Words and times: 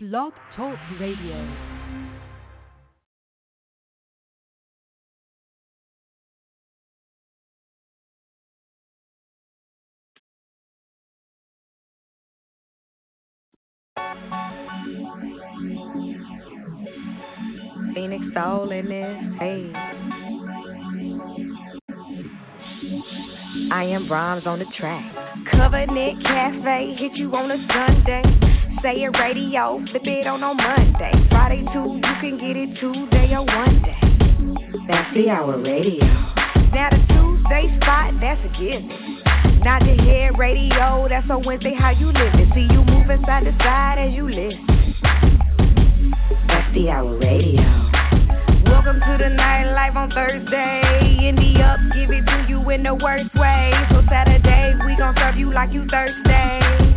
Blog 0.00 0.32
Talk 0.54 0.78
Radio. 1.00 1.34
Phoenix 17.92 18.22
Soul 18.34 18.70
in 18.70 18.84
this. 18.84 19.18
Hey. 19.40 19.72
I 23.72 23.82
am 23.82 24.06
Brahms 24.06 24.46
on 24.46 24.60
the 24.60 24.64
track. 24.78 25.12
Covenant 25.50 26.22
Cafe, 26.22 26.94
hit 27.00 27.16
you 27.16 27.34
on 27.34 27.50
a 27.50 27.56
Sunday. 27.66 28.57
Say 28.80 29.02
it 29.02 29.10
radio, 29.18 29.82
flip 29.90 30.06
it 30.06 30.26
on 30.28 30.44
on 30.44 30.56
Monday. 30.56 31.10
Friday 31.30 31.66
too, 31.74 31.98
you 31.98 32.14
can 32.22 32.38
get 32.38 32.54
it 32.54 32.78
Tuesday 32.78 33.34
or 33.34 33.42
one 33.42 33.82
day. 33.82 33.98
That's 34.86 35.12
D-Hour 35.14 35.58
radio. 35.58 36.06
Now 36.70 36.86
the 36.94 37.02
Tuesday 37.10 37.74
spot, 37.82 38.14
that's 38.22 38.38
a 38.38 38.50
given. 38.54 38.86
Not 39.66 39.82
the 39.82 39.98
head 39.98 40.38
radio, 40.38 41.10
that's 41.10 41.26
a 41.26 41.38
Wednesday 41.42 41.74
how 41.74 41.90
you 41.90 42.06
living. 42.14 42.54
See 42.54 42.70
you 42.70 42.86
moving 42.86 43.18
side 43.26 43.50
to 43.50 43.52
side 43.58 43.98
as 43.98 44.14
you 44.14 44.30
listen. 44.30 44.62
That's 46.46 46.70
D-Hour 46.70 47.18
radio. 47.18 47.66
Welcome 48.62 49.02
to 49.02 49.12
the 49.18 49.34
night 49.34 49.74
life 49.74 49.96
on 49.98 50.14
Thursday. 50.14 51.26
Indie 51.26 51.58
up, 51.66 51.82
give 51.98 52.14
it 52.14 52.22
to 52.22 52.46
you 52.46 52.62
in 52.70 52.84
the 52.84 52.94
worst 52.94 53.34
way. 53.34 53.74
So 53.90 54.06
Saturday, 54.06 54.78
we 54.86 54.94
gon' 54.94 55.18
serve 55.18 55.34
you 55.34 55.52
like 55.52 55.74
you 55.74 55.82
Thursday. 55.90 56.87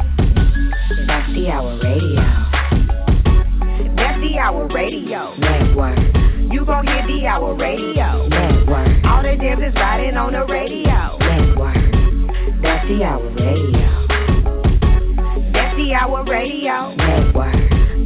That's 1.31 1.40
D-Hour 1.40 1.80
radio. 1.80 2.27
That's 3.95 4.20
D-Hour 4.20 4.67
radio. 4.67 5.34
Network. 5.40 5.98
You 6.52 6.66
gon' 6.66 6.85
hear 6.85 7.07
D-Hour 7.07 7.55
radio. 7.55 8.27
Network. 8.27 9.05
All 9.05 9.23
the 9.23 9.40
jams 9.40 9.63
is 9.63 9.73
riding 9.76 10.18
on 10.18 10.34
the 10.34 10.43
radio. 10.43 11.15
Network. 11.23 11.79
That's 12.62 12.85
D-Hour 12.85 13.32
radio. 13.32 14.07
That's 15.55 15.71
D-Hour 15.77 16.26
radio. 16.27 16.96
Network. 16.99 17.55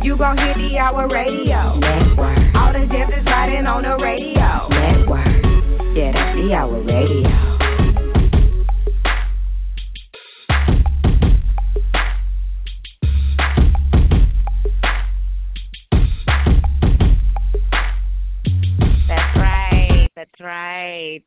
You 0.06 0.18
gon' 0.18 0.38
hear 0.38 0.54
D-Hour 0.54 1.08
radio. 1.10 1.82
Network. 1.82 2.38
All 2.54 2.74
the 2.74 2.86
jams 2.86 3.10
is 3.10 3.26
riding 3.26 3.66
on 3.66 3.82
the 3.90 3.98
radio. 4.06 4.70
Network. 4.70 5.98
Yeah, 5.98 6.14
that's 6.14 6.38
D-Hour 6.38 6.78
radio. 6.78 7.65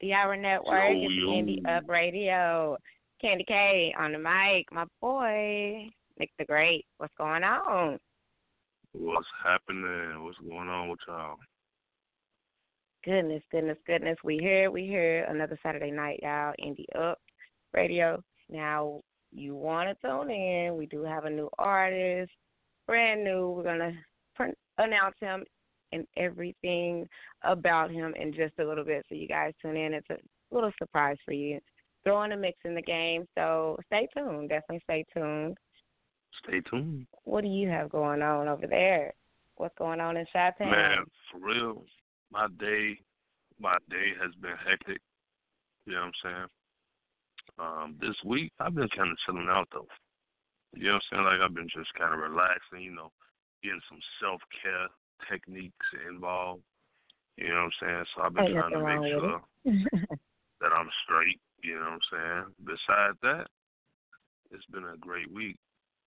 D-Hour 0.09 0.39
Network 0.39 0.95
Yo. 0.95 1.33
Candy 1.35 1.63
Up 1.69 1.87
Radio. 1.87 2.79
Kandi 3.23 3.47
K 3.47 3.95
on 3.99 4.13
the 4.13 4.19
mic. 4.19 4.65
My 4.73 4.87
boy, 5.03 5.87
Nick 6.19 6.31
the 6.39 6.47
Great. 6.47 6.87
What's 6.97 7.13
going 7.19 7.45
on? 7.45 7.99
What's 8.93 9.27
happening? 9.45 10.25
What's 10.25 10.39
going 10.39 10.69
on 10.69 10.89
with 10.89 11.01
y'all? 11.07 11.37
Goodness, 13.05 13.43
goodness, 13.53 13.77
goodness. 13.87 14.17
We 14.25 14.39
here, 14.39 14.71
we 14.71 14.87
here. 14.87 15.25
Another 15.25 15.59
Saturday 15.63 15.91
night, 15.91 16.21
y'all. 16.23 16.55
Indie 16.59 16.87
Up 16.99 17.19
Radio. 17.75 18.23
Now, 18.49 19.03
you 19.31 19.57
want 19.57 19.91
to 19.91 20.09
tune 20.09 20.31
in. 20.31 20.75
We 20.79 20.87
do 20.87 21.03
have 21.03 21.27
a 21.27 21.31
new 21.31 21.51
artist, 21.59 22.33
brand 22.87 23.25
new. 23.25 23.51
We're 23.51 23.63
going 23.63 23.79
to 23.81 23.93
pr- 24.35 24.83
announce 24.83 25.17
him 25.21 25.45
and 25.93 26.07
everything 26.17 27.09
about 27.43 27.91
him 27.91 28.15
in 28.21 28.33
just 28.33 28.55
a 28.59 28.65
little 28.65 28.85
bit. 28.85 29.05
So, 29.09 29.15
you 29.15 29.29
guys 29.29 29.53
tune 29.61 29.77
in. 29.77 29.95
It's 29.95 30.11
a 30.11 30.17
little 30.55 30.73
surprise 30.79 31.17
for 31.25 31.33
you. 31.33 31.61
Throwing 32.05 32.33
a 32.33 32.37
mix 32.37 32.59
in 32.65 32.75
the 32.75 32.83
game. 32.83 33.27
So, 33.37 33.77
stay 33.87 34.09
tuned. 34.17 34.49
Definitely 34.49 34.83
stay 34.85 35.05
tuned. 35.15 35.57
Stay 36.45 36.61
tuned. 36.71 37.07
What 37.25 37.43
do 37.43 37.49
you 37.49 37.69
have 37.69 37.91
going 37.91 38.23
on 38.23 38.49
over 38.49 38.67
there? 38.67 39.13
What's 39.57 39.77
going 39.77 40.01
on 40.01 40.17
in 40.17 40.25
Chi 40.33 40.53
Man, 40.61 41.05
for 41.33 41.41
real, 41.41 41.83
my 42.31 42.47
day 42.61 42.99
my 43.59 43.77
day 43.91 44.15
has 44.23 44.33
been 44.41 44.55
hectic. 44.57 45.03
You 45.85 45.95
know 45.95 46.01
what 46.01 46.07
I'm 46.07 46.13
saying? 46.23 46.49
Um, 47.59 47.97
this 48.01 48.15
week 48.25 48.53
I've 48.61 48.75
been 48.75 48.89
kinda 48.91 49.15
chilling 49.27 49.49
out 49.51 49.69
though. 49.73 49.89
You 50.75 50.85
know 50.85 50.95
what 50.95 51.03
I'm 51.11 51.25
saying? 51.25 51.25
Like 51.25 51.41
I've 51.41 51.55
been 51.55 51.69
just 51.69 51.93
kinda 51.95 52.17
relaxing, 52.17 52.83
you 52.83 52.93
know, 52.93 53.11
getting 53.63 53.83
some 53.89 54.01
self 54.21 54.41
care 54.63 54.89
techniques 55.31 55.87
involved. 56.09 56.63
You 57.37 57.49
know 57.49 57.69
what 57.69 57.73
I'm 57.83 58.05
saying? 58.05 58.05
So 58.15 58.23
I've 58.23 58.35
been 58.35 58.53
trying 58.53 58.73
to 58.73 58.83
make 58.83 59.13
sure 59.13 59.41
that 60.61 60.73
I'm 60.75 60.91
straight, 61.05 61.41
you 61.63 61.75
know 61.75 61.97
what 61.97 62.03
I'm 62.03 62.07
saying? 62.11 62.45
Besides 62.65 63.19
that, 63.23 63.47
it's 64.51 64.67
been 64.73 64.85
a 64.85 64.97
great 64.99 65.31
week. 65.33 65.57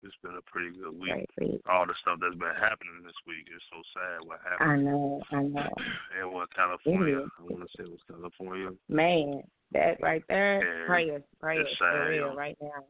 It's 0.04 0.16
been 0.24 0.36
a 0.36 0.42
pretty 0.50 0.76
good 0.76 1.00
week. 1.00 1.30
Great. 1.38 1.62
All 1.70 1.86
the 1.86 1.94
stuff 2.02 2.18
that's 2.20 2.36
been 2.36 2.58
happening 2.60 3.06
this 3.06 3.16
week 3.28 3.46
is 3.54 3.62
so 3.70 3.80
sad 3.94 4.28
what 4.28 4.40
happened? 4.44 4.72
I 4.72 4.78
know, 4.78 5.22
I 5.32 5.44
know. 5.44 5.70
And 6.20 6.34
what 6.34 6.54
California? 6.54 7.22
I 7.22 7.44
want 7.44 7.64
to 7.64 7.70
say 7.78 7.84
it 7.84 7.92
was 7.92 8.00
California. 8.10 8.72
Man, 8.90 9.44
that 9.74 10.02
right 10.02 10.24
there, 10.28 10.58
Yeah, 10.58 10.88
prayers, 10.88 11.24
prayers 11.40 11.68
for 11.78 12.10
real 12.10 12.36
right 12.36 12.58
now 12.62 12.84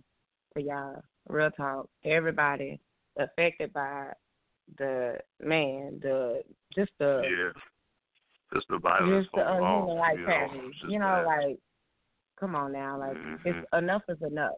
for 0.54 0.60
y'all. 0.62 1.04
Real 1.28 1.52
talk. 1.52 1.90
Everybody 2.06 2.80
affected 3.18 3.74
by 3.74 4.14
the 4.78 5.18
man, 5.40 6.00
the 6.02 6.44
just 6.76 6.92
the 7.00 7.22
Yeah. 7.24 7.62
Just 8.54 8.68
the 8.68 8.80
violence 8.80 9.26
just 9.26 9.34
the 9.36 9.48
unhuman 9.54 9.96
like 9.98 10.18
you 10.18 10.28
know. 10.28 10.72
You 10.88 11.00
know, 11.00 11.24
like 11.26 11.58
come 12.38 12.56
on 12.56 12.72
now, 12.74 12.98
like 12.98 13.16
Mhm. 13.18 13.46
it's 13.46 13.70
enough 13.74 14.04
is 14.10 14.22
enough. 14.22 14.56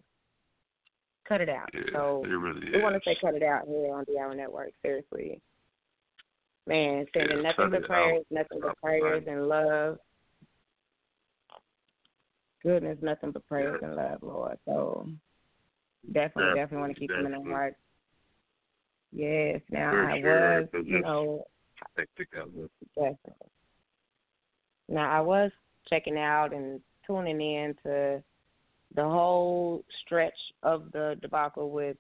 Cut 1.26 1.42
it 1.42 1.50
out. 1.50 1.70
yeah, 1.74 1.82
so 1.94 2.24
it 2.26 2.28
really 2.30 2.72
we 2.72 2.82
want 2.82 2.96
to 2.96 3.02
say 3.06 3.16
cut 3.22 3.36
it 3.36 3.44
out 3.44 3.66
here 3.68 3.94
on 3.94 4.04
D-Hour 4.06 4.36
Network. 4.36 4.72
Seriously, 4.82 5.40
man, 6.68 7.06
sending 7.14 7.38
Yeah, 7.38 7.44
nothing 7.44 7.70
but 7.70 7.78
it 7.78 7.84
out. 7.84 7.88
prayers, 7.88 8.26
nothing 8.30 8.60
but 8.62 8.78
prayers 8.82 9.24
fighting. 9.24 9.34
and 9.34 9.48
love. 9.48 10.00
Goodness, 12.62 12.98
nothing 13.02 13.32
but 13.32 13.46
prayers 13.48 13.80
Yeah. 13.82 13.88
and 13.88 13.96
love, 13.96 14.24
Lord. 14.24 14.58
So 14.66 15.08
definitely, 16.12 16.56
definitely 16.56 16.78
want 16.78 16.96
to 16.96 16.96
Definitely, 16.96 16.96
keep 16.96 17.10
them 17.10 17.26
in 17.26 17.34
our 17.34 17.40
definitely. 17.40 17.76
Heart. 19.14 19.32
Yes. 19.32 19.62
Now 19.70 19.92
For 19.92 20.06
I 20.10 20.22
sure, 20.22 20.62
was, 20.62 20.70
'cause 20.72 20.86
you 20.86 21.02
know, 21.02 21.48
Hectic 21.98 22.30
out 22.38 22.52
there. 22.96 23.16
Now 24.88 25.12
I 25.12 25.22
was 25.22 25.52
checking 25.90 26.18
out 26.18 26.54
and 26.54 26.82
tuning 27.06 27.42
in 27.42 27.76
to 27.84 28.24
the 28.96 29.04
whole 29.04 29.84
stretch 30.06 30.38
of 30.62 30.92
the 30.92 31.18
debacle 31.22 31.72
with 31.72 31.98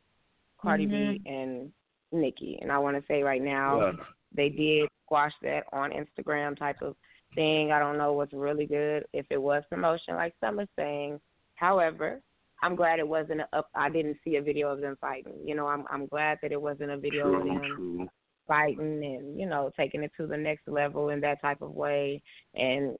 Cardi 0.61 0.85
B 0.85 0.93
mm-hmm. 0.93 1.27
and 1.33 1.71
Nicki, 2.11 2.59
and 2.61 2.71
I 2.71 2.77
want 2.77 2.95
to 2.97 3.03
say 3.07 3.23
right 3.23 3.41
now 3.41 3.79
Yeah. 3.79 3.91
they 4.33 4.49
did 4.49 4.89
squash 5.05 5.33
that 5.41 5.65
on 5.73 5.91
Instagram 5.91 6.57
type 6.57 6.81
of 6.81 6.95
thing. 7.35 7.71
I 7.71 7.79
don't 7.79 7.97
know 7.97 8.13
what's 8.13 8.33
really 8.33 8.65
good 8.65 9.05
if 9.13 9.25
it 9.29 9.41
was 9.41 9.63
promotion, 9.69 10.15
like 10.15 10.35
some 10.39 10.59
are 10.59 10.67
saying. 10.75 11.19
However, 11.55 12.21
I'm 12.63 12.75
glad 12.77 12.99
it 12.99 13.07
wasn't 13.07 13.41
a 13.41 13.47
up. 13.57 13.69
I 13.75 13.89
didn't 13.89 14.17
see 14.23 14.37
a 14.37 14.41
video 14.41 14.69
of 14.69 14.79
them 14.79 14.97
fighting. 15.01 15.35
You 15.43 15.53
know, 15.53 15.67
I'm 15.67 15.83
I'm 15.89 16.07
glad 16.07 16.39
that 16.41 16.53
it 16.53 16.61
wasn't 16.61 16.91
a 16.91 16.97
video 16.97 17.33
of 17.33 17.45
them 17.45 17.61
true. 17.75 18.07
fighting 18.47 19.03
and 19.03 19.39
you 19.39 19.45
know 19.45 19.69
taking 19.77 20.01
it 20.01 20.11
to 20.17 20.27
the 20.27 20.37
next 20.37 20.67
level 20.67 21.09
in 21.09 21.19
that 21.21 21.41
type 21.41 21.61
of 21.61 21.71
way 21.71 22.21
and 22.55 22.95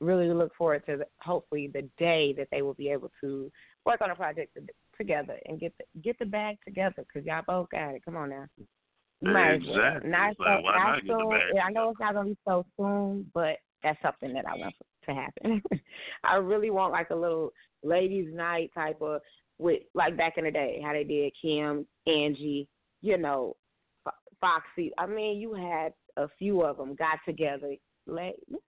really 0.00 0.28
look 0.28 0.54
forward 0.56 0.84
to 0.86 0.98
the, 0.98 1.06
hopefully 1.20 1.70
the 1.74 1.86
day 1.98 2.32
that 2.38 2.48
they 2.52 2.62
will 2.62 2.74
be 2.74 2.88
able 2.88 3.10
to 3.20 3.50
work 3.84 4.00
on 4.00 4.10
a 4.10 4.14
project 4.14 4.56
together 4.96 5.38
and 5.46 5.60
get 5.60 5.74
the, 5.78 6.00
get 6.00 6.18
the 6.18 6.24
bag 6.24 6.56
together 6.64 7.04
because 7.06 7.26
y'all 7.26 7.42
both 7.46 7.68
got 7.70 7.94
it 7.94 8.04
come 8.04 8.16
on 8.16 8.30
now 8.30 8.46
You 9.20 9.32
might 9.32 9.54
as. 9.54 9.60
Exactly. 9.60 10.10
not 10.10 10.26
like, 10.28 10.36
so 10.38 10.44
not 10.44 10.62
not 10.62 10.94
get 10.94 11.06
the 11.06 11.18
soon 11.18 11.30
bag 11.30 11.40
yeah, 11.54 11.62
I 11.64 11.70
know 11.70 11.90
it's 11.90 12.00
not 12.00 12.14
gonna 12.14 12.28
be 12.30 12.38
so 12.46 12.64
soon 12.78 13.30
but 13.34 13.56
that's 13.82 14.00
something 14.02 14.32
that 14.32 14.46
I 14.46 14.56
want 14.56 14.74
to 15.06 15.14
happen 15.14 15.62
I 16.24 16.36
really 16.36 16.70
want 16.70 16.92
like 16.92 17.10
a 17.10 17.14
little 17.16 17.52
ladies 17.82 18.28
night 18.32 18.70
type 18.74 19.00
of 19.00 19.20
with 19.58 19.82
like 19.94 20.16
back 20.16 20.34
in 20.38 20.44
the 20.44 20.50
day 20.50 20.80
how 20.84 20.92
they 20.92 21.04
did 21.04 21.32
Kim 21.40 21.86
Angie 22.06 22.68
you 23.02 23.16
know 23.18 23.56
Fo- 24.04 24.10
Foxy. 24.40 24.92
I 24.98 25.06
mean, 25.06 25.38
you 25.40 25.52
had 25.54 25.92
a 26.16 26.28
few 26.38 26.62
of 26.62 26.76
them 26.78 26.94
got 26.94 27.18
together. 27.26 27.74
You 28.06 28.14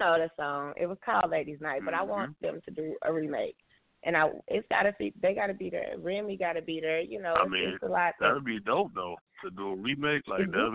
know 0.01 0.19
the 0.19 0.29
song. 0.37 0.73
It 0.77 0.87
was 0.87 0.99
called 1.05 1.31
Ladies 1.31 1.61
Night, 1.61 1.83
but 1.85 1.95
I 1.95 2.03
want 2.03 2.33
Mm-hmm. 2.43 2.47
them 2.47 2.61
to 2.67 2.71
do 2.75 2.97
a 3.05 3.13
remake. 3.13 3.57
And 4.05 4.17
I, 4.17 4.29
it's 4.49 4.67
gotta 4.71 4.93
be. 4.99 5.13
They 5.23 5.35
gotta 5.35 5.55
be 5.55 5.71
there. 5.71 5.95
Remy 5.99 6.37
gotta 6.37 6.63
be 6.63 6.81
there. 6.81 7.01
You 7.01 7.23
know, 7.23 7.35
I 7.35 7.47
mean, 7.47 7.71
it's 7.75 7.83
a 7.83 7.87
lot. 7.87 8.15
that- 8.21 8.27
That'll 8.27 8.41
be 8.41 8.59
dope 8.61 8.93
though 8.95 9.17
to 9.45 9.51
do 9.51 9.69
a 9.69 9.77
remake 9.77 10.23
like 10.27 10.41
it 10.43 10.51
that'll 10.53 10.73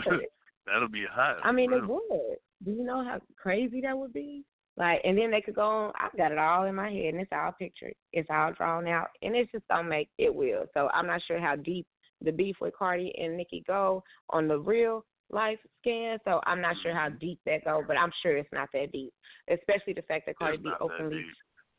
would. 0.82 0.92
be, 0.92 1.06
hot. 1.12 1.38
I 1.44 1.52
mean, 1.52 1.74
it 1.74 1.86
would. 1.88 2.38
Do 2.64 2.72
you 2.72 2.84
know 2.84 3.04
how 3.04 3.20
crazy 3.38 3.82
that 3.82 3.98
would 3.98 4.14
be? 4.14 4.44
Like, 4.78 5.02
and 5.06 5.18
then 5.18 5.32
they 5.32 5.42
could 5.42 5.56
go 5.56 5.62
on. 5.62 5.94
I've 6.00 6.18
got 6.18 6.32
it 6.32 6.38
all 6.38 6.66
in 6.66 6.76
my 6.76 6.90
head, 6.90 7.14
and 7.14 7.22
it's 7.22 7.32
all 7.32 7.54
pictured. 7.58 7.94
It's 8.12 8.30
all 8.30 8.52
drawn 8.52 8.88
out, 8.88 9.08
and 9.22 9.36
it's 9.36 9.52
just 9.52 9.68
gonna 9.70 9.88
make 9.88 10.10
it 10.18 10.34
will. 10.34 10.66
So 10.74 10.90
I'm 10.94 11.08
not 11.08 11.22
sure 11.28 11.40
how 11.40 11.56
deep 11.56 11.88
the 12.22 12.32
beef 12.32 12.58
with 12.60 12.76
Cardi 12.78 13.14
and 13.18 13.38
Nicki 13.38 13.64
go 13.66 14.04
on 14.30 14.48
the 14.48 14.60
real 14.60 15.06
life 15.30 15.60
scan. 15.82 16.18
So 16.26 16.42
I'm 16.46 16.62
not 16.62 16.76
sure 16.84 16.94
how 16.94 17.10
deep 17.10 17.40
that 17.46 17.64
go, 17.64 17.84
but 17.88 17.98
I'm 17.98 18.12
sure 18.22 18.36
it's 18.38 18.52
not 18.52 18.70
that 18.74 18.92
deep. 18.92 19.14
Especially 19.50 19.94
the 19.94 20.02
fact 20.04 20.26
that 20.26 20.38
Cardi 20.38 20.58
B 20.58 20.70
openly 20.82 21.24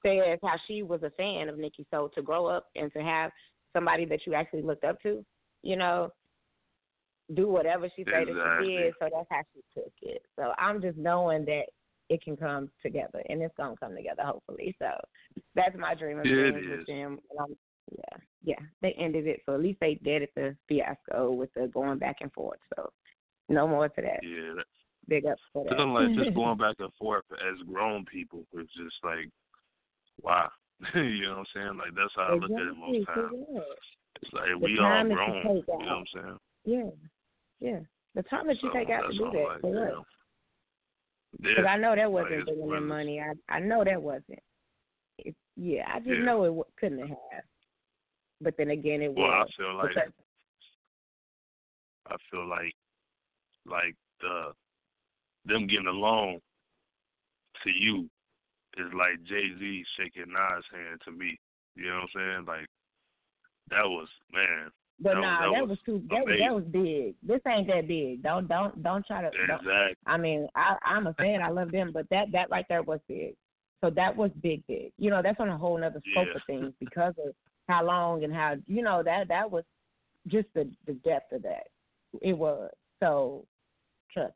says 0.04 0.38
how 0.42 0.56
she 0.66 0.82
was 0.82 1.02
a 1.02 1.10
fan 1.10 1.48
of 1.48 1.58
Nicki. 1.58 1.86
So 1.90 2.10
to 2.14 2.22
grow 2.22 2.46
up 2.46 2.66
and 2.76 2.92
to 2.92 3.02
have 3.02 3.30
somebody 3.74 4.06
that 4.06 4.20
you 4.26 4.34
actually 4.34 4.62
looked 4.62 4.84
up 4.84 5.00
to, 5.02 5.24
you 5.62 5.76
know, 5.76 6.10
do 7.34 7.48
whatever 7.48 7.88
she 7.94 8.04
said 8.04 8.28
exactly. 8.28 8.34
that 8.34 8.58
she 8.62 8.76
did. 8.76 8.94
So 9.00 9.08
that's 9.12 9.28
how 9.30 9.42
she 9.52 9.60
took 9.74 9.92
it. 10.02 10.22
So 10.36 10.52
I'm 10.58 10.80
just 10.80 10.96
knowing 10.96 11.44
that 11.46 11.64
it 12.08 12.22
can 12.22 12.36
come 12.36 12.70
together, 12.82 13.22
and 13.28 13.42
it's 13.42 13.54
gonna 13.56 13.76
come 13.76 13.94
together 13.94 14.22
hopefully. 14.24 14.74
So 14.78 14.90
that's 15.54 15.76
my 15.78 15.94
dream 15.94 16.18
of 16.18 16.26
yeah, 16.26 16.50
being 16.50 16.70
with 16.70 16.86
them. 16.86 17.18
Um, 17.38 17.56
yeah, 17.92 18.18
yeah, 18.42 18.66
they 18.82 18.92
ended 18.98 19.26
it, 19.26 19.42
so 19.46 19.54
at 19.54 19.60
least 19.60 19.78
they 19.80 19.94
did 20.02 20.22
it 20.22 20.30
the 20.34 20.56
fiasco 20.68 21.30
with 21.30 21.52
the 21.54 21.68
going 21.68 21.98
back 21.98 22.16
and 22.20 22.32
forth. 22.32 22.58
So 22.74 22.90
no 23.48 23.68
more 23.68 23.88
to 23.88 24.02
that. 24.02 24.20
Yeah, 24.22 24.54
that, 24.56 24.64
big 25.08 25.26
up 25.26 25.38
for 25.52 25.64
that. 25.64 25.78
Like 25.78 26.14
just 26.16 26.34
going 26.34 26.58
back 26.58 26.76
and 26.78 26.92
forth 26.98 27.24
as 27.32 27.66
grown 27.66 28.04
people 28.04 28.44
is 28.54 28.68
just 28.76 28.96
like, 29.04 29.30
wow. 30.22 30.50
you 30.94 31.22
know 31.22 31.30
what 31.30 31.38
I'm 31.38 31.44
saying? 31.54 31.76
Like 31.78 31.94
that's 31.96 32.12
how 32.16 32.34
exactly. 32.34 32.56
I 32.56 32.58
look 32.58 32.60
at 32.60 32.66
it 32.66 32.78
most 32.78 33.06
times. 33.06 33.64
It's 34.22 34.32
like 34.32 34.48
the 34.48 34.58
we 34.58 34.78
all 34.78 35.04
grown. 35.04 35.56
You 35.56 35.62
know 35.62 35.62
what 35.66 35.86
I'm 35.86 36.04
saying? 36.14 36.38
Yeah, 36.64 36.90
yeah. 37.60 37.80
The 38.14 38.22
time 38.24 38.46
that 38.46 38.56
you 38.62 38.70
so 38.72 38.78
take 38.78 38.90
out 38.90 39.10
to 39.10 39.16
do 39.16 39.30
that 39.32 39.44
like, 39.44 39.60
for 39.60 39.70
what? 39.72 40.06
Because 41.40 41.64
yeah. 41.64 41.70
I 41.70 41.76
know 41.76 41.94
that 41.94 42.10
wasn't 42.10 42.46
bringing 42.46 42.76
in 42.76 42.86
money. 42.86 43.20
I 43.20 43.32
I 43.54 43.60
know 43.60 43.84
that 43.84 44.00
wasn't. 44.00 44.40
It, 45.18 45.34
yeah, 45.56 45.84
I 45.92 45.98
just 45.98 46.10
yeah. 46.10 46.24
know 46.24 46.44
it 46.44 46.48
w- 46.48 46.64
couldn't 46.78 47.00
have. 47.00 47.18
But 48.40 48.54
then 48.58 48.70
again, 48.70 49.02
it 49.02 49.14
well, 49.14 49.28
was. 49.28 49.48
Well, 49.58 49.68
I 49.68 49.72
feel 49.72 49.76
like 49.76 49.88
because... 49.94 50.12
I 52.08 52.16
feel 52.30 52.48
like 52.48 52.74
like 53.66 53.94
the 54.20 54.52
them 55.44 55.66
getting 55.66 55.86
along 55.86 56.38
to 57.64 57.70
you 57.70 58.08
is 58.76 58.92
like 58.94 59.22
Jay 59.24 59.48
Z 59.58 59.84
shaking 59.96 60.32
Nas' 60.32 60.64
hand 60.72 61.00
to 61.04 61.12
me. 61.12 61.38
You 61.74 61.88
know 61.88 61.94
what 61.94 62.20
I'm 62.20 62.44
saying? 62.46 62.46
Like 62.46 62.66
that 63.70 63.84
was 63.84 64.08
man. 64.32 64.70
But 64.98 65.14
that 65.14 65.20
nah, 65.20 65.50
was, 65.50 65.52
that, 65.52 65.60
that 65.60 65.68
was 65.68 65.78
too. 65.84 66.02
That 66.08 66.24
was, 66.24 66.38
that 66.40 66.54
was 66.54 66.64
big. 66.64 67.14
This 67.22 67.40
ain't 67.46 67.66
that 67.68 67.86
big. 67.86 68.22
Don't 68.22 68.48
don't 68.48 68.82
don't 68.82 69.06
try 69.06 69.20
to. 69.20 69.28
Exactly. 69.28 69.94
I 70.06 70.16
mean, 70.16 70.48
I 70.54 70.76
I'm 70.84 71.06
a 71.06 71.14
fan. 71.14 71.42
I 71.42 71.50
love 71.50 71.70
them, 71.70 71.90
but 71.92 72.08
that 72.10 72.32
that 72.32 72.50
right 72.50 72.64
there 72.68 72.82
was 72.82 73.00
big. 73.06 73.34
So 73.82 73.90
that 73.90 74.16
was 74.16 74.30
big, 74.42 74.66
big. 74.66 74.92
You 74.98 75.10
know, 75.10 75.20
that's 75.22 75.38
on 75.38 75.50
a 75.50 75.58
whole 75.58 75.76
other 75.76 76.00
scope 76.10 76.28
yeah. 76.28 76.36
of 76.36 76.42
things 76.46 76.72
because 76.80 77.12
of 77.26 77.34
how 77.68 77.84
long 77.84 78.24
and 78.24 78.32
how 78.32 78.54
you 78.66 78.82
know 78.82 79.02
that 79.02 79.28
that 79.28 79.50
was 79.50 79.64
just 80.28 80.48
the 80.54 80.70
the 80.86 80.94
depth 80.94 81.32
of 81.32 81.42
that. 81.42 81.68
It 82.22 82.36
was 82.36 82.70
so. 83.00 83.44
Trust. 84.14 84.32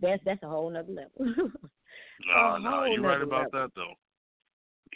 That's 0.00 0.22
that's 0.24 0.42
a 0.42 0.48
whole 0.48 0.70
nother 0.70 0.90
level. 0.90 1.34
no, 2.26 2.56
no, 2.56 2.84
you're 2.86 3.02
right 3.02 3.20
about 3.20 3.52
level. 3.52 3.60
that 3.60 3.70
though. 3.76 3.92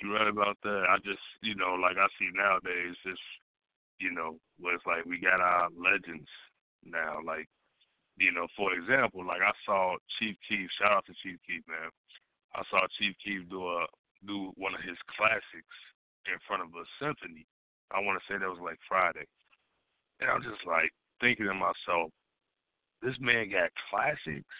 You're 0.01 0.15
right 0.15 0.29
about 0.29 0.57
that. 0.63 0.85
I 0.89 0.97
just, 1.05 1.21
you 1.43 1.55
know, 1.55 1.75
like 1.75 1.97
I 1.99 2.07
see 2.19 2.31
nowadays, 2.35 2.97
it's 3.05 3.21
you 3.99 4.11
know, 4.11 4.39
where 4.59 4.75
it's 4.75 4.87
like 4.87 5.05
we 5.05 5.19
got 5.19 5.41
our 5.41 5.69
legends 5.77 6.29
now. 6.85 7.19
Like, 7.25 7.47
you 8.17 8.33
know, 8.33 8.47
for 8.57 8.75
example, 8.75 9.27
like 9.27 9.41
I 9.43 9.53
saw 9.65 9.97
Chief 10.19 10.37
Keef. 10.49 10.69
Shout 10.79 10.93
out 10.93 11.07
to 11.07 11.15
Chief 11.23 11.39
Keef, 11.47 11.63
man. 11.69 11.91
I 12.55 12.63
saw 12.71 12.87
Chief 12.99 13.15
Keef 13.25 13.49
do 13.49 13.67
a 13.67 13.87
do 14.27 14.53
one 14.57 14.75
of 14.75 14.83
his 14.83 14.99
classics 15.17 15.77
in 16.27 16.39
front 16.47 16.63
of 16.63 16.71
a 16.75 16.85
symphony. 17.01 17.47
I 17.91 18.01
want 18.01 18.21
to 18.21 18.25
say 18.27 18.39
that 18.39 18.49
was 18.49 18.63
like 18.63 18.79
Friday, 18.89 19.27
and 20.21 20.31
I'm 20.31 20.43
just 20.43 20.65
like 20.67 20.91
thinking 21.21 21.47
to 21.47 21.55
myself, 21.55 22.11
this 23.03 23.17
man 23.21 23.51
got 23.51 23.71
classics. 23.91 24.57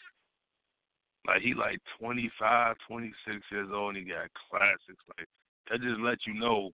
Like 1.27 1.41
he 1.41 1.55
like 1.55 1.79
25, 2.01 2.77
26 2.89 3.15
years 3.53 3.71
old, 3.73 3.95
and 3.95 4.05
he 4.05 4.11
got 4.11 4.27
classics. 4.51 5.03
Like 5.17 5.29
that 5.71 5.81
just 5.81 6.01
let 6.01 6.19
you 6.27 6.35
know 6.35 6.71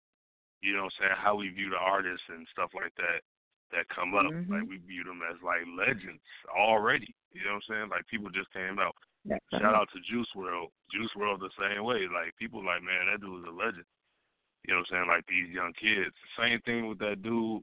you 0.62 0.72
know 0.72 0.86
what 0.88 0.96
I'm 1.00 1.12
saying, 1.14 1.20
how 1.20 1.34
we 1.36 1.48
view 1.50 1.70
the 1.70 1.80
artists 1.80 2.24
and 2.28 2.46
stuff 2.52 2.70
like 2.74 2.94
that 2.96 3.20
that 3.74 3.90
come 3.90 4.14
up. 4.14 4.30
Mm-hmm. 4.30 4.52
Like 4.52 4.66
we 4.70 4.78
view 4.78 5.04
them 5.04 5.20
as 5.26 5.36
like 5.42 5.66
legends 5.66 6.22
already. 6.48 7.10
You 7.34 7.42
know 7.44 7.58
what 7.58 7.66
I'm 7.66 7.68
saying? 7.68 7.88
Like 7.90 8.06
people 8.06 8.30
just 8.30 8.52
came 8.54 8.78
out. 8.78 8.94
That's 9.24 9.42
Shout 9.56 9.74
out 9.74 9.88
to 9.92 10.00
Juice 10.04 10.28
WRLD. 10.36 10.70
Juice 10.92 11.10
WRLD 11.16 11.40
the 11.40 11.56
same 11.58 11.82
way. 11.84 12.06
Like 12.06 12.36
people 12.36 12.60
like, 12.60 12.84
man, 12.84 13.08
that 13.08 13.24
dude 13.24 13.40
is 13.40 13.48
a 13.48 13.56
legend. 13.56 13.88
You 14.64 14.76
know 14.76 14.84
what 14.84 14.92
I'm 14.92 15.04
saying? 15.04 15.08
Like 15.10 15.24
these 15.26 15.50
young 15.50 15.72
kids. 15.76 16.14
Same 16.38 16.60
thing 16.64 16.88
with 16.88 17.00
that 17.00 17.20
dude, 17.20 17.60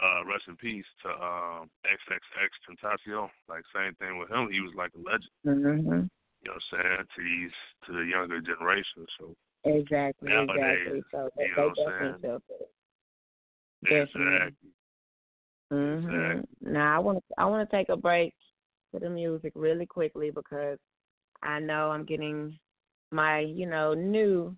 uh, 0.00 0.20
rest 0.24 0.48
in 0.48 0.56
peace 0.56 0.88
to 1.04 1.10
um 1.10 1.68
XXX 1.84 2.48
Tentacion. 2.64 3.28
Like 3.48 3.64
same 3.74 3.96
thing 3.96 4.20
with 4.20 4.30
him. 4.30 4.48
He 4.52 4.60
was 4.60 4.72
like 4.76 4.92
a 4.94 5.02
legend. 5.02 5.34
Mm-hmm. 5.44 6.08
You 6.44 6.48
know 6.52 6.56
what 6.56 6.70
I'm 6.70 6.70
saying? 6.70 7.04
To 7.08 7.20
these 7.24 7.56
to 7.88 7.90
the 7.92 8.04
younger 8.04 8.40
generation. 8.40 9.08
So 9.18 9.34
Exactly, 9.66 10.28
Nowadays, 10.28 10.78
exactly. 10.80 11.02
So 11.10 11.30
they, 11.36 11.44
you 11.44 11.56
know 11.56 11.72
they 11.76 11.84
definitely 11.84 12.20
feel 12.22 12.42
it. 12.48 12.70
Exactly. 13.90 14.70
Mhm. 15.72 16.04
Exactly. 16.04 16.72
Now 16.72 16.96
I 16.96 16.98
want 17.00 17.18
to 17.18 17.34
I 17.38 17.44
want 17.46 17.68
to 17.68 17.76
take 17.76 17.88
a 17.88 17.96
break 17.96 18.34
to 18.92 19.00
the 19.00 19.10
music 19.10 19.52
really 19.56 19.86
quickly 19.86 20.30
because 20.30 20.78
I 21.42 21.58
know 21.58 21.90
I'm 21.90 22.04
getting 22.04 22.58
my 23.10 23.40
you 23.40 23.66
know 23.66 23.92
new 23.94 24.56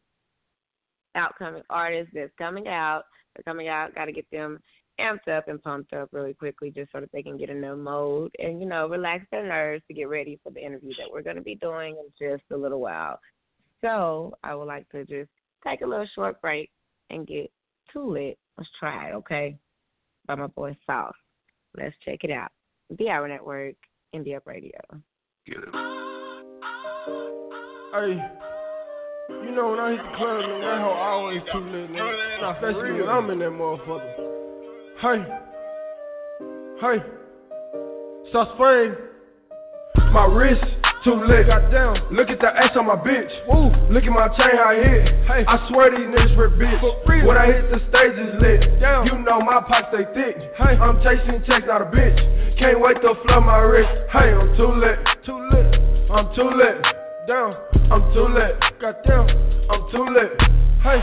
outcoming 1.15 1.63
artists 1.71 2.13
that's 2.15 2.33
coming 2.37 2.69
out. 2.69 3.05
They're 3.35 3.45
coming 3.45 3.69
out. 3.69 3.95
Got 3.95 4.07
to 4.07 4.13
get 4.13 4.31
them 4.31 4.59
amped 5.01 5.29
up 5.29 5.49
and 5.49 5.63
pumped 5.63 5.93
up 5.93 6.09
really 6.13 6.35
quickly 6.35 6.71
just 6.71 6.91
so 6.93 7.01
that 7.01 7.11
they 7.13 7.23
can 7.23 7.39
get 7.39 7.51
in 7.51 7.61
their 7.61 7.77
mode 7.77 8.35
and 8.41 8.61
you 8.61 8.67
know 8.69 8.89
relax 8.89 9.25
their 9.31 9.47
nerves 9.47 9.83
to 9.87 9.95
get 9.95 10.09
ready 10.09 10.39
for 10.43 10.51
the 10.51 10.65
interview 10.65 10.93
that 10.99 11.11
we're 11.11 11.23
going 11.23 11.37
to 11.37 11.43
be 11.43 11.55
doing 11.55 11.97
in 11.97 12.29
just 12.29 12.43
a 12.53 12.57
little 12.57 12.81
while. 12.81 13.19
So 13.83 14.35
I 14.43 14.55
would 14.55 14.65
like 14.65 14.89
to 14.91 15.05
just 15.05 15.31
take 15.67 15.83
a 15.83 15.87
little 15.87 16.07
short 16.15 16.41
break 16.41 16.71
and 17.11 17.27
get 17.27 17.51
too 17.93 18.11
lit. 18.11 18.39
Let's 18.57 18.71
try 18.79 19.11
it, 19.11 19.15
okay? 19.15 19.57
By 20.27 20.35
my 20.35 20.49
boy 20.49 20.77
Sauce. 20.87 21.15
Let's 21.77 21.95
check 22.05 22.25
it 22.25 22.31
out. 22.31 22.51
D-Hour 22.97 23.29
Network, 23.29 23.77
Indie 24.15 24.37
Up 24.37 24.47
Radio. 24.47 24.81
Get 25.47 25.59
it. 25.59 25.69
Hey, 27.91 28.21
you 29.31 29.51
know 29.55 29.71
when 29.71 29.79
I 29.79 29.91
hit 29.93 30.03
the 30.03 30.17
club, 30.17 30.41
man, 30.41 30.61
that 30.61 30.79
hoe 30.81 30.91
always 30.91 31.43
too 31.53 31.61
lit, 31.61 31.91
man. 31.91 32.13
Nah, 32.41 32.55
especially 32.55 32.93
when 32.93 33.09
I'm 33.09 33.31
in 33.31 33.39
that 33.39 33.51
motherfucker. 33.51 34.13
Hey, 35.01 35.21
hey, 36.81 36.99
South 38.33 38.49
Spring, 38.55 38.95
my 40.13 40.25
wrist 40.27 40.65
too 41.05 41.15
lit. 41.25 41.47
Goddamn. 41.47 42.15
Look 42.15 42.29
at 42.31 42.39
the 42.41 42.49
ass 42.49 42.77
on 42.77 42.87
my 42.87 42.97
bitch. 42.97 43.31
Ooh. 43.51 43.71
Look 43.93 44.05
at 44.05 44.13
my 44.13 44.29
chain, 44.35 44.55
how 44.57 44.73
I 44.73 44.77
hit. 44.77 45.03
Hey. 45.27 45.43
I 45.47 45.57
swear 45.69 45.91
these 45.91 46.09
niggas 46.09 46.37
rip 46.37 46.53
bitch. 46.59 47.27
When 47.27 47.37
I 47.37 47.47
hit 47.47 47.71
the 47.71 47.79
stage 47.89 48.17
is 48.19 48.35
lit. 48.41 48.81
Damn. 48.81 49.07
You 49.07 49.19
know 49.23 49.41
my 49.41 49.61
pockets 49.67 49.93
they 49.93 50.05
thick. 50.15 50.37
Hey. 50.57 50.75
I'm 50.79 51.03
chasing 51.03 51.43
checks, 51.47 51.67
not 51.67 51.83
a 51.83 51.89
bitch. 51.89 52.17
Can't 52.59 52.81
wait 52.81 53.01
to 53.03 53.15
flood 53.23 53.45
my 53.45 53.59
wrist. 53.59 53.91
Hey, 54.11 54.35
I'm 54.35 54.57
too 54.57 54.73
lit. 54.75 54.99
Too 55.25 55.39
lit. 55.53 55.69
I'm 56.11 56.27
too 56.35 56.51
lit. 56.51 56.77
Down. 57.27 57.55
I'm 57.93 58.03
too 58.13 58.29
lit. 58.29 58.59
Goddamn. 58.81 59.27
I'm 59.71 59.83
too 59.93 60.07
lit. 60.11 60.35
Hey. 60.83 61.01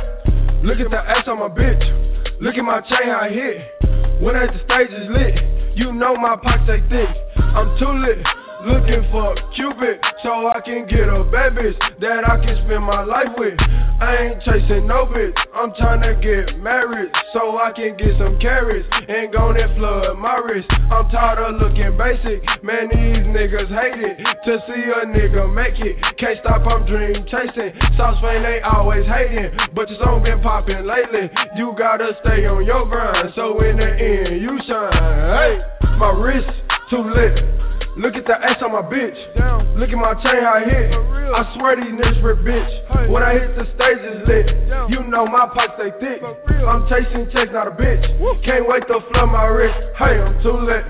Look 0.64 0.80
at 0.80 0.90
the 0.90 0.98
ass 0.98 1.28
on 1.28 1.40
my 1.40 1.50
bitch. 1.50 2.42
Look 2.42 2.56
at 2.56 2.64
my 2.64 2.82
chain, 2.82 3.08
how 3.08 3.22
I 3.24 3.30
hit. 3.30 4.22
When 4.22 4.36
I 4.36 4.48
hit 4.48 4.54
the 4.54 4.62
stage 4.66 4.92
is 4.92 5.10
lit. 5.10 5.36
You 5.76 5.92
know 5.92 6.16
my 6.16 6.36
pockets 6.36 6.68
they 6.68 6.82
thick. 6.90 7.10
I'm 7.38 7.78
too 7.78 7.92
lit. 7.92 8.20
Looking 8.66 9.06
for 9.14 9.38
Cupid 9.54 10.02
so 10.24 10.50
I 10.50 10.58
can 10.66 10.90
get 10.90 11.06
a 11.06 11.22
bad 11.30 11.54
bitch 11.54 11.78
that 12.02 12.26
I 12.26 12.42
can 12.42 12.58
spend 12.66 12.82
my 12.82 13.06
life 13.06 13.30
with. 13.38 13.54
I 14.02 14.34
ain't 14.34 14.42
chasing 14.42 14.88
no 14.90 15.06
bitch, 15.06 15.38
I'm 15.54 15.70
trying 15.78 16.02
to 16.02 16.18
get 16.18 16.58
married 16.58 17.14
so 17.32 17.62
I 17.62 17.72
can 17.78 17.96
get 17.96 18.18
some 18.18 18.42
carrots 18.42 18.90
and 18.92 19.32
go 19.32 19.54
and 19.54 19.70
flood 19.78 20.18
my 20.18 20.42
wrist. 20.42 20.66
I'm 20.90 21.06
tired 21.14 21.46
of 21.46 21.62
looking 21.62 21.94
basic, 21.94 22.42
man. 22.66 22.90
These 22.90 23.30
niggas 23.30 23.70
hate 23.70 24.02
it 24.02 24.18
to 24.18 24.58
see 24.66 24.84
a 24.98 25.06
nigga 25.14 25.46
make 25.54 25.78
it. 25.78 26.02
Can't 26.18 26.42
stop, 26.42 26.66
I'm 26.66 26.90
dream 26.90 27.22
chasing. 27.30 27.70
South 28.02 28.18
Spain, 28.18 28.42
they 28.42 28.66
always 28.66 29.06
hating, 29.06 29.54
but 29.78 29.94
your 29.94 30.02
song 30.02 30.24
been 30.24 30.42
popping 30.42 30.90
lately. 30.90 31.30
You 31.56 31.78
gotta 31.78 32.18
stay 32.26 32.50
on 32.50 32.66
your 32.66 32.90
grind 32.90 33.30
so 33.36 33.62
in 33.62 33.78
the 33.78 33.94
end 33.94 34.42
you 34.42 34.58
shine. 34.66 34.90
Hey, 35.38 35.62
my 36.02 36.10
wrist 36.18 36.50
too 36.90 37.06
lit. 37.14 37.65
Look 37.96 38.16
at 38.16 38.26
the 38.28 38.36
ass 38.36 38.60
on 38.60 38.74
my 38.76 38.84
bitch. 38.84 39.16
Damn. 39.40 39.80
Look 39.80 39.90
at 39.90 39.96
my 39.96 40.14
chain, 40.20 40.44
how 40.44 40.60
I 40.60 40.68
hit. 40.68 40.92
I 40.92 41.42
swear 41.56 41.76
these 41.80 41.96
niggas 41.96 42.20
rip 42.24 42.40
bitch. 42.44 42.72
Hey. 42.92 43.08
When 43.08 43.24
I 43.24 43.40
hit 43.40 43.56
the 43.56 43.64
stage, 43.72 44.04
it's 44.04 44.28
lit. 44.28 44.48
Damn. 44.68 44.92
You 44.92 45.00
know 45.08 45.26
my 45.26 45.48
pockets 45.48 45.80
stay 45.80 45.92
thick. 46.04 46.20
I'm 46.22 46.84
chasing 46.92 47.32
checks, 47.32 47.52
not 47.56 47.68
a 47.68 47.72
bitch. 47.72 48.04
Woo. 48.20 48.36
Can't 48.44 48.68
wait 48.68 48.84
to 48.88 49.00
flood 49.12 49.32
my 49.32 49.48
wrist. 49.48 49.80
Hey, 49.96 50.20
I'm 50.20 50.36
too 50.44 50.60
lit. 50.60 50.84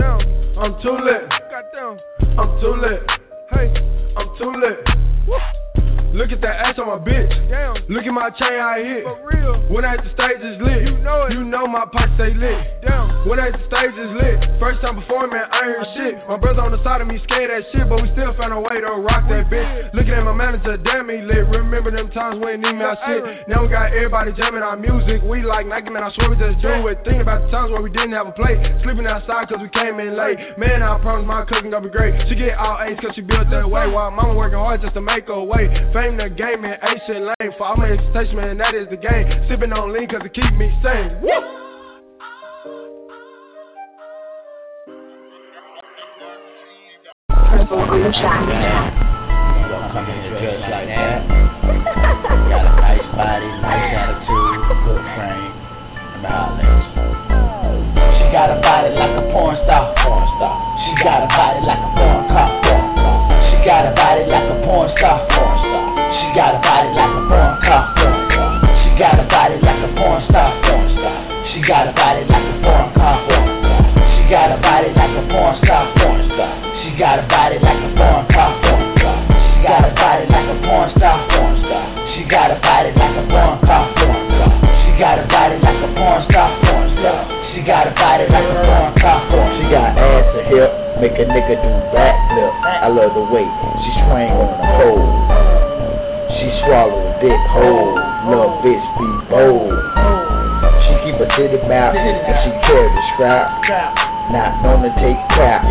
Damn. 0.00 0.20
I'm 0.56 0.80
too 0.80 0.96
lit. 0.96 1.28
I'm 2.40 2.50
too 2.60 2.74
lit. 2.80 3.04
Hey, 3.52 3.68
I'm 4.16 4.28
too 4.40 4.52
lit. 4.56 4.80
Woo. 5.28 5.36
Look 6.14 6.30
at 6.30 6.40
that 6.40 6.56
ass 6.62 6.78
on 6.78 6.86
my 6.86 6.98
bitch. 7.02 7.30
Damn. 7.50 7.82
Look 7.88 8.04
at 8.04 8.14
my 8.14 8.30
chain, 8.38 8.58
I 8.58 8.78
hit. 8.82 9.04
For 9.04 9.18
real. 9.26 9.54
When 9.72 9.84
I 9.84 9.98
hit 9.98 10.04
the 10.04 10.12
stage, 10.14 10.38
it's 10.40 10.62
lit. 10.62 10.86
You 10.86 10.98
know 11.02 11.26
it. 11.26 11.32
You 11.32 11.44
know 11.44 11.66
my 11.66 11.84
pockets 11.90 12.14
stay 12.16 12.32
lit. 12.34 12.56
Damn. 12.82 13.28
When 13.28 13.40
I 13.40 13.50
hit 13.50 13.58
the 13.58 13.66
stage, 13.66 13.94
it's 13.94 14.14
lit. 14.14 14.36
First 14.62 14.80
time 14.80 14.96
performing, 14.96 15.34
man, 15.34 15.46
I 15.50 15.58
ain't 15.66 15.76
heard 15.76 15.90
shit. 15.98 16.14
My 16.30 16.38
brother 16.38 16.62
on 16.62 16.72
the 16.72 16.82
side 16.86 17.02
of 17.02 17.08
me 17.10 17.18
scared 17.26 17.50
that 17.50 17.66
shit, 17.74 17.84
but 17.90 18.00
we 18.00 18.08
still 18.14 18.32
found 18.38 18.54
a 18.54 18.60
way 18.60 18.78
to 18.80 18.90
rock 19.02 19.26
that 19.28 19.50
bitch. 19.50 19.92
Looking 19.92 20.14
at 20.14 20.24
my 20.24 20.32
manager, 20.32 20.76
damn 20.78 21.10
he 21.10 21.20
lit. 21.20 21.46
Remember 21.50 21.90
them 21.90 22.10
times 22.14 22.38
when 22.38 22.62
he 22.62 22.70
our 22.76 22.96
shit. 23.04 23.48
Now 23.48 23.62
we 23.62 23.68
got 23.68 23.92
everybody 23.92 24.32
jamming 24.32 24.62
our 24.62 24.76
music. 24.76 25.22
We 25.26 25.42
like 25.42 25.66
Nike, 25.66 25.90
man, 25.90 26.02
I 26.02 26.10
swear 26.14 26.30
we 26.30 26.36
just 26.36 26.62
do 26.62 26.86
it. 26.88 27.02
Thinking 27.04 27.22
about 27.22 27.44
the 27.44 27.50
times 27.50 27.70
where 27.70 27.82
we 27.82 27.90
didn't 27.90 28.12
have 28.12 28.26
a 28.30 28.32
play. 28.32 28.56
Sleeping 28.82 29.06
outside 29.06 29.48
cause 29.48 29.58
we 29.60 29.68
came 29.74 29.98
in 30.00 30.16
late. 30.16 30.38
Man, 30.56 30.82
I 30.82 30.98
promise 31.02 31.26
my 31.26 31.44
cooking 31.44 31.70
gonna 31.70 31.84
be 31.84 31.92
great. 31.92 32.14
She 32.28 32.34
get 32.34 32.56
all 32.56 32.78
A's 32.80 32.98
cause 33.02 33.12
she 33.14 33.22
built 33.22 33.50
that 33.50 33.68
way. 33.68 33.90
While 33.90 34.10
mama 34.10 34.34
working 34.34 34.58
hard 34.58 34.82
just 34.82 34.94
to 34.94 35.02
make 35.02 35.26
her 35.26 35.42
way. 35.42 35.66
Fame 35.96 36.18
the 36.18 36.28
game 36.28 36.60
and 36.62 36.76
shit 37.06 37.22
lame. 37.24 37.52
For 37.56 37.64
all 37.64 37.76
my 37.78 37.88
expectation, 37.88 38.36
man, 38.36 38.58
that 38.58 38.74
is 38.74 38.84
the 38.92 39.00
game. 39.00 39.24
Sipping 39.48 39.72
on 39.72 39.96
lean 39.96 40.04
cause 40.12 40.20
it 40.20 40.34
keep 40.36 40.52
me 40.60 40.68
sane. 40.84 41.24
Woo! 41.24 41.32
Got 41.32 41.40
a 52.60 52.76
nice 52.76 53.08
body, 53.16 53.48
nice 53.64 53.96
attitude, 53.96 54.68
good 54.84 55.00
frame. 55.16 55.56
She 58.20 58.24
got 58.36 58.52
a 58.52 58.60
body 58.60 58.92
like 59.00 59.16
a 59.16 59.24
porn 59.32 59.56
star. 59.64 59.96
Porn 60.04 60.28
star. 60.36 60.60
She 60.84 60.92
got 61.00 61.24
a 61.24 61.28
body 61.32 61.64
like 61.64 61.80
a 61.80 61.88
porn 61.96 62.28
cop. 62.36 62.55
Porn 63.76 63.92
got 63.92 63.92
a 63.92 64.00
body 64.00 64.24
like 64.24 64.48
a 64.48 64.56
porn 64.64 64.88
star. 64.96 65.20
Porn 65.28 65.52
star. 65.60 65.84
She 66.16 66.26
got 66.32 66.56
a 66.56 66.60
body 66.64 66.88
like 66.96 67.12
a 67.12 67.22
porn. 67.28 67.52
Porn 67.60 68.24
cop. 68.32 68.64
She 68.80 68.88
got 68.96 69.20
a 69.20 69.28
body 69.28 69.60
like 69.60 69.84
a 69.84 69.90
porn 69.92 70.20
star. 70.32 70.48
Porn 70.64 70.88
star. 70.96 71.20
She 71.52 71.60
got 71.60 71.84
a 71.84 71.92
body 71.92 72.24
like 72.24 72.40
a 72.40 72.56
porn. 72.64 72.88
Porn 72.96 73.20
cop. 73.28 73.84
She 74.16 74.22
got 74.32 74.48
a 74.48 74.56
body 74.64 74.88
like 74.96 75.12
a 75.12 75.24
porn 75.28 75.60
star. 75.60 75.92
Porn 75.92 76.24
star. 76.32 76.52
She 76.80 76.96
got 76.96 77.20
a 77.20 77.28
body 77.28 77.58
like 77.60 77.82
a 77.84 77.90
porn. 78.00 78.24
Porn 78.32 78.96
cop. 78.96 79.20
She 79.44 79.54
got 79.60 79.84
a 79.84 79.92
body 79.92 80.24
like 80.24 80.48
a 80.48 80.56
porn 80.64 80.88
star. 80.96 81.16
Porn 81.28 81.54
star. 81.68 81.84
She 82.16 82.24
got 82.24 82.48
a 82.48 82.58
body 82.64 82.96
like 82.96 83.12
a 83.12 83.24
porn. 83.28 83.60
Porn 83.60 84.24
cop. 84.40 84.56
She 84.88 84.90
got 84.96 85.20
a 85.20 85.28
body 85.28 85.60
like 85.60 85.80
a 85.84 85.90
porn 85.92 86.24
star. 86.32 86.48
She 87.56 87.64
got 87.64 87.88
a 87.88 87.94
body 87.96 88.28
like 88.28 88.44
a 88.44 88.56
porn 88.68 88.92
cop. 89.00 89.32
She 89.32 89.64
got 89.72 89.96
ass 89.96 90.28
and 90.36 90.44
hip, 90.52 90.68
make 91.00 91.16
a 91.16 91.24
nigga 91.24 91.56
do 91.56 91.72
backflip. 91.88 92.52
I 92.52 92.92
love 92.92 93.16
the 93.16 93.24
way 93.32 93.48
she 93.80 93.90
swing 94.04 94.28
on 94.28 94.60
the 94.60 94.68
pole. 94.76 95.08
She 96.36 96.52
swallow 96.68 97.00
a 97.00 97.16
dick 97.16 97.40
whole, 97.56 97.96
little 98.28 98.60
bitch 98.60 98.84
be 99.00 99.08
bold. 99.32 99.72
She 100.84 100.92
keep 101.08 101.16
a 101.16 101.24
titty 101.32 101.56
mouth 101.64 101.96
and 101.96 102.20
she 102.44 102.52
carry 102.68 102.92
the 102.92 103.02
scrap, 103.16 103.48
not 104.36 104.60
gonna 104.60 104.92
take 105.00 105.16
crap. 105.32 105.64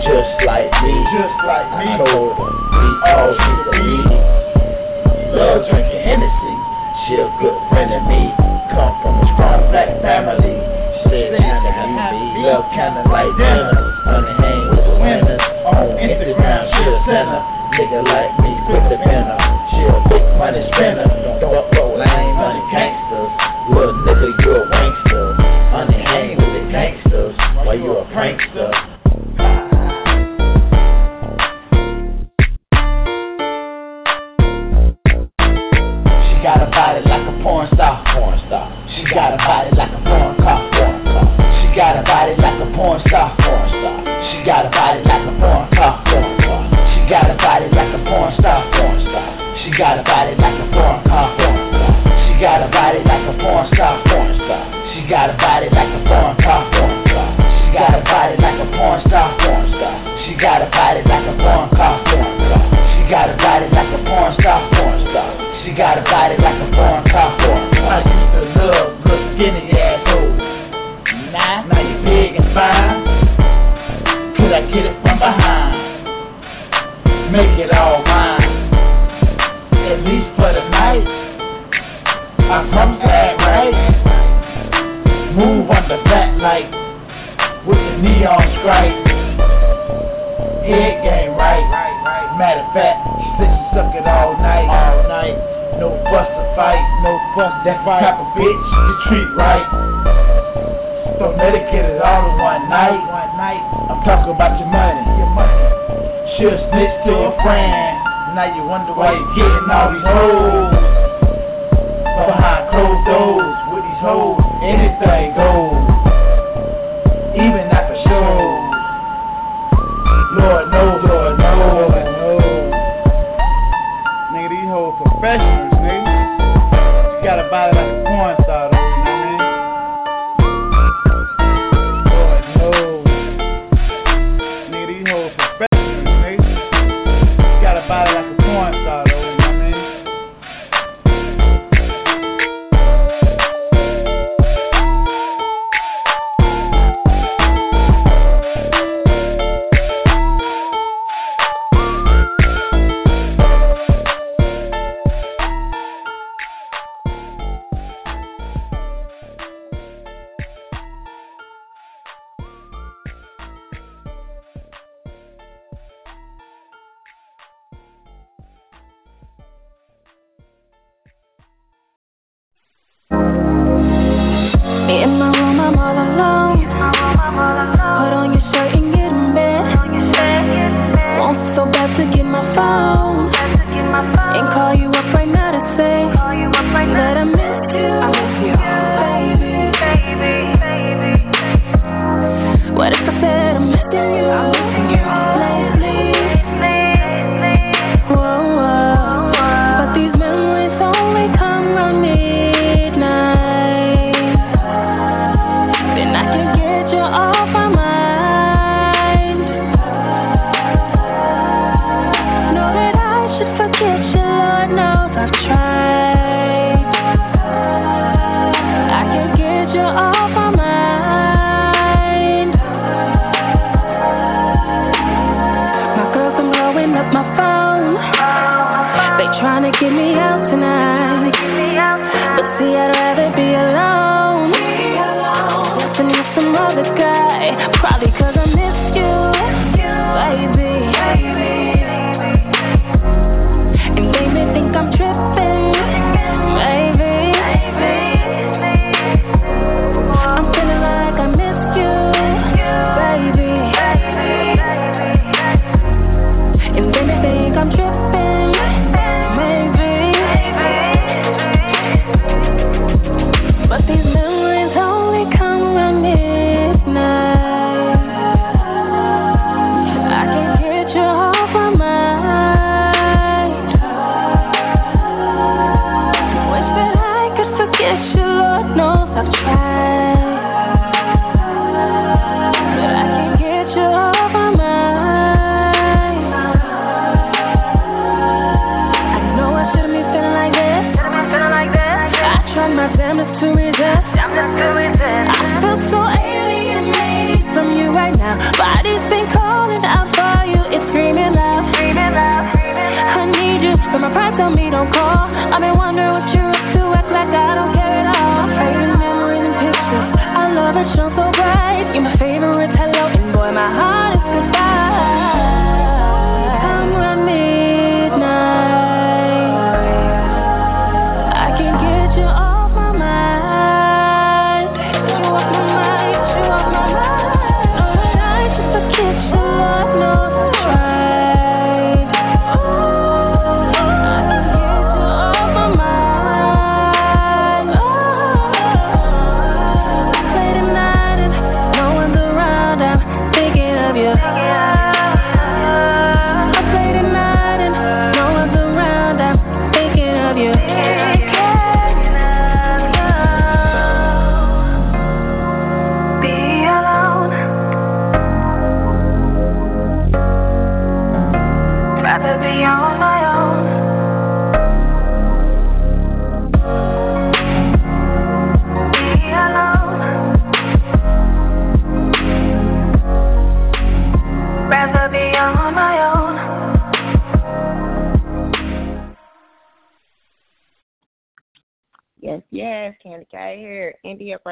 Just 0.00 0.32
like 0.48 0.72
me, 0.80 0.96
Just 1.12 1.36
like 1.44 1.68
me. 1.76 1.92
I 1.92 2.08
told 2.08 2.40
her, 2.40 2.48
because 2.48 3.36
she 3.36 3.52
believe. 3.68 4.16
Love 5.36 5.68
drinking 5.68 6.02
Hennessy, 6.08 6.51
she 7.12 7.20
a 7.20 7.28
good 7.44 7.56
friend 7.68 7.92
of 7.92 8.02
me. 8.08 8.32
Come 8.72 8.96
from 9.04 9.20
a 9.20 9.24
strong 9.36 9.68
black 9.68 9.92
family. 10.00 10.56
Said 11.04 11.36
kinda 11.36 11.72
you 11.76 11.92
me, 11.92 12.40
love 12.40 12.64
kinda 12.72 13.04
like 13.12 13.28
dinner. 13.36 13.68
Honey 14.08 14.32
hang 14.40 14.64
with 14.72 14.80
the 14.80 14.96
winners. 14.96 15.44
On 15.68 15.92
Instagram, 16.00 16.60
she 16.72 16.80
oh, 16.88 16.96
a 16.96 17.04
sinner. 17.04 17.40
Nigga 17.76 18.00
like 18.08 18.32
me, 18.40 18.50
quick 18.64 18.88
pin 19.04 19.28
her. 19.28 19.40
She 19.68 19.80
a 19.84 19.96
big 20.08 20.24
money 20.40 20.64
spinner. 20.72 21.04
Don't 21.36 21.68
with 21.76 22.00
lame 22.00 22.36
money 22.40 22.64
gangsters. 22.72 23.32
Little 23.68 23.92
nigga, 24.08 24.28
you 24.32 24.50
a 24.56 24.62
wankster. 24.72 25.24
Honey 25.68 26.00
hang 26.08 26.36
with 26.40 26.48
the 26.48 26.62
gangsters. 26.72 27.36
Why 27.60 27.74
you 27.76 27.92
a 27.92 28.04
prankster. 28.16 28.91
She 39.22 39.71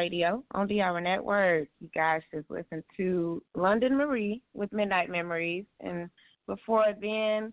Radio 0.00 0.42
on 0.54 0.66
DR 0.66 0.98
Network. 0.98 1.68
You 1.78 1.90
guys 1.94 2.22
just 2.32 2.50
listened 2.50 2.82
to 2.96 3.42
London 3.54 3.98
Marie 3.98 4.40
with 4.54 4.72
Midnight 4.72 5.10
Memories, 5.10 5.66
and 5.80 6.08
before 6.46 6.86
then, 6.98 7.52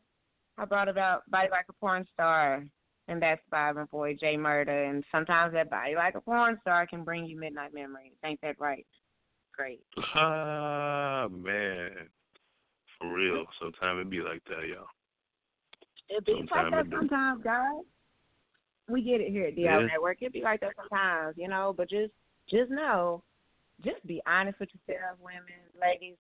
I 0.58 0.64
brought 0.64 0.88
about 0.88 1.30
Body 1.30 1.50
Like 1.52 1.66
a 1.68 1.74
Porn 1.74 2.06
Star, 2.14 2.64
and 3.10 3.22
that's 3.22 3.42
by 3.52 3.74
my 3.74 3.84
boy 3.84 4.16
Jay 4.18 4.38
Murder. 4.38 4.86
And 4.86 5.04
sometimes 5.12 5.52
that 5.56 5.70
Body 5.70 5.96
Like 5.96 6.16
a 6.16 6.22
Porn 6.22 6.58
Star 6.62 6.88
can 6.88 7.04
bring 7.04 7.26
you 7.26 7.38
midnight 7.38 7.74
memories. 7.74 8.14
Ain't 8.24 8.40
that 8.40 8.56
right? 8.62 8.88
Great. 9.54 9.82
Ah 10.16 11.28
man, 11.30 11.92
for 12.98 13.14
real. 13.14 13.44
Sometimes 13.60 14.04
it 14.04 14.10
be 14.10 14.22
like 14.22 14.42
that, 14.46 14.66
y'all. 14.70 14.88
It 16.08 16.26
be 16.26 16.48
like 16.50 16.72
that 16.72 16.86
sometimes, 16.90 17.44
guys. 17.44 17.84
We 18.90 19.02
get 19.02 19.20
it 19.20 19.32
here 19.32 19.48
at 19.48 19.56
DR 19.56 19.60
Yeah. 19.60 19.86
Network. 19.86 20.22
It 20.22 20.32
be 20.32 20.44
like 20.44 20.62
that 20.62 20.76
sometimes, 20.78 21.36
you 21.38 21.50
know. 21.50 21.74
But 21.76 21.90
just, 21.90 22.14
just 22.50 22.72
know, 22.72 23.24
just 23.84 24.06
be 24.08 24.22
honest 24.28 24.60
with 24.60 24.70
yourself, 24.88 25.18
women, 25.20 25.44
ladies. 25.80 26.16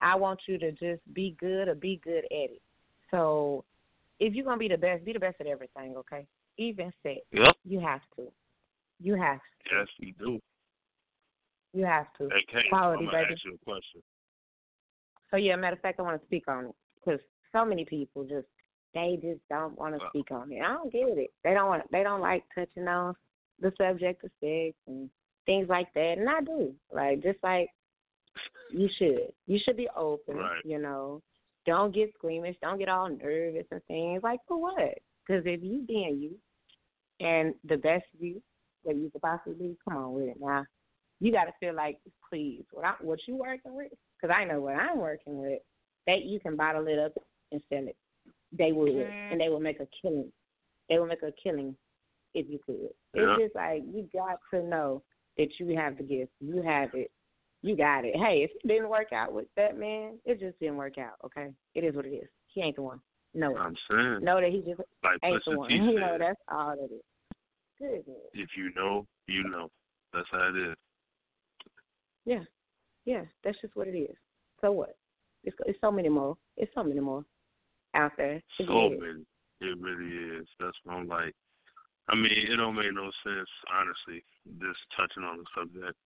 I 0.00 0.14
want 0.14 0.40
you 0.46 0.58
to 0.58 0.70
just 0.72 1.02
be 1.12 1.36
good 1.40 1.68
or 1.68 1.74
be 1.74 2.00
good 2.04 2.24
at 2.26 2.50
it. 2.50 2.62
So, 3.10 3.64
if 4.20 4.34
you're 4.34 4.44
gonna 4.44 4.58
be 4.58 4.68
the 4.68 4.76
best, 4.76 5.04
be 5.04 5.12
the 5.12 5.18
best 5.18 5.40
at 5.40 5.46
everything. 5.46 5.96
Okay, 5.96 6.26
even 6.56 6.92
sex. 7.02 7.20
Yep. 7.32 7.56
You 7.64 7.80
have 7.80 8.02
to. 8.16 8.30
You 9.00 9.14
have. 9.14 9.38
To. 9.38 9.76
Yes, 9.76 9.86
we 10.00 10.14
do. 10.18 10.38
You 11.72 11.84
have 11.84 12.06
to. 12.18 12.28
Hey, 12.28 12.44
Kay, 12.50 12.68
Quality, 12.68 13.04
I'm 13.04 13.10
gonna 13.10 13.22
baby. 13.24 13.34
ask 13.34 13.44
you 13.44 13.54
a 13.54 13.64
question. 13.64 14.02
So 15.30 15.36
yeah, 15.36 15.56
matter 15.56 15.76
of 15.76 15.82
fact, 15.82 16.00
I 16.00 16.02
want 16.02 16.20
to 16.20 16.26
speak 16.26 16.48
on 16.48 16.66
it 16.66 16.74
because 16.94 17.20
so 17.52 17.64
many 17.64 17.84
people 17.84 18.24
just 18.24 18.46
they 18.94 19.18
just 19.20 19.40
don't 19.50 19.78
want 19.78 19.94
to 19.94 19.98
Wow. 19.98 20.08
speak 20.10 20.30
on 20.30 20.52
it. 20.52 20.60
I 20.62 20.72
don't 20.74 20.92
get 20.92 21.08
it. 21.18 21.30
They 21.44 21.54
don't 21.54 21.68
want. 21.68 21.90
They 21.90 22.02
don't 22.02 22.20
like 22.20 22.44
touching 22.54 22.88
on 22.88 23.14
the 23.60 23.72
subject 23.76 24.24
of 24.24 24.30
sex 24.40 24.74
and 24.86 25.10
things 25.48 25.68
like 25.70 25.92
that, 25.94 26.16
and 26.18 26.28
I 26.28 26.42
do. 26.42 26.74
Like 26.94 27.22
just 27.22 27.38
like 27.42 27.70
you 28.70 28.88
should. 28.98 29.32
You 29.46 29.58
should 29.64 29.78
be 29.78 29.88
open. 29.96 30.36
Right. 30.36 30.60
You 30.64 30.78
know, 30.78 31.22
don't 31.66 31.94
get 31.94 32.12
squeamish. 32.18 32.56
Don't 32.62 32.78
get 32.78 32.90
all 32.90 33.08
nervous 33.08 33.64
and 33.70 33.82
things. 33.88 34.22
Like 34.22 34.40
for 34.46 34.60
what? 34.60 34.98
Because 35.26 35.42
if 35.46 35.62
you 35.62 35.84
being 35.88 36.18
you 36.18 37.26
and 37.26 37.54
the 37.64 37.78
best 37.78 38.04
you 38.20 38.42
that 38.84 38.94
you 38.94 39.10
could 39.10 39.22
possibly 39.22 39.54
be, 39.54 39.76
come 39.88 39.96
on 39.96 40.12
with 40.12 40.28
it 40.28 40.36
now. 40.38 40.64
You 41.20 41.32
got 41.32 41.44
to 41.44 41.52
feel 41.58 41.74
like, 41.74 41.98
please, 42.28 42.62
what 42.70 42.84
I, 42.84 42.92
what 43.00 43.18
you 43.26 43.34
working 43.34 43.74
with? 43.74 43.90
Because 44.20 44.34
I 44.38 44.44
know 44.44 44.60
what 44.60 44.76
I'm 44.76 44.98
working 44.98 45.38
with. 45.38 45.60
That 46.06 46.22
you 46.24 46.38
can 46.40 46.56
bottle 46.56 46.86
it 46.86 46.98
up 46.98 47.12
and 47.50 47.60
sell 47.68 47.86
it. 47.86 47.96
They 48.56 48.72
would, 48.72 48.92
mm-hmm. 48.92 49.32
and 49.32 49.40
they 49.40 49.48
will 49.48 49.60
make 49.60 49.80
a 49.80 49.88
killing. 50.00 50.30
They 50.88 50.98
will 50.98 51.06
make 51.06 51.22
a 51.22 51.32
killing 51.42 51.74
if 52.34 52.46
you 52.48 52.60
could. 52.64 52.90
Yeah. 53.14 53.34
It's 53.34 53.42
just 53.42 53.56
like 53.56 53.82
you 53.92 54.08
got 54.12 54.38
to 54.54 54.62
know 54.62 55.02
that 55.38 55.48
you 55.58 55.76
have 55.76 55.96
the 55.96 56.02
gift. 56.02 56.32
You 56.40 56.62
have 56.62 56.90
it. 56.94 57.10
You 57.62 57.76
got 57.76 58.04
it. 58.04 58.14
Hey, 58.14 58.42
if 58.44 58.50
it 58.50 58.68
didn't 58.68 58.88
work 58.88 59.12
out 59.12 59.32
with 59.32 59.46
that 59.56 59.78
man, 59.78 60.18
it 60.24 60.38
just 60.38 60.58
didn't 60.60 60.76
work 60.76 60.98
out. 60.98 61.14
Okay, 61.24 61.48
it 61.74 61.84
is 61.84 61.94
what 61.94 62.06
it 62.06 62.10
is. 62.10 62.28
He 62.48 62.60
ain't 62.60 62.76
the 62.76 62.82
one. 62.82 63.00
No, 63.34 63.56
I'm 63.56 63.74
saying, 63.90 64.20
know 64.22 64.40
that 64.40 64.50
he 64.50 64.58
just 64.58 64.80
like 65.02 65.18
ain't 65.24 65.42
the 65.46 65.58
one. 65.58 65.70
You 65.70 65.98
know 66.00 66.16
that's 66.18 66.40
all 66.48 66.76
that 66.76 66.94
is. 66.94 67.02
Goodness. 67.78 68.16
if 68.34 68.48
you 68.56 68.72
know, 68.74 69.06
you 69.26 69.48
know. 69.48 69.70
That's 70.12 70.26
how 70.32 70.48
it 70.48 70.70
is. 70.70 70.76
Yeah, 72.24 72.42
yeah, 73.04 73.22
that's 73.44 73.60
just 73.60 73.76
what 73.76 73.88
it 73.88 73.96
is. 73.96 74.16
So 74.60 74.72
what? 74.72 74.96
It's 75.44 75.56
it's 75.66 75.78
so 75.80 75.92
many 75.92 76.08
more. 76.08 76.36
It's 76.56 76.72
so 76.74 76.82
many 76.82 77.00
more 77.00 77.24
out 77.94 78.12
there. 78.16 78.42
So 78.58 78.90
many. 78.90 79.24
It 79.60 79.78
really 79.80 80.38
is. 80.38 80.46
That's 80.58 80.76
what 80.84 80.94
I'm 80.94 81.08
like. 81.08 81.34
I 82.08 82.14
mean, 82.14 82.32
it 82.32 82.56
don't 82.56 82.74
make 82.76 82.92
no 82.92 83.10
sense, 83.24 83.48
honestly, 83.68 84.24
just 84.60 84.80
touching 84.96 85.24
on 85.24 85.38
the 85.38 85.44
subject, 85.54 85.96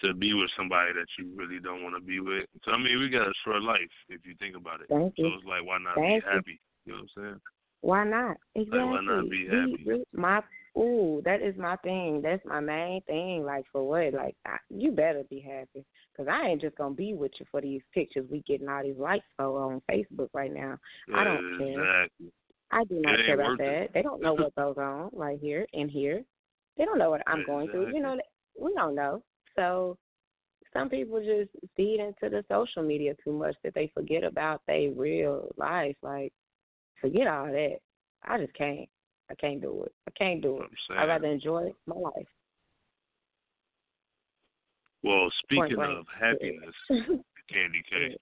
to 0.00 0.12
be 0.12 0.34
with 0.34 0.50
somebody 0.56 0.92
that 0.92 1.06
you 1.18 1.32
really 1.34 1.60
don't 1.60 1.82
want 1.82 1.94
to 1.94 2.02
be 2.02 2.20
with. 2.20 2.46
So, 2.64 2.72
I 2.72 2.78
mean, 2.78 2.98
we 2.98 3.08
got 3.08 3.28
a 3.28 3.32
short 3.44 3.62
life, 3.62 3.94
if 4.08 4.20
you 4.26 4.34
think 4.38 4.56
about 4.56 4.80
it. 4.80 4.88
Thank 4.88 5.14
so 5.16 5.22
you. 5.22 5.34
it's 5.34 5.46
like, 5.46 5.64
why 5.64 5.78
not 5.78 5.94
Thank 5.94 6.24
be 6.24 6.30
happy? 6.30 6.60
You 6.84 6.92
know 6.92 6.98
what 6.98 7.22
I'm 7.22 7.22
saying? 7.22 7.40
Why 7.80 8.04
not? 8.04 8.36
Exactly. 8.54 8.80
why 8.80 9.00
not 9.00 9.30
be 9.30 9.46
happy? 9.46 10.04
my 10.12 10.42
ooh, 10.76 11.22
that 11.24 11.40
is 11.42 11.56
my 11.56 11.76
thing. 11.76 12.20
That's 12.22 12.44
my 12.44 12.60
main 12.60 13.00
thing. 13.02 13.44
Like 13.44 13.64
for 13.70 13.86
what? 13.86 14.12
Like 14.14 14.34
I, 14.44 14.56
you 14.70 14.90
better 14.90 15.22
be 15.30 15.40
happy, 15.40 15.84
cause 16.16 16.26
I 16.28 16.48
ain't 16.48 16.60
just 16.60 16.76
gonna 16.76 16.94
be 16.94 17.14
with 17.14 17.32
you 17.38 17.46
for 17.50 17.60
these 17.60 17.82
pictures 17.94 18.26
we 18.30 18.42
getting 18.46 18.68
all 18.68 18.82
these 18.82 18.98
likes 18.98 19.24
for 19.36 19.44
on 19.44 19.82
Facebook 19.90 20.28
right 20.32 20.52
now. 20.52 20.78
I 21.14 21.24
don't 21.24 21.58
care. 21.58 22.00
Exactly. 22.00 22.32
I 22.70 22.84
do 22.84 23.00
not 23.00 23.16
care 23.24 23.34
about 23.34 23.58
that. 23.58 23.82
it. 23.82 23.90
They 23.94 24.02
don't 24.02 24.20
know 24.20 24.34
what 24.34 24.54
goes 24.54 24.76
on 24.76 25.10
right 25.12 25.38
here 25.40 25.66
and 25.72 25.90
here. 25.90 26.22
They 26.76 26.84
don't 26.84 26.98
know 26.98 27.10
what 27.10 27.22
I'm 27.26 27.44
going 27.46 27.70
through. 27.70 27.94
You 27.94 28.00
know, 28.00 28.18
we 28.60 28.74
don't 28.74 28.94
know. 28.94 29.22
So 29.54 29.96
some 30.72 30.90
people 30.90 31.20
just 31.20 31.50
feed 31.76 32.00
into 32.00 32.28
the 32.28 32.44
social 32.50 32.82
media 32.82 33.14
too 33.24 33.32
much 33.32 33.56
that 33.64 33.74
they 33.74 33.90
forget 33.94 34.24
about 34.24 34.62
their 34.66 34.90
real 34.90 35.48
life. 35.56 35.96
Like, 36.02 36.32
forget 37.00 37.26
all 37.26 37.46
that. 37.46 37.78
I 38.24 38.38
just 38.38 38.54
can't. 38.54 38.88
I 39.30 39.34
can't 39.34 39.60
do 39.60 39.84
it. 39.84 39.92
I 40.06 40.10
can't 40.12 40.42
do 40.42 40.60
it. 40.60 40.68
I'd 40.96 41.06
rather 41.08 41.26
enjoy 41.26 41.72
my 41.86 41.96
life. 41.96 42.26
Well, 45.02 45.30
speaking 45.44 45.78
of 45.80 46.04
happiness, 46.18 46.74
Kandi 46.90 47.82
K, 47.88 48.16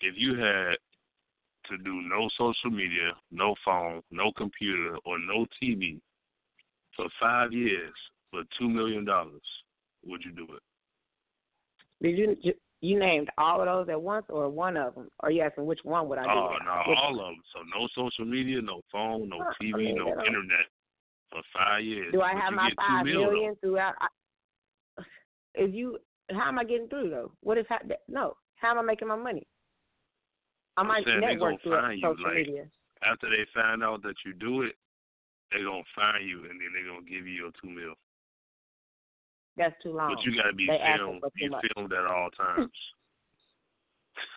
if 0.00 0.14
you 0.16 0.36
had 0.36 0.76
to 1.70 1.78
do 1.78 2.02
no 2.02 2.28
social 2.36 2.70
media, 2.70 3.12
no 3.30 3.54
phone, 3.64 4.02
no 4.10 4.32
computer, 4.36 4.96
or 5.04 5.18
no 5.18 5.46
TV 5.62 6.00
for 6.96 7.06
five 7.20 7.52
years 7.52 7.92
for 8.30 8.42
two 8.58 8.68
million 8.68 9.04
dollars, 9.04 9.42
would 10.04 10.22
you 10.24 10.32
do 10.32 10.44
it? 10.54 10.62
Did 12.02 12.18
you 12.18 12.36
you- 12.42 12.54
named 12.98 13.28
all 13.36 13.60
of 13.60 13.66
those 13.66 13.88
at 13.92 14.00
once 14.00 14.26
or 14.28 14.48
one 14.48 14.76
of 14.76 14.94
them? 14.94 15.08
Or 15.20 15.30
you 15.30 15.42
asking 15.42 15.66
which 15.66 15.80
one 15.82 16.08
would 16.08 16.18
I 16.18 16.22
do? 16.24 16.28
Oh 16.30 16.54
it? 16.54 16.64
no, 16.64 16.82
Which- 16.86 16.98
all 16.98 17.20
of 17.20 17.26
them. 17.34 17.42
So 17.52 17.62
no 17.78 17.88
social 17.94 18.24
media, 18.24 18.60
no 18.62 18.80
phone, 18.92 19.28
no 19.28 19.38
TV, 19.60 19.76
mean, 19.76 19.96
no 19.96 20.08
internet 20.10 20.66
for 21.30 21.40
five 21.52 21.82
years. 21.82 22.12
Do 22.12 22.20
I 22.22 22.34
have 22.34 22.52
my 22.52 22.70
five 22.76 23.04
mil, 23.04 23.24
though. 23.24 23.30
million 23.32 23.56
throughout? 23.56 23.94
I, 24.00 24.06
if 25.54 25.74
you, 25.74 25.98
how 26.30 26.48
am 26.48 26.58
I 26.58 26.64
getting 26.64 26.88
through 26.88 27.10
though? 27.10 27.32
What 27.40 27.58
is 27.58 27.66
hap- 27.68 27.90
no? 28.08 28.36
How 28.56 28.70
am 28.70 28.78
I 28.78 28.82
making 28.82 29.08
my 29.08 29.16
money? 29.16 29.46
I 30.76 30.82
might 30.82 31.04
saying 31.04 31.20
network 31.20 31.62
through 31.62 31.80
find 31.80 31.98
you, 32.00 32.08
social 32.08 32.24
like- 32.24 32.34
media. 32.34 32.66
After 33.02 33.28
they 33.28 33.44
find 33.54 33.84
out 33.84 34.02
that 34.02 34.16
you 34.24 34.32
do 34.32 34.62
it, 34.62 34.74
they're 35.52 35.64
gonna 35.64 35.82
find 35.94 36.26
you 36.26 36.40
and 36.48 36.58
then 36.60 36.68
they're 36.72 36.86
gonna 36.86 37.04
give 37.06 37.26
you 37.26 37.34
your 37.34 37.50
two 37.62 37.68
mil. 37.70 37.94
That's 39.56 39.74
too 39.82 39.92
long. 39.92 40.14
But 40.14 40.24
you 40.24 40.34
gotta 40.36 40.52
be 40.54 40.66
they 40.66 40.78
filmed 40.96 41.22
be 41.34 41.48
much. 41.48 41.64
filmed 41.74 41.92
at 41.92 42.04
all 42.06 42.30
times. 42.30 42.70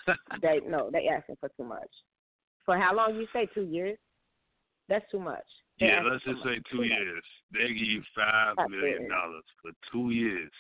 They 0.41 0.60
no, 0.67 0.89
they 0.91 1.08
asking 1.08 1.38
for 1.39 1.49
too 1.58 1.63
much. 1.63 1.89
For 2.65 2.78
how 2.78 2.93
long 2.93 3.15
you 3.15 3.28
say 3.34 3.47
two 3.54 3.63
years? 3.63 3.97
That's 4.89 5.06
too 5.12 5.19
much. 5.19 5.45
They 5.80 5.88
yeah, 5.88 6.02
let's 6.04 6.23
just 6.23 6.43
much. 6.43 6.56
say 6.56 6.62
two 6.71 6.78
Too 6.78 6.89
much. 6.89 6.99
years. 6.99 7.23
They 7.52 7.67
give 7.69 7.88
you 7.88 8.02
five 8.15 8.56
That's 8.58 8.69
million 8.69 9.08
dollars 9.10 9.43
for 9.62 9.71
two 9.91 10.10
years. 10.12 10.52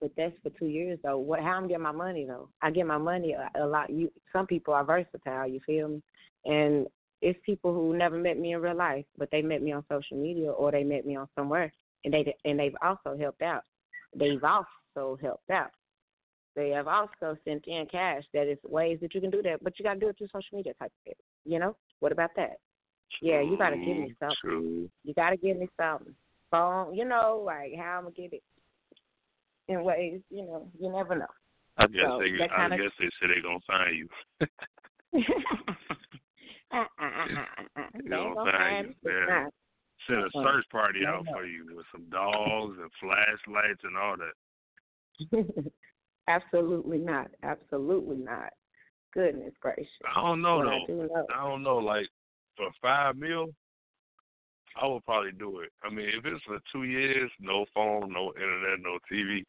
But 0.00 0.12
that's 0.16 0.34
for 0.42 0.50
two 0.50 0.66
years 0.66 0.98
though. 1.02 1.18
What? 1.18 1.40
How 1.40 1.52
I'm 1.52 1.68
getting 1.68 1.82
my 1.82 1.92
money 1.92 2.24
though? 2.24 2.48
I 2.62 2.70
get 2.70 2.86
my 2.86 2.98
money 2.98 3.32
a, 3.34 3.50
a 3.62 3.66
lot. 3.66 3.90
You 3.90 4.10
some 4.32 4.46
people 4.46 4.74
are 4.74 4.84
versatile. 4.84 5.46
You 5.46 5.60
feel 5.66 5.88
me? 5.88 6.02
And 6.44 6.86
it's 7.20 7.38
people 7.44 7.74
who 7.74 7.96
never 7.96 8.16
met 8.16 8.38
me 8.38 8.52
in 8.52 8.60
real 8.60 8.76
life, 8.76 9.04
but 9.16 9.28
they 9.32 9.42
met 9.42 9.62
me 9.62 9.72
on 9.72 9.84
social 9.90 10.16
media 10.16 10.50
or 10.50 10.70
they 10.70 10.84
met 10.84 11.04
me 11.04 11.16
on 11.16 11.28
somewhere, 11.36 11.72
and 12.04 12.14
they 12.14 12.34
and 12.44 12.58
they've 12.58 12.76
also 12.82 13.16
helped 13.18 13.42
out. 13.42 13.62
They've 14.14 14.42
also 14.42 15.18
helped 15.20 15.50
out. 15.50 15.70
They 16.54 16.70
have 16.70 16.88
also 16.88 17.36
sent 17.44 17.64
in 17.66 17.86
cash. 17.90 18.24
That 18.34 18.50
is 18.50 18.58
ways 18.64 18.98
that 19.00 19.14
you 19.14 19.20
can 19.20 19.30
do 19.30 19.42
that, 19.42 19.62
but 19.62 19.78
you 19.78 19.84
got 19.84 19.94
to 19.94 20.00
do 20.00 20.08
it 20.08 20.18
through 20.18 20.28
social 20.28 20.56
media 20.56 20.72
type 20.74 20.90
of 20.90 21.04
thing. 21.04 21.14
You 21.44 21.60
know? 21.60 21.76
What 22.00 22.10
about 22.10 22.30
that? 22.36 22.56
Yeah, 23.22 23.40
you 23.40 23.56
got 23.56 23.70
to 23.70 23.76
give 23.76 23.96
me 23.96 24.14
something. 24.18 24.36
True. 24.42 24.90
You 25.04 25.14
got 25.14 25.30
to 25.30 25.36
give 25.36 25.56
me 25.56 25.68
something. 25.80 26.14
Phone, 26.50 26.94
you 26.94 27.04
know, 27.04 27.42
like 27.44 27.72
how 27.76 27.98
I'm 27.98 28.04
gonna 28.04 28.14
get 28.14 28.32
it 28.32 28.42
in 29.68 29.84
ways, 29.84 30.20
you 30.30 30.44
know, 30.44 30.68
you 30.78 30.90
never 30.90 31.14
know. 31.14 31.26
I 31.76 31.86
guess 31.86 32.02
So, 32.06 32.18
they 32.18 32.44
I 32.50 32.68
guess 32.70 32.92
they 32.98 33.06
say 33.06 33.28
they're 33.28 33.42
gonna 33.42 33.60
find 33.66 33.96
you. 33.96 34.08
uh, 36.72 36.76
uh, 36.76 36.84
uh, 37.00 37.04
uh, 37.04 37.62
uh. 37.76 37.82
They 37.94 38.02
They 38.02 38.08
gonna 38.08 38.34
gonna 38.34 38.52
find 38.52 38.94
you. 39.04 39.10
Yeah. 39.10 39.48
Send 40.08 40.24
a 40.24 40.30
search 40.32 40.64
party 40.70 41.00
out 41.06 41.24
for 41.32 41.44
you 41.44 41.66
with 41.76 41.84
some 41.92 42.08
dogs 42.10 42.78
and 42.80 42.90
flashlights 43.00 43.82
and 43.84 43.96
all 43.96 44.16
that. 44.16 45.72
Absolutely 46.28 46.98
not. 46.98 47.28
Absolutely 47.42 48.16
not. 48.16 48.52
Goodness 49.12 49.52
gracious. 49.60 49.86
I 50.16 50.20
don't 50.20 50.42
know 50.42 50.62
though. 50.62 50.70
I 50.70 50.86
do 50.86 50.96
know. 50.96 51.26
I 51.34 51.48
don't 51.48 51.62
know. 51.62 51.78
Like 51.78 52.06
for 52.56 52.70
five 52.80 53.16
mil, 53.16 53.48
I 54.80 54.86
would 54.86 55.04
probably 55.04 55.32
do 55.32 55.60
it. 55.60 55.70
I 55.82 55.90
mean, 55.90 56.08
if 56.08 56.24
it's 56.24 56.44
for 56.44 56.58
two 56.72 56.84
years, 56.84 57.30
no 57.40 57.66
phone, 57.74 58.12
no 58.12 58.32
internet, 58.36 58.80
no 58.80 58.98
TV, 59.10 59.44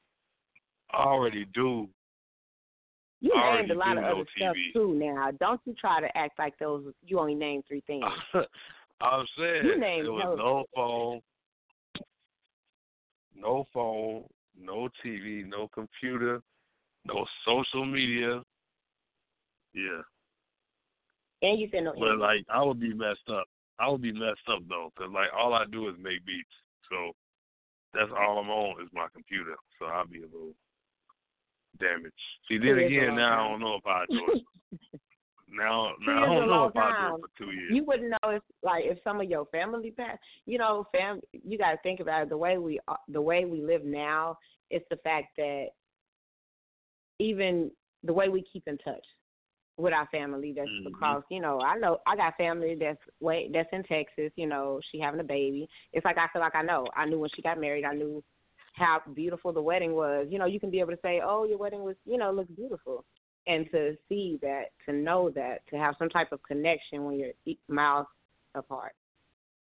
already 0.94 1.46
do. 1.54 1.88
You 3.22 3.34
named 3.36 3.72
a 3.72 3.76
lot 3.76 3.98
of 3.98 4.04
other 4.04 4.24
stuff 4.38 4.56
TV. 4.56 4.74
too. 4.74 4.94
Now, 4.98 5.30
don't 5.40 5.60
you 5.66 5.74
try 5.80 6.00
to 6.00 6.18
act 6.18 6.40
like 6.40 6.58
those. 6.58 6.86
You 7.06 7.20
only 7.20 7.36
named 7.36 7.66
three 7.68 7.84
things. 7.86 8.06
I'm 9.02 9.26
saying 9.38 9.66
You 9.66 9.80
named 9.80 10.06
there 10.06 10.12
was 10.14 10.36
no 10.38 10.66
phone, 10.76 11.22
no 13.36 13.66
phone, 13.74 14.24
no 14.60 14.90
TV, 15.06 15.46
no 15.48 15.68
computer, 15.74 16.42
no 17.06 17.26
social 17.46 17.86
media. 17.86 18.42
Yeah, 19.74 20.02
And 21.44 21.60
you 21.60 21.70
said 21.72 21.84
no. 21.84 21.94
but 21.98 22.18
like 22.18 22.44
I 22.50 22.64
would 22.64 22.80
be 22.80 22.94
messed 22.94 23.30
up. 23.32 23.46
I 23.80 23.88
would 23.88 24.02
be 24.02 24.12
messed 24.12 24.48
up 24.52 24.60
though, 24.68 24.92
cause 24.98 25.10
like 25.14 25.30
all 25.38 25.54
I 25.54 25.66
do 25.72 25.88
is 25.90 25.96
make 26.02 26.26
beats. 26.26 26.50
So 26.90 27.12
that's 27.94 28.10
all 28.12 28.40
I'm 28.40 28.50
on 28.50 28.82
is 28.82 28.90
my 28.94 29.08
computer. 29.14 29.56
So 29.78 29.86
I'll 29.86 30.08
be 30.08 30.20
a 30.20 30.26
little 30.26 30.56
damaged. 31.80 32.14
See, 32.48 32.58
then 32.58 32.78
again, 32.80 33.16
now 33.16 33.46
I 33.46 33.50
don't 33.50 33.60
know 33.60 33.76
if 33.76 33.86
I 33.86 34.06
do 34.10 34.20
it. 34.34 34.44
Now, 35.52 35.94
now 36.06 36.22
I 36.22 36.26
don't 36.28 36.48
know 36.48 36.54
long 36.54 36.70
if 36.70 36.78
I 36.78 36.92
do 36.92 36.96
time. 36.96 37.14
it 37.16 37.22
for 37.22 37.30
two 37.44 37.52
years. 37.52 37.72
You 37.74 37.84
wouldn't 37.84 38.12
know 38.12 38.30
if, 38.30 38.44
like, 38.62 38.84
if 38.86 39.00
some 39.04 39.20
of 39.20 39.28
your 39.28 39.46
family 39.48 39.90
passed. 39.90 40.20
You 40.46 40.60
know, 40.60 40.86
fam. 40.92 41.22
You 41.34 41.58
got 41.58 41.72
to 41.72 41.78
think 41.82 42.00
about 42.02 42.22
it. 42.22 42.30
The 42.30 42.38
way 42.38 42.60
we, 42.60 42.80
are- 42.88 43.00
the 43.08 43.20
way 43.20 43.46
we 43.46 43.60
live 43.64 43.84
now, 43.84 44.38
it's 44.70 44.86
the 44.92 44.98
fact 44.98 45.30
that 45.38 45.70
even 47.20 47.72
the 48.04 48.14
way 48.14 48.30
we 48.30 48.44
keep 48.54 48.68
in 48.68 48.78
touch 48.78 49.04
with 49.78 49.94
our 49.94 50.08
family 50.08 50.54
that's 50.56 50.70
Mhm. 50.70 50.88
across. 50.88 51.24
You 51.30 51.40
know, 51.42 51.62
I 51.62 51.78
know 51.78 52.00
I 52.06 52.16
got 52.16 52.38
family 52.38 52.76
that's 52.76 53.02
way 53.20 53.50
that's 53.52 53.70
in 53.72 53.84
Texas. 53.84 54.32
You 54.36 54.46
know, 54.48 54.80
she 54.92 55.00
having 55.00 55.20
a 55.20 55.24
baby. 55.24 55.68
It's 55.94 56.06
like 56.06 56.18
I 56.18 56.28
feel 56.28 56.42
like 56.42 56.56
I 56.56 56.62
know. 56.62 56.86
I 56.96 57.06
knew 57.06 57.20
when 57.20 57.30
she 57.36 57.42
got 57.42 57.60
married. 57.60 57.86
I 57.86 57.94
knew 57.94 58.24
how 58.74 59.02
beautiful 59.14 59.52
the 59.54 59.62
wedding 59.62 59.94
was. 59.94 60.28
You 60.30 60.40
know, 60.40 60.46
you 60.46 60.60
can 60.60 60.70
be 60.70 60.80
able 60.80 60.92
to 60.92 61.00
say, 61.02 61.22
"Oh, 61.24 61.44
your 61.44 61.58
wedding 61.58 61.84
was, 61.84 61.96
you 62.06 62.18
know, 62.18 62.32
looks 62.32 62.52
beautiful." 62.52 63.06
And 63.48 63.70
to 63.72 63.98
see 64.08 64.38
that, 64.42 64.66
to 64.86 64.94
know 64.94 65.30
that, 65.32 65.66
to 65.70 65.78
have 65.78 65.96
some 65.98 66.10
type 66.10 66.32
of 66.32 66.42
connection 66.44 67.06
when 67.06 67.18
you're 67.18 67.34
e- 67.46 67.58
miles 67.68 68.08
apart, 68.54 68.94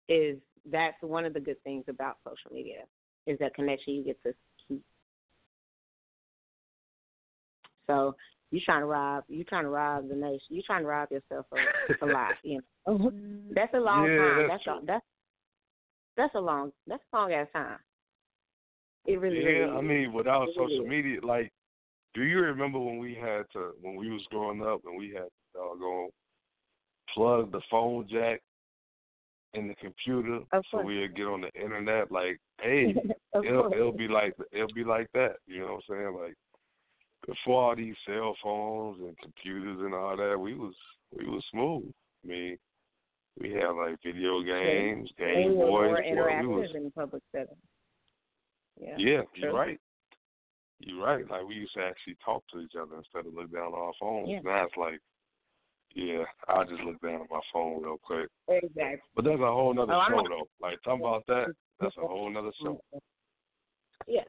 is 0.08 0.38
that's 0.70 1.00
one 1.02 1.24
of 1.24 1.34
the 1.34 1.40
good 1.40 1.62
things 1.64 1.84
about 1.88 2.18
social 2.24 2.52
media 2.52 2.84
is 3.26 3.38
that 3.38 3.54
connection 3.54 3.94
you 3.94 4.04
get 4.04 4.22
to 4.22 4.34
keep. 4.68 4.82
So 7.86 8.14
you 8.50 8.60
trying 8.60 8.80
to 8.80 8.86
rob, 8.86 9.24
you 9.28 9.44
trying 9.44 9.64
to 9.64 9.70
rob 9.70 10.08
the 10.08 10.14
nation, 10.14 10.40
you 10.50 10.62
trying 10.62 10.82
to 10.82 10.88
rob 10.88 11.10
yourself 11.10 11.46
a, 11.52 12.04
a 12.04 12.06
lot. 12.06 12.34
You 12.42 12.60
know, 12.86 13.12
that's 13.54 13.74
a 13.74 13.78
long 13.78 14.08
Yeah, 14.08 14.16
time. 14.18 14.48
that's 14.48 14.62
That's 14.66 14.78
a, 14.82 14.86
that's 14.86 15.04
that's 16.16 16.34
a 16.34 16.40
long 16.40 16.72
that's 16.86 17.02
a 17.12 17.16
long 17.16 17.32
ass 17.32 17.46
time. 17.52 17.78
It 19.06 19.20
really, 19.20 19.42
yeah, 19.42 19.50
really 19.50 19.76
I 19.76 19.80
mean, 19.80 20.12
without 20.12 20.42
really 20.42 20.54
social 20.56 20.86
media, 20.86 21.18
like, 21.22 21.50
do 22.14 22.22
you 22.22 22.40
remember 22.40 22.78
when 22.78 22.98
we 22.98 23.14
had 23.14 23.44
to 23.52 23.72
when 23.80 23.96
we 23.96 24.10
was 24.10 24.22
growing 24.30 24.62
up 24.62 24.80
and 24.84 24.98
we 24.98 25.08
had 25.08 25.24
to 25.24 25.76
go 25.78 26.08
plug 27.14 27.52
the 27.52 27.60
phone 27.70 28.06
jack 28.10 28.40
in 29.54 29.68
the 29.68 29.74
computer 29.74 30.40
so 30.70 30.82
we'd 30.82 31.16
get 31.16 31.26
on 31.26 31.42
the 31.42 31.52
internet? 31.60 32.12
Like, 32.12 32.38
hey, 32.62 32.94
it'll 33.44 33.62
course. 33.62 33.74
it'll 33.76 33.96
be 33.96 34.08
like 34.08 34.34
it'll 34.52 34.74
be 34.74 34.84
like 34.84 35.08
that. 35.14 35.36
You 35.46 35.60
know 35.60 35.80
what 35.88 35.96
I'm 35.96 36.04
saying? 36.04 36.18
Like 36.22 36.34
before 37.26 37.70
all 37.70 37.76
these 37.76 37.94
cell 38.06 38.36
phones 38.42 39.00
and 39.00 39.16
computers 39.18 39.78
and 39.80 39.94
all 39.94 40.16
that, 40.16 40.38
we 40.38 40.54
was 40.54 40.74
we 41.16 41.26
was 41.26 41.44
smooth. 41.50 41.90
I 42.24 42.28
mean, 42.28 42.58
we 43.40 43.50
had 43.52 43.70
like 43.70 43.96
video 44.04 44.42
games, 44.42 45.10
Game 45.18 45.56
were 45.56 45.66
Boys. 45.66 45.70
more 45.70 45.80
boy, 45.80 45.94
we 45.94 46.10
interactive 46.10 46.60
was 46.60 46.70
in 46.74 46.84
the 46.84 46.90
public 46.90 47.22
setting. 47.32 47.56
Yeah. 48.80 48.94
yeah, 48.98 49.22
you're 49.34 49.50
true. 49.50 49.56
right. 49.56 49.80
You're 50.80 51.04
right. 51.04 51.28
Like 51.28 51.46
we 51.46 51.54
used 51.54 51.74
to 51.74 51.82
actually 51.82 52.16
talk 52.24 52.42
to 52.52 52.60
each 52.60 52.72
other 52.80 52.96
instead 52.96 53.26
of 53.26 53.34
look 53.34 53.52
down 53.52 53.72
on 53.72 53.74
our 53.74 53.92
phones. 54.00 54.28
Yeah. 54.28 54.40
Now 54.42 54.64
it's 54.64 54.76
like, 54.76 55.00
yeah, 55.94 56.24
I'll 56.48 56.64
just 56.64 56.82
look 56.82 57.00
down 57.00 57.20
at 57.22 57.30
my 57.30 57.40
phone 57.52 57.82
real 57.82 57.98
quick. 58.02 58.28
Exactly. 58.48 58.98
But 59.14 59.24
that's 59.24 59.40
a 59.40 59.52
whole 59.52 59.74
nother 59.74 59.92
Oh, 59.92 59.98
I'm 59.98 60.12
show 60.12 60.24
though. 60.28 60.48
Like 60.60 60.78
talking 60.84 61.04
about 61.04 61.24
that, 61.28 61.46
that's 61.80 61.96
a 61.98 62.06
whole 62.06 62.30
nother 62.30 62.50
show. 62.62 62.80
Yeah. 64.08 64.24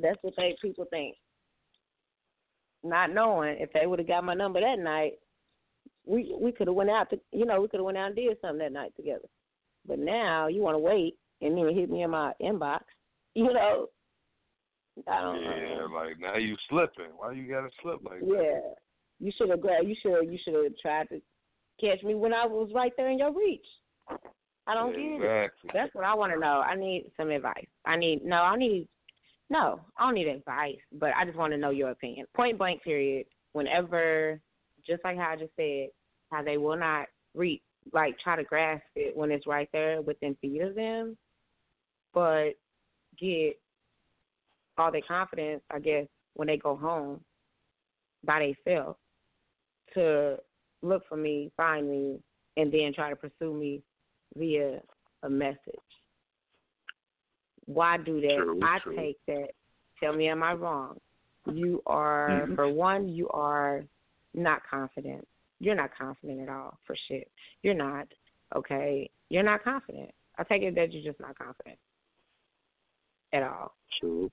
That's 0.00 0.18
what 0.22 0.34
they 0.36 0.56
people 0.62 0.86
think. 0.90 1.16
Not 2.84 3.12
knowing 3.12 3.56
if 3.58 3.72
they 3.72 3.86
would 3.86 3.98
have 3.98 4.08
got 4.08 4.24
my 4.24 4.34
number 4.34 4.60
that 4.60 4.78
night, 4.78 5.14
we 6.06 6.34
we 6.40 6.52
could 6.52 6.68
have 6.68 6.76
went 6.76 6.90
out 6.90 7.10
to 7.10 7.20
you 7.32 7.44
know 7.44 7.60
we 7.60 7.68
could 7.68 7.80
have 7.80 7.84
went 7.84 7.98
out 7.98 8.06
and 8.06 8.16
did 8.16 8.36
something 8.40 8.58
that 8.58 8.72
night 8.72 8.92
together. 8.96 9.26
But 9.86 9.98
now 9.98 10.46
you 10.46 10.62
want 10.62 10.74
to 10.74 10.78
wait 10.78 11.16
and 11.40 11.56
then 11.56 11.74
hit 11.74 11.90
me 11.90 12.02
in 12.02 12.10
my 12.10 12.32
inbox. 12.40 12.80
You 13.38 13.52
know. 13.54 13.86
I 15.06 15.20
don't. 15.20 15.40
Yeah, 15.40 15.84
uh, 15.84 15.94
like 15.94 16.18
now 16.18 16.36
you 16.36 16.56
slipping. 16.68 17.12
Why 17.16 17.30
you 17.30 17.48
gotta 17.48 17.68
slip 17.80 18.00
like 18.02 18.18
that? 18.18 18.26
yeah. 18.26 18.74
You 19.20 19.30
should 19.38 19.50
have 19.50 19.60
grabbed. 19.60 19.86
You 19.86 19.94
should. 20.02 20.24
You 20.24 20.38
should 20.44 20.54
have 20.54 20.76
tried 20.82 21.08
to 21.10 21.20
catch 21.80 22.02
me 22.02 22.16
when 22.16 22.34
I 22.34 22.46
was 22.46 22.72
right 22.74 22.90
there 22.96 23.10
in 23.10 23.18
your 23.18 23.32
reach. 23.32 23.64
I 24.66 24.74
don't 24.74 24.90
get 24.92 25.24
it. 25.24 25.50
That's 25.72 25.94
what 25.94 26.04
I 26.04 26.14
want 26.14 26.32
to 26.32 26.40
know. 26.40 26.62
I 26.66 26.74
need 26.74 27.12
some 27.16 27.30
advice. 27.30 27.68
I 27.86 27.96
need 27.96 28.24
no. 28.24 28.38
I 28.38 28.56
need 28.56 28.88
no. 29.50 29.82
I 29.96 30.06
don't 30.06 30.14
need 30.14 30.26
advice, 30.26 30.78
but 30.92 31.10
I 31.16 31.24
just 31.24 31.38
want 31.38 31.52
to 31.52 31.58
know 31.58 31.70
your 31.70 31.90
opinion. 31.90 32.26
Point 32.34 32.58
blank. 32.58 32.82
Period. 32.82 33.24
Whenever, 33.52 34.40
just 34.84 35.04
like 35.04 35.16
how 35.16 35.30
I 35.30 35.36
just 35.36 35.52
said, 35.54 35.90
how 36.32 36.42
they 36.42 36.56
will 36.56 36.76
not 36.76 37.06
reach, 37.36 37.62
like 37.92 38.18
try 38.18 38.34
to 38.34 38.42
grasp 38.42 38.82
it 38.96 39.16
when 39.16 39.30
it's 39.30 39.46
right 39.46 39.68
there 39.72 40.02
within 40.02 40.36
feet 40.40 40.60
of 40.60 40.74
them, 40.74 41.16
but 42.12 42.54
get 43.20 43.58
all 44.76 44.92
their 44.92 45.02
confidence, 45.02 45.62
I 45.70 45.80
guess, 45.80 46.06
when 46.34 46.48
they 46.48 46.56
go 46.56 46.76
home 46.76 47.20
by 48.24 48.54
themselves 48.66 48.98
to 49.94 50.36
look 50.82 51.02
for 51.08 51.16
me, 51.16 51.50
find 51.56 51.88
me, 51.88 52.18
and 52.56 52.72
then 52.72 52.92
try 52.94 53.10
to 53.10 53.16
pursue 53.16 53.54
me 53.54 53.82
via 54.36 54.80
a 55.22 55.30
message. 55.30 55.58
Why 57.66 57.96
do 57.98 58.20
that? 58.20 58.36
True, 58.36 58.60
I 58.62 58.78
true. 58.82 58.96
take 58.96 59.18
that. 59.26 59.48
Tell 60.00 60.14
me, 60.14 60.28
am 60.28 60.42
I 60.42 60.54
wrong? 60.54 60.98
You 61.46 61.82
are, 61.86 62.46
Mhm. 62.46 62.54
for 62.54 62.68
one, 62.68 63.08
you 63.08 63.28
are 63.30 63.84
not 64.34 64.62
confident. 64.64 65.26
You're 65.60 65.74
not 65.74 65.92
confident 65.94 66.40
at 66.40 66.48
all, 66.48 66.78
for 66.84 66.94
shit. 66.94 67.30
You're 67.62 67.74
not. 67.74 68.06
Okay? 68.54 69.10
You're 69.28 69.42
not 69.42 69.62
confident. 69.62 70.14
I 70.36 70.44
take 70.44 70.62
it 70.62 70.74
that 70.76 70.92
you're 70.92 71.02
just 71.02 71.20
not 71.20 71.36
confident 71.36 71.78
at 73.32 73.42
all. 73.42 73.74
True. 74.00 74.30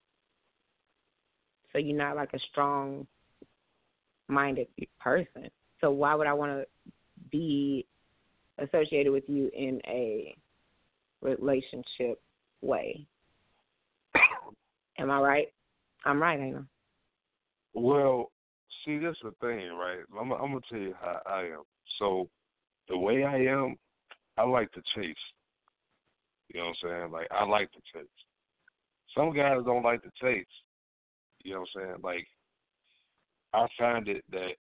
So 1.72 1.80
you're 1.80 1.98
not 1.98 2.16
like 2.16 2.34
a 2.34 2.40
strong 2.52 3.06
minded 4.28 4.68
person. 5.00 5.50
So 5.82 5.92
why 5.92 6.16
would 6.16 6.28
I 6.28 6.34
want 6.34 6.52
to 6.52 6.66
be 7.32 7.86
associated 8.58 9.12
with 9.12 9.24
you 9.28 9.52
in 9.56 9.82
a 9.88 10.36
relationship 11.22 12.22
way? 12.62 13.06
Am 14.98 15.12
I 15.12 15.20
right? 15.20 15.48
I'm 16.06 16.22
right, 16.22 16.40
ain't 16.40 16.56
I? 16.56 16.62
Well, 17.74 18.32
see, 18.86 18.98
that's 19.00 19.18
the 19.22 19.32
thing, 19.42 19.70
right? 19.78 20.00
I'm, 20.18 20.32
I'm 20.32 20.52
gonna 20.52 20.60
tell 20.70 20.80
you 20.80 20.96
how 21.02 21.20
I 21.26 21.42
am. 21.42 21.64
So, 22.00 22.30
the 22.88 22.98
way 22.98 23.24
I 23.24 23.38
am, 23.38 23.76
I 24.38 24.44
like 24.44 24.72
to 24.74 24.82
chase. 24.96 25.16
You 26.54 26.60
know 26.60 26.68
what 26.68 26.90
I'm 26.90 27.02
saying? 27.02 27.12
Like 27.12 27.28
I 27.32 27.44
like 27.46 27.72
to 27.72 27.80
chase. 27.94 28.08
Some 29.16 29.34
guys 29.34 29.60
don't 29.66 29.84
like 29.84 30.02
to 30.04 30.12
chase. 30.22 30.46
You 31.44 31.54
know 31.54 31.60
what 31.62 31.70
I'm 31.82 31.88
saying? 31.88 32.02
Like 32.04 32.28
I 33.54 33.68
find 33.78 34.08
it 34.08 34.24
that 34.32 34.56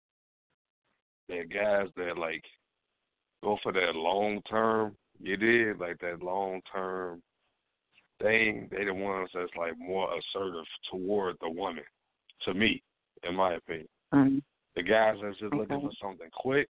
that 1.30 1.54
guys 1.54 1.88
that 1.98 2.18
like 2.18 2.44
go 3.44 3.58
for 3.64 3.72
that 3.72 3.96
long 3.96 4.42
term, 4.50 4.96
you 5.20 5.38
did 5.38 5.80
like 5.80 6.00
that 6.00 6.22
long 6.22 6.62
term 6.72 7.22
thing. 8.22 8.68
They 8.72 8.86
the 8.86 8.94
ones 8.94 9.30
that's 9.34 9.52
like 9.58 9.78
more 9.78 10.10
assertive 10.14 10.66
toward 10.92 11.38
the 11.42 11.50
woman. 11.50 11.84
To 12.46 12.54
me, 12.54 12.84
in 13.28 13.36
my 13.36 13.54
opinion. 13.54 13.88
Mm-hmm. 14.14 14.40
The 14.76 14.84
guys 14.84 15.16
that's 15.22 15.40
just 15.40 15.54
looking 15.54 15.80
for 15.80 15.92
something 16.02 16.30
quick, 16.34 16.68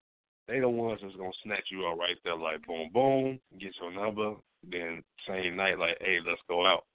they 0.47 0.59
the 0.59 0.69
ones 0.69 0.99
that's 1.03 1.15
gonna 1.15 1.29
snatch 1.43 1.67
you 1.69 1.85
up 1.85 1.99
right 1.99 2.17
there, 2.23 2.35
like 2.35 2.65
boom, 2.65 2.89
boom, 2.91 3.39
get 3.59 3.73
your 3.79 3.91
number, 3.93 4.35
then 4.69 5.03
same 5.27 5.55
night, 5.55 5.77
like, 5.77 5.97
hey, 6.01 6.17
let's 6.25 6.41
go 6.47 6.65
out. 6.65 6.85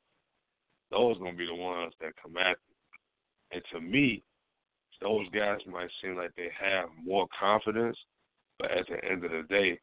Those 0.94 1.18
gonna 1.18 1.34
be 1.34 1.46
the 1.46 1.54
ones 1.54 1.92
that 2.00 2.12
come 2.22 2.36
at 2.36 2.56
you. 2.62 3.56
And 3.56 3.62
to 3.72 3.80
me, 3.80 4.22
those 5.00 5.28
guys 5.30 5.58
might 5.66 5.90
seem 6.00 6.16
like 6.16 6.30
they 6.36 6.50
have 6.54 6.88
more 7.04 7.26
confidence, 7.38 7.96
but 8.58 8.70
at 8.70 8.86
the 8.86 9.04
end 9.04 9.24
of 9.24 9.32
the 9.32 9.42
day, 9.48 9.80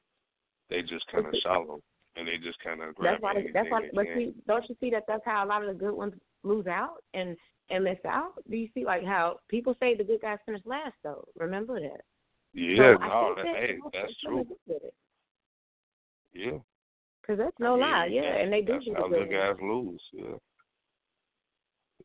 they 0.70 0.82
just 0.82 1.06
kind 1.12 1.26
of 1.26 1.34
shallow 1.44 1.82
and 2.16 2.28
they 2.28 2.38
just 2.42 2.60
kind 2.64 2.82
of 2.82 2.96
grab 2.96 3.16
That's 3.16 3.24
why. 3.24 3.34
That's 3.54 3.70
why. 3.70 3.90
But 3.94 4.06
can. 4.06 4.16
see, 4.16 4.34
don't 4.48 4.70
you 4.70 4.76
see 4.80 4.90
that 4.92 5.04
that's 5.08 5.24
how 5.26 5.46
a 5.46 5.48
lot 5.48 5.64
of 5.64 5.68
the 5.68 5.80
good 5.80 5.94
ones 5.94 6.14
lose 6.44 6.68
out 6.68 7.04
and 7.14 7.36
and 7.70 7.84
miss 7.84 8.00
out? 8.06 8.34
Do 8.50 8.56
you 8.56 8.70
see 8.74 8.86
like 8.86 9.04
how 9.04 9.40
people 9.50 9.76
say 9.80 9.96
the 9.96 10.04
good 10.04 10.22
guys 10.22 10.40
finish 10.46 10.62
last? 10.66 10.96
Though 11.04 11.26
remember 11.38 11.80
that. 11.80 12.02
yeah, 12.54 12.96
so 12.96 13.06
no, 13.06 13.34
that, 13.36 13.44
that 13.44 13.56
hey, 13.56 13.78
that's 13.92 14.14
true. 14.26 14.38
something 14.38 14.46
to 14.48 14.54
do 14.68 14.74
with 14.74 14.84
it. 14.84 14.94
Yeah. 16.34 16.58
Cause 17.28 17.38
that's 17.38 17.60
no 17.60 17.74
I 17.74 17.78
mean, 17.78 17.82
lie, 17.82 18.10
yeah, 18.12 18.38
and 18.38 18.52
they 18.52 18.62
do 18.62 18.74
That's 18.74 18.98
how 18.98 19.08
the 19.08 19.18
good. 19.18 19.32
guys 19.32 19.56
lose. 19.62 20.02
Yeah. 20.12 20.38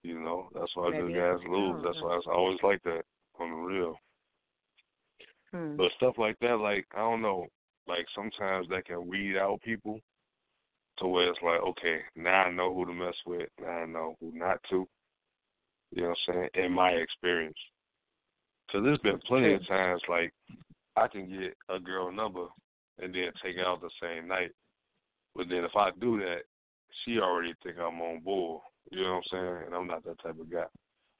You 0.06 0.20
know, 0.20 0.48
that's 0.54 0.70
why 0.76 0.90
Maybe 0.90 1.14
good 1.14 1.16
guys 1.16 1.48
lose. 1.50 1.82
That's 1.84 2.00
why 2.00 2.16
it's 2.16 2.28
always 2.30 2.58
like 2.62 2.80
that 2.84 3.02
on 3.40 3.50
the 3.50 3.56
real. 3.56 3.96
Hmm. 5.52 5.76
But 5.76 5.90
stuff 5.96 6.14
like 6.16 6.38
that, 6.40 6.58
like 6.58 6.86
I 6.94 6.98
don't 6.98 7.22
know, 7.22 7.46
like 7.88 8.06
sometimes 8.14 8.68
that 8.68 8.86
can 8.86 9.08
weed 9.08 9.36
out 9.36 9.60
people 9.62 9.98
to 10.98 11.08
where 11.08 11.28
it's 11.28 11.40
like, 11.42 11.60
okay, 11.60 12.02
now 12.14 12.44
I 12.44 12.52
know 12.52 12.72
who 12.72 12.86
to 12.86 12.92
mess 12.92 13.16
with, 13.26 13.48
now 13.60 13.68
I 13.68 13.86
know 13.86 14.16
who 14.20 14.30
not 14.32 14.60
to. 14.70 14.86
You 15.90 16.02
know 16.02 16.08
what 16.10 16.18
I'm 16.28 16.34
saying? 16.54 16.66
In 16.66 16.72
my 16.72 16.90
experience, 16.90 17.58
because 18.66 18.84
there's 18.84 18.98
been 18.98 19.20
plenty 19.26 19.54
of 19.54 19.66
times 19.66 20.02
like 20.08 20.32
I 20.96 21.08
can 21.08 21.28
get 21.28 21.56
a 21.68 21.80
girl 21.80 22.12
number 22.12 22.46
and 23.00 23.12
then 23.12 23.30
take 23.42 23.56
out 23.58 23.80
the 23.80 23.90
same 24.00 24.28
night, 24.28 24.52
but 25.34 25.48
then 25.48 25.64
if 25.64 25.74
I 25.74 25.90
do 26.00 26.18
that, 26.18 26.42
she 27.04 27.18
already 27.18 27.54
think 27.64 27.76
I'm 27.78 28.00
on 28.00 28.20
board. 28.20 28.62
You 28.90 29.03
know 29.03 29.14
what 29.14 29.16
I'm 29.16 29.22
saying? 29.33 29.62
And 29.66 29.75
I'm 29.75 29.87
not 29.87 30.05
that 30.05 30.20
type 30.22 30.38
of 30.38 30.51
guy. 30.51 30.64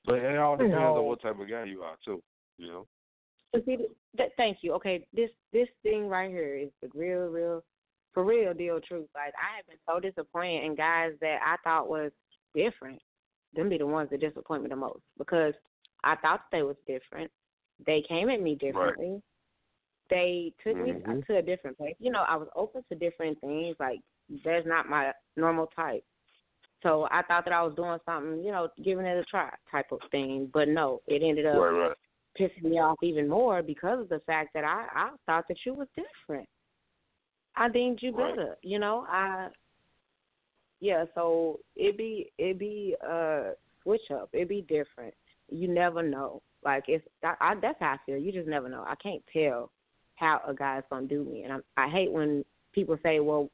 But 0.05 0.17
it 0.17 0.39
all 0.39 0.57
depends 0.57 0.75
No. 0.75 0.99
on 0.99 1.07
what 1.07 1.21
type 1.21 1.39
of 1.39 1.49
guy 1.49 1.65
you 1.65 1.83
are 1.83 1.97
too. 2.05 2.23
You 2.59 2.69
know? 2.69 2.87
But 3.53 3.65
see, 3.65 3.79
that, 4.17 4.31
thank 4.37 4.59
you. 4.63 4.73
Okay, 4.75 5.07
this 5.13 5.31
this 5.53 5.69
thing 5.83 6.09
right 6.09 6.31
here 6.31 6.57
is 6.57 6.71
the 6.83 6.89
real, 6.95 7.27
real, 7.27 7.65
for 8.13 8.25
real 8.25 8.55
deal 8.55 8.81
truth. 8.81 9.09
Like 9.15 9.35
I 9.35 9.57
have 9.57 9.67
been 9.67 9.79
so 9.89 10.01
disappointed 10.01 10.65
in 10.65 10.75
guys 10.75 11.13
that 11.21 11.39
I 11.45 11.57
thought 11.65 11.89
was 11.89 12.13
different. 12.55 13.01
Them 13.55 13.69
be 13.69 13.79
the 13.79 13.87
ones 13.87 14.11
that 14.11 14.21
disappoint 14.21 14.63
me 14.63 14.69
the 14.69 14.77
most 14.77 15.01
because 15.19 15.55
I 16.05 16.17
thought 16.17 16.43
they 16.53 16.63
was 16.63 16.77
different. 16.87 17.31
They 17.85 18.03
came 18.09 18.29
at 18.29 18.41
me 18.41 18.55
differently. 18.55 19.23
They 20.09 20.53
took 20.63 20.77
me 20.77 20.93
Mhm. 20.93 21.27
to 21.27 21.37
a 21.39 21.43
different 21.43 21.77
place. 21.77 21.97
You 21.99 22.13
know, 22.13 22.23
I 22.23 22.37
was 22.37 22.49
open 22.55 22.85
to 22.85 22.95
different 22.95 23.41
things. 23.41 23.77
Like 23.81 24.01
that's 24.45 24.67
not 24.67 24.89
my 24.89 25.13
normal 25.37 25.67
type. 25.69 26.05
So 26.87 27.09
I 27.11 27.23
thought 27.23 27.45
that 27.45 27.53
I 27.53 27.65
was 27.65 27.75
doing 27.75 27.99
something, 28.07 28.45
you 28.45 28.53
know, 28.53 28.69
giving 28.85 29.07
it 29.07 29.19
a 29.19 29.25
try 29.25 29.51
type 29.73 29.91
of 29.91 29.99
thing. 30.13 30.49
But 30.55 30.69
no, 30.69 31.01
it 31.09 31.21
ended 31.21 31.45
up 31.45 31.57
Right, 31.57 31.89
right. 31.89 31.97
pissing 32.39 32.71
me 32.71 32.79
off 32.79 32.99
even 33.03 33.29
more 33.29 33.61
because 33.61 34.01
of 34.01 34.09
the 34.09 34.21
fact 34.21 34.51
that 34.55 34.63
I 34.63 34.87
I 34.95 35.11
thought 35.27 35.49
that 35.49 35.57
you 35.67 35.75
was 35.75 35.89
different. 35.97 36.49
I 37.57 37.69
deemed 37.69 37.99
you 38.03 38.13
Right. 38.13 38.37
better, 38.37 38.57
you 38.63 38.79
know. 38.79 39.05
I 39.09 39.49
yeah, 40.81 41.07
so 41.17 41.59
it 41.75 41.99
be 41.99 42.31
it 42.39 42.57
be 42.57 42.95
uh 43.05 43.51
switch 43.83 44.09
up. 44.13 44.29
It 44.33 44.49
be 44.49 44.61
different. 44.63 45.15
You 45.49 45.67
never 45.67 46.05
know. 46.05 46.41
Like 46.65 46.85
it's 46.87 47.05
I, 47.25 47.35
I 47.41 47.55
that's 47.61 47.81
how 47.81 47.95
I 47.95 47.97
feel. 48.07 48.17
You 48.19 48.31
just 48.31 48.49
never 48.49 48.69
know. 48.69 48.85
I 48.87 48.95
can't 49.03 49.23
tell 49.33 49.73
how 50.15 50.41
a 50.47 50.55
guy's 50.55 50.85
gonna 50.89 51.09
do 51.09 51.25
me, 51.25 51.43
and 51.43 51.53
I 51.53 51.85
I 51.85 51.89
hate 51.89 52.13
when 52.13 52.45
people 52.73 52.97
say, 53.03 53.19
well, 53.19 53.51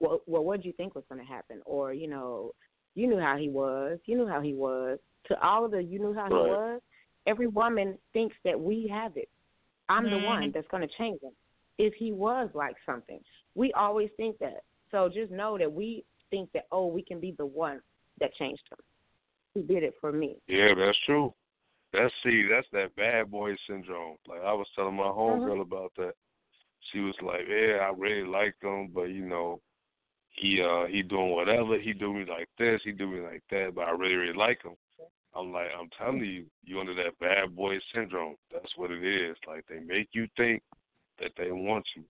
well, 0.00 0.20
well 0.26 0.42
what 0.42 0.56
did 0.56 0.66
you 0.66 0.72
think 0.72 0.94
was 0.94 1.04
gonna 1.08 1.24
happen, 1.24 1.60
or 1.64 1.92
you 1.92 2.08
know, 2.08 2.52
you 2.94 3.06
knew 3.06 3.18
how 3.18 3.36
he 3.36 3.48
was, 3.48 3.98
you 4.06 4.16
knew 4.16 4.26
how 4.26 4.40
he 4.40 4.54
was. 4.54 4.98
To 5.26 5.40
all 5.46 5.64
of 5.64 5.70
the 5.70 5.82
you 5.82 5.98
knew 5.98 6.14
how 6.14 6.26
he 6.26 6.34
was, 6.34 6.80
every 7.26 7.46
woman 7.46 7.98
thinks 8.12 8.34
that 8.44 8.58
we 8.58 8.88
have 8.92 9.16
it. 9.16 9.28
I'm 9.88 10.04
the 10.04 10.10
mm-hmm. 10.10 10.24
one 10.24 10.52
that's 10.54 10.68
going 10.68 10.86
to 10.86 10.94
change 10.96 11.20
him. 11.22 11.32
If 11.78 11.94
he 11.94 12.12
was 12.12 12.48
like 12.54 12.76
something, 12.86 13.20
we 13.54 13.72
always 13.72 14.08
think 14.16 14.38
that. 14.38 14.62
So 14.90 15.08
just 15.12 15.30
know 15.30 15.58
that 15.58 15.70
we 15.70 16.04
think 16.30 16.50
that 16.52 16.66
oh, 16.72 16.86
we 16.86 17.02
can 17.02 17.20
be 17.20 17.34
the 17.36 17.46
one 17.46 17.80
that 18.20 18.34
changed 18.34 18.62
him. 18.70 18.78
Who 19.54 19.62
did 19.62 19.82
it 19.82 19.94
for 20.00 20.12
me? 20.12 20.36
Yeah, 20.46 20.74
that's 20.76 20.98
true. 21.06 21.34
That's 21.92 22.12
see, 22.22 22.46
that's 22.48 22.68
that 22.72 22.94
bad 22.96 23.30
boy 23.30 23.56
syndrome. 23.68 24.16
Like 24.28 24.42
I 24.44 24.52
was 24.52 24.66
telling 24.76 24.94
my 24.94 25.04
homegirl 25.04 25.50
mm-hmm. 25.50 25.60
about 25.60 25.92
that. 25.96 26.12
She 26.92 27.00
was 27.00 27.14
like, 27.20 27.42
"Yeah, 27.48 27.78
I 27.82 27.92
really 27.96 28.26
liked 28.26 28.62
him, 28.62 28.90
but 28.94 29.04
you 29.04 29.26
know, 29.26 29.60
he 30.32 30.60
uh 30.62 30.86
he 30.86 31.02
doing 31.02 31.30
whatever. 31.30 31.78
He 31.78 31.92
do 31.92 32.12
me 32.12 32.24
like 32.28 32.48
this, 32.58 32.80
he 32.84 32.92
do 32.92 33.06
me 33.06 33.20
like 33.20 33.42
that, 33.50 33.72
but 33.74 33.82
I 33.88 33.90
really 33.90 34.14
really 34.14 34.36
like 34.36 34.62
him." 34.62 34.76
I'm 35.32 35.52
like, 35.52 35.68
I'm 35.78 35.88
telling 35.96 36.24
you, 36.24 36.44
you 36.64 36.80
under 36.80 36.94
that 36.94 37.16
bad 37.20 37.54
boy 37.54 37.78
syndrome. 37.94 38.34
That's 38.52 38.72
what 38.76 38.90
it 38.90 39.04
is. 39.04 39.36
Like 39.46 39.64
they 39.68 39.78
make 39.78 40.08
you 40.12 40.26
think 40.36 40.60
that 41.20 41.30
they 41.38 41.52
want 41.52 41.86
you 41.94 42.02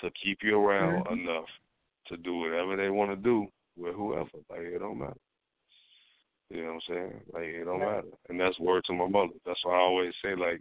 to 0.00 0.10
keep 0.22 0.42
you 0.42 0.58
around 0.58 1.04
Mhm. 1.04 1.12
enough 1.12 1.48
to 2.06 2.16
do 2.16 2.38
whatever 2.38 2.74
they 2.74 2.90
want 2.90 3.10
to 3.12 3.16
do 3.16 3.46
with 3.76 3.94
whoever. 3.94 4.38
Like 4.48 4.60
it 4.60 4.78
don't 4.80 4.98
matter. 4.98 5.16
You 6.50 6.62
know 6.62 6.74
what 6.74 6.82
I'm 6.88 6.94
saying? 6.94 7.20
Like 7.32 7.44
it 7.44 7.64
don't 7.64 7.78
matter. 7.80 8.08
And 8.28 8.40
that's 8.40 8.58
word 8.58 8.84
to 8.86 8.92
my 8.92 9.06
mother. 9.06 9.34
That's 9.46 9.64
why 9.64 9.74
I 9.74 9.80
always 9.80 10.12
say 10.22 10.34
like, 10.34 10.60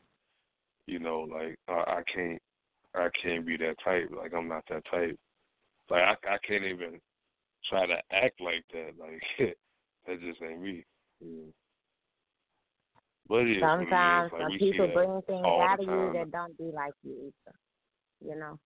you 0.86 1.00
know, 1.00 1.22
like 1.22 1.58
I, 1.68 1.98
I 1.98 2.04
can't 2.14 2.42
I 2.94 3.10
can't 3.22 3.46
be 3.46 3.58
that 3.58 3.80
type. 3.84 4.10
Like 4.16 4.34
I'm 4.34 4.48
not 4.48 4.66
that 4.70 4.86
type. 4.86 5.18
Like 5.90 6.04
I 6.04 6.36
I 6.36 6.38
can't 6.48 6.66
even 6.66 7.00
try 7.70 7.86
to 7.86 7.98
act 8.12 8.40
like 8.42 8.66
that. 8.74 8.92
Like 9.00 9.22
that 10.08 10.22
just 10.22 10.42
ain't 10.42 10.62
me. 10.62 10.86
Yeah. 11.22 11.52
But 13.28 13.42
it 13.42 13.58
is 13.58 13.62
what 13.62 13.80
it 13.80 13.84
is. 13.84 13.90
Sometimes 13.90 14.32
Like, 14.34 14.42
some 14.42 14.58
people 14.58 14.88
bring 14.94 15.22
things 15.28 15.46
out 15.46 15.80
of 15.80 15.86
you 15.86 16.12
that 16.14 16.32
don't 16.32 16.58
be 16.58 16.72
like 16.74 16.94
you. 17.04 17.32
Either. 17.48 17.58
You 18.22 18.40
know, 18.40 18.60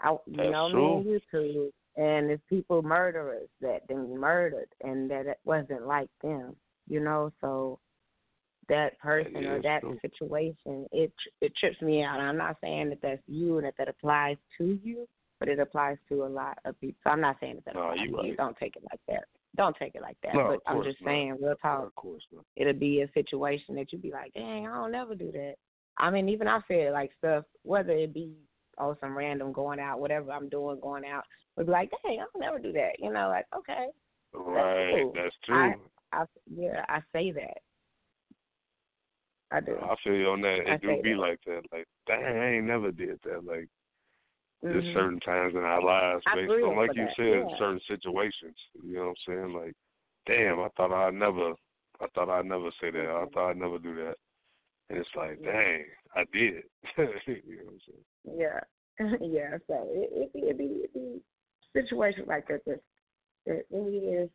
I 0.00 0.16
you 0.26 0.36
That's 0.36 0.52
know 0.52 0.68
true. 0.70 0.88
me 0.88 0.96
and 0.96 1.06
you 1.06 1.20
two, 1.30 1.72
and 1.96 2.30
it's 2.30 2.42
people 2.48 2.82
murderers 2.82 3.48
that 3.60 3.86
been 3.88 4.18
murdered, 4.18 4.68
and 4.82 5.10
that 5.10 5.26
it 5.26 5.38
wasn't 5.44 5.86
like 5.86 6.08
them. 6.22 6.56
You 6.86 7.00
know, 7.00 7.32
so 7.40 7.78
that 8.68 8.98
person 8.98 9.36
Yeah, 9.36 9.48
or 9.54 9.62
that 9.62 9.80
true. 9.80 9.98
situation, 10.00 10.86
it 10.92 11.12
it 11.40 11.52
trips 11.56 11.80
me 11.82 12.02
out. 12.02 12.20
I'm 12.20 12.36
not 12.36 12.56
saying 12.62 12.90
that 12.90 13.02
that's 13.02 13.22
you 13.26 13.58
and 13.58 13.66
that 13.66 13.74
that 13.78 13.88
applies 13.88 14.36
to 14.58 14.78
you, 14.82 15.06
but 15.44 15.52
it 15.52 15.58
applies 15.58 15.98
to 16.08 16.24
a 16.24 16.26
lot 16.26 16.58
of 16.64 16.78
people. 16.80 16.98
So 17.04 17.10
I'm 17.10 17.20
not 17.20 17.36
saying 17.40 17.60
that 17.66 17.74
No, 17.74 17.92
you 17.94 18.16
right. 18.16 18.36
Don't 18.36 18.56
take 18.56 18.76
it 18.76 18.82
like 18.90 19.00
that. 19.08 19.24
Don't 19.56 19.76
take 19.76 19.94
it 19.94 20.00
like 20.02 20.16
that. 20.24 20.34
No, 20.34 20.48
but 20.48 20.70
I'm 20.70 20.82
just 20.82 21.00
not. 21.02 21.08
saying, 21.08 21.36
real 21.40 21.54
talk 21.60 21.86
Of 21.86 21.94
course 21.94 22.22
not. 22.32 22.44
it'll 22.56 22.72
be 22.72 23.02
a 23.02 23.12
situation 23.12 23.74
that 23.76 23.92
you 23.92 23.98
be 23.98 24.10
like, 24.10 24.32
dang, 24.32 24.66
I 24.66 24.74
don't 24.74 24.90
never 24.92 25.14
do 25.14 25.30
that. 25.32 25.56
I 25.98 26.10
mean, 26.10 26.28
even 26.30 26.48
I 26.48 26.60
said 26.66 26.92
like 26.92 27.10
stuff, 27.18 27.44
whether 27.62 27.92
it 27.92 28.14
be 28.14 28.32
oh 28.78 28.96
some 29.00 29.16
random 29.16 29.52
going 29.52 29.78
out, 29.78 30.00
whatever 30.00 30.32
I'm 30.32 30.48
doing 30.48 30.80
going 30.80 31.04
out, 31.04 31.24
would 31.56 31.66
be 31.66 31.72
like, 31.72 31.90
dang, 31.90 32.20
I 32.20 32.24
don't 32.32 32.40
never 32.40 32.58
do 32.58 32.72
that. 32.72 32.92
You 32.98 33.12
know, 33.12 33.28
like 33.28 33.44
okay, 33.56 33.88
Right, 34.32 35.02
cool. 35.02 35.12
that's 35.14 35.36
true. 35.44 35.54
I, 35.54 35.74
I 36.12 36.24
yeah, 36.56 36.84
I 36.88 37.00
say 37.12 37.30
that. 37.32 37.58
I 39.52 39.60
do. 39.60 39.76
I 39.80 39.94
feel 40.02 40.14
you 40.14 40.28
on 40.30 40.40
that. 40.40 40.60
I 40.66 40.74
It 40.74 40.80
do 40.82 41.00
be 41.02 41.12
that. 41.12 41.18
like 41.18 41.38
that. 41.46 41.62
Like, 41.70 41.86
dang, 42.08 42.24
I 42.24 42.54
ain't 42.56 42.64
never 42.64 42.90
did 42.90 43.20
that. 43.24 43.44
Like, 43.44 43.68
there's 44.64 44.84
Mhm. 44.84 44.94
certain 44.94 45.20
times 45.20 45.54
in 45.54 45.62
our 45.62 45.82
lives 45.82 46.24
based 46.34 46.50
on, 46.50 46.76
like 46.76 46.94
you 46.94 47.04
that, 47.04 47.16
said, 47.16 47.50
yeah. 47.50 47.58
certain 47.58 47.80
situations. 47.80 48.56
You 48.82 48.94
know 48.94 49.08
what 49.08 49.08
I'm 49.10 49.16
saying? 49.26 49.52
Like, 49.52 49.74
damn, 50.24 50.60
I 50.60 50.68
thought 50.70 50.90
I'd 50.90 51.12
never, 51.12 51.52
I 52.00 52.06
thought 52.14 52.30
I'd 52.30 52.46
never 52.46 52.70
say 52.80 52.90
that. 52.90 53.10
I 53.10 53.26
thought 53.26 53.50
I'd 53.50 53.58
never 53.58 53.78
do 53.78 53.94
that. 53.96 54.16
And 54.88 54.98
it's 54.98 55.14
like, 55.14 55.42
dang, 55.42 55.84
I 56.14 56.24
did. 56.32 56.64
you 56.96 57.04
know 57.04 57.64
what 57.64 57.74
I'm 57.74 57.80
saying? 57.86 58.04
Yeah, 58.24 58.60
yeah. 59.20 59.58
So 59.66 59.86
it 59.90 60.10
it 60.14 60.32
be 60.32 60.40
it 60.40 60.58
be 60.58 60.64
it 60.84 60.94
be 60.94 61.20
situations 61.74 62.26
like 62.26 62.48
that 62.48 62.64
that 62.64 62.80
that 63.44 63.66
really 63.70 63.98
is 63.98 64.30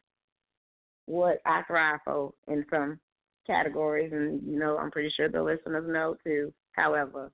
what 1.05 1.41
I 1.45 1.63
thrive 1.63 2.01
for 2.05 2.33
in 2.47 2.65
some 2.69 2.99
categories, 3.47 4.11
and 4.13 4.43
you 4.43 4.59
know 4.59 4.77
I'm 4.77 4.91
pretty 4.91 5.09
sure 5.09 5.27
the 5.27 5.41
listeners 5.41 5.85
know 5.87 6.17
too. 6.23 6.53
However, 6.73 7.31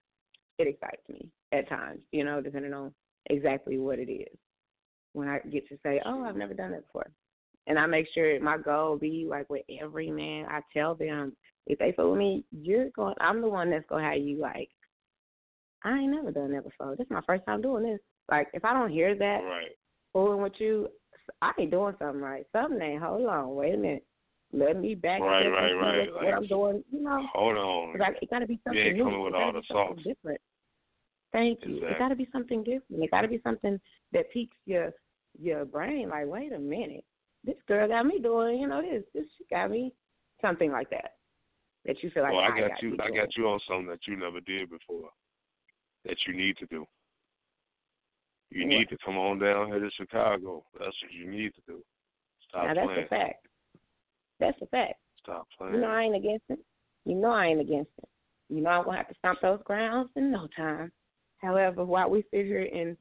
it 0.57 0.67
excites 0.67 1.07
me 1.09 1.29
at 1.51 1.69
times, 1.69 2.01
you 2.11 2.23
know, 2.23 2.41
depending 2.41 2.73
on 2.73 2.93
exactly 3.29 3.77
what 3.77 3.99
it 3.99 4.11
is. 4.11 4.37
When 5.13 5.27
I 5.27 5.39
get 5.39 5.67
to 5.69 5.77
say, 5.83 6.01
"Oh, 6.05 6.23
I've 6.23 6.35
never 6.35 6.53
done 6.53 6.71
that 6.71 6.85
before," 6.85 7.09
and 7.67 7.79
I 7.79 7.85
make 7.85 8.07
sure 8.13 8.39
my 8.41 8.57
goal 8.57 8.97
be 8.97 9.25
like 9.27 9.49
with 9.49 9.63
every 9.81 10.11
man, 10.11 10.45
I 10.49 10.61
tell 10.73 10.95
them 10.95 11.35
if 11.67 11.79
they 11.79 11.93
fool 11.93 12.15
me, 12.15 12.43
you're 12.51 12.89
going. 12.89 13.15
I'm 13.19 13.41
the 13.41 13.49
one 13.49 13.69
that's 13.69 13.85
gonna 13.87 14.03
have 14.03 14.21
you 14.21 14.37
like 14.37 14.69
I 15.85 15.99
ain't 15.99 16.11
never 16.11 16.31
done 16.31 16.51
that 16.53 16.63
before. 16.63 16.95
This 16.95 17.05
is 17.05 17.11
my 17.11 17.21
first 17.27 17.45
time 17.45 17.61
doing 17.61 17.83
this. 17.83 17.99
Like, 18.29 18.47
if 18.53 18.65
I 18.65 18.73
don't 18.73 18.89
hear 18.89 19.15
that 19.15 19.43
Right. 19.43 19.77
fooling 20.11 20.41
with 20.41 20.59
you, 20.59 20.89
I 21.41 21.51
ain't 21.59 21.71
doing 21.71 21.95
something 21.99 22.21
right. 22.21 22.45
Something 22.51 22.81
ain't. 22.81 23.01
Hold 23.03 23.27
on, 23.27 23.55
wait 23.55 23.75
a 23.75 23.77
minute. 23.77 24.05
Let 24.51 24.77
me 24.77 24.95
back 24.95 25.21
Right, 25.21 25.43
check 25.43 25.51
right, 25.53 25.73
right. 25.73 25.97
What, 25.97 26.15
Like, 26.15 26.23
what 26.25 26.33
I'm 26.33 26.47
doing. 26.47 26.83
You 26.91 27.01
know, 27.01 27.27
Hold 27.33 27.57
on. 27.57 28.01
I, 28.01 28.09
it 28.21 28.29
got 28.29 28.39
to 28.39 28.47
be 28.47 28.59
something 28.63 28.81
ain't 28.81 28.97
new. 28.97 29.03
coming 29.03 29.23
with 29.23 29.35
all 29.35 29.51
the 29.51 29.61
sauce. 29.67 29.97
different. 30.03 30.41
Thank 31.35 31.59
you. 31.65 31.75
Exactly. 31.75 31.95
It 31.95 31.99
got 31.99 32.07
to 32.09 32.15
be 32.15 32.29
something 32.31 32.63
different. 32.63 33.03
It 33.03 33.11
got 33.11 33.21
to 33.21 33.27
be 33.27 33.41
something 33.43 33.77
that 34.13 34.31
piques 34.31 34.55
your 34.65 34.93
your 35.37 35.65
brain. 35.65 36.09
Like, 36.09 36.27
wait 36.27 36.53
a 36.53 36.59
minute, 36.59 37.03
this 37.43 37.57
girl 37.67 37.89
got 37.89 38.05
me 38.05 38.19
doing. 38.19 38.59
You 38.59 38.67
know, 38.69 38.81
this 38.81 39.03
this 39.13 39.25
she 39.37 39.43
got 39.53 39.69
me 39.69 39.91
something 40.41 40.71
like 40.71 40.89
that. 40.91 41.15
That 41.85 42.01
you 42.01 42.09
feel 42.11 42.23
like 42.23 42.31
well, 42.31 42.41
I 42.41 42.55
I 42.55 42.69
got 42.69 42.81
you. 42.81 42.91
be 42.91 42.99
I 43.01 43.09
got 43.09 43.35
you 43.35 43.49
on 43.49 43.59
something 43.67 43.87
that 43.87 44.07
you 44.07 44.15
never 44.15 44.39
did 44.39 44.69
before. 44.69 45.09
That 46.05 46.15
you 46.25 46.33
need 46.37 46.55
to 46.57 46.65
do. 46.67 46.85
You 48.49 48.65
need 48.65 48.87
to 48.87 48.97
come 49.03 49.17
on 49.17 49.39
down 49.39 49.67
here 49.67 49.79
to 49.79 49.89
Chicago. 49.97 50.63
That's 50.79 50.95
what 51.03 51.11
you 51.11 51.29
need 51.29 51.53
to 51.55 51.61
do. 51.67 51.83
Stop 52.47 52.67
Now 52.67 52.73
that's 52.75 52.85
playing. 52.85 53.03
a 53.03 53.07
fact. 53.07 53.47
That's 54.39 54.57
a 54.61 54.67
fact. 54.67 54.93
Stop 55.21 55.47
playing. 55.57 55.75
You 55.75 55.81
know 55.81 55.87
I 55.87 56.03
ain't 56.03 56.15
against 56.15 56.45
it. 56.47 56.59
You 57.03 57.15
know 57.15 57.31
I 57.31 57.47
ain't 57.47 57.59
against 57.59 57.91
it. 57.97 58.07
You 58.47 58.61
know 58.61 58.69
I'm 58.69 58.85
gonna 58.85 58.97
have 58.97 59.09
to 59.09 59.15
stomp 59.15 59.39
those 59.41 59.59
grounds 59.65 60.11
in 60.15 60.31
no 60.31 60.47
time. 60.55 60.93
However, 61.45 61.85
while 61.85 62.09
we 62.09 62.23
sit 62.31 62.45
here 62.45 62.67
and 62.73 62.97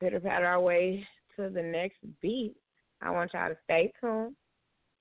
pitter 0.00 0.20
patter 0.20 0.44
our 0.44 0.60
way 0.60 1.06
to 1.36 1.48
the 1.48 1.62
next 1.62 1.98
beat, 2.20 2.54
I 3.00 3.10
want 3.10 3.30
y'all 3.32 3.48
to 3.48 3.56
stay 3.64 3.92
tuned. 4.00 4.34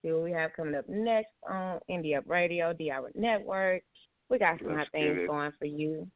See 0.01 0.11
what 0.11 0.23
we 0.23 0.31
have 0.31 0.51
coming 0.55 0.75
up 0.75 0.87
next 0.87 1.31
on 1.49 1.79
Indie 1.89 2.17
Up 2.17 2.25
Radio, 2.27 2.73
D-Hour 2.73 3.11
Network. 3.15 3.81
We 4.29 4.37
got 4.37 4.59
some 4.59 4.75
hot 4.75 4.87
things 4.91 5.17
it. 5.21 5.27
going 5.27 5.51
for 5.57 5.65
you. 5.65 6.07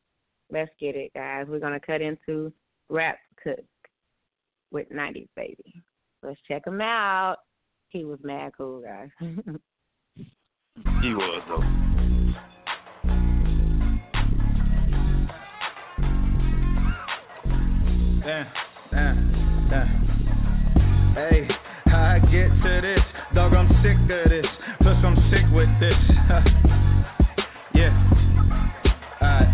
Let's 0.51 0.71
get 0.79 0.95
it, 0.95 1.11
guys. 1.13 1.47
We're 1.49 1.59
gonna 1.59 1.79
cut 1.79 2.01
into 2.01 2.53
Rap 2.89 3.17
Cook 3.43 3.65
with 4.71 4.89
90s 4.91 5.27
Baby. 5.35 5.81
Let's 6.21 6.39
check 6.47 6.67
him 6.67 6.81
out. 6.81 7.37
He 7.89 8.05
was 8.05 8.19
mad 8.23 8.51
cool, 8.57 8.81
guys. 8.81 9.09
He 11.01 11.13
was 11.13 11.43
though. 11.49 11.98
Hey, 18.29 18.45
how 21.87 22.13
I 22.13 22.19
get 22.31 22.49
to 22.61 22.79
this? 22.79 22.99
Dog, 23.33 23.53
I'm 23.53 23.67
sick 23.81 23.97
of 24.03 24.29
this. 24.29 24.45
Plus, 24.81 24.97
I'm 25.03 25.15
sick 25.31 25.45
with 25.51 25.69
this. 25.79 25.97
yeah. 27.73 27.89
Alright. 29.19 29.49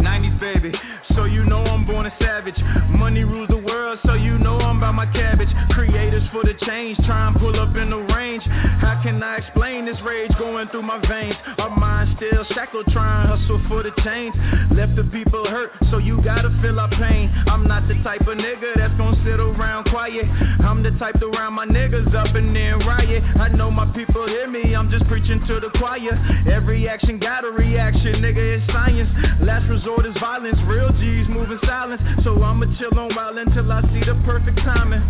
90s, 0.00 0.40
baby. 0.40 0.72
So 1.14 1.24
you 1.24 1.44
know 1.44 1.62
I'm 1.62 1.86
born 1.86 2.06
a 2.06 2.12
savage. 2.18 2.56
Money 2.88 3.24
rules 3.24 3.48
the 3.48 3.58
so 4.04 4.14
you 4.14 4.38
know 4.38 4.58
I'm 4.58 4.78
about 4.78 4.94
my 4.94 5.06
cabbage. 5.06 5.48
Creators 5.70 6.22
for 6.32 6.42
the 6.42 6.54
change, 6.66 6.98
try 7.06 7.28
and 7.28 7.36
pull 7.36 7.54
up 7.60 7.76
in 7.76 7.90
the 7.90 8.02
range. 8.14 8.42
How 8.82 8.98
can 9.02 9.22
I 9.22 9.38
explain 9.38 9.86
this 9.86 9.96
rage 10.04 10.30
going 10.38 10.68
through 10.68 10.82
my 10.82 10.98
veins? 11.06 11.36
Our 11.58 11.70
minds 11.70 12.16
still 12.16 12.44
shackled, 12.54 12.86
trying 12.92 13.28
hustle 13.28 13.62
for 13.68 13.82
the 13.82 13.92
change. 14.02 14.34
Left 14.74 14.96
the 14.96 15.04
people 15.14 15.46
hurt, 15.46 15.70
so 15.90 15.98
you 15.98 16.20
gotta 16.22 16.50
feel 16.62 16.80
our 16.80 16.90
pain. 16.90 17.30
I'm 17.46 17.66
not 17.68 17.86
the 17.86 17.94
type 18.02 18.26
of 18.26 18.36
nigga 18.38 18.74
that's 18.76 18.96
gonna 18.98 19.22
sit 19.22 19.38
around 19.38 19.88
quiet. 19.90 20.26
I'm 20.64 20.82
the 20.82 20.90
type 20.98 21.20
to 21.20 21.28
round 21.28 21.54
my 21.54 21.66
niggas 21.66 22.10
up 22.14 22.34
and 22.34 22.54
then 22.54 22.82
riot. 22.86 23.22
I 23.38 23.48
know 23.48 23.70
my 23.70 23.86
people 23.94 24.26
hear 24.26 24.50
me, 24.50 24.74
I'm 24.74 24.90
just 24.90 25.06
preaching 25.06 25.40
to 25.46 25.60
the 25.60 25.70
choir. 25.78 26.16
Every 26.50 26.88
action 26.88 27.18
got 27.18 27.44
a 27.44 27.50
reaction, 27.50 28.18
nigga, 28.18 28.58
it's 28.58 28.66
science. 28.72 29.10
Last 29.42 29.68
resort 29.70 30.06
is 30.06 30.14
violence, 30.18 30.58
real 30.66 30.90
G's 30.98 31.28
moving 31.28 31.60
silence. 31.64 32.02
So 32.24 32.42
I'ma 32.42 32.66
chill 32.78 32.98
on 32.98 33.14
while 33.14 33.38
until 33.38 33.70
I 33.70 33.75
see 33.82 34.00
the 34.00 34.14
perfect 34.24 34.58
timing. 34.58 35.02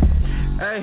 Hey, 0.59 0.81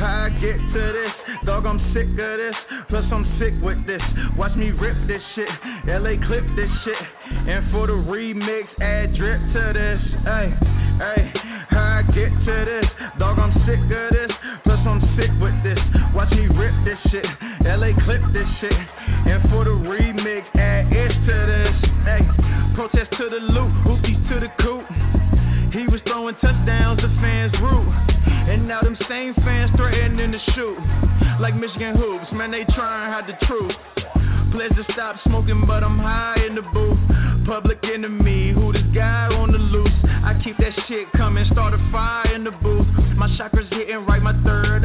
how 0.00 0.26
I 0.26 0.28
get 0.40 0.56
to 0.56 0.82
this? 0.96 1.12
Dog, 1.44 1.66
I'm 1.66 1.78
sick 1.92 2.08
of 2.08 2.16
this. 2.16 2.56
Plus, 2.88 3.04
I'm 3.12 3.28
sick 3.38 3.52
with 3.62 3.76
this. 3.86 4.00
Watch 4.36 4.56
me 4.56 4.70
rip 4.70 4.96
this 5.06 5.20
shit. 5.34 5.48
LA 5.86 6.16
clip 6.26 6.44
this 6.56 6.72
shit. 6.84 7.02
And 7.46 7.70
for 7.70 7.86
the 7.86 8.00
remix, 8.08 8.64
add 8.80 9.14
drip 9.14 9.40
to 9.52 9.62
this. 9.76 10.00
Hey, 10.24 10.48
hey, 11.04 11.20
how 11.68 12.00
I 12.00 12.02
get 12.16 12.32
to 12.32 12.56
this? 12.64 12.88
Dog, 13.18 13.38
I'm 13.38 13.52
sick 13.68 13.84
of 13.84 14.08
this. 14.08 14.32
Plus, 14.64 14.80
I'm 14.88 15.04
sick 15.20 15.30
with 15.36 15.56
this. 15.62 15.78
Watch 16.14 16.32
me 16.32 16.48
rip 16.56 16.72
this 16.88 16.98
shit. 17.12 17.28
LA 17.68 17.92
clip 18.08 18.24
this 18.32 18.48
shit. 18.64 18.72
And 18.72 19.44
for 19.52 19.68
the 19.68 19.76
remix, 19.76 20.48
add 20.56 20.88
ish 20.88 21.12
to 21.28 21.36
this. 21.44 21.76
Hey, 22.08 22.24
protest 22.72 23.12
to 23.20 23.28
the 23.28 23.42
loot, 23.52 23.70
hookies 23.84 24.20
to 24.32 24.40
the 24.40 24.48
coop. 24.64 24.69
Throwing 26.30 26.54
touchdowns, 26.54 27.00
the 27.00 27.08
fans 27.20 27.52
root. 27.60 27.88
And 28.50 28.68
now 28.68 28.80
them 28.82 28.96
same 29.08 29.34
fans 29.42 29.70
threatening 29.76 30.32
to 30.32 30.38
shoot. 30.54 30.78
Like 31.40 31.54
Michigan 31.56 31.96
hoops, 31.96 32.26
man, 32.32 32.50
they 32.50 32.64
trying 32.74 33.10
hide 33.12 33.26
the 33.26 33.46
truth. 33.46 33.72
Pledge 34.52 34.74
to 34.76 34.92
stop 34.92 35.16
smoking, 35.26 35.64
but 35.66 35.82
I'm 35.82 35.98
high 35.98 36.36
in 36.46 36.54
the 36.54 36.62
booth. 36.62 36.98
Public 37.46 37.78
enemy, 37.82 38.52
who 38.52 38.72
this 38.72 38.82
guy 38.94 39.26
on 39.26 39.50
the 39.50 39.58
loose? 39.58 39.88
I 40.04 40.38
keep 40.44 40.56
that 40.58 40.72
shit 40.86 41.10
coming, 41.16 41.44
start 41.52 41.74
a 41.74 41.78
fire 41.90 42.34
in 42.34 42.44
the 42.44 42.52
booth. 42.62 42.86
My 43.16 43.28
chakras 43.38 43.68
hitting 43.70 44.06
right, 44.06 44.22
my 44.22 44.34
third 44.44 44.79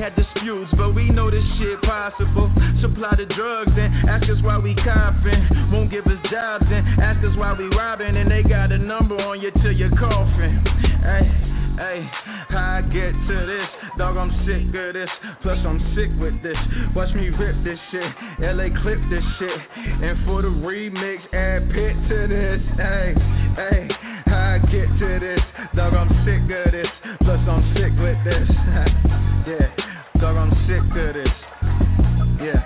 had 0.00 0.16
disputes, 0.16 0.72
but 0.76 0.94
we 0.94 1.10
know 1.10 1.30
this 1.30 1.44
shit 1.58 1.80
possible. 1.82 2.50
Supply 2.80 3.12
the 3.16 3.26
drugs 3.36 3.72
and 3.76 4.08
ask 4.08 4.24
us 4.24 4.40
why 4.42 4.56
we 4.56 4.74
copping. 4.76 5.70
Won't 5.70 5.90
give 5.90 6.06
us 6.06 6.18
jobs 6.32 6.64
and 6.66 7.00
ask 7.00 7.20
us 7.20 7.36
why 7.36 7.52
we 7.52 7.68
robbing. 7.76 8.16
And 8.16 8.30
they 8.30 8.42
got 8.42 8.72
a 8.72 8.78
number 8.78 9.16
on 9.20 9.40
you 9.40 9.50
till 9.62 9.72
you're 9.72 9.94
coughing. 9.96 10.64
Hey. 11.04 11.50
Hey, 11.80 12.04
how 12.50 12.76
I 12.76 12.82
get 12.82 13.12
to 13.12 13.46
this? 13.46 13.68
Dog, 13.96 14.18
I'm 14.18 14.28
sick 14.44 14.68
of 14.68 14.92
this. 14.92 15.08
Plus, 15.40 15.56
I'm 15.64 15.80
sick 15.96 16.10
with 16.20 16.42
this. 16.42 16.56
Watch 16.94 17.14
me 17.14 17.30
rip 17.30 17.56
this 17.64 17.78
shit. 17.90 18.04
LA 18.40 18.68
clip 18.82 18.98
this 19.08 19.24
shit. 19.38 19.60
And 20.02 20.18
for 20.26 20.42
the 20.42 20.48
remix, 20.48 21.24
add 21.32 21.70
pit 21.72 21.96
to 22.10 22.28
this. 22.28 22.60
Hey, 22.76 23.14
hey, 23.56 23.88
get 24.70 24.86
to 24.86 25.18
this? 25.18 25.42
Dog, 25.74 25.94
I'm 25.94 26.08
sick 26.22 26.46
of 26.46 26.70
this. 26.70 26.90
Plus, 27.26 27.42
I'm 27.42 27.62
sick 27.74 27.90
with 27.98 28.18
this. 28.22 28.46
yeah, 29.50 29.66
dog, 30.22 30.38
I'm 30.38 30.54
sick 30.70 30.86
of 30.86 31.10
this. 31.18 31.34
Yeah. 32.38 32.62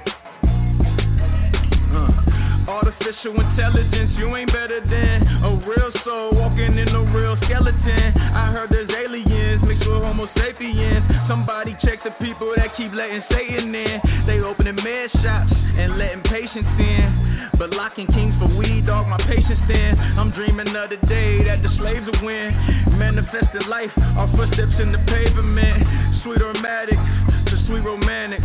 Uh. 1.96 2.68
Artificial 2.68 3.40
intelligence. 3.40 4.12
You 4.16 4.36
ain't 4.36 4.52
better 4.52 4.80
than 4.80 5.44
a 5.44 5.52
real 5.64 5.92
soul 6.04 6.32
walking 6.32 6.76
in 6.78 6.88
a 6.88 7.04
real 7.12 7.36
skeleton. 7.44 8.12
I 8.16 8.52
heard 8.52 8.70
there's 8.70 8.88
aliens 8.88 9.62
mixed 9.64 9.86
with 9.86 10.00
Homo 10.00 10.28
sapiens. 10.36 11.04
Somebody 11.28 11.76
check 11.82 12.04
the 12.04 12.12
people 12.24 12.52
that 12.56 12.76
keep 12.76 12.92
letting 12.92 13.22
Satan 13.30 13.74
in. 13.74 14.00
They 14.26 14.40
opening 14.40 14.76
med 14.76 15.10
shops 15.20 15.52
and 15.52 15.98
letting 15.98 16.22
patients 16.22 16.72
in. 16.80 17.23
But 17.58 17.70
locking 17.70 18.06
kings 18.08 18.34
for 18.38 18.50
weed, 18.56 18.86
dog, 18.86 19.06
my 19.06 19.18
patience 19.18 19.60
thin. 19.66 19.94
I'm 20.18 20.30
dreaming 20.32 20.74
of 20.74 20.90
the 20.90 20.98
day 21.06 21.44
that 21.44 21.62
the 21.62 21.70
slaves 21.78 22.04
will 22.06 22.24
win. 22.24 22.50
Manifested 22.98 23.66
life, 23.68 23.90
our 24.18 24.30
footsteps 24.36 24.74
in 24.80 24.92
the 24.92 24.98
pavement. 25.06 26.22
Sweet 26.22 26.40
aromatic 26.40 26.98
to 27.46 27.54
sweet 27.66 27.84
romantic. 27.84 28.40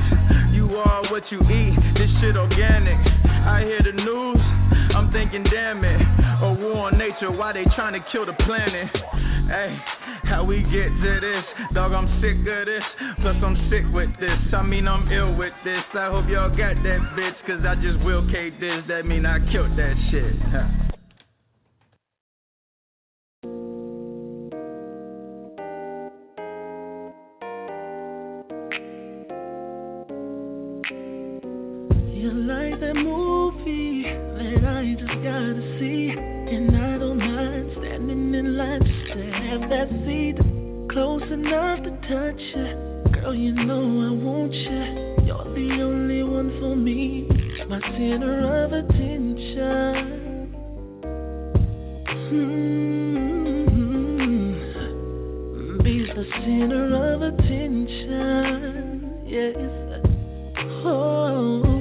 You 0.54 0.76
are 0.78 1.04
what 1.10 1.24
you 1.32 1.40
eat, 1.42 1.76
this 1.98 2.10
shit 2.22 2.36
organic. 2.38 3.00
I 3.26 3.64
hear 3.66 3.82
the 3.82 3.94
news, 3.94 4.42
I'm 4.96 5.12
thinking, 5.12 5.44
damn 5.44 5.84
it. 5.84 6.02
A 6.42 6.54
war 6.54 6.92
on 6.92 6.98
nature, 6.98 7.32
why 7.32 7.54
they 7.54 7.64
trying 7.76 7.94
to 7.94 8.06
kill 8.12 8.26
the 8.26 8.34
planet? 8.34 8.88
Hey, 9.48 9.78
how 10.30 10.44
we 10.44 10.62
get 10.62 10.90
to 11.02 11.20
this? 11.20 11.44
Dog, 11.74 11.92
I'm 11.92 12.22
sick 12.22 12.38
of 12.38 12.66
this. 12.66 12.84
Plus, 13.22 13.36
I'm 13.44 13.58
sick 13.70 13.84
with 13.92 14.10
this. 14.20 14.38
I 14.54 14.62
mean, 14.62 14.88
I'm 14.88 15.12
ill 15.12 15.36
with 15.36 15.54
this. 15.66 15.82
I 15.96 16.10
hope 16.10 16.30
y'all 16.30 16.50
got 16.50 16.76
that 16.84 17.02
bitch, 17.18 17.36
cause 17.48 17.66
I 17.68 17.74
just 17.76 18.00
will 18.06 18.26
K 18.32 18.52
this. 18.52 18.84
That 18.88 19.06
mean 19.06 19.26
I 19.26 19.40
killed 19.52 19.72
that 19.78 19.96
shit. 20.12 20.36
Huh. 20.54 20.86
Movie 32.94 34.04
that 34.04 34.66
I 34.66 34.96
just 34.98 35.24
gotta 35.24 35.78
see, 35.80 36.12
and 36.12 36.76
I 36.76 36.98
don't 36.98 37.18
mind 37.18 37.72
standing 37.78 38.34
in 38.34 38.58
line 38.58 38.99
have 39.50 39.62
that 39.62 39.90
seat 40.06 40.38
close 40.92 41.24
enough 41.32 41.82
to 41.84 41.90
touch 42.08 42.40
you. 42.56 42.68
Girl, 43.14 43.34
you 43.34 43.52
know 43.52 43.82
I 43.82 44.12
want 44.24 44.54
you. 44.54 45.26
You're 45.26 45.44
the 45.56 45.82
only 45.82 46.22
one 46.22 46.52
for 46.60 46.76
me, 46.76 47.28
my 47.68 47.80
center 47.82 48.64
of 48.64 48.74
attention. 48.74 50.54
Mm-hmm. 52.32 52.98
Be 55.84 56.06
the 56.06 56.26
center 56.46 56.86
of 57.16 57.22
attention. 57.24 58.28
Yes. 59.26 59.56
Oh. 60.86 61.79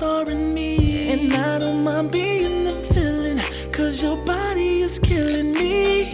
Role 0.00 0.24
co-starring 0.24 0.54
me. 0.54 1.12
And 1.12 1.32
I 1.34 1.58
don't 1.58 1.84
mind 1.84 2.10
being 2.10 2.64
the 2.64 2.72
villain, 2.94 3.38
cause 3.76 3.96
your 4.00 4.16
body 4.24 4.82
is 4.82 4.98
killing 5.06 5.52
me. 5.52 6.12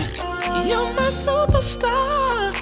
You're 0.68 0.94
my 0.94 1.12
superstar. 1.26 2.54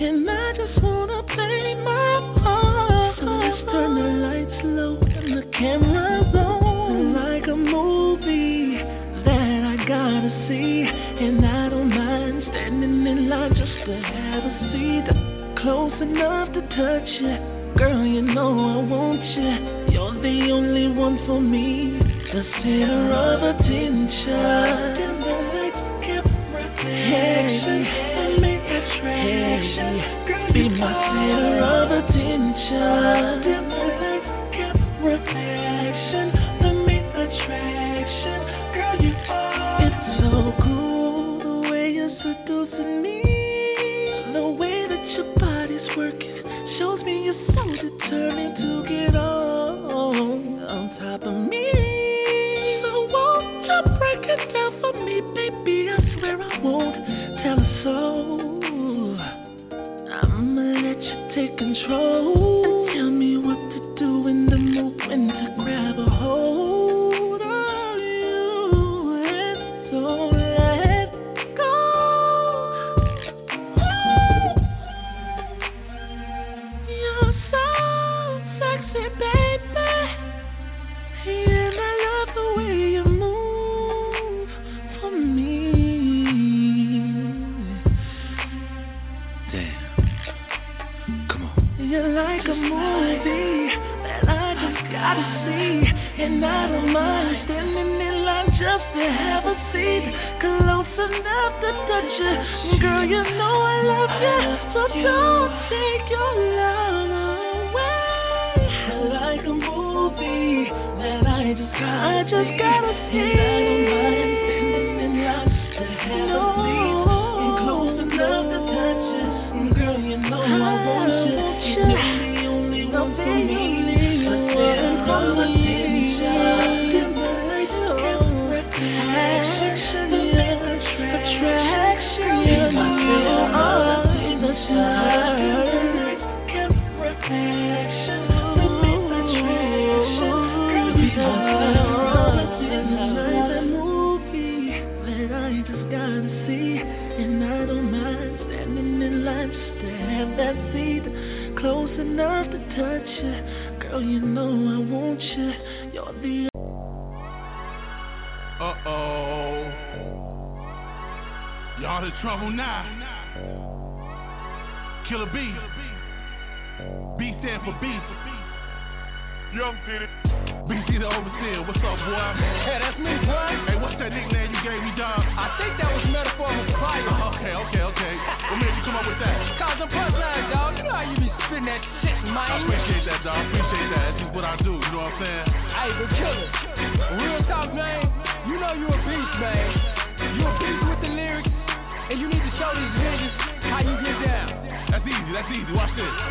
And 0.00 0.30
I 0.30 0.52
just 0.56 0.82
wanna 0.82 1.22
play 1.22 1.74
my 1.82 2.20
part. 2.42 3.16
So 3.18 3.24
let's 3.24 3.60
turn 3.70 3.94
the 3.94 4.02
lights 4.26 4.64
low 4.64 4.98
and 5.00 5.36
the 5.38 5.42
cameras 5.58 5.93
touch 16.76 17.08
you. 17.20 17.36
Girl, 17.76 18.04
you 18.04 18.22
know 18.22 18.50
I 18.50 18.88
want 18.88 19.22
you. 19.22 19.92
You're 19.92 20.14
the 20.22 20.50
only 20.52 20.88
one 20.88 21.18
for 21.26 21.40
me. 21.40 21.98
The 22.32 22.42
center 22.62 23.12
of 23.12 23.56
attention. 23.56 24.93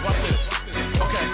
Watch 0.04 0.20
this. 0.24 0.42
Okay. 1.00 1.28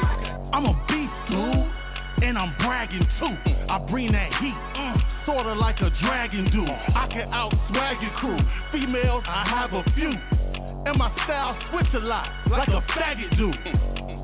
I'm 0.54 0.66
a 0.66 0.74
beast, 0.88 1.18
dude, 1.30 2.26
and 2.26 2.38
I'm 2.38 2.56
bragging 2.58 3.08
too. 3.20 3.36
I 3.70 3.78
bring 3.89 4.12
that 4.12 4.30
heat, 4.41 4.58
mm, 4.76 4.95
sorta 5.26 5.54
like 5.54 5.78
a 5.82 5.89
dragon 6.02 6.50
do. 6.52 6.66
I 6.66 7.08
can 7.08 7.34
out 7.34 7.54
swag 7.70 8.02
your 8.02 8.12
crew. 8.18 8.38
Females, 8.72 9.24
I 9.28 9.45
have 9.47 9.74
a 9.74 9.84
few, 9.93 10.10
and 10.10 10.97
my 10.97 11.14
style 11.26 11.58
switch 11.72 11.88
a 11.93 12.00
lot, 12.00 12.28
like 12.50 12.68
a 12.70 12.82
faggot 12.97 13.38
do. 13.38 13.52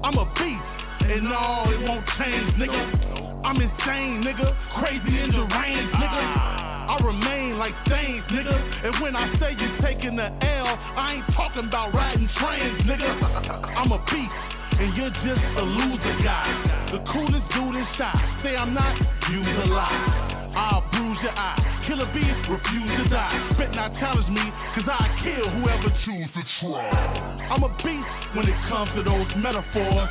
I'm 0.04 0.18
a 0.18 0.26
beast, 0.34 1.12
and 1.12 1.24
no, 1.26 1.70
it 1.70 1.82
won't 1.88 2.06
change, 2.18 2.54
nigga. 2.58 3.46
I'm 3.46 3.62
insane, 3.62 4.26
nigga. 4.26 4.56
Crazy 4.82 5.20
in 5.20 5.30
and 5.30 5.34
deranged, 5.34 5.94
nigga. 5.94 6.65
I 6.86 7.02
remain 7.02 7.58
like 7.58 7.74
stains, 7.90 8.24
nigga. 8.30 8.54
And 8.86 9.02
when 9.02 9.16
I 9.16 9.26
say 9.42 9.58
you're 9.58 9.82
taking 9.82 10.16
the 10.16 10.30
L, 10.30 10.70
I 10.70 11.18
ain't 11.18 11.30
talking 11.34 11.66
about 11.66 11.94
riding 11.94 12.30
trains, 12.38 12.82
nigga. 12.86 13.10
I'm 13.82 13.92
a 13.92 13.98
beast, 14.06 14.42
and 14.78 14.94
you're 14.94 15.10
just 15.10 15.46
a 15.58 15.66
loser 15.66 16.16
guy. 16.22 16.46
The 16.94 17.02
coolest 17.10 17.46
dude 17.58 17.74
in 17.74 17.88
shot. 17.98 18.14
Say 18.46 18.54
I'm 18.54 18.74
not, 18.74 18.94
use 19.34 19.50
a 19.64 19.68
lie. 19.68 20.54
I'll 20.56 20.86
bruise 20.94 21.18
your 21.26 21.34
eye. 21.34 21.58
Killer 21.90 22.08
bees 22.14 22.38
refuse 22.54 22.92
to 23.02 23.10
die. 23.10 23.34
Bet 23.58 23.74
not 23.74 23.92
challenge 24.00 24.30
me, 24.30 24.46
cause 24.78 24.86
I 24.86 25.10
kill 25.26 25.50
whoever 25.58 25.90
choose 26.06 26.30
to 26.38 26.42
try. 26.62 27.50
I'm 27.50 27.64
a 27.66 27.70
beast 27.82 28.14
when 28.38 28.46
it 28.46 28.58
comes 28.70 28.94
to 28.96 29.02
those 29.02 29.28
metaphors. 29.42 30.10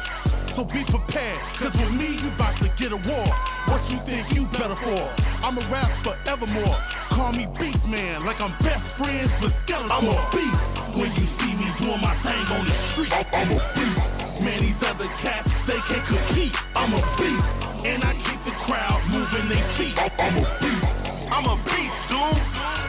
So 0.55 0.63
be 0.63 0.87
prepared, 0.87 1.43
cause 1.59 1.75
with 1.75 1.91
me 1.99 2.15
you 2.15 2.31
about 2.31 2.55
to 2.63 2.71
get 2.79 2.95
a 2.95 3.01
war. 3.03 3.27
What 3.67 3.83
you 3.91 3.99
think 4.07 4.31
you 4.39 4.47
better 4.55 4.79
for? 4.87 5.03
I'm 5.43 5.59
a 5.59 5.67
rap 5.67 5.91
forevermore. 6.07 6.79
Call 7.11 7.35
me 7.35 7.51
Beast 7.59 7.83
Man, 7.91 8.23
like 8.23 8.39
I'm 8.39 8.55
best 8.63 8.87
friends 8.95 9.35
with 9.43 9.51
Skeletor. 9.67 9.91
I'm 9.91 10.07
a 10.07 10.15
beast 10.31 10.63
when 10.95 11.11
you 11.19 11.27
see 11.43 11.53
me 11.59 11.67
doing 11.83 11.99
my 11.99 12.15
thing 12.23 12.47
on 12.55 12.63
the 12.71 12.77
street. 12.95 13.11
I'm 13.11 13.51
a 13.51 13.59
beast. 13.75 13.99
Man, 14.47 14.59
these 14.63 14.79
other 14.87 15.11
cats, 15.27 15.51
they 15.67 15.81
can't 15.91 16.07
compete. 16.07 16.55
I'm 16.79 16.95
a 16.95 17.03
beast, 17.19 17.51
and 17.91 17.99
I 18.07 18.15
keep 18.15 18.41
the 18.47 18.55
crowd 18.71 19.03
moving 19.11 19.51
their 19.51 19.67
feet. 19.75 19.99
I'm 19.99 20.39
a 20.39 20.45
beast. 20.63 20.87
I'm 21.35 21.47
a 21.51 21.57
beast, 21.67 21.99
dude. 22.15 22.43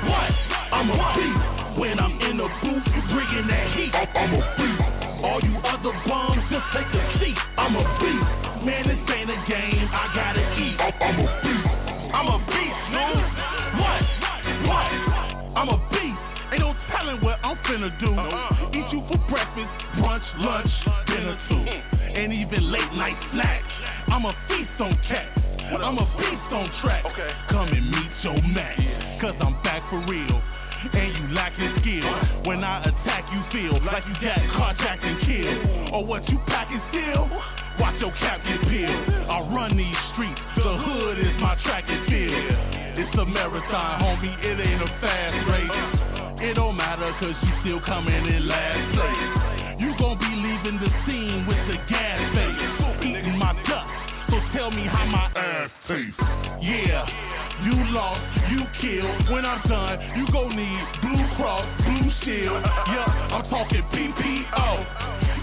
What? 0.06 0.32
I'm 0.70 0.88
a 0.94 0.98
beast. 1.18 1.82
When 1.82 1.98
I'm 1.98 2.14
in 2.30 2.38
the 2.38 2.50
booth, 2.62 2.86
you 2.94 3.02
bringing 3.10 3.50
that 3.50 3.66
heat. 3.74 3.90
I'm 3.90 4.38
a 4.38 4.42
beast. 4.54 4.86
All 5.26 5.42
you 5.42 5.58
other 5.66 5.98
bums, 6.06 6.46
just 6.54 6.70
take 6.78 6.94
a. 6.94 7.15
I'm 7.66 7.74
a 7.74 7.82
beast. 7.98 8.62
Man, 8.62 8.86
this 8.86 9.02
ain't 9.10 9.26
a 9.26 9.42
game. 9.50 9.90
I 9.90 10.06
gotta 10.14 10.46
eat. 10.54 10.78
I'm 10.78 11.18
a 11.18 11.26
beast. 11.42 11.66
I'm 12.14 12.28
a 12.30 12.38
beast, 12.46 12.82
dude. 12.94 13.26
What? 13.82 14.06
What? 14.70 14.90
I'm 15.58 15.70
a 15.74 15.80
beast. 15.90 16.22
Ain't 16.54 16.62
no 16.62 16.78
telling 16.94 17.18
what 17.26 17.42
I'm 17.42 17.58
finna 17.66 17.90
do. 17.98 18.14
Uh-huh. 18.14 18.70
Eat 18.70 18.86
you 18.94 19.02
for 19.10 19.18
breakfast, 19.34 19.74
brunch, 19.98 20.22
lunch, 20.38 20.70
dinner 21.10 21.34
too. 21.50 21.66
And 22.14 22.32
even 22.38 22.70
late 22.72 22.94
night 23.02 23.18
snacks. 23.34 23.74
I'm 24.14 24.26
a 24.30 24.34
feast 24.46 24.78
on 24.78 24.94
cats. 25.10 25.34
I'm 25.82 25.98
a 25.98 26.06
beast 26.22 26.50
on 26.54 26.70
track. 26.86 27.02
Come 27.50 27.70
and 27.74 27.90
meet 27.90 28.14
your 28.22 28.42
match. 28.46 28.78
Cause 29.22 29.34
I'm 29.42 29.58
back 29.64 29.82
for 29.90 30.06
real. 30.06 30.38
And 30.94 31.12
you 31.18 31.36
lack 31.36 31.58
lacking 31.58 31.82
skill. 31.82 32.46
When 32.46 32.64
I 32.64 32.86
attack, 32.86 33.26
you 33.34 33.42
feel 33.50 33.82
like 33.82 34.04
you 34.06 34.14
got 34.22 34.38
carjacked 34.54 35.02
and 35.02 35.18
killed. 35.26 35.94
Or 35.94 36.06
what 36.06 36.28
you 36.30 36.38
packing 36.46 36.82
still? 36.90 37.26
Watch 37.80 38.00
your 38.00 38.12
cap 38.24 38.40
get 38.46 38.62
peeled. 38.70 39.04
I 39.28 39.42
run 39.52 39.76
these 39.76 40.00
streets. 40.14 40.40
The 40.56 40.78
hood 40.80 41.20
is 41.20 41.36
my 41.42 41.60
track 41.66 41.84
and 41.88 42.08
field. 42.08 43.04
It's 43.04 43.16
a 43.20 43.26
marathon, 43.26 44.00
homie. 44.00 44.32
It 44.40 44.56
ain't 44.62 44.82
a 44.82 44.90
fast 45.04 45.40
race. 45.52 46.50
It 46.50 46.54
don't 46.56 46.78
matter 46.78 47.12
cause 47.20 47.36
you 47.44 47.52
still 47.64 47.82
coming 47.86 48.14
in 48.14 48.48
last 48.48 48.84
place. 48.96 49.82
You 49.82 49.92
gon' 50.00 50.20
be 50.20 50.32
leaving 50.32 50.80
the 50.80 50.92
scene 51.04 51.44
with 51.48 51.60
the 51.68 51.78
gas 51.92 52.20
face. 52.32 53.04
Eating 53.04 53.38
my 53.38 53.52
duck. 53.68 53.88
So 54.30 54.40
tell 54.56 54.72
me 54.72 54.88
how 54.88 55.06
my 55.06 55.28
ass 55.36 55.70
tastes. 55.88 56.16
Yeah. 56.64 57.35
You 57.64 57.72
lost, 57.96 58.20
you 58.52 58.62
killed. 58.84 59.32
When 59.32 59.46
I'm 59.46 59.64
done, 59.70 59.96
you 60.20 60.28
gon' 60.28 60.52
need 60.56 60.84
Blue 61.00 61.24
Cross, 61.40 61.64
Blue 61.88 62.12
Shield. 62.28 62.60
Yeah, 62.92 63.32
I'm 63.32 63.48
talking 63.48 63.82
PPO. 63.96 64.68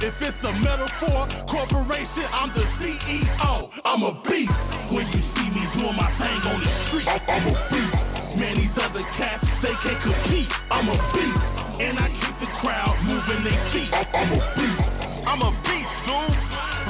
If 0.04 0.14
it's 0.20 0.42
a 0.44 0.52
metaphor 0.52 1.24
corporation, 1.48 2.26
I'm 2.28 2.52
the 2.52 2.66
CEO. 2.76 3.70
I'm 3.84 4.02
a 4.02 4.12
beast. 4.28 4.52
When 4.92 5.08
you 5.08 5.22
see 5.24 5.48
me 5.56 5.64
doing 5.72 5.96
my 5.96 6.12
thing 6.20 6.40
on 6.52 6.58
the 6.60 6.72
street, 6.92 7.08
I'm 7.08 7.48
a 7.48 7.54
beast. 7.72 7.96
Man, 8.36 8.60
these 8.60 8.76
other 8.76 9.04
cats, 9.16 9.46
they 9.64 9.72
can't 9.80 10.02
compete. 10.04 10.52
I'm 10.68 10.92
a 10.92 10.98
beast. 11.16 11.42
And 11.80 11.96
I 11.96 12.12
keep 12.12 12.36
the 12.44 12.50
crowd 12.60 12.98
moving 13.08 13.40
their 13.40 13.62
feet. 13.72 13.88
I'm 13.88 14.36
a 14.36 14.40
beast. 14.52 14.84
I'm 15.24 15.40
a 15.40 15.50
beast, 15.64 15.94
dude. 16.04 16.34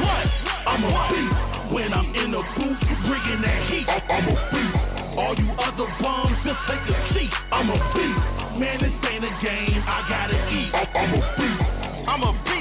What? 0.02 0.26
I'm 0.66 0.82
a 0.82 0.92
beast. 1.14 1.72
When 1.72 1.94
I'm 1.94 2.10
in 2.10 2.32
the 2.32 2.42
booth, 2.58 2.80
bringing 3.06 3.40
that 3.46 3.60
heat. 3.70 3.86
I'm 3.86 4.26
a 4.26 4.34
beast. 4.50 5.01
All 5.12 5.36
you 5.36 5.52
other 5.60 5.84
bums, 6.00 6.36
just 6.40 6.56
take 6.64 6.88
a 6.88 6.96
seat. 7.12 7.28
I'm 7.52 7.68
a 7.68 7.76
beast. 7.92 8.24
Man, 8.56 8.80
this 8.80 8.96
ain't 9.12 9.24
a 9.24 9.32
game. 9.44 9.84
I 9.84 10.00
gotta 10.08 10.38
eat. 10.48 10.72
I'm 10.72 11.12
a 11.12 11.20
beast. 11.36 12.08
I'm 12.08 12.22
a 12.24 12.32
beast, 12.32 12.51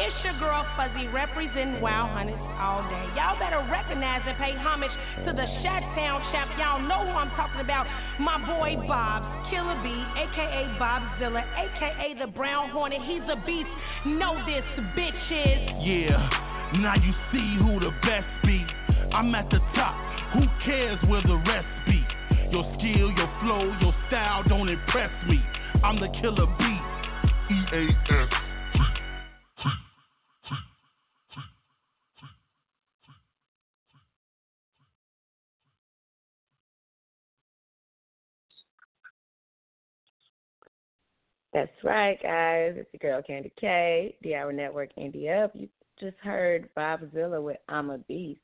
it's 0.00 0.16
your 0.24 0.34
girl 0.38 0.66
Fuzzy 0.76 1.06
representing 1.08 1.80
Wild 1.80 2.10
Hunters 2.10 2.40
all 2.58 2.82
day. 2.90 3.06
Y'all 3.14 3.38
better 3.38 3.62
recognize 3.70 4.22
and 4.26 4.36
pay 4.38 4.52
homage 4.58 4.90
to 5.26 5.30
the 5.30 5.46
Shot 5.62 5.82
Town 5.94 6.18
champ. 6.32 6.50
Y'all 6.58 6.82
know 6.82 7.06
who 7.06 7.14
I'm 7.14 7.30
talking 7.38 7.60
about. 7.60 7.86
My 8.18 8.38
boy 8.42 8.74
Bob, 8.86 9.22
Killer 9.50 9.78
B, 9.82 9.88
aka 9.88 10.62
Bobzilla, 10.78 11.42
aka 11.56 12.08
the 12.18 12.30
Brown 12.32 12.70
Hornet. 12.70 13.02
He's 13.06 13.22
a 13.30 13.38
beast. 13.46 13.70
Know 14.06 14.34
this, 14.46 14.66
bitches. 14.98 15.60
Yeah, 15.86 16.18
now 16.82 16.94
you 16.98 17.12
see 17.30 17.58
who 17.62 17.78
the 17.78 17.92
best 18.02 18.28
be. 18.42 18.66
I'm 19.12 19.34
at 19.34 19.48
the 19.50 19.60
top. 19.74 19.94
Who 20.34 20.42
cares 20.64 20.98
where 21.06 21.22
the 21.22 21.38
rest 21.46 21.70
be? 21.86 22.02
Your 22.50 22.64
skill, 22.78 23.10
your 23.14 23.30
flow, 23.42 23.70
your 23.80 23.94
style 24.08 24.42
don't 24.48 24.68
impress 24.68 25.10
me. 25.28 25.40
I'm 25.82 26.00
the 26.00 26.08
killer 26.20 26.46
beat. 26.58 26.94
E 27.50 27.56
A 27.72 28.22
S. 28.22 28.43
That's 41.54 41.70
right, 41.84 42.20
guys. 42.20 42.74
It's 42.76 42.90
your 42.92 43.12
girl 43.12 43.22
Kandi 43.22 43.52
K, 43.58 44.16
D-Hour 44.24 44.52
Network 44.52 44.90
Up. 44.98 45.52
You 45.54 45.68
just 46.00 46.16
heard 46.20 46.68
Bobzilla 46.76 47.40
with 47.40 47.58
I'm 47.68 47.90
a 47.90 47.98
Beast 47.98 48.40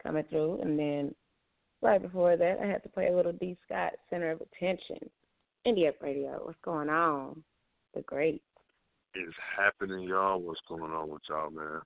coming 0.00 0.22
through, 0.30 0.60
and 0.62 0.78
then 0.78 1.12
right 1.82 2.00
before 2.00 2.36
that, 2.36 2.58
I 2.62 2.66
had 2.66 2.84
to 2.84 2.88
play 2.88 3.08
a 3.08 3.16
little 3.16 3.32
D 3.32 3.56
Scott 3.66 3.94
Center 4.08 4.30
of 4.30 4.40
Attention. 4.40 5.10
Indie 5.66 5.88
Up 5.88 5.96
Radio. 6.00 6.40
What's 6.44 6.56
going 6.64 6.88
on? 6.88 7.42
The 7.94 8.02
great. 8.02 8.42
It's 9.14 9.34
happening, 9.58 10.02
y'all. 10.02 10.40
What's 10.40 10.60
going 10.68 10.92
on 10.92 11.08
with 11.08 11.22
y'all, 11.28 11.50
man? 11.50 11.80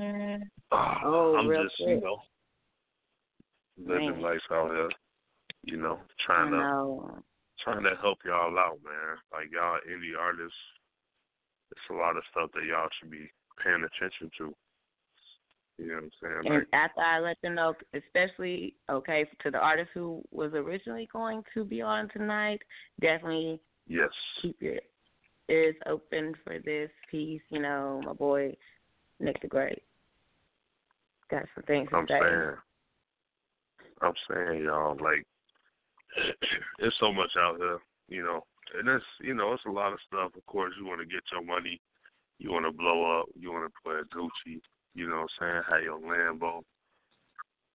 Mm-hmm. 0.00 0.42
Ah, 0.72 1.00
oh, 1.04 1.36
I'm 1.38 1.46
real 1.46 1.62
just, 1.62 1.76
quick. 1.76 1.88
you 1.90 2.00
know, 2.00 2.18
living 3.78 4.10
Man. 4.10 4.22
life 4.22 4.40
out 4.50 4.70
here. 4.70 4.90
You 5.62 5.76
know, 5.76 6.00
trying 6.26 6.50
to 6.50 6.56
know. 6.56 7.22
Trying 7.64 7.82
to 7.82 7.96
help 8.00 8.18
y'all 8.24 8.58
out, 8.58 8.78
man. 8.84 9.16
Like 9.32 9.50
y'all 9.52 9.78
indie 9.90 10.18
artists, 10.18 10.56
it's 11.70 11.80
a 11.90 11.94
lot 11.94 12.16
of 12.16 12.22
stuff 12.30 12.50
that 12.54 12.64
y'all 12.64 12.88
should 13.00 13.10
be 13.10 13.30
paying 13.62 13.84
attention 13.84 14.30
to. 14.38 14.54
You 15.78 15.88
know 15.88 15.94
what 15.94 16.04
I'm 16.04 16.10
saying? 16.22 16.42
And 16.44 16.54
Like, 16.54 16.68
after 16.72 17.00
I 17.00 17.18
let 17.18 17.36
them 17.42 17.56
know, 17.56 17.74
especially 17.94 18.76
okay 18.88 19.26
to 19.42 19.50
the 19.50 19.58
artist 19.58 19.90
who 19.92 20.22
was 20.30 20.52
originally 20.52 21.08
going 21.12 21.42
to 21.54 21.64
be 21.64 21.82
on 21.82 22.08
tonight, 22.10 22.60
definitely 23.00 23.60
yes, 23.88 24.10
keep 24.40 24.60
your 24.60 24.78
ears 25.48 25.74
open 25.86 26.34
for 26.44 26.60
this 26.60 26.90
piece. 27.10 27.42
You 27.48 27.60
know, 27.60 28.00
my 28.04 28.12
boy 28.12 28.54
Nick 29.18 29.40
the 29.42 29.48
Great 29.48 29.82
got 31.30 31.44
some 31.54 31.64
things 31.64 31.88
to 31.90 31.96
I'm 31.96 32.06
say. 32.06 32.18
saying, 32.20 32.56
I'm 34.02 34.12
saying, 34.30 34.64
y'all, 34.64 34.96
like, 35.00 35.26
it's 36.78 36.96
so 37.00 37.12
much 37.12 37.30
out 37.38 37.58
here, 37.58 37.78
you 38.08 38.22
know, 38.22 38.42
and 38.78 38.88
it's, 38.88 39.04
you 39.20 39.34
know, 39.34 39.52
it's 39.52 39.64
a 39.66 39.70
lot 39.70 39.92
of 39.92 39.98
stuff. 40.06 40.32
Of 40.36 40.46
course, 40.46 40.72
you 40.78 40.86
want 40.86 41.00
to 41.00 41.06
get 41.06 41.22
your 41.32 41.44
money, 41.44 41.80
you 42.38 42.50
want 42.50 42.66
to 42.66 42.72
blow 42.72 43.20
up, 43.20 43.26
you 43.38 43.52
want 43.52 43.70
to 43.70 43.80
play 43.82 43.96
a 43.96 44.04
Gucci, 44.14 44.60
you 44.94 45.08
know 45.08 45.26
what 45.26 45.30
I'm 45.42 45.62
saying? 45.62 45.62
Have 45.70 45.82
your 45.82 46.00
Lambo, 46.00 46.62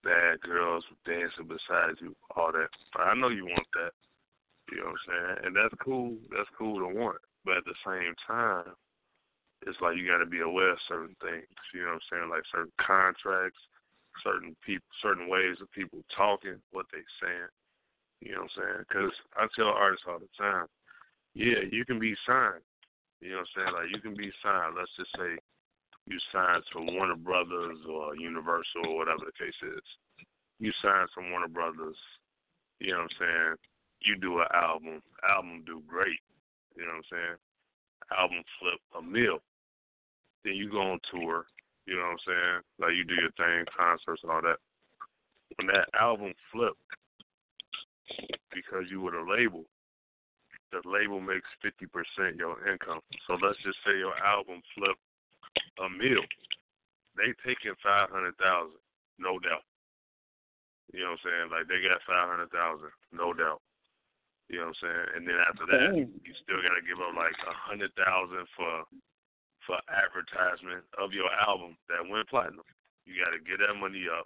bad 0.03 0.39
girls 0.41 0.83
dancing 1.05 1.47
beside 1.47 1.99
you, 2.01 2.15
all 2.35 2.51
that. 2.51 2.69
I 2.95 3.13
know 3.15 3.29
you 3.29 3.45
want 3.45 3.67
that. 3.75 3.91
You 4.71 4.77
know 4.79 4.93
what 4.93 5.01
I'm 5.01 5.05
saying? 5.07 5.37
And 5.47 5.55
that's 5.55 5.75
cool. 5.83 6.15
That's 6.29 6.49
cool 6.57 6.79
to 6.79 6.87
want. 6.93 7.17
but 7.43 7.57
at 7.57 7.65
the 7.65 7.75
same 7.85 8.13
time, 8.27 8.75
it's 9.65 9.79
like 9.81 9.97
you 9.97 10.07
got 10.07 10.23
to 10.23 10.29
be 10.29 10.39
aware 10.39 10.71
of 10.71 10.87
certain 10.87 11.15
things. 11.19 11.49
You 11.73 11.83
know 11.83 11.97
what 11.97 12.05
I'm 12.05 12.07
saying? 12.11 12.29
Like 12.29 12.43
certain 12.51 12.71
contracts, 12.79 13.59
certain 14.23 14.55
people, 14.65 14.87
certain 15.01 15.27
ways 15.27 15.57
of 15.61 15.71
people 15.71 15.99
talking, 16.15 16.61
what 16.71 16.85
they 16.93 17.03
saying. 17.19 17.51
You 18.21 18.35
know 18.35 18.43
what 18.43 18.51
I'm 18.51 18.63
saying? 18.63 18.79
Because 18.87 19.13
I 19.37 19.47
tell 19.55 19.71
artists 19.71 20.05
all 20.07 20.19
the 20.19 20.31
time, 20.37 20.67
yeah, 21.33 21.63
you 21.71 21.85
can 21.85 21.99
be 21.99 22.15
signed. 22.27 22.63
You 23.21 23.31
know 23.31 23.43
what 23.43 23.47
I'm 23.47 23.53
saying? 23.55 23.73
Like 23.75 23.89
you 23.95 24.01
can 24.01 24.15
be 24.15 24.31
signed. 24.43 24.75
Let's 24.75 24.91
just 24.97 25.11
say 25.15 25.39
you 26.07 26.17
signed 26.33 26.63
to 26.73 26.93
Warner 26.95 27.15
Brothers 27.15 27.77
or 27.87 28.15
Universal 28.15 28.87
or 28.87 28.97
whatever 28.97 29.23
the 29.27 29.35
case 29.39 29.55
is. 29.61 29.83
You 30.59 30.71
signed 30.81 31.07
to 31.15 31.31
Warner 31.31 31.47
Brothers. 31.47 31.97
You 32.79 32.91
know 32.91 33.07
what 33.07 33.11
I'm 33.11 33.19
saying? 33.19 33.55
You 34.03 34.15
do 34.17 34.39
an 34.39 34.51
album. 34.53 35.01
Album 35.23 35.63
do 35.65 35.83
great. 35.87 36.19
You 36.75 36.83
know 36.87 36.99
what 36.99 37.07
I'm 37.07 37.11
saying? 37.11 37.37
Album 38.17 38.43
flip 38.59 38.79
a 38.97 39.01
mill. 39.03 39.39
Then 40.43 40.55
you 40.55 40.71
go 40.71 40.81
on 40.81 40.99
tour. 41.11 41.45
You 41.85 41.95
know 41.95 42.03
what 42.03 42.19
I'm 42.19 42.25
saying? 42.25 42.59
Like 42.79 42.95
you 42.95 43.03
do 43.03 43.15
your 43.15 43.31
thing, 43.35 43.65
concerts 43.75 44.23
and 44.23 44.31
all 44.31 44.41
that. 44.41 44.59
When 45.57 45.67
that 45.67 45.89
album 45.99 46.33
flip, 46.51 46.73
because 48.53 48.89
you 48.89 49.01
were 49.01 49.11
the 49.11 49.25
label, 49.25 49.65
the 50.71 50.81
label 50.85 51.19
makes 51.19 51.49
fifty 51.61 51.85
percent 51.85 52.37
your 52.37 52.57
income. 52.69 53.01
So 53.25 53.37
let's 53.41 53.57
just 53.65 53.77
say 53.85 53.97
your 53.97 54.15
album 54.21 54.61
flip 54.77 54.97
a 55.81 55.89
mill. 55.89 56.25
They 57.17 57.33
taking 57.41 57.75
five 57.81 58.09
hundred 58.09 58.37
thousand, 58.37 58.79
no 59.17 59.39
doubt. 59.39 59.65
You 60.93 61.05
know 61.05 61.13
what 61.17 61.21
I'm 61.21 61.25
saying? 61.25 61.47
Like 61.53 61.65
they 61.69 61.81
got 61.81 62.01
five 62.05 62.29
hundred 62.29 62.49
thousand, 62.53 62.93
no 63.13 63.33
doubt. 63.33 63.61
You 64.49 64.61
know 64.61 64.73
what 64.73 64.81
I'm 64.81 64.81
saying? 64.81 65.07
And 65.13 65.23
then 65.29 65.37
after 65.45 65.65
that, 65.69 65.93
you 65.93 66.33
still 66.41 66.61
got 66.65 66.73
to 66.73 66.81
give 66.81 66.97
up 66.97 67.13
like 67.13 67.37
a 67.45 67.53
hundred 67.53 67.93
thousand 67.93 68.49
for 68.57 68.85
for 69.69 69.77
advertisement 69.93 70.81
of 70.97 71.13
your 71.13 71.29
album 71.45 71.77
that 71.85 72.01
went 72.01 72.25
platinum. 72.25 72.65
You 73.05 73.21
got 73.21 73.37
to 73.37 73.41
get 73.41 73.61
that 73.61 73.77
money 73.77 74.09
up. 74.09 74.25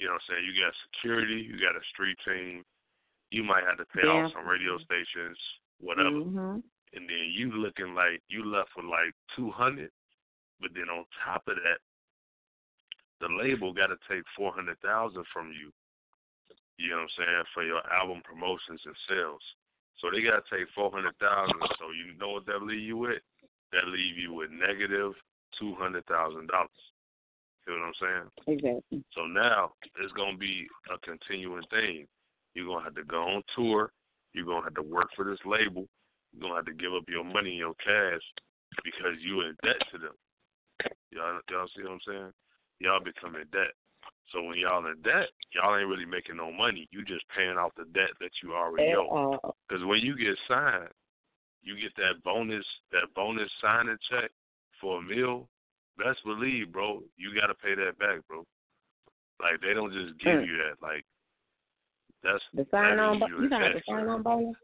You 0.00 0.08
know 0.08 0.16
what 0.16 0.24
I'm 0.32 0.40
saying? 0.40 0.44
You 0.48 0.56
got 0.56 0.72
security, 0.88 1.44
you 1.44 1.60
got 1.60 1.76
a 1.76 1.84
street 1.92 2.16
team. 2.24 2.64
You 3.34 3.42
might 3.42 3.66
have 3.66 3.78
to 3.82 3.84
pay 3.90 4.06
Yeah. 4.06 4.30
off 4.30 4.32
some 4.32 4.46
radio 4.46 4.78
stations, 4.78 5.36
whatever. 5.80 6.22
Mm-hmm. 6.22 6.62
And 6.94 7.02
then 7.10 7.24
you 7.34 7.50
looking 7.50 7.92
like 7.92 8.22
you 8.28 8.44
left 8.46 8.70
with 8.76 8.86
like 8.86 9.10
two 9.34 9.50
hundred, 9.50 9.90
but 10.60 10.70
then 10.72 10.86
on 10.88 11.04
top 11.24 11.42
of 11.48 11.56
that, 11.56 11.82
the 13.18 13.26
label 13.26 13.72
got 13.74 13.88
to 13.88 13.98
take 14.08 14.22
four 14.36 14.52
hundred 14.54 14.78
thousand 14.86 15.26
from 15.32 15.50
you. 15.50 15.74
You 16.78 16.90
know 16.90 17.02
what 17.02 17.10
I'm 17.10 17.18
saying 17.18 17.44
for 17.52 17.64
your 17.64 17.82
album 17.90 18.22
promotions 18.22 18.80
and 18.86 18.94
sales. 19.10 19.42
So 19.98 20.10
they 20.14 20.22
got 20.22 20.38
to 20.38 20.46
take 20.46 20.70
four 20.70 20.92
hundred 20.94 21.18
thousand. 21.18 21.58
So 21.82 21.90
you 21.90 22.14
know 22.14 22.38
what 22.38 22.46
that 22.46 22.62
leave 22.62 22.86
you 22.86 22.98
with? 22.98 23.22
That 23.72 23.88
leave 23.90 24.16
you 24.16 24.32
with 24.32 24.50
negative 24.54 25.14
two 25.58 25.74
hundred 25.74 26.06
thousand 26.06 26.46
dollars. 26.54 26.70
You 27.66 27.74
know 27.74 27.90
what 27.90 27.98
I'm 27.98 28.30
saying? 28.46 28.58
Exactly. 28.58 29.02
So 29.10 29.26
now 29.26 29.72
it's 29.98 30.12
gonna 30.12 30.38
be 30.38 30.68
a 30.94 30.98
continuing 31.02 31.66
thing. 31.74 32.06
You're 32.54 32.66
gonna 32.66 32.84
have 32.84 32.94
to 32.94 33.04
go 33.04 33.22
on 33.22 33.42
tour. 33.56 33.90
You're 34.32 34.46
gonna 34.46 34.64
have 34.64 34.74
to 34.74 34.82
work 34.82 35.08
for 35.14 35.24
this 35.24 35.38
label. 35.44 35.86
You're 36.32 36.42
gonna 36.42 36.56
have 36.56 36.66
to 36.66 36.74
give 36.74 36.94
up 36.94 37.04
your 37.08 37.24
money 37.24 37.50
and 37.50 37.58
your 37.58 37.74
cash 37.74 38.22
because 38.82 39.16
you 39.20 39.42
in 39.42 39.56
debt 39.62 39.80
to 39.92 39.98
them. 39.98 40.14
Y'all, 41.10 41.40
y'all 41.50 41.68
see 41.76 41.82
what 41.82 41.92
I'm 41.92 42.00
saying? 42.06 42.32
Y'all 42.80 43.02
become 43.02 43.36
in 43.36 43.46
debt. 43.52 43.72
So 44.32 44.42
when 44.42 44.58
y'all 44.58 44.84
in 44.86 45.00
debt, 45.02 45.28
y'all 45.54 45.78
ain't 45.78 45.88
really 45.88 46.06
making 46.06 46.36
no 46.36 46.50
money. 46.50 46.88
You 46.90 47.04
just 47.04 47.24
paying 47.36 47.56
off 47.56 47.72
the 47.76 47.84
debt 47.94 48.10
that 48.20 48.30
you 48.42 48.54
already 48.54 48.94
owe. 48.94 49.38
Because 49.68 49.84
when 49.84 50.00
you 50.00 50.16
get 50.16 50.36
signed, 50.48 50.90
you 51.62 51.76
get 51.80 51.94
that 51.96 52.22
bonus, 52.24 52.64
that 52.92 53.14
bonus 53.14 53.50
signing 53.60 53.96
check 54.10 54.30
for 54.80 54.98
a 54.98 55.02
meal. 55.02 55.48
Best 55.96 56.18
believe, 56.24 56.72
bro, 56.72 57.02
you 57.16 57.32
got 57.38 57.46
to 57.46 57.54
pay 57.54 57.74
that 57.74 57.98
back, 57.98 58.26
bro. 58.28 58.44
Like 59.40 59.60
they 59.60 59.72
don't 59.74 59.92
just 59.92 60.18
give 60.18 60.40
Mm. 60.40 60.46
you 60.46 60.56
that. 60.58 60.82
Like 60.82 61.04
that's 62.24 62.42
The 62.54 62.66
sign 62.70 62.98
on, 62.98 63.20
bo- 63.20 63.26
you 63.28 63.48
got 63.48 63.60
the 63.60 63.66
invest. 63.66 63.86
sign 63.86 64.08
on 64.08 64.22
bonus. 64.22 64.56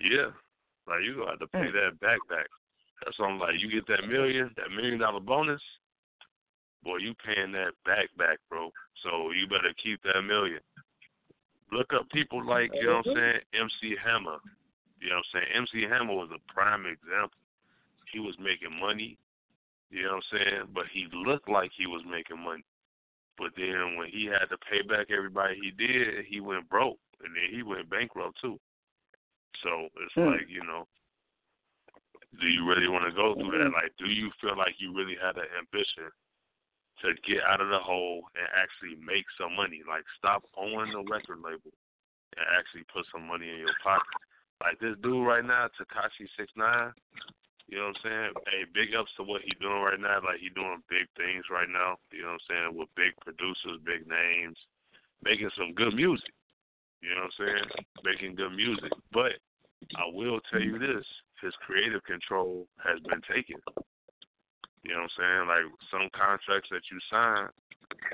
Yeah, 0.00 0.32
like 0.88 1.04
you 1.04 1.14
gonna 1.16 1.30
have 1.36 1.40
to 1.40 1.46
pay 1.48 1.68
Mm. 1.68 1.72
that 1.72 2.00
back 2.00 2.18
back. 2.28 2.46
That's 3.04 3.18
why 3.18 3.28
I'm 3.28 3.38
like, 3.38 3.60
you 3.60 3.68
get 3.70 3.86
that 3.88 4.06
million, 4.08 4.50
that 4.56 4.70
million 4.70 4.98
dollar 4.98 5.20
bonus, 5.20 5.62
boy, 6.82 6.96
you 6.98 7.14
paying 7.24 7.52
that 7.52 7.72
back 7.84 8.08
back, 8.16 8.38
bro. 8.48 8.70
So 9.02 9.30
you 9.32 9.46
better 9.46 9.72
keep 9.82 10.02
that 10.02 10.22
million. 10.22 10.60
Look 11.72 11.92
up 11.92 12.08
people 12.10 12.44
like 12.44 12.70
you 12.74 12.86
know 12.86 12.96
what 13.04 13.06
I'm 13.08 13.14
saying, 13.16 13.40
MC 13.54 13.96
Hammer. 14.02 14.38
You 15.00 15.10
know 15.10 15.16
what 15.16 15.24
I'm 15.40 15.40
saying? 15.44 15.66
MC 15.68 15.82
Hammer 15.88 16.14
was 16.14 16.30
a 16.34 16.52
prime 16.52 16.84
example. 16.86 17.38
He 18.12 18.18
was 18.20 18.34
making 18.38 18.72
money, 18.78 19.16
you 19.90 20.02
know 20.02 20.16
what 20.16 20.24
I'm 20.32 20.38
saying, 20.38 20.62
but 20.74 20.84
he 20.92 21.06
looked 21.12 21.48
like 21.48 21.70
he 21.76 21.86
was 21.86 22.02
making 22.10 22.38
money. 22.42 22.64
But 23.40 23.56
then 23.56 23.96
when 23.96 24.12
he 24.12 24.28
had 24.28 24.52
to 24.52 24.60
pay 24.68 24.84
back 24.84 25.08
everybody 25.08 25.56
he 25.56 25.72
did, 25.72 26.28
he 26.28 26.44
went 26.44 26.68
broke, 26.68 27.00
and 27.24 27.32
then 27.32 27.48
he 27.48 27.64
went 27.64 27.88
bankrupt 27.88 28.36
too. 28.38 28.60
So 29.64 29.88
it's 29.96 30.12
Hmm. 30.12 30.36
like 30.36 30.48
you 30.48 30.62
know, 30.62 30.86
do 32.38 32.46
you 32.46 32.68
really 32.68 32.86
want 32.86 33.08
to 33.08 33.16
go 33.16 33.34
through 33.34 33.56
that? 33.56 33.72
Like, 33.72 33.96
do 33.96 34.06
you 34.12 34.30
feel 34.40 34.56
like 34.56 34.76
you 34.78 34.92
really 34.92 35.16
had 35.16 35.36
the 35.36 35.48
ambition 35.56 36.12
to 37.00 37.14
get 37.24 37.42
out 37.42 37.62
of 37.62 37.70
the 37.70 37.80
hole 37.80 38.28
and 38.36 38.46
actually 38.52 39.00
make 39.00 39.24
some 39.40 39.56
money? 39.56 39.82
Like, 39.88 40.04
stop 40.18 40.44
owning 40.54 40.92
the 40.92 41.02
record 41.10 41.40
label 41.40 41.72
and 42.36 42.46
actually 42.52 42.84
put 42.92 43.06
some 43.10 43.26
money 43.26 43.48
in 43.48 43.58
your 43.58 43.74
pocket. 43.82 44.20
Like 44.60 44.78
this 44.78 44.98
dude 45.00 45.26
right 45.26 45.44
now, 45.44 45.68
Tekashi 45.80 46.28
Six 46.36 46.52
Nine. 46.56 46.92
You 47.70 47.78
know 47.78 47.94
what 47.94 48.02
I'm 48.02 48.02
saying? 48.02 48.30
Hey, 48.50 48.62
big 48.74 48.98
ups 48.98 49.14
to 49.14 49.22
what 49.22 49.46
he 49.46 49.54
doing 49.62 49.78
right 49.78 50.02
now. 50.02 50.18
Like 50.26 50.42
he 50.42 50.50
doing 50.50 50.82
big 50.90 51.06
things 51.14 51.46
right 51.54 51.70
now. 51.70 52.02
You 52.10 52.26
know 52.26 52.34
what 52.34 52.42
I'm 52.42 52.50
saying? 52.50 52.70
With 52.74 52.90
big 52.98 53.14
producers, 53.22 53.78
big 53.86 54.10
names, 54.10 54.58
making 55.22 55.54
some 55.54 55.70
good 55.78 55.94
music. 55.94 56.34
You 56.98 57.14
know 57.14 57.30
what 57.30 57.38
I'm 57.38 57.46
saying? 57.46 57.66
Making 58.02 58.34
good 58.34 58.58
music. 58.58 58.90
But 59.14 59.38
I 59.94 60.10
will 60.10 60.42
tell 60.50 60.58
you 60.58 60.82
this: 60.82 61.06
his 61.38 61.54
creative 61.62 62.02
control 62.02 62.66
has 62.82 62.98
been 63.06 63.22
taken. 63.30 63.62
You 64.82 64.98
know 64.98 65.06
what 65.06 65.14
I'm 65.14 65.18
saying? 65.22 65.44
Like 65.46 65.66
some 65.94 66.10
contracts 66.10 66.74
that 66.74 66.82
you 66.90 66.98
sign, 67.06 67.54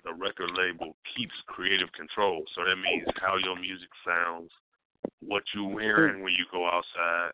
the 0.05 0.13
record 0.13 0.53
label 0.53 1.01
keeps 1.17 1.35
creative 1.49 1.89
control. 1.97 2.45
So 2.53 2.61
that 2.61 2.77
means 2.77 3.09
how 3.25 3.41
your 3.41 3.57
music 3.57 3.89
sounds, 4.05 4.53
what 5.25 5.49
you 5.57 5.65
wearing 5.65 6.21
when 6.21 6.37
you 6.37 6.45
go 6.53 6.69
outside, 6.69 7.33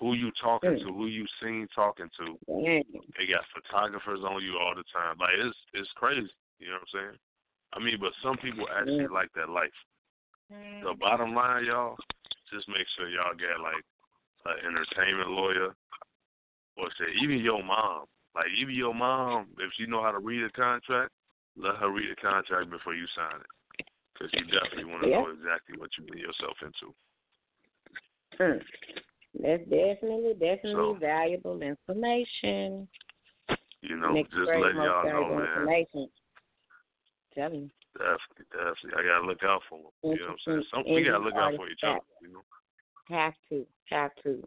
who 0.00 0.14
you 0.14 0.30
talking 0.42 0.70
mm. 0.70 0.82
to, 0.86 0.92
who 0.92 1.06
you 1.06 1.26
seen 1.42 1.66
talking 1.74 2.08
to. 2.18 2.38
Mm. 2.50 2.82
They 3.18 3.26
got 3.26 3.44
photographers 3.54 4.20
on 4.22 4.42
you 4.42 4.58
all 4.58 4.74
the 4.74 4.84
time. 4.94 5.18
Like 5.18 5.34
it's 5.38 5.56
it's 5.74 5.90
crazy. 5.96 6.30
You 6.58 6.68
know 6.68 6.78
what 6.80 6.88
I'm 6.88 6.94
saying? 6.94 7.18
I 7.74 7.78
mean, 7.78 7.98
but 8.00 8.12
some 8.22 8.36
people 8.38 8.66
actually 8.70 9.06
mm. 9.06 9.12
like 9.12 9.32
that 9.34 9.50
life. 9.50 9.74
The 10.48 10.96
bottom 10.98 11.34
line, 11.34 11.66
y'all, 11.66 11.96
just 12.50 12.66
make 12.68 12.88
sure 12.96 13.10
y'all 13.10 13.36
get 13.36 13.60
like 13.60 13.84
an 14.48 14.64
entertainment 14.64 15.28
lawyer, 15.28 15.76
or 16.78 16.88
say 16.96 17.12
even 17.22 17.44
your 17.44 17.62
mom. 17.62 18.06
Like 18.34 18.46
even 18.58 18.74
your 18.74 18.94
mom, 18.94 19.48
if 19.58 19.70
she 19.76 19.84
know 19.84 20.02
how 20.02 20.12
to 20.12 20.20
read 20.20 20.42
a 20.44 20.50
contract, 20.50 21.12
let 21.56 21.76
her 21.76 21.90
read 21.90 22.08
a 22.10 22.16
contract 22.16 22.70
before 22.70 22.94
you 22.94 23.04
sign 23.14 23.40
it, 23.40 23.84
because 24.14 24.32
you 24.32 24.46
definitely 24.46 24.84
want 24.84 25.02
to 25.02 25.10
Yeah. 25.10 25.20
know 25.20 25.28
exactly 25.28 25.76
what 25.76 25.90
you 25.98 26.04
get 26.06 26.16
yourself 26.16 26.56
into. 26.62 26.94
That's 29.34 29.62
definitely, 29.64 30.32
definitely 30.34 30.72
So- 30.74 30.94
valuable 30.94 31.60
information. 31.62 32.88
You 33.80 33.96
know, 33.96 34.12
Next 34.12 34.30
just 34.32 34.48
letting 34.48 34.76
y'all 34.76 35.04
know, 35.04 35.36
man. 35.36 36.10
Tell 37.34 37.52
you. 37.54 37.70
Definitely, 37.96 38.44
definitely. 38.50 38.92
I 38.96 39.02
gotta 39.06 39.26
look 39.26 39.42
out 39.44 39.62
for 39.68 39.78
them. 39.78 39.90
You 40.02 40.18
know 40.20 40.26
what 40.26 40.30
I'm 40.32 40.38
saying? 40.44 40.64
Some, 40.72 40.92
we 40.92 41.02
gotta 41.04 41.22
look 41.22 41.34
out 41.34 41.54
for 41.54 41.68
each 41.68 41.80
other. 41.84 42.00
You 42.22 42.32
know. 42.32 42.42
Have 43.08 43.34
to, 43.50 43.66
have 43.90 44.10
to 44.24 44.42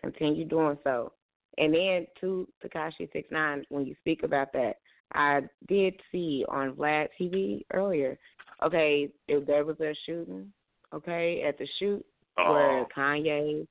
continue 0.00 0.44
doing 0.44 0.78
so. 0.84 1.12
And 1.58 1.72
then 1.74 2.06
to 2.20 2.46
Tekashi 2.62 3.10
Six 3.12 3.30
Nine, 3.30 3.64
when 3.70 3.86
you 3.86 3.94
speak 4.00 4.22
about 4.22 4.52
that, 4.52 4.74
I 5.12 5.42
did 5.68 5.94
see 6.12 6.44
on 6.48 6.72
Vlad 6.74 7.08
TV 7.18 7.62
earlier. 7.72 8.18
Okay, 8.62 9.08
if 9.28 9.46
there 9.46 9.64
was 9.64 9.80
a 9.80 9.94
shooting, 10.06 10.52
okay, 10.92 11.42
at 11.42 11.58
the 11.58 11.66
shoot 11.78 12.04
where 12.36 12.80
Oh. 12.80 12.88
Kanye, 12.94 13.66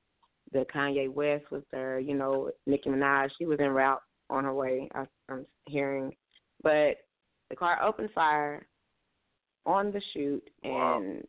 the 0.54 0.64
Kanye 0.74 1.12
West 1.12 1.50
was 1.50 1.62
there. 1.70 1.98
You 1.98 2.14
know, 2.14 2.50
Nicki 2.66 2.88
Minaj, 2.88 3.28
she 3.36 3.44
was 3.44 3.58
en 3.60 3.70
route 3.70 4.00
on 4.30 4.44
her 4.44 4.54
way. 4.54 4.88
I, 4.94 5.04
I'm 5.28 5.44
hearing, 5.66 6.12
but 6.62 6.96
the 7.50 7.56
car 7.56 7.82
opened 7.82 8.08
fire 8.14 8.66
on 9.66 9.92
the 9.92 10.00
shoot, 10.14 10.42
Wow. 10.64 11.00
and 11.02 11.26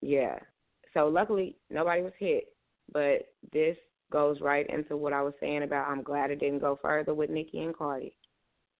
yeah. 0.00 0.38
So 0.94 1.08
luckily 1.08 1.56
nobody 1.70 2.00
was 2.02 2.12
hit, 2.18 2.44
but 2.92 3.28
this 3.52 3.76
goes 4.10 4.40
right 4.40 4.66
into 4.70 4.96
what 4.96 5.12
I 5.12 5.20
was 5.22 5.34
saying 5.40 5.64
about 5.64 5.88
I'm 5.88 6.02
glad 6.02 6.30
it 6.30 6.40
didn't 6.40 6.60
go 6.60 6.78
further 6.80 7.12
with 7.12 7.28
Nicki 7.28 7.58
and 7.62 7.76
Cardi, 7.76 8.16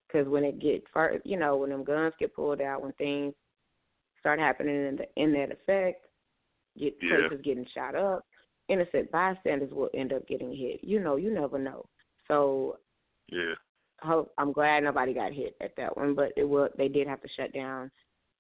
because 0.07 0.27
when 0.29 0.45
it 0.45 0.59
get 0.61 0.85
fur, 0.93 1.21
you 1.25 1.39
know, 1.39 1.57
when 1.57 1.71
them 1.71 1.85
guns 1.85 2.15
get 2.19 2.35
pulled 2.35 2.61
out, 2.63 2.83
when 2.83 2.93
things 2.93 3.35
start 4.21 4.39
happening 4.39 4.87
in 4.87 4.97
the 4.97 5.23
in 5.23 5.33
that 5.33 5.51
effect, 5.53 6.07
get 6.79 6.95
Yeah. 7.03 7.29
places 7.29 7.45
getting 7.45 7.67
shot 7.75 7.95
up, 7.95 8.25
innocent 8.69 9.11
bystanders 9.11 9.73
will 9.73 9.91
end 9.95 10.13
up 10.13 10.27
getting 10.29 10.55
hit. 10.55 10.83
You 10.83 11.01
know, 11.01 11.17
you 11.17 11.31
never 11.33 11.59
know. 11.59 11.87
So 12.27 12.79
Yeah. 13.31 13.55
hope 14.03 14.33
I'm 14.39 14.53
glad 14.53 14.85
nobody 14.85 15.13
got 15.13 15.33
hit 15.33 15.57
at 15.61 15.75
that 15.77 15.97
one, 15.97 16.15
but 16.15 16.33
it 16.37 16.45
will 16.45 16.69
they 16.77 16.89
did 16.89 17.07
have 17.09 17.21
to 17.23 17.29
shut 17.37 17.53
down 17.53 17.91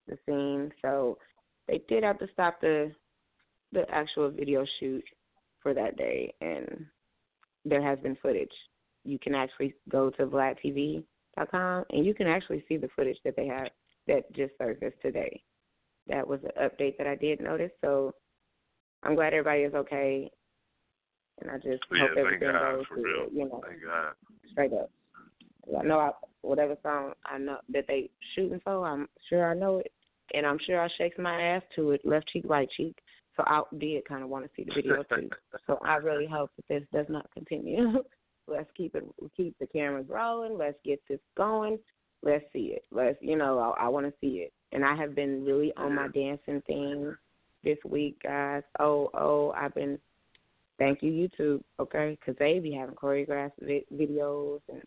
the 0.06 0.18
scene. 0.26 0.72
So 0.82 1.18
they 1.66 1.78
did 1.88 2.04
have 2.04 2.18
to 2.20 2.28
stop 2.32 2.60
the 2.60 2.94
the 3.72 3.88
actual 3.90 4.30
video 4.30 4.64
shoot 4.80 5.04
for 5.62 5.74
that 5.74 5.96
day 5.96 6.34
and 6.40 6.86
there 7.64 7.82
has 7.82 7.98
been 8.00 8.16
footage. 8.16 8.52
You 9.04 9.18
can 9.18 9.34
actually 9.34 9.74
go 9.88 10.10
to 10.10 10.26
vladtv.com 10.26 11.84
and 11.90 12.04
you 12.06 12.14
can 12.14 12.26
actually 12.26 12.64
see 12.68 12.76
the 12.76 12.88
footage 12.96 13.18
that 13.24 13.36
they 13.36 13.46
have 13.46 13.68
that 14.06 14.32
just 14.32 14.52
surfaced 14.58 15.00
today. 15.02 15.42
That 16.06 16.26
was 16.26 16.40
an 16.44 16.50
update 16.62 16.96
that 16.98 17.06
I 17.06 17.14
did 17.14 17.40
notice. 17.40 17.72
So 17.82 18.14
I'm 19.02 19.14
glad 19.14 19.32
everybody 19.34 19.62
is 19.62 19.74
okay. 19.74 20.30
And 21.40 21.50
I 21.50 21.56
just 21.56 21.82
Yeah, 21.92 22.08
hope 22.08 22.16
everything 22.18 22.48
God, 22.52 22.76
goes 22.76 22.86
for 22.86 22.94
through, 22.96 23.04
real. 23.04 23.28
you 23.32 23.48
know, 23.48 23.62
Thank 23.66 23.84
God. 23.84 24.12
straight 24.50 24.72
up. 24.72 24.90
I 25.78 25.82
know 25.84 25.98
I, 25.98 26.10
whatever 26.42 26.76
song 26.82 27.12
I 27.26 27.38
know 27.38 27.58
that 27.68 27.84
they 27.86 28.10
shooting 28.34 28.60
for, 28.64 28.86
I'm 28.86 29.08
sure 29.28 29.50
I 29.50 29.54
know 29.54 29.78
it, 29.78 29.92
and 30.34 30.46
I'm 30.46 30.58
sure 30.66 30.80
I 30.80 30.88
shakes 30.96 31.18
my 31.18 31.40
ass 31.40 31.62
to 31.76 31.92
it, 31.92 32.00
left 32.04 32.28
cheek, 32.28 32.44
right 32.48 32.68
cheek. 32.76 32.96
So 33.36 33.44
I 33.46 33.62
did 33.78 34.04
kind 34.08 34.24
of 34.24 34.30
want 34.30 34.44
to 34.46 34.50
see 34.56 34.64
the 34.64 34.74
video 34.74 35.02
too. 35.04 35.28
so 35.66 35.78
I 35.84 35.96
really 35.96 36.26
hope 36.26 36.50
that 36.56 36.66
this 36.68 36.82
does 36.92 37.06
not 37.08 37.30
continue. 37.32 38.02
Let's 38.48 38.70
keep 38.76 38.94
it, 38.94 39.04
keep 39.36 39.56
the 39.60 39.66
cameras 39.66 40.06
rolling. 40.08 40.56
Let's 40.56 40.78
get 40.84 41.00
this 41.08 41.20
going. 41.36 41.78
Let's 42.22 42.44
see 42.52 42.72
it. 42.74 42.84
Let's, 42.90 43.18
you 43.20 43.36
know, 43.36 43.58
I, 43.58 43.84
I 43.84 43.88
want 43.88 44.06
to 44.06 44.12
see 44.20 44.38
it. 44.38 44.52
And 44.72 44.84
I 44.84 44.96
have 44.96 45.14
been 45.14 45.44
really 45.44 45.72
on 45.76 45.94
my 45.94 46.08
dancing 46.08 46.62
thing 46.66 47.14
this 47.64 47.78
week, 47.84 48.18
guys. 48.22 48.62
Oh, 48.78 49.10
oh, 49.14 49.52
I've 49.56 49.74
been. 49.74 49.98
Thank 50.78 51.02
you, 51.02 51.10
YouTube. 51.10 51.62
Okay, 51.80 52.16
because 52.20 52.38
they 52.38 52.60
be 52.60 52.72
having 52.72 52.94
choreographed 52.94 53.52
vi- 53.60 53.84
videos 53.92 54.60
and 54.68 54.82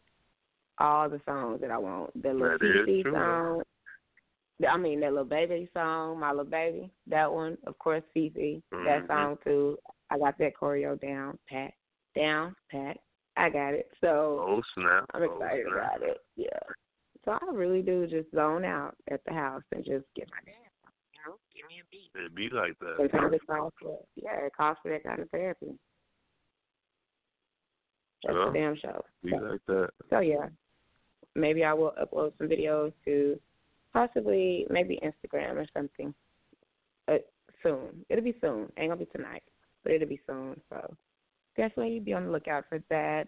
all 0.78 1.10
the 1.10 1.20
songs 1.26 1.60
that 1.62 1.70
I 1.72 1.78
want. 1.78 2.12
The 2.22 2.32
little 2.34 2.58
That 2.58 2.86
CC 2.88 3.04
song. 3.04 3.62
I 4.68 4.78
mean 4.78 5.00
that 5.00 5.12
little 5.12 5.26
baby 5.26 5.68
song, 5.74 6.20
my 6.20 6.30
little 6.30 6.46
baby. 6.46 6.92
That 7.08 7.32
one, 7.32 7.58
of 7.66 7.78
course, 7.80 8.04
Fifi. 8.14 8.62
That 8.72 9.04
Mhm. 9.04 9.08
song 9.08 9.38
too. 9.44 9.78
I 10.12 10.18
got 10.20 10.38
that 10.38 10.54
choreo 10.56 11.00
down, 11.02 11.40
pat, 11.50 11.74
down, 12.16 12.56
pat. 12.70 12.98
I 13.38 13.50
got 13.50 13.74
it. 13.74 13.92
So 14.02 14.40
Oh 14.48 14.62
snap! 14.76 15.06
I'm 15.14 15.24
Oh, 15.24 15.26
excited 15.36 15.66
snap. 15.66 15.76
about 15.98 16.02
it. 16.04 16.22
Yeah. 16.36 16.60
So 17.26 17.32
I 17.32 17.52
really 17.52 17.82
do 17.82 18.06
just 18.08 18.30
zone 18.32 18.64
out 18.64 18.96
at 19.10 19.24
the 19.26 19.34
house 19.34 19.64
and 19.72 19.84
just 19.84 20.06
get 20.16 20.30
my 20.32 20.40
dance. 20.46 20.71
On, 21.64 21.76
You 21.76 21.84
give 21.90 21.92
me 21.92 22.02
a 22.06 22.20
beat. 22.20 22.26
It 22.26 22.36
be 22.36 22.50
like 22.56 22.78
that. 22.80 22.96
Sometimes 22.98 23.34
it 23.34 23.48
calls 23.48 23.74
for 23.82 24.00
yeah, 24.16 24.46
it 24.46 24.54
calls 24.56 24.78
for 24.82 24.90
that 24.92 25.04
kind 25.04 25.20
of 25.22 25.30
therapy. 25.30 25.78
That's 28.24 28.36
Yeah. 28.36 28.50
a 28.50 28.54
damn 28.54 28.76
show. 28.78 29.06
Be 29.24 29.32
So, 29.32 29.38
like 29.38 29.66
that. 29.68 29.90
so 30.10 30.20
yeah, 30.20 30.50
maybe 31.36 31.64
I 31.64 31.74
will 31.74 31.94
upload 32.02 32.38
some 32.38 32.48
videos 32.48 32.94
to 33.06 33.40
possibly 33.94 34.68
maybe 34.70 35.00
Instagram 35.04 35.56
or 35.56 35.66
something. 35.74 36.14
Uh, 37.08 37.18
soon. 37.64 38.06
It'll 38.10 38.24
be 38.24 38.38
soon. 38.42 38.72
Ain't 38.78 38.90
gonna 38.90 38.98
be 38.98 39.06
tonight, 39.06 39.44
but 39.84 39.92
it'll 39.92 40.08
be 40.08 40.22
soon. 40.28 40.60
So 40.70 40.96
definitely 41.58 42.00
be 42.00 42.14
on 42.14 42.26
the 42.26 42.32
lookout 42.32 42.66
for 42.70 42.80
that. 42.90 43.28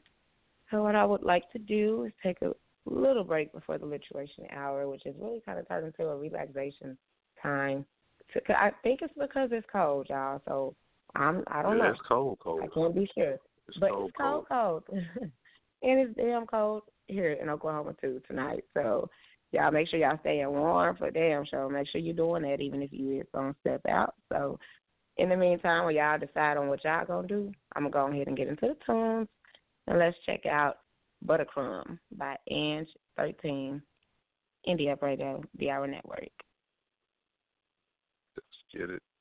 So 0.72 0.84
what 0.84 0.96
I 0.96 1.06
would 1.06 1.24
like 1.24 1.52
to 1.52 1.60
do 1.60 2.04
is 2.06 2.14
take 2.22 2.42
a 2.42 2.54
little 2.86 3.24
break 3.24 3.52
before 3.54 3.78
the 3.78 3.86
literation 3.86 4.46
hour, 4.52 4.88
which 4.88 5.06
is 5.06 5.16
really 5.20 5.42
kind 5.46 5.60
of 5.60 5.68
turned 5.68 5.86
into 5.88 6.08
a 6.08 6.18
relaxation 6.18 6.98
time. 7.42 7.86
I 8.50 8.72
think 8.84 9.02
it's 9.02 9.14
because 9.20 9.50
it's 9.52 9.68
cold, 9.72 10.08
y'all. 10.10 10.42
So 10.48 10.76
I'm 11.16 11.44
I 11.48 11.62
don't 11.62 11.78
yeah, 11.78 11.84
know. 11.84 11.90
It's 11.92 12.02
cold, 12.08 12.40
cold. 12.42 12.62
I 12.64 12.68
can't 12.74 12.96
be 12.96 13.10
sure. 13.16 13.38
It's 13.68 13.78
but 13.80 13.92
cold, 13.92 14.10
it's 14.10 14.18
cold, 14.18 14.46
cold. 14.50 14.84
and 14.92 15.32
it's 15.82 16.16
damn 16.16 16.46
cold 16.46 16.84
here 17.08 17.34
in 17.34 17.50
Oklahoma 17.50 17.96
too 18.02 18.22
tonight. 18.28 18.64
So 18.74 19.10
y'all 19.52 19.72
make 19.72 19.88
sure 19.88 20.00
y'all 20.00 20.20
staying 20.22 20.50
warm 20.50 20.98
for 20.98 21.12
damn 21.12 21.46
sure. 21.46 21.70
Make 21.70 21.88
sure 21.90 22.02
you're 22.02 22.16
doing 22.16 22.44
that 22.44 22.62
even 22.62 22.82
if 22.82 22.92
you 22.92 23.20
is 23.20 23.28
gonna 23.34 23.56
step 23.62 23.82
out. 23.88 24.16
So 24.32 24.60
in 25.18 25.30
the 25.30 25.38
meantime, 25.38 25.86
when 25.86 25.96
y'all 25.96 26.18
decide 26.18 26.58
on 26.58 26.68
what 26.68 26.84
y'all 26.84 27.06
gonna 27.06 27.28
do, 27.28 27.52
I'm 27.76 27.84
gonna 27.84 27.92
go 27.92 28.14
ahead 28.14 28.28
and 28.28 28.38
get 28.38 28.48
into 28.48 28.68
the 28.68 28.78
tunes 28.86 29.28
and 29.88 30.00
let's 30.00 30.18
check 30.26 30.46
out 30.46 30.78
Buttercrumb 31.26 32.00
by 32.18 32.36
Ange 32.50 32.88
thirteen, 33.16 33.82
India 34.66 34.98
Radio, 35.02 35.44
D-Hour 35.58 35.88
Network. 35.88 36.32
Get 38.74 38.90
it. 38.90 39.13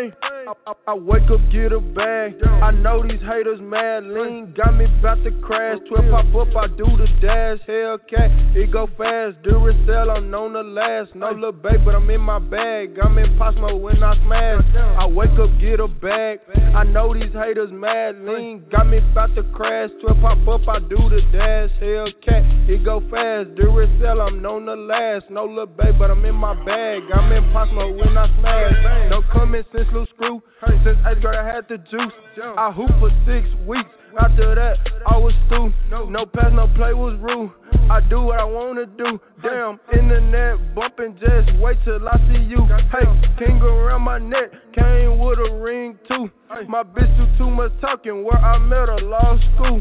Fame. 0.00 0.39
I, 0.86 0.94
wake 0.94 1.30
up, 1.30 1.40
get 1.52 1.72
a 1.72 1.78
bag. 1.78 2.34
I 2.44 2.72
know 2.72 3.06
these 3.06 3.20
haters 3.20 3.60
mad 3.62 4.04
lean. 4.04 4.52
Got 4.56 4.76
me 4.76 4.86
about 4.98 5.22
to 5.22 5.30
crash. 5.42 5.78
12 5.88 6.10
pop 6.10 6.34
up, 6.34 6.56
I 6.56 6.66
do 6.66 6.86
the 6.96 7.06
dash. 7.22 7.58
Hellcat, 7.68 8.56
it 8.56 8.72
go 8.72 8.88
fast. 8.98 9.36
Duracell, 9.44 10.16
I'm 10.16 10.30
known 10.30 10.54
to 10.54 10.62
last. 10.62 11.14
No 11.14 11.30
little 11.30 11.52
babe, 11.52 11.84
but 11.84 11.94
I'm 11.94 12.10
in 12.10 12.20
my 12.20 12.40
bag. 12.40 12.98
I'm 13.00 13.16
in 13.18 13.38
Posmo 13.38 13.78
when 13.80 14.02
I 14.02 14.14
smash. 14.24 14.64
I 14.98 15.06
wake 15.06 15.38
up, 15.38 15.50
get 15.60 15.78
a 15.78 15.86
bag. 15.86 16.40
I 16.74 16.82
know 16.82 17.14
these 17.14 17.32
haters 17.32 17.70
mad 17.70 18.16
lean. 18.18 18.64
Got 18.72 18.88
me 18.88 18.98
about 18.98 19.34
to 19.36 19.44
crash. 19.54 19.90
12 20.02 20.20
pop 20.20 20.48
up, 20.48 20.68
I 20.68 20.80
do 20.80 20.98
the 20.98 21.20
dash. 21.30 21.70
Hellcat, 21.80 22.68
it 22.68 22.84
go 22.84 23.00
fast. 23.10 23.50
Duracell, 23.54 24.26
I'm 24.26 24.42
known 24.42 24.66
to 24.66 24.74
last. 24.74 25.26
No 25.30 25.44
little 25.44 25.66
babe, 25.66 25.94
but 25.98 26.10
I'm 26.10 26.24
in 26.24 26.34
my 26.34 26.54
bag. 26.64 27.02
I'm 27.14 27.30
in 27.30 27.44
Posmo 27.54 27.96
when 27.96 28.18
I 28.18 28.26
smash. 28.40 29.10
No 29.10 29.22
coming 29.32 29.62
since 29.72 29.86
Lil 29.92 30.06
Screw. 30.14 30.39
Since 30.84 30.98
eighth 31.06 31.20
grade, 31.20 31.38
I 31.38 31.46
had 31.46 31.68
the 31.68 31.78
juice. 31.78 32.12
I 32.56 32.72
hoop 32.72 32.90
for 33.00 33.10
six 33.26 33.46
weeks. 33.66 33.88
After 34.18 34.54
that, 34.54 34.76
I 35.06 35.16
was 35.16 35.34
through. 35.48 35.72
No 36.10 36.26
pass, 36.26 36.50
no 36.52 36.66
play 36.74 36.92
was 36.94 37.16
rude. 37.20 37.50
I 37.90 38.00
do 38.08 38.22
what 38.22 38.40
I 38.40 38.44
wanna 38.44 38.86
do. 38.86 39.20
Damn, 39.42 39.80
internet 39.92 40.74
bumping, 40.74 41.16
just 41.18 41.58
wait 41.60 41.78
till 41.84 42.06
I 42.06 42.16
see 42.28 42.44
you. 42.44 42.66
Hey, 42.92 43.06
king 43.38 43.60
around 43.62 44.02
my 44.02 44.18
neck, 44.18 44.50
came 44.74 45.18
with 45.18 45.38
a 45.38 45.54
ring 45.54 45.98
too. 46.06 46.30
My 46.68 46.82
bitch 46.82 47.08
do 47.16 47.38
too 47.38 47.50
much 47.50 47.72
talking, 47.80 48.24
where 48.24 48.36
I 48.36 48.58
met 48.58 48.88
her, 48.88 49.00
law 49.00 49.38
school. 49.54 49.80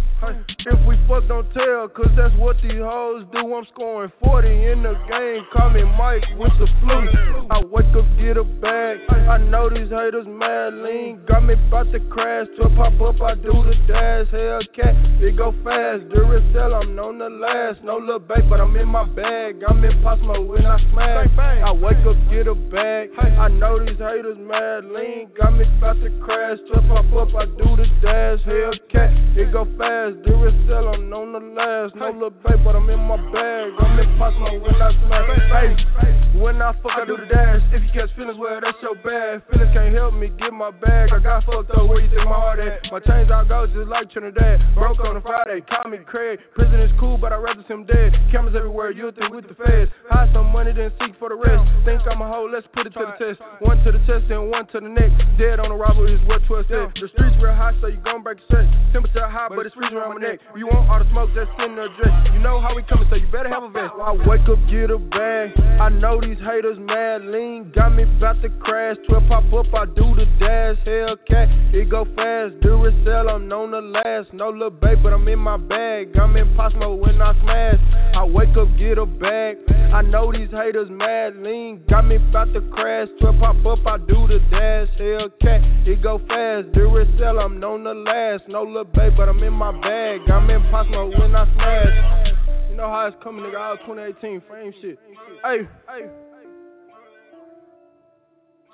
If 0.60 0.88
we 0.88 0.96
fuck, 1.08 1.28
don't 1.28 1.52
tell, 1.52 1.90
cause 1.90 2.12
that's 2.16 2.34
what 2.38 2.58
these 2.62 2.80
hoes 2.80 3.26
do. 3.34 3.56
I'm 3.56 3.66
scoring 3.74 4.12
40 4.24 4.48
in 4.48 4.84
the 4.84 4.94
game, 5.10 5.44
call 5.52 5.72
me 5.72 5.84
Mike 5.84 6.24
with 6.38 6.54
the 6.60 6.68
flu. 6.80 7.48
I 7.50 7.60
wake 7.66 7.90
up, 7.98 8.06
get 8.22 8.38
a 8.38 8.44
bag. 8.44 9.00
I 9.10 9.38
know 9.40 9.70
these 9.70 9.90
haters 9.90 10.28
mad 10.28 10.76
lean, 10.76 11.22
got 11.28 11.44
me 11.44 11.56
about 11.68 11.92
to 11.92 12.00
crash. 12.12 12.48
To 12.62 12.70
pop 12.76 12.94
up, 13.02 13.22
I 13.22 13.36
do 13.36 13.52
the 13.52 13.74
dash. 13.88 14.28
Hellcat, 14.30 15.22
it 15.22 15.36
go 15.36 15.52
fast. 15.64 16.04
Duracell, 16.14 16.80
I'm 16.80 16.96
known 16.96 17.18
to 17.18 17.28
last. 17.28 17.84
No 17.84 17.98
little 17.98 18.20
babe, 18.20 18.48
but 18.48 18.62
I'm 18.62 18.76
in 18.76 18.88
my 18.88 19.06
bag. 19.06 19.49
I'm 19.50 19.84
in 19.84 19.98
Posmo 20.06 20.46
when 20.46 20.64
I 20.64 20.78
smash. 20.94 21.28
I 21.40 21.72
wake 21.72 21.98
up, 22.06 22.16
get 22.30 22.46
a 22.46 22.54
bag. 22.54 23.10
I 23.18 23.48
know 23.50 23.80
these 23.80 23.98
haters 23.98 24.38
mad 24.38 24.86
lean, 24.86 25.28
got 25.36 25.58
me 25.58 25.66
about 25.78 25.98
to 26.06 26.10
crash. 26.22 26.60
To 26.70 26.82
pop 26.86 27.10
up, 27.18 27.34
I 27.34 27.46
do 27.58 27.74
the 27.74 27.90
dash. 27.98 28.46
Hellcat, 28.46 29.38
it 29.38 29.52
go 29.52 29.66
fast. 29.74 30.22
Duracell, 30.22 30.94
I'm 30.94 31.10
known 31.10 31.34
to 31.34 31.42
last. 31.58 31.96
No 31.96 32.12
little 32.14 32.30
babe, 32.30 32.62
but 32.64 32.76
I'm 32.76 32.90
in 32.92 33.00
my 33.00 33.18
bag. 33.34 33.74
I'm 33.80 33.98
in 33.98 34.10
Posmo 34.22 34.62
when 34.62 34.78
I 34.78 34.94
smash. 35.08 35.26
Hey, 35.50 36.40
when 36.40 36.62
I 36.62 36.72
fuck, 36.84 36.94
I 36.94 37.06
do 37.06 37.18
the 37.18 37.26
dash. 37.26 37.62
If 37.74 37.82
you 37.82 37.90
catch 37.90 38.16
feelings, 38.16 38.38
well, 38.38 38.62
that's 38.62 38.78
your 38.86 39.02
bad. 39.02 39.42
Feelings 39.50 39.74
can't 39.74 39.96
help 39.96 40.14
me 40.14 40.30
get 40.38 40.54
my 40.54 40.70
bag. 40.70 41.10
I 41.12 41.18
got 41.18 41.44
fucked 41.46 41.72
up, 41.72 41.90
where 41.90 42.00
you 42.00 42.10
think 42.10 42.30
my 42.30 42.38
heart 42.38 42.60
at? 42.60 42.86
My 42.92 43.00
chains 43.02 43.34
all 43.34 43.46
go 43.46 43.66
just 43.66 43.90
like 43.90 44.12
Trinidad. 44.12 44.62
Broke 44.76 45.00
on 45.02 45.18
a 45.18 45.22
Friday, 45.22 45.66
call 45.66 45.90
me 45.90 45.98
Craig. 46.06 46.38
Prison 46.54 46.80
is 46.82 46.92
cool, 47.00 47.18
but 47.18 47.34
I'd 47.34 47.42
rather 47.42 47.66
see 47.68 47.74
him 47.74 47.86
dead. 47.90 48.14
Cameras 48.32 48.54
everywhere, 48.56 48.92
you'll 48.92 49.12
think 49.12 49.34
with 49.40 49.56
the 49.56 49.64
feds. 49.64 49.92
Hide 50.12 50.30
some 50.34 50.52
money, 50.52 50.74
then 50.74 50.92
seek 51.00 51.16
for 51.20 51.30
the 51.30 51.40
rest. 51.40 51.64
Think 51.86 52.02
I'm 52.10 52.20
a 52.22 52.28
hoe, 52.28 52.50
let's 52.52 52.68
put 52.74 52.88
it 52.88 52.94
to 52.98 53.06
the 53.08 53.16
test. 53.16 53.40
One 53.64 53.80
to 53.84 53.92
the 53.92 54.02
chest, 54.04 54.28
then 54.28 54.52
one 54.52 54.68
to 54.76 54.80
the 54.84 54.90
neck. 54.90 55.12
Dead 55.40 55.60
on 55.60 55.70
the 55.70 55.80
robbery 55.80 56.16
is 56.16 56.22
what 56.28 56.44
12 56.48 56.66
said. 56.68 56.92
The 57.00 57.08
streets 57.16 57.38
real 57.40 57.56
hot, 57.56 57.76
so 57.80 57.88
you 57.88 58.02
gon' 58.04 58.24
break 58.24 58.40
the 58.44 58.48
set. 58.52 58.66
Temperature 58.92 59.28
high, 59.30 59.48
but 59.48 59.64
it's 59.66 59.76
freezing 59.76 59.96
around 59.96 60.20
my 60.20 60.28
neck. 60.28 60.40
You 60.58 60.68
want 60.68 60.90
all 60.90 61.00
the 61.00 61.08
smoke, 61.12 61.32
just 61.32 61.52
send 61.56 61.78
the 61.78 61.88
address. 61.88 62.12
You 62.34 62.40
know 62.44 62.60
how 62.60 62.76
we 62.76 62.84
coming, 62.84 63.08
so 63.08 63.16
you 63.16 63.30
better 63.32 63.50
have 63.50 63.64
a 63.64 63.72
vest. 63.72 63.96
I 63.96 64.12
wake 64.28 64.44
up, 64.50 64.60
get 64.68 64.92
a 64.92 65.00
bag. 65.00 65.56
I 65.80 65.88
know 65.88 66.20
these 66.20 66.40
haters 66.44 66.78
mad 66.80 67.24
lean. 67.24 67.72
Got 67.72 67.96
me 67.96 68.04
about 68.04 68.42
to 68.44 68.50
crash. 68.60 68.98
12 69.08 69.24
pop 69.30 69.48
up, 69.56 69.72
I 69.72 69.86
do 69.86 70.12
the 70.20 70.28
dash. 70.42 70.76
Hellcat, 70.84 71.74
it 71.74 71.88
go 71.88 72.04
fast. 72.18 72.60
Duracell, 72.60 73.32
I'm 73.32 73.48
known 73.48 73.72
to 73.72 73.80
last. 73.80 74.34
No 74.34 74.50
little 74.50 74.74
babe, 74.74 75.00
but 75.04 75.14
I'm 75.14 75.28
in 75.28 75.40
my 75.40 75.58
bag. 75.58 76.18
I'm 76.18 76.36
in 76.36 76.50
Posmo 76.58 76.98
when 76.98 77.22
I 77.22 77.32
smash. 77.42 77.80
I 78.16 78.26
wake 78.26 78.58
up, 78.58 78.68
get 78.78 78.98
a 78.98 79.06
bag. 79.06 79.29
I 79.30 80.02
know 80.02 80.32
these 80.32 80.50
haters 80.52 80.90
mad 80.90 81.36
lean. 81.38 81.84
Got 81.90 82.06
me 82.06 82.16
about 82.16 82.54
to 82.54 82.62
crash. 82.62 83.08
12 83.20 83.36
pop 83.40 83.66
up, 83.66 83.86
I 83.86 83.98
do 83.98 84.28
the 84.28 84.40
dash. 84.50 84.90
Hellcat, 85.00 85.88
it 85.88 86.02
go 86.02 86.20
fast. 86.28 86.72
Do 86.74 86.98
it 86.98 87.08
sell, 87.20 87.40
I'm 87.40 87.60
known 87.60 87.84
to 87.84 87.94
last. 87.94 88.44
No 88.48 88.64
little 88.64 88.86
babe, 88.86 89.14
but 89.18 89.30
I'm 89.30 89.44
in 89.44 89.54
my 89.54 89.72
bag. 89.72 90.22
I'm 90.30 90.50
in 90.50 90.62
when 90.72 91.36
I 91.36 91.46
smash. 91.54 92.70
You 92.70 92.78
know 92.78 92.88
how 92.88 93.08
it's 93.08 93.18
coming, 93.24 93.44
nigga. 93.44 93.60
All 93.60 93.78
2018 93.78 94.42
frame 94.48 94.74
shit. 94.82 95.00
Hey, 95.44 95.68
hey. 95.88 96.10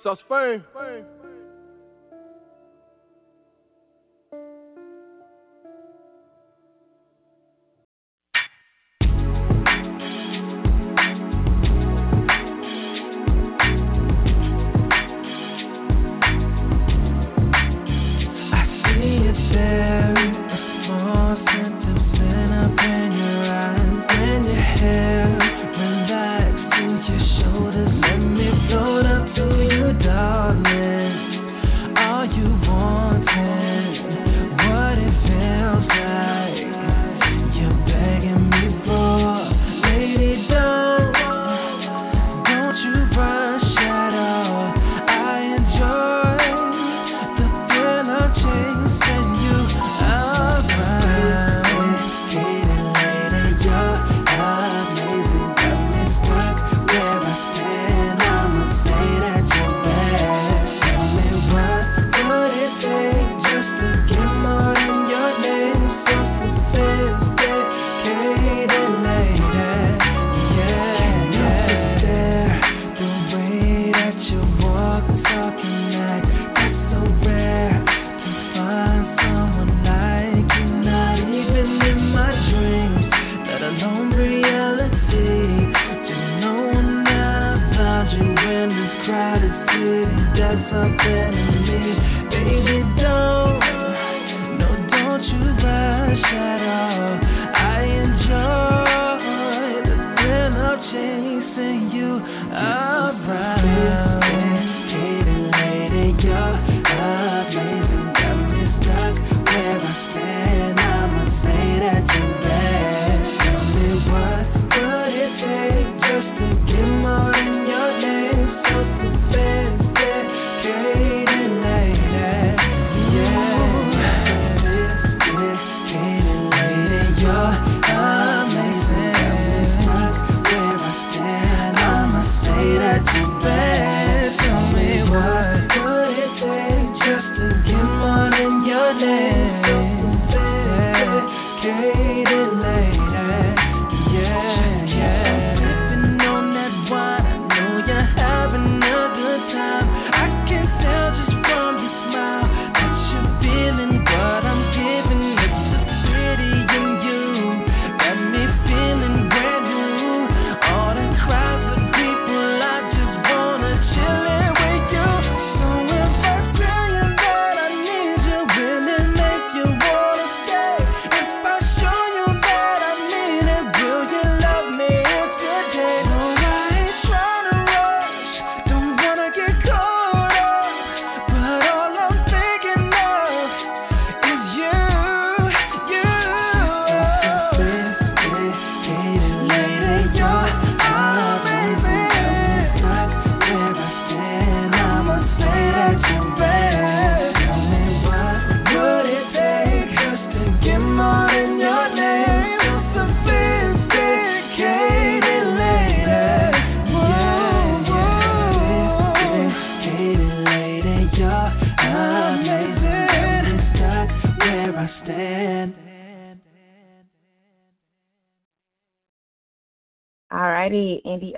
Sauce 0.04 0.20
Fame. 0.30 0.64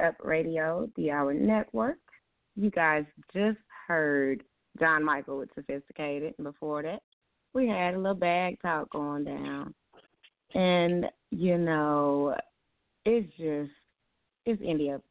Up 0.07 0.15
Radio, 0.23 0.89
D-Hour 0.95 1.33
Network. 1.33 1.97
You 2.55 2.71
guys 2.71 3.05
just 3.33 3.59
heard 3.87 4.43
John 4.79 5.03
Michael 5.03 5.39
with 5.39 5.49
Sophisticated. 5.53 6.33
And 6.37 6.45
before 6.45 6.81
that, 6.83 7.01
we 7.53 7.67
had 7.67 7.93
a 7.93 7.97
little 7.97 8.15
bag 8.15 8.57
talk 8.61 8.89
going 8.91 9.25
down. 9.25 9.73
And, 10.53 11.05
you 11.31 11.57
know, 11.57 12.35
it's 13.05 13.29
just, 13.37 13.71
it's 14.45 14.61
Indie 14.61 14.95
Up 14.95 15.03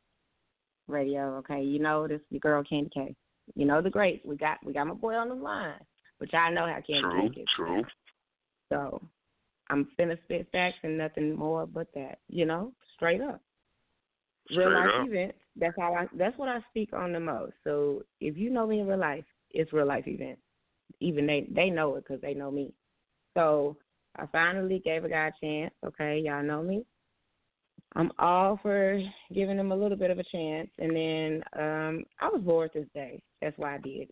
Radio, 0.88 1.36
okay? 1.36 1.62
You 1.62 1.78
know, 1.78 2.08
this 2.08 2.20
your 2.30 2.40
girl 2.40 2.62
Kandi 2.62 2.92
K. 2.92 3.14
You 3.54 3.66
know 3.66 3.80
the 3.80 3.90
great. 3.90 4.22
We 4.24 4.36
got 4.36 4.58
we 4.64 4.72
got 4.72 4.86
my 4.86 4.94
boy 4.94 5.14
on 5.14 5.28
the 5.28 5.34
line, 5.34 5.78
which 6.18 6.34
I 6.34 6.50
know 6.50 6.66
how 6.66 6.80
Candy 6.86 7.00
True, 7.00 7.28
K 7.28 7.34
gets. 7.34 7.52
true. 7.54 7.84
So 8.72 9.00
I'm 9.70 9.88
finna 9.98 10.18
spit 10.24 10.48
facts 10.50 10.78
and 10.82 10.98
nothing 10.98 11.36
more 11.36 11.66
but 11.66 11.86
that, 11.94 12.18
you 12.28 12.44
know, 12.44 12.72
straight 12.94 13.20
up. 13.20 13.40
Real 14.50 14.68
Straight 14.68 14.74
life 14.74 15.00
up. 15.00 15.08
events. 15.08 15.38
That's 15.56 15.74
how 15.78 15.94
I. 15.94 16.06
That's 16.16 16.36
what 16.38 16.48
I 16.48 16.60
speak 16.70 16.92
on 16.92 17.12
the 17.12 17.20
most. 17.20 17.54
So 17.64 18.02
if 18.20 18.36
you 18.36 18.50
know 18.50 18.66
me 18.66 18.80
in 18.80 18.86
real 18.86 18.98
life, 18.98 19.24
it's 19.50 19.72
real 19.72 19.86
life 19.86 20.06
events. 20.06 20.42
Even 21.00 21.26
they 21.26 21.46
they 21.50 21.70
know 21.70 21.94
it 21.96 22.04
because 22.06 22.20
they 22.20 22.34
know 22.34 22.50
me. 22.50 22.72
So 23.34 23.76
I 24.16 24.26
finally 24.26 24.80
gave 24.84 25.04
a 25.04 25.08
guy 25.08 25.28
a 25.28 25.44
chance. 25.44 25.74
Okay, 25.84 26.20
y'all 26.24 26.42
know 26.42 26.62
me. 26.62 26.84
I'm 27.94 28.10
all 28.18 28.58
for 28.62 29.00
giving 29.32 29.58
him 29.58 29.72
a 29.72 29.76
little 29.76 29.96
bit 29.96 30.10
of 30.10 30.18
a 30.18 30.24
chance, 30.24 30.68
and 30.78 30.94
then 30.94 31.42
um 31.58 32.04
I 32.20 32.28
was 32.28 32.42
bored 32.42 32.70
this 32.74 32.86
day. 32.94 33.22
That's 33.40 33.56
why 33.58 33.76
I 33.76 33.78
did. 33.78 34.10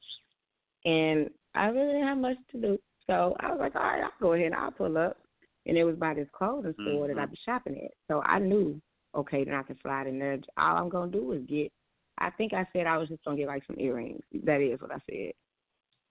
And 0.85 1.31
I 1.55 1.67
really 1.67 1.93
didn't 1.93 2.09
have 2.09 2.19
much 2.19 2.37
to 2.53 2.61
do, 2.61 2.79
so 3.07 3.37
I 3.41 3.51
was 3.51 3.59
like, 3.61 3.75
all 3.75 3.83
right, 3.83 4.03
I'll 4.03 4.11
go 4.21 4.33
ahead 4.33 4.47
and 4.47 4.55
I'll 4.55 4.71
pull 4.71 4.99
up. 4.99 5.19
And 5.67 5.79
it 5.79 5.85
was 5.85 5.97
by 5.97 6.13
this 6.13 6.29
clothing 6.37 6.75
store 6.83 7.09
that 7.09 7.19
I'd 7.19 7.31
be 7.31 7.39
shopping 7.45 7.81
at. 7.83 7.93
So 8.07 8.21
I 8.21 8.39
knew, 8.39 8.81
okay, 9.15 9.45
then 9.45 9.55
I 9.55 9.63
can 9.63 9.79
slide 9.83 10.07
in 10.07 10.19
there. 10.19 10.39
All 10.57 10.77
I'm 10.77 10.89
gonna 10.89 11.11
do 11.11 11.33
is 11.33 11.43
get. 11.49 11.73
I 12.19 12.31
think 12.31 12.53
I 12.53 12.67
said 12.73 12.87
I 12.87 12.97
was 12.97 13.09
just 13.09 13.25
gonna 13.25 13.37
get 13.37 13.49
like 13.49 13.65
some 13.67 13.79
earrings. 13.79 14.23
That 14.45 14.61
is 14.61 14.81
what 14.81 14.93
I 14.93 14.99
said. 15.09 15.33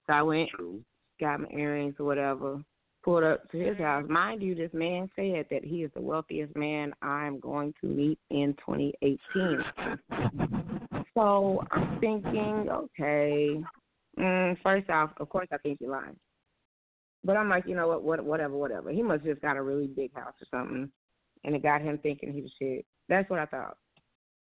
So 0.07 0.13
I 0.13 0.21
went, 0.21 0.49
got 1.19 1.41
my 1.41 1.49
earrings 1.49 1.95
or 1.99 2.05
whatever, 2.05 2.61
pulled 3.03 3.23
up 3.23 3.49
to 3.51 3.57
his 3.57 3.77
house. 3.77 4.05
Mind 4.09 4.41
you, 4.41 4.55
this 4.55 4.73
man 4.73 5.09
said 5.15 5.45
that 5.49 5.63
he 5.63 5.83
is 5.83 5.91
the 5.93 6.01
wealthiest 6.01 6.55
man 6.55 6.93
I'm 7.01 7.39
going 7.39 7.73
to 7.81 7.87
meet 7.87 8.19
in 8.29 8.55
2018. 8.65 9.63
So 11.13 11.63
I'm 11.71 11.99
thinking, 11.99 12.67
okay. 12.69 13.61
Mm, 14.19 14.57
first 14.61 14.89
off, 14.89 15.11
of 15.17 15.29
course, 15.29 15.47
I 15.51 15.57
think 15.57 15.79
you're 15.79 15.91
lying. 15.91 16.17
But 17.23 17.37
I'm 17.37 17.49
like, 17.49 17.65
you 17.67 17.75
know 17.75 17.87
what, 17.87 18.03
what, 18.03 18.23
whatever, 18.23 18.55
whatever. 18.55 18.91
He 18.91 19.01
must 19.01 19.23
just 19.23 19.41
got 19.41 19.57
a 19.57 19.61
really 19.61 19.87
big 19.87 20.13
house 20.13 20.33
or 20.41 20.47
something, 20.51 20.91
and 21.43 21.55
it 21.55 21.63
got 21.63 21.81
him 21.81 21.97
thinking 22.03 22.33
he 22.33 22.41
was 22.41 22.51
shit. 22.59 22.85
That's 23.09 23.29
what 23.29 23.39
I 23.39 23.45
thought. 23.45 23.77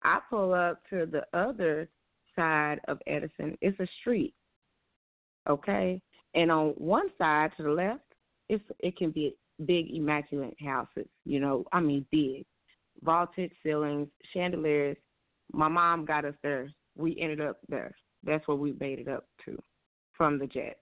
I 0.02 0.20
pull 0.31 0.55
up 0.55 0.81
to 0.90 1.06
the 1.06 1.23
other 1.36 1.89
side 2.35 2.81
of 2.89 2.98
Edison. 3.06 3.56
It's 3.60 3.78
a 3.81 3.86
street, 4.01 4.35
okay, 5.48 6.01
and 6.35 6.51
on 6.51 6.68
one 6.77 7.09
side 7.18 7.51
to 7.56 7.62
the 7.62 7.70
left, 7.70 8.02
it's 8.48 8.62
it 8.81 8.97
can 8.97 9.10
be 9.10 9.36
big, 9.64 9.90
immaculate 9.93 10.56
houses. 10.60 11.09
You 11.24 11.40
know, 11.40 11.64
I 11.73 11.81
mean 11.81 12.06
big, 12.12 12.44
vaulted 13.02 13.51
ceilings, 13.62 14.09
chandeliers. 14.32 14.97
My 15.52 15.68
mom 15.68 16.05
got 16.05 16.24
us 16.24 16.35
there. 16.43 16.70
We 16.97 17.18
ended 17.20 17.40
up 17.40 17.59
there. 17.68 17.93
That's 18.23 18.47
where 18.47 18.56
we 18.56 18.74
made 18.78 18.98
it 18.98 19.09
up 19.09 19.24
to 19.44 19.59
from 20.12 20.39
the 20.39 20.47
Jets. 20.47 20.81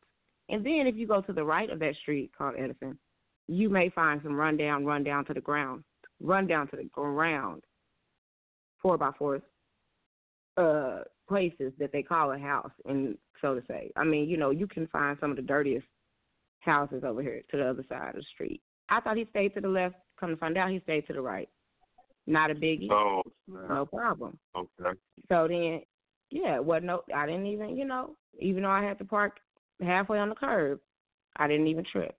And 0.49 0.65
then 0.65 0.87
if 0.87 0.97
you 0.97 1.07
go 1.07 1.21
to 1.23 1.33
the 1.33 1.45
right 1.45 1.71
of 1.71 1.79
that 1.81 1.97
street 2.03 2.31
called 2.37 2.55
Edison, 2.59 2.99
you 3.49 3.69
may 3.69 3.91
find 3.91 4.21
some 4.23 4.35
rundown, 4.35 4.85
run 4.85 5.05
down 5.05 5.25
to 5.27 5.35
the 5.35 5.41
ground, 5.41 5.85
run 6.25 6.47
down 6.47 6.69
to 6.69 6.77
the 6.77 6.85
ground, 6.85 7.63
four 8.81 8.99
by 8.99 9.11
fours, 9.19 9.43
uh, 10.57 11.01
places 11.29 11.73
that 11.79 11.93
they 11.93 12.03
call 12.03 12.33
a 12.33 12.39
house, 12.39 12.73
and 12.87 13.17
so 13.41 13.55
to 13.55 13.63
say. 13.69 13.91
I 13.97 14.05
mean, 14.05 14.29
you 14.29 14.37
know, 14.37 14.51
you 14.51 14.67
can 14.67 14.87
find 14.89 15.17
some 15.21 15.31
of 15.31 15.37
the 15.37 15.43
dirtiest 15.43 15.87
houses 16.61 17.05
over 17.05 17.23
here 17.23 17.43
to 17.51 17.57
the 17.57 17.69
other 17.69 17.85
side 17.89 18.11
of 18.11 18.17
the 18.17 18.23
street. 18.35 18.61
I 18.89 19.01
thought 19.01 19.17
he 19.17 19.27
stayed 19.31 19.55
to 19.55 19.61
the 19.61 19.69
left. 19.69 19.97
Come 20.19 20.31
to 20.31 20.37
find 20.37 20.57
out, 20.57 20.71
he 20.71 20.81
stayed 20.81 21.07
to 21.09 21.13
the 21.13 21.21
right. 21.21 21.49
Not 22.27 22.51
a 22.51 22.55
biggie. 22.55 22.91
Oh, 22.91 23.23
no 23.47 23.85
problem. 23.85 24.39
okay. 24.57 24.99
So 25.29 25.47
then, 25.49 25.83
yeah, 26.31 26.59
well, 26.59 26.81
no, 26.81 27.03
I 27.15 27.27
didn't 27.27 27.47
even, 27.47 27.77
you 27.77 27.85
know, 27.85 28.17
even 28.39 28.63
though 28.63 28.71
I 28.71 28.83
had 28.83 28.99
to 28.99 29.05
park 29.05 29.39
halfway 29.83 30.19
on 30.19 30.31
the 30.31 30.35
curb, 30.35 30.81
I 31.37 31.49
didn't 31.49 31.67
even 31.67 31.85
trip. 31.91 32.17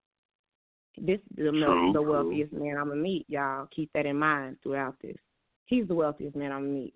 This 0.97 1.19
the, 1.35 1.91
the 1.93 2.01
wealthiest 2.01 2.53
man 2.53 2.77
I'm 2.77 2.89
gonna 2.89 3.01
meet, 3.01 3.25
y'all. 3.27 3.67
Keep 3.75 3.91
that 3.93 4.05
in 4.05 4.17
mind 4.17 4.57
throughout 4.63 4.95
this. 5.01 5.17
He's 5.65 5.87
the 5.87 5.95
wealthiest 5.95 6.35
man 6.35 6.51
I'm 6.51 6.63
gonna 6.63 6.73
meet, 6.73 6.93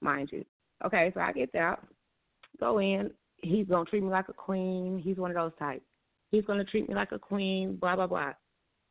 mind 0.00 0.30
you. 0.32 0.44
Okay, 0.84 1.10
so 1.14 1.20
I 1.20 1.32
get 1.32 1.52
there, 1.52 1.78
go 2.58 2.78
in. 2.78 3.10
He's 3.42 3.66
gonna 3.66 3.84
treat 3.84 4.02
me 4.02 4.10
like 4.10 4.28
a 4.28 4.32
queen. 4.32 5.00
He's 5.04 5.16
one 5.16 5.30
of 5.30 5.36
those 5.36 5.58
types. 5.58 5.84
He's 6.30 6.44
gonna 6.44 6.64
treat 6.64 6.88
me 6.88 6.94
like 6.94 7.12
a 7.12 7.18
queen. 7.18 7.76
Blah 7.76 7.96
blah 7.96 8.06
blah. 8.06 8.32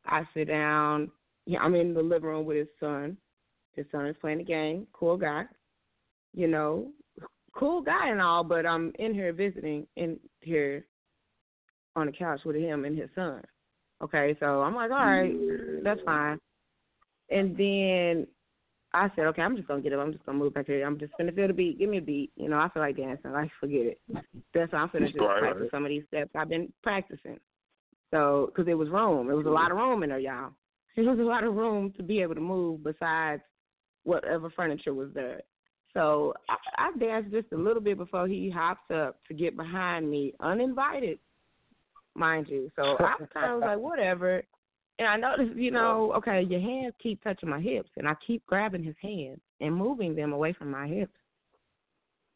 I 0.06 0.22
sit 0.34 0.48
down. 0.48 1.10
Yeah, 1.46 1.60
I'm 1.60 1.74
in 1.74 1.94
the 1.94 2.02
living 2.02 2.28
room 2.28 2.46
with 2.46 2.56
his 2.56 2.68
son. 2.78 3.16
His 3.74 3.86
son 3.90 4.06
is 4.06 4.16
playing 4.20 4.38
the 4.38 4.44
game. 4.44 4.86
Cool 4.92 5.16
guy. 5.16 5.44
You 6.34 6.46
know, 6.46 6.88
cool 7.52 7.82
guy 7.82 8.08
and 8.08 8.20
all, 8.20 8.44
but 8.44 8.64
I'm 8.64 8.92
in 8.98 9.14
here 9.14 9.32
visiting 9.32 9.86
in 9.96 10.18
here 10.40 10.86
on 11.96 12.06
the 12.06 12.12
couch 12.12 12.40
with 12.44 12.56
him 12.56 12.84
and 12.84 12.96
his 12.96 13.10
son. 13.14 13.42
Okay, 14.02 14.36
so 14.40 14.62
I'm 14.62 14.74
like, 14.74 14.90
all 14.90 15.06
right, 15.06 15.32
that's 15.84 16.00
mm. 16.00 16.04
fine. 16.04 16.38
And 17.30 17.56
then 17.56 18.26
I 18.94 19.08
said, 19.14 19.26
okay, 19.26 19.42
I'm 19.42 19.56
just 19.56 19.68
gonna 19.68 19.80
get 19.80 19.92
up. 19.92 20.00
I'm 20.00 20.12
just 20.12 20.26
gonna 20.26 20.38
move 20.38 20.54
back 20.54 20.66
here. 20.66 20.84
I'm 20.86 20.98
just 20.98 21.12
gonna 21.16 21.32
feel 21.32 21.46
the 21.46 21.54
beat. 21.54 21.78
Give 21.78 21.88
me 21.88 21.98
a 21.98 22.02
beat. 22.02 22.32
You 22.36 22.48
know, 22.48 22.58
I 22.58 22.68
feel 22.68 22.82
like 22.82 22.96
dancing. 22.96 23.32
Like, 23.32 23.50
forget 23.60 23.86
it. 23.86 24.00
That's 24.52 24.72
why 24.72 24.80
I'm 24.80 24.90
gonna 24.92 25.06
just 25.06 25.18
Right, 25.18 25.40
practice 25.40 25.62
right. 25.62 25.70
some 25.70 25.84
of 25.84 25.88
these 25.88 26.04
steps 26.08 26.30
I've 26.34 26.48
been 26.48 26.72
practicing. 26.82 27.38
So, 28.10 28.50
because 28.54 28.68
it 28.68 28.74
was 28.74 28.90
room, 28.90 29.30
it 29.30 29.34
was 29.34 29.46
a 29.46 29.50
lot 29.50 29.70
of 29.70 29.78
room 29.78 30.02
in 30.02 30.10
there, 30.10 30.18
y'all. 30.18 30.50
There 30.94 31.06
was 31.06 31.18
a 31.18 31.22
lot 31.22 31.42
of 31.42 31.54
room 31.54 31.90
to 31.96 32.02
be 32.02 32.20
able 32.20 32.34
to 32.34 32.42
move 32.42 32.84
besides 32.84 33.40
whatever 34.04 34.50
furniture 34.50 34.92
was 34.92 35.08
there. 35.14 35.40
So 35.94 36.34
I, 36.50 36.56
I 36.76 36.98
danced 36.98 37.32
just 37.32 37.50
a 37.52 37.56
little 37.56 37.80
bit 37.80 37.96
before 37.96 38.26
he 38.28 38.50
hops 38.50 38.90
up 38.94 39.16
to 39.28 39.32
get 39.32 39.56
behind 39.56 40.10
me, 40.10 40.34
uninvited, 40.40 41.18
mind 42.14 42.46
you. 42.48 42.70
So 42.76 42.82
I 42.98 43.14
was 43.18 43.28
kind 43.32 43.52
of 43.52 43.60
like, 43.60 43.78
whatever. 43.78 44.42
And 44.98 45.08
I 45.08 45.16
noticed, 45.16 45.56
you 45.56 45.70
know, 45.70 46.12
okay, 46.16 46.42
your 46.42 46.60
hands 46.60 46.94
keep 47.02 47.22
touching 47.24 47.48
my 47.48 47.60
hips, 47.60 47.90
and 47.96 48.06
I 48.06 48.14
keep 48.26 48.44
grabbing 48.46 48.84
his 48.84 48.94
hands 49.00 49.40
and 49.60 49.74
moving 49.74 50.14
them 50.14 50.32
away 50.32 50.52
from 50.52 50.70
my 50.70 50.86
hips. 50.86 51.12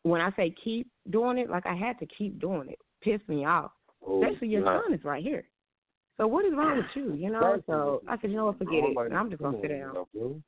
When 0.03 0.20
I 0.20 0.31
say 0.36 0.55
keep 0.62 0.89
doing 1.11 1.39
it, 1.39 1.51
like 1.51 1.66
I 1.66 1.74
had 1.74 1.98
to 1.98 2.07
keep 2.07 2.40
doing 2.40 2.69
it, 2.70 2.78
pissed 3.03 3.28
me 3.28 3.44
off. 3.44 3.73
Oh, 4.07 4.23
Especially 4.23 4.48
your 4.48 4.65
son 4.65 4.94
is 4.94 5.05
right 5.05 5.23
here. 5.23 5.44
So 6.16 6.27
what 6.27 6.44
is 6.44 6.53
wrong 6.55 6.78
with 6.78 6.86
you? 6.94 7.15
You 7.15 7.31
know? 7.32 7.62
So 7.66 8.03
I 8.09 8.16
said, 8.20 8.31
you 8.31 8.36
know 8.36 8.47
what, 8.47 8.59
forget 8.59 8.85
it. 8.85 8.97
And 8.97 9.16
I'm 9.16 9.31
just 9.31 9.43
gonna 9.43 9.59
sit 9.61 9.69
down. 9.69 10.43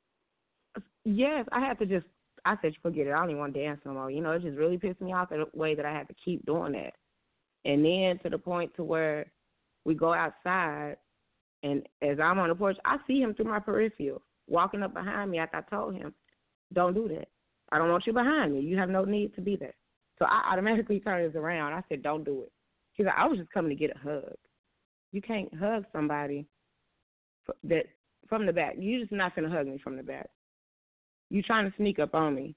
Yes, 1.05 1.45
I 1.51 1.59
had 1.59 1.79
to 1.79 1.85
just. 1.85 2.05
I 2.45 2.55
said, 2.61 2.73
forget 2.81 3.05
it. 3.05 3.11
I 3.11 3.17
don't 3.17 3.31
even 3.31 3.39
want 3.39 3.53
to 3.53 3.61
dance 3.61 3.81
no 3.85 3.93
more. 3.93 4.09
You 4.09 4.21
know, 4.21 4.31
it 4.31 4.41
just 4.41 4.57
really 4.57 4.77
pissed 4.77 5.01
me 5.01 5.13
off 5.13 5.29
the 5.29 5.45
way 5.53 5.75
that 5.75 5.85
I 5.85 5.91
had 5.91 6.07
to 6.07 6.15
keep 6.23 6.45
doing 6.45 6.71
that. 6.71 6.93
And 7.65 7.83
then 7.83 8.19
to 8.23 8.29
the 8.29 8.37
point 8.37 8.73
to 8.75 8.83
where 8.83 9.31
we 9.85 9.93
go 9.93 10.13
outside, 10.13 10.97
and 11.63 11.87
as 12.01 12.19
I'm 12.19 12.39
on 12.39 12.49
the 12.49 12.55
porch, 12.55 12.77
I 12.85 12.97
see 13.05 13.19
him 13.19 13.33
through 13.33 13.45
my 13.45 13.59
peripheral 13.59 14.21
walking 14.47 14.83
up 14.83 14.93
behind 14.93 15.31
me 15.31 15.39
after 15.39 15.57
I 15.57 15.61
told 15.69 15.95
him, 15.95 16.13
don't 16.73 16.93
do 16.93 17.07
that. 17.09 17.27
I 17.71 17.77
don't 17.77 17.89
want 17.89 18.07
you 18.07 18.13
behind 18.13 18.53
me. 18.53 18.61
You 18.61 18.77
have 18.77 18.89
no 18.89 19.03
need 19.03 19.35
to 19.35 19.41
be 19.41 19.55
there. 19.55 19.75
So 20.17 20.25
I 20.25 20.51
automatically 20.51 20.99
turned 20.99 21.35
around. 21.35 21.73
I 21.73 21.83
said, 21.89 22.03
don't 22.03 22.23
do 22.23 22.43
it. 22.43 22.51
He's 22.93 23.05
like, 23.05 23.15
I 23.17 23.27
was 23.27 23.37
just 23.37 23.51
coming 23.51 23.69
to 23.69 23.75
get 23.75 23.95
a 23.95 23.99
hug. 23.99 24.35
You 25.11 25.21
can't 25.21 25.53
hug 25.55 25.85
somebody 25.93 26.45
that 27.63 27.85
from 28.27 28.45
the 28.45 28.53
back. 28.53 28.75
You're 28.77 29.01
just 29.01 29.11
not 29.11 29.35
to 29.35 29.49
hug 29.49 29.67
me 29.67 29.79
from 29.83 29.97
the 29.97 30.03
back. 30.03 30.29
You're 31.29 31.43
trying 31.43 31.69
to 31.69 31.77
sneak 31.77 31.99
up 31.99 32.13
on 32.13 32.35
me. 32.35 32.55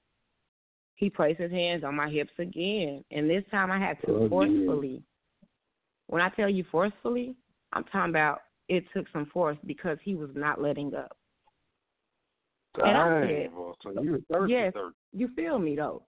He 0.95 1.09
placed 1.09 1.39
his 1.39 1.51
hands 1.51 1.83
on 1.83 1.95
my 1.95 2.09
hips 2.09 2.33
again, 2.37 3.03
and 3.11 3.29
this 3.29 3.43
time 3.51 3.71
I 3.71 3.79
had 3.79 3.99
to 4.01 4.11
Oh, 4.11 4.29
forcefully. 4.29 5.03
When 6.07 6.21
I 6.21 6.29
tell 6.29 6.49
you 6.49 6.63
forcefully, 6.71 7.35
I'm 7.73 7.83
talking 7.85 8.11
about 8.11 8.41
it 8.69 8.85
took 8.93 9.07
some 9.11 9.25
force 9.27 9.57
because 9.65 9.97
he 10.03 10.15
was 10.15 10.29
not 10.35 10.61
letting 10.61 10.93
up. 10.95 11.17
And 12.75 12.97
I 12.97 13.21
said, 13.27 13.49
so 13.83 14.01
you 14.01 14.23
thirsty, 14.31 14.53
yes, 14.53 14.73
thirsty. 14.73 14.97
you 15.11 15.29
feel 15.35 15.59
me 15.59 15.75
though. 15.75 16.03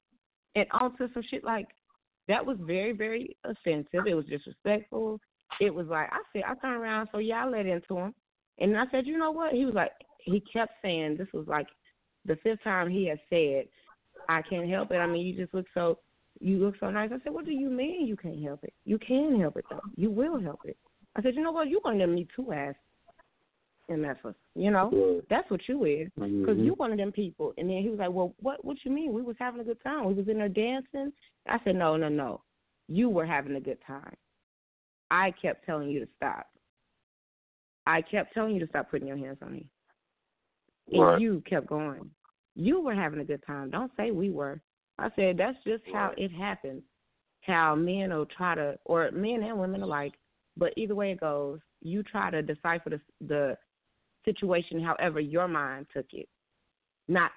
And 0.55 0.67
onto 0.73 1.13
some 1.13 1.23
shit 1.29 1.45
like 1.45 1.69
that 2.29 2.45
was 2.45 2.57
very, 2.61 2.93
very 2.93 3.37
offensive. 3.45 4.07
It 4.07 4.15
was 4.15 4.25
disrespectful. 4.27 5.21
It 5.61 5.75
was 5.75 5.87
like 5.89 6.09
I 6.11 6.21
said, 6.33 6.43
I 6.49 6.55
turned 6.55 6.81
around, 6.81 7.09
so 7.13 7.19
yeah, 7.19 7.45
I 7.45 7.49
let 7.49 7.67
into 7.67 7.97
him. 7.97 8.15
And 8.59 8.77
I 8.77 8.85
said, 8.91 9.07
you 9.07 9.19
know 9.19 9.31
what? 9.31 9.53
He 9.53 9.65
was 9.65 9.75
like, 9.75 9.93
he 10.21 10.41
kept 10.41 10.73
saying 10.81 11.17
this 11.17 11.29
was 11.35 11.47
like 11.47 11.67
the 12.25 12.37
fifth 12.43 12.63
time 12.63 12.89
he 12.89 13.07
had 13.07 13.21
said, 13.29 13.65
I 14.29 14.43
can't 14.43 14.69
help 14.69 14.91
it. 14.91 14.97
I 14.97 15.07
mean, 15.07 15.27
you 15.27 15.35
just 15.35 15.55
look 15.55 15.67
so, 15.75 15.99
you 16.41 16.59
look 16.59 16.75
so 16.81 16.91
nice. 16.91 17.11
I 17.13 17.23
said, 17.23 17.33
what 17.33 17.45
do 17.45 17.53
you 17.53 17.71
mean 17.71 18.07
you 18.07 18.17
can't 18.17 18.43
help 18.43 18.65
it? 18.65 18.75
You 18.85 18.99
can 18.99 19.41
help 19.41 19.57
it 19.57 19.65
though. 19.71 19.81
You 19.97 20.11
will 20.11 20.41
help 20.41 20.61
it. 20.65 20.77
I 21.17 21.23
said, 21.23 21.35
you 21.35 21.43
know 21.43 21.53
what? 21.53 21.69
You're 21.69 21.81
one 21.81 21.95
of 21.95 22.01
them 22.01 22.15
me 22.15 22.27
too 22.35 22.53
ass 22.53 22.75
MFers. 23.91 24.35
You 24.55 24.71
know, 24.71 25.21
that's 25.29 25.49
what 25.51 25.61
you 25.69 25.85
is. 25.85 26.09
Because 26.15 26.59
Mhm. 26.59 26.65
you 26.65 26.75
one 26.75 26.91
of 26.91 26.99
them 26.99 27.13
people. 27.13 27.55
And 27.59 27.69
then 27.69 27.83
he 27.83 27.89
was 27.89 27.99
like, 27.99 28.11
well, 28.13 28.35
what 28.41 28.65
What 28.65 28.85
you 28.85 28.91
mean? 28.91 29.13
We 29.13 29.23
was 29.23 29.37
having 29.39 29.61
a 29.61 29.65
good 29.65 29.81
time. 29.83 30.07
We 30.07 30.15
was 30.15 30.29
in 30.29 30.39
there 30.39 30.49
dancing. 30.49 31.13
I 31.47 31.59
said, 31.65 31.77
no, 31.77 31.97
no, 31.97 32.09
no. 32.09 32.43
You 32.89 33.09
were 33.09 33.27
having 33.27 33.57
a 33.57 33.61
good 33.61 33.79
time. 33.87 34.15
I 35.11 35.31
kept 35.31 35.65
telling 35.65 35.91
you 35.91 36.01
to 36.01 36.09
stop. 36.17 36.47
I 37.87 38.03
kept 38.03 38.33
telling 38.33 38.55
you 38.55 38.61
to 38.61 38.67
stop 38.69 38.91
putting 38.91 39.07
your 39.07 39.17
hands 39.17 39.39
on 39.43 39.53
me. 39.53 39.67
And 40.93 41.03
Right. 41.03 41.21
you 41.21 41.43
kept 41.43 41.67
going. 41.67 42.11
You 42.57 42.81
were 42.81 42.95
having 42.95 43.21
a 43.21 43.25
good 43.25 43.43
time. 43.47 43.71
Don't 43.71 43.91
say 43.97 44.11
we 44.11 44.31
were. 44.31 44.61
I 44.99 45.09
said 45.17 45.37
that's 45.37 45.59
just 45.65 45.83
how 45.93 46.13
it 46.17 46.31
happens. 46.31 46.83
How 47.43 47.75
men 47.75 48.11
will 48.11 48.27
try 48.27 48.55
to, 48.55 48.79
or 48.85 49.11
men 49.11 49.43
and 49.43 49.59
women 49.59 49.83
alike, 49.83 50.15
but 50.57 50.73
either 50.77 50.95
way 50.95 51.13
it 51.13 51.21
goes, 51.21 51.59
you 51.83 52.03
try 52.03 52.31
to 52.31 52.43
decipher 52.43 52.91
the 52.91 53.01
the 53.27 53.59
situation 54.25 54.83
however 54.83 55.21
your 55.21 55.49
mind 55.49 55.87
took 55.93 56.07
it, 56.13 56.29
not 57.09 57.31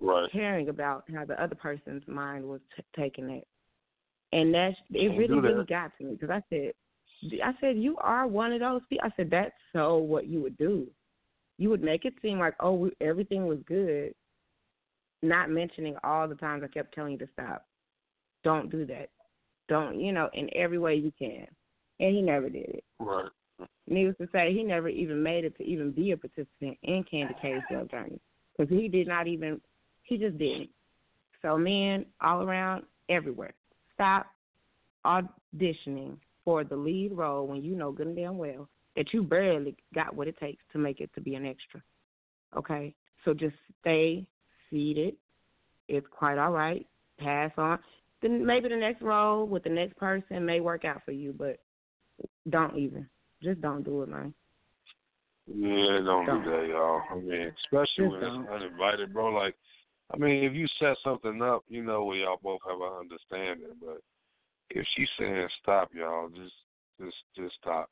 Right. 0.00 0.30
caring 0.32 0.68
about 0.68 1.04
how 1.14 1.24
the 1.24 1.40
other 1.40 1.54
person's 1.54 2.06
mind 2.08 2.44
was 2.44 2.60
t- 2.76 2.82
taking 2.96 3.30
it. 3.30 3.46
And 4.32 4.52
that's 4.52 4.76
it. 4.90 5.08
Can't 5.08 5.18
Really, 5.18 5.40
that. 5.40 5.46
really 5.46 5.64
got 5.66 5.96
to 5.98 6.04
me 6.04 6.16
because 6.18 6.30
I 6.30 6.42
said, 6.50 6.72
I 7.42 7.52
said 7.60 7.78
you 7.78 7.96
are 7.98 8.26
one 8.26 8.52
of 8.52 8.60
those 8.60 8.82
people. 8.90 9.06
I 9.06 9.14
said 9.16 9.30
that's 9.30 9.54
so 9.72 9.98
what 9.98 10.26
you 10.26 10.42
would 10.42 10.58
do. 10.58 10.88
You 11.58 11.70
would 11.70 11.82
make 11.82 12.04
it 12.04 12.14
seem 12.20 12.40
like 12.40 12.54
oh 12.58 12.72
we, 12.74 12.90
everything 13.00 13.46
was 13.46 13.60
good, 13.66 14.14
not 15.24 15.50
mentioning 15.50 15.96
all 16.04 16.28
the 16.28 16.34
times 16.34 16.62
I 16.64 16.68
kept 16.68 16.94
telling 16.94 17.12
you 17.12 17.18
to 17.18 17.28
stop. 17.32 17.66
Don't 18.42 18.70
do 18.70 18.84
that. 18.86 19.10
Don't 19.68 20.00
you 20.00 20.12
know 20.12 20.28
in 20.34 20.48
every 20.54 20.78
way 20.78 20.94
you 20.94 21.12
can. 21.18 21.46
And 22.00 22.14
he 22.14 22.22
never 22.22 22.48
did 22.48 22.68
it. 22.68 22.84
Right. 22.98 23.30
Needless 23.86 24.16
to 24.18 24.28
say, 24.32 24.52
he 24.52 24.62
never 24.62 24.88
even 24.88 25.22
made 25.22 25.44
it 25.44 25.56
to 25.58 25.64
even 25.64 25.92
be 25.92 26.10
a 26.10 26.16
participant 26.16 26.76
in 26.82 27.04
Kandi 27.04 27.40
K's 27.40 27.62
love 27.70 27.90
journey 27.90 28.20
because 28.56 28.70
he 28.70 28.88
did 28.88 29.06
not 29.06 29.26
even. 29.26 29.60
He 30.02 30.18
just 30.18 30.36
didn't. 30.38 30.70
So 31.40 31.56
men 31.56 32.04
all 32.20 32.42
around, 32.42 32.84
everywhere, 33.08 33.54
stop 33.94 34.26
auditioning 35.06 36.16
for 36.44 36.64
the 36.64 36.76
lead 36.76 37.12
role 37.12 37.46
when 37.46 37.62
you 37.62 37.74
know 37.74 37.92
good 37.92 38.08
and 38.08 38.16
damn 38.16 38.38
well 38.38 38.68
that 38.96 39.12
you 39.12 39.22
barely 39.22 39.76
got 39.94 40.14
what 40.14 40.28
it 40.28 40.38
takes 40.38 40.62
to 40.72 40.78
make 40.78 41.00
it 41.00 41.10
to 41.14 41.20
be 41.20 41.34
an 41.34 41.46
extra. 41.46 41.82
Okay, 42.56 42.94
so 43.24 43.34
just 43.34 43.56
stay 43.80 44.26
seated. 44.74 45.14
It's 45.88 46.06
quite 46.10 46.36
all 46.36 46.50
right. 46.50 46.84
Pass 47.18 47.52
on. 47.56 47.78
Then 48.22 48.44
maybe 48.44 48.68
the 48.68 48.76
next 48.76 49.02
role 49.02 49.46
with 49.46 49.62
the 49.62 49.70
next 49.70 49.96
person 49.96 50.44
may 50.44 50.58
work 50.60 50.84
out 50.84 51.02
for 51.04 51.12
you, 51.12 51.32
but 51.38 51.60
don't 52.50 52.76
even. 52.76 53.06
Just 53.42 53.60
don't 53.60 53.84
do 53.84 54.02
it, 54.02 54.08
man. 54.08 54.34
Yeah, 55.46 56.00
don't, 56.04 56.24
Don't. 56.26 56.42
do 56.42 56.50
that, 56.50 56.66
y'all. 56.68 57.02
I 57.10 57.16
mean, 57.16 57.52
especially 57.64 58.06
Just 58.06 58.12
when 58.12 58.20
don't. 58.20 58.42
it's 58.44 58.50
uninvited, 58.50 59.12
bro. 59.12 59.26
Like, 59.28 59.54
I 60.12 60.16
mean, 60.16 60.42
if 60.42 60.54
you 60.54 60.66
set 60.80 60.96
something 61.04 61.42
up, 61.42 61.64
you 61.68 61.84
know, 61.84 62.04
where 62.04 62.16
y'all 62.16 62.40
both 62.42 62.60
have 62.66 62.80
an 62.80 63.00
understanding. 63.00 63.76
But 63.78 64.00
if 64.70 64.86
she's 64.96 65.08
saying 65.18 65.48
stop, 65.62 65.90
y'all, 65.94 66.30
just, 66.30 66.54
just, 66.98 67.16
just 67.36 67.54
stop. 67.60 67.90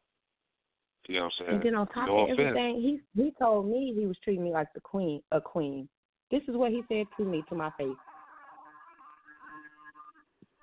You 1.09 1.16
know 1.16 1.24
what 1.24 1.32
I'm 1.40 1.46
saying? 1.46 1.54
And 1.56 1.62
then 1.62 1.74
on 1.74 1.86
top 1.88 2.09
no 2.09 2.18
of 2.20 2.30
offense. 2.30 2.40
everything, 2.40 2.80
he 2.80 3.22
he 3.22 3.34
told 3.38 3.66
me 3.66 3.92
he 3.94 4.06
was 4.06 4.16
treating 4.24 4.44
me 4.44 4.52
like 4.52 4.72
the 4.72 4.80
queen, 4.80 5.20
a 5.32 5.40
queen. 5.40 5.88
This 6.32 6.42
is 6.48 6.56
what 6.56 6.72
he 6.72 6.82
said 6.88 7.06
to 7.18 7.24
me 7.24 7.44
to 7.50 7.54
my 7.54 7.70
face. 7.78 7.88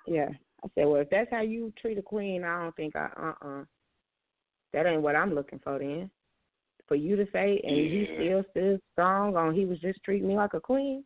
Yeah, 0.07 0.29
I 0.63 0.67
said, 0.73 0.85
well, 0.85 1.01
if 1.01 1.09
that's 1.11 1.29
how 1.29 1.41
you 1.41 1.71
treat 1.79 1.99
a 1.99 2.01
queen, 2.01 2.43
I 2.43 2.63
don't 2.63 2.75
think 2.75 2.95
I 2.95 3.09
uh 3.15 3.47
uh 3.47 3.63
That 4.73 4.87
ain't 4.87 5.03
what 5.03 5.15
I'm 5.15 5.35
looking 5.35 5.59
for 5.63 5.77
then. 5.77 6.09
For 6.87 6.95
you 6.95 7.15
to 7.15 7.27
say, 7.31 7.61
and 7.63 7.77
you 7.77 8.07
Yeah. 8.09 8.15
still 8.15 8.43
still 8.49 8.79
strong 8.93 9.35
on 9.35 9.53
he 9.53 9.65
was 9.65 9.79
just 9.79 10.03
treating 10.03 10.27
me 10.27 10.35
like 10.35 10.55
a 10.55 10.59
queen. 10.59 11.05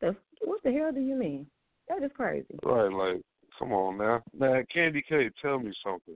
The 0.00 0.16
what 0.42 0.62
the 0.62 0.72
hell 0.72 0.92
do 0.92 1.00
you 1.00 1.16
mean? 1.16 1.46
That 1.88 2.02
is 2.04 2.12
crazy. 2.14 2.46
Right, 2.62 2.92
like, 2.92 3.20
come 3.58 3.72
on 3.72 3.98
now. 3.98 4.22
Man, 4.32 4.64
Kandi 4.74 5.02
K, 5.08 5.30
tell 5.42 5.58
me 5.58 5.72
something. 5.84 6.14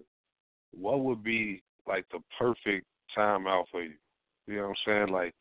What 0.73 1.01
would 1.01 1.25
be 1.25 1.63
like 1.87 2.07
the 2.13 2.21
perfect 2.39 2.87
time 3.15 3.47
out 3.47 3.67
for 3.73 3.83
you? 3.83 3.95
You 4.47 4.57
know 4.57 4.63
what 4.63 4.69
I'm 4.69 4.75
saying? 4.87 5.09
Like, 5.09 5.35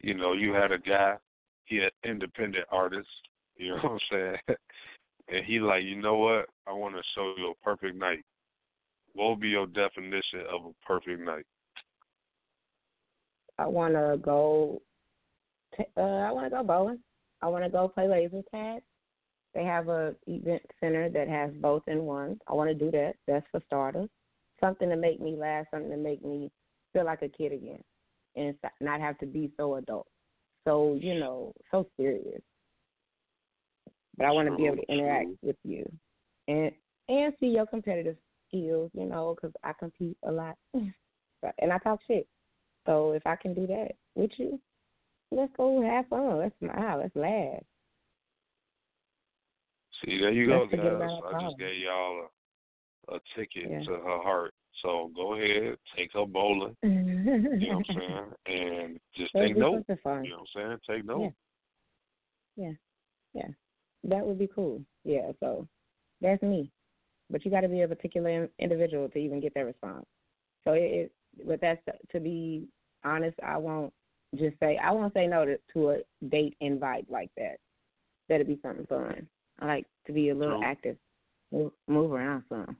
you 0.00 0.14
know, 0.14 0.32
you 0.32 0.52
had 0.52 0.72
a 0.72 0.78
guy, 0.78 1.16
he 1.66 1.78
an 1.78 1.90
independent 2.04 2.64
artist, 2.70 3.08
you 3.56 3.70
know 3.70 3.76
what 3.82 3.92
I'm 3.92 3.98
saying? 4.10 4.58
and 5.28 5.44
he 5.44 5.58
like, 5.58 5.84
you 5.84 6.00
know 6.00 6.16
what? 6.16 6.46
I 6.66 6.72
want 6.72 6.94
to 6.94 7.02
show 7.14 7.34
you 7.36 7.50
a 7.50 7.64
perfect 7.64 7.96
night. 7.96 8.24
What 9.14 9.30
would 9.30 9.40
be 9.40 9.48
your 9.48 9.66
definition 9.66 10.40
of 10.52 10.66
a 10.66 10.86
perfect 10.86 11.20
night? 11.20 11.46
I 13.58 13.66
want 13.66 13.94
to 13.94 14.18
go. 14.22 14.82
Uh, 15.96 16.00
I 16.00 16.32
want 16.32 16.46
to 16.46 16.50
go 16.50 16.62
bowling. 16.62 17.00
I 17.42 17.48
want 17.48 17.64
to 17.64 17.70
go 17.70 17.88
play 17.88 18.08
laser 18.08 18.42
tag. 18.50 18.82
They 19.54 19.64
have 19.64 19.88
a 19.88 20.14
event 20.26 20.62
center 20.80 21.08
that 21.08 21.28
has 21.28 21.50
both 21.60 21.82
in 21.86 22.02
one. 22.02 22.38
I 22.46 22.52
want 22.52 22.68
to 22.68 22.74
do 22.74 22.90
that. 22.90 23.14
That's 23.26 23.46
for 23.50 23.62
starters. 23.66 24.10
Something 24.60 24.90
to 24.90 24.96
make 24.96 25.20
me 25.20 25.36
laugh. 25.36 25.66
Something 25.70 25.90
to 25.90 25.96
make 25.96 26.24
me 26.24 26.50
feel 26.92 27.04
like 27.04 27.22
a 27.22 27.28
kid 27.28 27.52
again, 27.52 27.82
and 28.36 28.54
not 28.80 29.00
have 29.00 29.18
to 29.18 29.26
be 29.26 29.50
so 29.56 29.76
adult. 29.76 30.06
So 30.66 30.98
you 31.00 31.18
know, 31.18 31.54
so 31.70 31.86
serious. 31.96 32.42
But 34.18 34.26
I 34.26 34.30
want 34.32 34.48
to 34.48 34.56
be 34.56 34.66
able 34.66 34.76
to 34.76 34.82
oh, 34.88 34.92
interact 34.92 35.26
true. 35.26 35.38
with 35.42 35.56
you, 35.64 35.90
and 36.48 36.72
and 37.08 37.32
see 37.38 37.46
your 37.46 37.66
competitive 37.66 38.16
skills. 38.48 38.90
You 38.92 39.06
know, 39.06 39.34
because 39.34 39.54
I 39.62 39.72
compete 39.78 40.16
a 40.26 40.32
lot, 40.32 40.56
and 40.74 41.72
I 41.72 41.78
talk 41.78 42.00
shit. 42.06 42.26
So 42.84 43.12
if 43.12 43.26
I 43.26 43.36
can 43.36 43.54
do 43.54 43.66
that 43.68 43.92
with 44.16 44.32
you, 44.38 44.60
let's 45.30 45.52
go 45.56 45.80
have 45.82 46.08
fun. 46.08 46.38
Let's 46.38 46.58
smile. 46.58 46.98
Let's 46.98 47.14
laugh. 47.14 47.62
See, 50.04 50.18
there 50.20 50.32
you 50.32 50.46
go, 50.46 50.60
Let's 50.60 50.70
forget 50.70 50.98
guys. 50.98 51.20
I 51.34 51.42
just 51.42 51.58
gave 51.58 51.78
y'all 51.78 52.28
a, 53.08 53.14
a 53.14 53.20
ticket 53.36 53.70
Yeah. 53.70 53.84
to 53.84 53.92
her 53.92 54.22
heart. 54.22 54.52
So 54.82 55.10
go 55.14 55.34
ahead, 55.34 55.76
take 55.96 56.12
her 56.12 56.26
bowling. 56.26 56.76
You 56.82 57.70
know 57.72 57.78
what 57.78 57.86
I'm 57.88 57.96
saying? 57.96 58.32
And 58.46 59.00
just 59.16 59.32
That'd 59.32 59.48
take 59.48 59.56
note. 59.56 59.84
You 59.88 59.96
know 60.30 60.44
what 60.54 60.62
I'm 60.62 60.78
saying? 60.86 60.98
Take 60.98 61.04
note. 61.06 61.32
Yeah. 62.56 62.72
Yeah. 63.32 63.48
That 64.04 64.24
would 64.24 64.38
be 64.38 64.48
cool. 64.52 64.82
Yeah, 65.04 65.32
so 65.40 65.66
that's 66.20 66.42
me. 66.42 66.70
But 67.30 67.44
you 67.44 67.50
got 67.50 67.62
to 67.62 67.68
be 67.68 67.82
a 67.82 67.88
particular 67.88 68.48
individual 68.58 69.08
to 69.08 69.18
even 69.18 69.40
get 69.40 69.54
that 69.54 69.66
response. 69.66 70.06
So 70.64 70.72
it, 70.72 70.80
it 70.80 71.12
but 71.46 71.60
that's 71.60 71.80
to 72.12 72.20
be 72.20 72.68
honest, 73.04 73.36
I 73.44 73.56
won't 73.56 73.92
just 74.36 74.58
say 74.60 74.78
I 74.82 74.90
won't 74.92 75.14
say 75.14 75.26
no 75.26 75.44
to, 75.44 75.58
to 75.74 75.90
a 75.90 75.98
date 76.28 76.56
invite 76.60 77.10
like 77.10 77.30
that. 77.36 77.56
That'd 78.28 78.46
be 78.46 78.58
something 78.62 78.86
fun. 78.86 79.26
I 79.60 79.66
like 79.66 79.86
to 80.06 80.12
be 80.12 80.30
a 80.30 80.34
little 80.34 80.58
True. 80.58 80.64
active, 80.64 80.96
move, 81.52 81.72
move 81.88 82.12
around 82.12 82.44
some. 82.48 82.76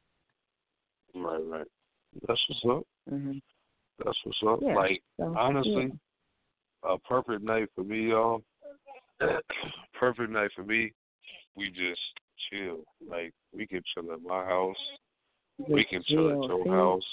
Right, 1.15 1.43
right. 1.45 1.67
That's 2.27 2.41
what's 2.49 2.79
up. 2.79 2.87
Mhm. 3.13 3.41
That's 4.05 4.19
what's 4.25 4.39
up. 4.47 4.59
Yeah, 4.63 4.75
like 4.75 5.03
so, 5.19 5.35
honestly, 5.37 5.93
a 6.83 6.99
perfect 6.99 7.43
night 7.43 7.69
for 7.75 7.85
me, 7.85 8.11
y'all. 8.11 8.43
perfect 9.99 10.31
night 10.31 10.51
for 10.55 10.63
me. 10.65 10.93
We 11.57 11.71
just 11.71 12.01
chill. 12.51 12.85
Like 13.09 13.33
we 13.55 13.67
can 13.67 13.83
chill 13.95 14.13
at 14.13 14.21
my 14.23 14.45
house. 14.45 14.77
we 15.69 15.85
can 15.85 16.03
chill 16.07 16.31
at 16.31 16.49
your 16.49 16.67
house. 16.69 17.05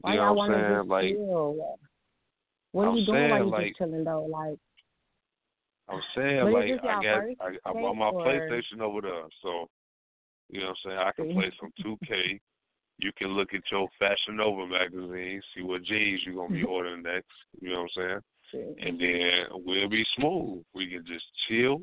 Why 0.00 0.12
you 0.12 0.18
know 0.18 0.32
what 0.32 0.50
I'm 0.50 0.54
saying? 0.60 0.78
just 0.80 0.88
Like 0.88 1.14
chill? 1.14 1.78
What 2.72 2.82
are 2.84 2.88
I'm 2.90 2.96
you 2.96 3.06
doing 3.06 3.30
while 3.30 3.38
you 3.44 3.50
like- 3.50 3.66
just 3.68 3.78
chilling 3.78 4.04
though? 4.04 4.24
Like, 4.26 4.58
I'm 5.88 6.02
saying, 6.14 6.44
But 6.44 6.52
like 6.52 6.70
I 6.82 7.02
got 7.02 7.04
I, 7.40 7.48
I 7.64 7.72
bought 7.72 7.94
my 7.94 8.08
or- 8.08 8.24
PlayStation 8.26 8.80
over 8.80 9.00
there, 9.00 9.22
so 9.42 9.66
you 10.50 10.60
know 10.60 10.66
what 10.66 10.76
I'm 10.84 10.90
saying. 10.90 10.98
I 10.98 11.12
can 11.12 11.32
play 11.34 11.52
some 11.60 11.72
2K. 11.84 12.40
You 12.98 13.12
can 13.16 13.28
look 13.28 13.54
at 13.54 13.62
your 13.70 13.88
Fashion 13.98 14.36
Nova 14.36 14.66
magazine, 14.66 15.40
see 15.54 15.62
what 15.62 15.84
J's 15.84 16.20
you're 16.24 16.34
gonna 16.34 16.48
be 16.52 16.62
mm-hmm. 16.62 16.72
ordering 16.72 17.02
next. 17.02 17.26
You 17.60 17.70
know 17.70 17.82
what 17.82 18.02
I'm 18.04 18.22
saying? 18.52 18.74
And 18.80 19.00
then 19.00 19.62
we'll 19.64 19.88
be 19.88 20.04
smooth. 20.16 20.62
We 20.74 20.88
can 20.88 21.04
just 21.06 21.24
chill, 21.48 21.82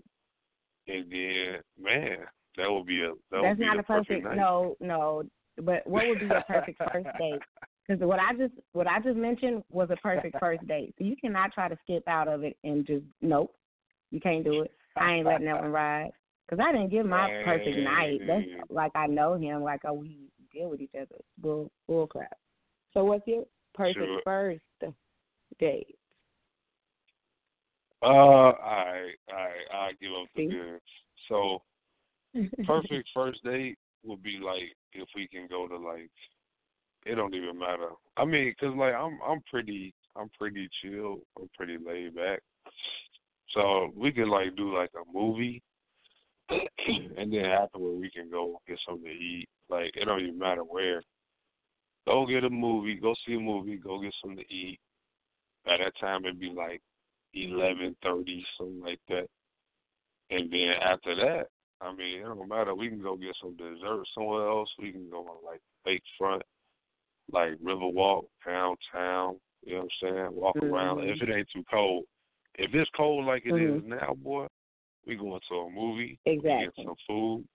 and 0.88 1.10
then 1.12 1.62
man, 1.80 2.18
that 2.58 2.70
would 2.70 2.86
be 2.86 3.02
a 3.02 3.10
that 3.32 3.42
that's 3.42 3.44
would 3.44 3.60
be 3.60 3.66
not 3.66 3.80
a 3.80 3.84
perfect. 3.84 4.26
night. 4.26 4.36
No, 4.36 4.76
no. 4.80 5.24
But 5.62 5.88
what 5.88 6.06
would 6.08 6.20
be 6.20 6.26
your 6.26 6.44
perfect 6.48 6.82
first 6.92 7.08
date? 7.20 7.42
Because 7.88 8.02
what 8.02 8.20
I 8.20 8.34
just 8.34 8.54
what 8.74 8.88
I 8.88 9.00
just 9.00 9.16
mentioned 9.16 9.64
was 9.72 9.90
a 9.92 9.96
perfect 9.98 10.36
first 10.40 10.66
date. 10.68 10.96
So 10.98 11.06
you 11.06 11.16
cannot 11.16 11.54
try 11.54 11.70
to 11.70 11.78
skip 11.84 12.08
out 12.08 12.28
of 12.28 12.44
it 12.44 12.58
and 12.64 12.84
just 12.84 13.04
nope, 13.22 13.54
you 14.10 14.20
can't 14.20 14.44
do 14.44 14.64
it. 14.64 14.72
I 14.98 15.14
ain't 15.14 15.26
letting 15.28 15.46
that 15.46 15.62
one 15.62 15.72
ride. 15.72 16.10
Because 16.48 16.66
I 16.68 16.72
didn't 16.72 16.90
give 16.90 17.06
my 17.06 17.44
perfect 17.44 17.78
night. 17.78 18.22
That's 18.26 18.70
like 18.72 18.92
I 18.96 19.06
know 19.06 19.36
him, 19.36 19.62
like 19.62 19.82
a 19.86 19.94
we 19.94 20.18
deal 20.56 20.70
with 20.70 20.82
each 20.82 20.96
other. 20.96 21.22
Bull 21.38 21.72
bull 21.88 22.08
crap. 22.08 22.38
So 22.94 23.04
what's 23.04 23.28
your 23.28 23.46
perfect 23.74 23.98
Sure. 23.98 24.22
first 24.24 24.62
date? 25.60 25.98
Uh, 28.02 28.52
I 28.52 29.12
I 29.30 29.50
I 29.74 29.92
give 30.02 30.12
up 30.12 30.28
the 30.36 30.42
See? 30.42 30.48
goods. 30.48 30.84
So 31.30 31.62
perfect 32.66 33.10
first 33.14 33.44
date 33.44 33.78
would 34.04 34.24
be 34.24 34.40
like 34.44 34.76
if 34.94 35.08
we 35.16 35.28
can 35.28 35.48
go 35.50 35.68
to 35.68 35.78
like 35.78 36.10
it 37.06 37.16
don't 37.16 37.36
even 37.36 37.58
matter. 37.58 37.90
I 38.18 38.26
mean, 38.26 38.54
cause 38.60 38.74
like 38.78 38.94
I'm 38.94 39.20
I'm 39.28 39.42
pretty 39.50 39.94
I'm 40.16 40.30
pretty 40.38 40.70
chill. 40.82 41.20
I'm 41.40 41.50
pretty 41.58 41.78
laid 41.86 42.16
back. 42.16 42.40
So 43.54 43.92
we 43.96 44.12
could 44.12 44.28
like 44.28 44.56
do 44.56 44.76
like 44.76 44.92
a 44.96 45.18
movie, 45.18 45.62
and 47.18 47.32
then 47.34 47.46
afterward 47.46 48.00
we 48.00 48.10
can 48.10 48.30
go 48.30 48.62
get 48.68 48.80
something 48.88 49.06
to 49.06 49.12
eat. 49.12 49.48
Like 49.70 49.92
it 49.96 50.06
don't 50.06 50.22
even 50.22 50.38
matter 50.38 50.62
where. 50.62 51.02
Go 52.08 52.26
get 52.28 52.44
a 52.44 52.50
movie. 52.50 52.96
Go 52.96 53.16
see 53.26 53.34
a 53.34 53.40
movie. 53.40 53.78
Go 53.78 54.00
get 54.00 54.14
something 54.22 54.44
to 54.44 54.54
eat. 54.54 54.80
By 55.66 55.78
that 55.78 55.94
time 56.00 56.26
it'd 56.26 56.40
be 56.40 56.52
like 56.56 56.82
eleven 57.34 57.96
thirty, 58.04 58.46
something 58.58 58.82
like 58.82 59.00
that. 59.10 59.28
And 60.30 60.52
then 60.52 60.74
after 60.82 61.16
that, 61.16 61.48
I 61.82 61.94
mean, 61.94 62.20
it 62.20 62.24
don't 62.24 62.48
matter. 62.48 62.74
We 62.74 62.90
can 62.90 63.02
go 63.02 63.16
get 63.16 63.36
some 63.42 63.56
dessert 63.58 64.04
somewhere 64.14 64.48
else. 64.48 64.70
We 64.80 64.92
can 64.92 65.10
go 65.10 65.20
on 65.20 65.38
like 65.44 65.62
lakefront, 65.88 66.42
like 67.32 67.54
Riverwalk, 67.64 68.26
downtown. 68.46 69.40
You 69.64 69.76
know 69.76 69.82
what 69.82 70.08
I'm 70.08 70.16
saying? 70.16 70.36
Walk 70.36 70.56
around. 70.58 70.98
Mhm. 70.98 71.16
If 71.16 71.22
it 71.22 71.34
ain't 71.34 71.50
too 71.50 71.64
cold. 71.70 72.06
If 72.56 72.74
it's 72.74 72.90
cold 72.92 73.26
like 73.26 73.46
it 73.46 73.56
is 73.56 73.84
Mhm. 73.84 73.86
now, 73.86 74.14
boy, 74.14 74.48
we 75.06 75.16
going 75.16 75.40
to 75.50 75.56
a 75.56 75.70
movie. 75.70 76.20
Exactly. 76.26 76.66
Get 76.76 76.86
some 76.86 76.96
food, 77.08 77.46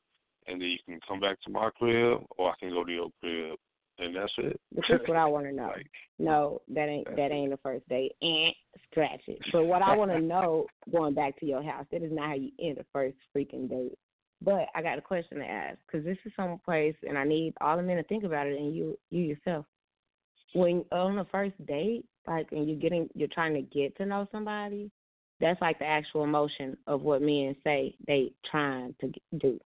and 0.47 0.61
then 0.61 0.69
you 0.69 0.79
can 0.87 1.01
come 1.07 1.21
back 1.21 1.41
to 1.43 1.51
my 1.51 1.71
crib, 1.77 2.21
or 2.39 2.51
I 2.51 2.55
can 2.61 2.71
go 2.71 2.85
to 2.85 2.93
your 2.93 3.09
crib, 3.21 3.59
and 3.99 4.15
that's 4.15 4.33
it. 4.39 4.61
This 4.73 4.85
what 5.07 5.17
I 5.17 5.27
want 5.27 5.47
to 5.47 5.53
know. 5.53 5.73
Like, 5.77 5.87
No, 6.19 6.61
that 6.69 6.89
ain't 6.89 7.07
that 7.17 7.33
ain't 7.33 7.51
the 7.51 7.59
first 7.59 7.89
date. 7.89 8.13
And 8.23 8.53
scratch 8.91 9.23
it. 9.27 9.39
But 9.53 9.65
what 9.65 9.83
I 9.83 9.97
want 9.97 10.11
to 10.11 10.21
know, 10.21 10.67
going 10.91 11.15
back 11.15 11.39
to 11.41 11.47
your 11.47 11.63
house, 11.63 11.87
that 11.93 12.03
is 12.03 12.13
not 12.13 12.29
how 12.29 12.35
you 12.35 12.51
end 12.61 12.79
the 12.79 12.87
first 12.93 13.17
freaking 13.37 13.69
date. 13.69 13.97
But 14.43 14.67
I 14.75 14.83
got 14.83 14.99
a 14.99 15.03
question 15.03 15.39
to 15.39 15.45
ask 15.45 15.79
because 15.87 16.05
this 16.05 16.17
is 16.25 16.33
some 16.35 16.59
place, 16.65 16.95
and 17.07 17.19
I 17.19 17.25
need 17.25 17.55
all 17.61 17.77
the 17.77 17.83
men 17.83 17.97
to 17.97 18.03
think 18.05 18.25
about 18.25 18.47
it, 18.47 18.59
and 18.59 18.75
you 18.75 18.99
you 19.11 19.23
yourself. 19.23 19.67
When 20.55 20.85
on 20.91 21.17
the 21.17 21.27
first 21.31 21.55
date, 21.67 22.05
like, 22.27 22.49
and 22.53 22.69
you're 22.69 22.79
getting, 22.79 23.09
you're 23.15 23.29
trying 23.29 23.55
to 23.55 23.63
get 23.63 23.97
to 23.99 24.07
know 24.07 24.27
somebody, 24.33 24.91
that's 25.41 25.61
like 25.61 25.79
the 25.79 25.87
actual 25.87 26.25
emotion 26.25 26.77
of 26.87 27.03
what 27.03 27.23
men 27.23 27.57
say 27.65 27.95
they 28.07 28.33
trying 28.51 28.95
to 29.01 29.11
do, 29.39 29.59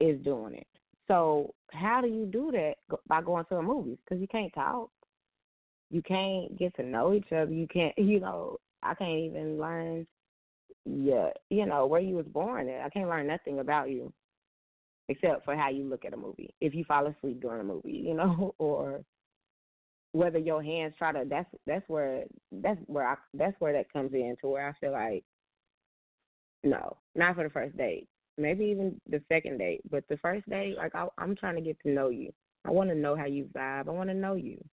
is 0.00 0.22
doing 0.22 0.54
it. 0.54 0.66
So 1.08 1.54
how 1.72 2.00
do 2.00 2.08
you 2.08 2.26
do 2.26 2.50
that 2.52 2.74
by 3.06 3.22
going 3.22 3.44
to 3.44 3.56
the 3.56 3.62
movies? 3.62 3.98
Because 4.04 4.20
you 4.20 4.28
can't 4.28 4.52
talk 4.54 4.90
you 5.94 6.02
can't 6.02 6.58
get 6.58 6.74
to 6.76 6.82
know 6.82 7.14
each 7.14 7.30
other. 7.32 7.52
You 7.52 7.68
can't, 7.68 7.94
you 7.98 8.20
know, 8.20 8.58
I 8.82 8.94
can't 8.94 9.18
even 9.18 9.58
learn, 9.58 10.06
yeah, 10.84 11.30
you 11.50 11.66
know, 11.66 11.86
where 11.86 12.00
you 12.00 12.16
was 12.16 12.26
born 12.26 12.68
at. 12.68 12.84
I 12.84 12.90
can't 12.90 13.08
learn 13.08 13.28
nothing 13.28 13.60
about 13.60 13.90
you 13.90 14.12
except 15.08 15.44
for 15.44 15.54
how 15.54 15.68
you 15.68 15.84
look 15.84 16.04
at 16.04 16.14
a 16.14 16.16
movie. 16.16 16.54
If 16.60 16.74
you 16.74 16.84
fall 16.84 17.06
asleep 17.06 17.40
during 17.40 17.60
a 17.60 17.64
movie, 17.64 17.92
you 17.92 18.14
know, 18.14 18.54
or 18.58 19.04
whether 20.14 20.38
your 20.38 20.62
hands 20.62 20.94
try 20.96 21.12
to. 21.12 21.24
That's 21.28 21.48
that's 21.66 21.86
where 21.88 22.22
that's 22.52 22.78
where 22.86 23.06
I 23.06 23.16
that's 23.34 23.56
where 23.58 23.72
that 23.72 23.92
comes 23.92 24.14
in 24.14 24.36
to 24.40 24.48
where 24.48 24.68
I 24.68 24.72
feel 24.80 24.92
like, 24.92 25.24
no, 26.62 26.96
not 27.16 27.34
for 27.34 27.42
the 27.42 27.50
first 27.50 27.76
date. 27.76 28.08
Maybe 28.38 28.64
even 28.66 29.00
the 29.10 29.20
second 29.28 29.58
date, 29.58 29.80
but 29.90 30.04
the 30.08 30.16
first 30.18 30.48
date, 30.48 30.76
like 30.76 30.94
I, 30.94 31.06
I'm 31.18 31.36
trying 31.36 31.56
to 31.56 31.60
get 31.60 31.78
to 31.80 31.90
know 31.90 32.08
you. 32.08 32.32
I 32.64 32.70
want 32.70 32.90
to 32.90 32.96
know 32.96 33.16
how 33.16 33.26
you 33.26 33.48
vibe. 33.54 33.88
I 33.88 33.90
want 33.90 34.08
to 34.08 34.14
know 34.14 34.34
you. 34.34 34.64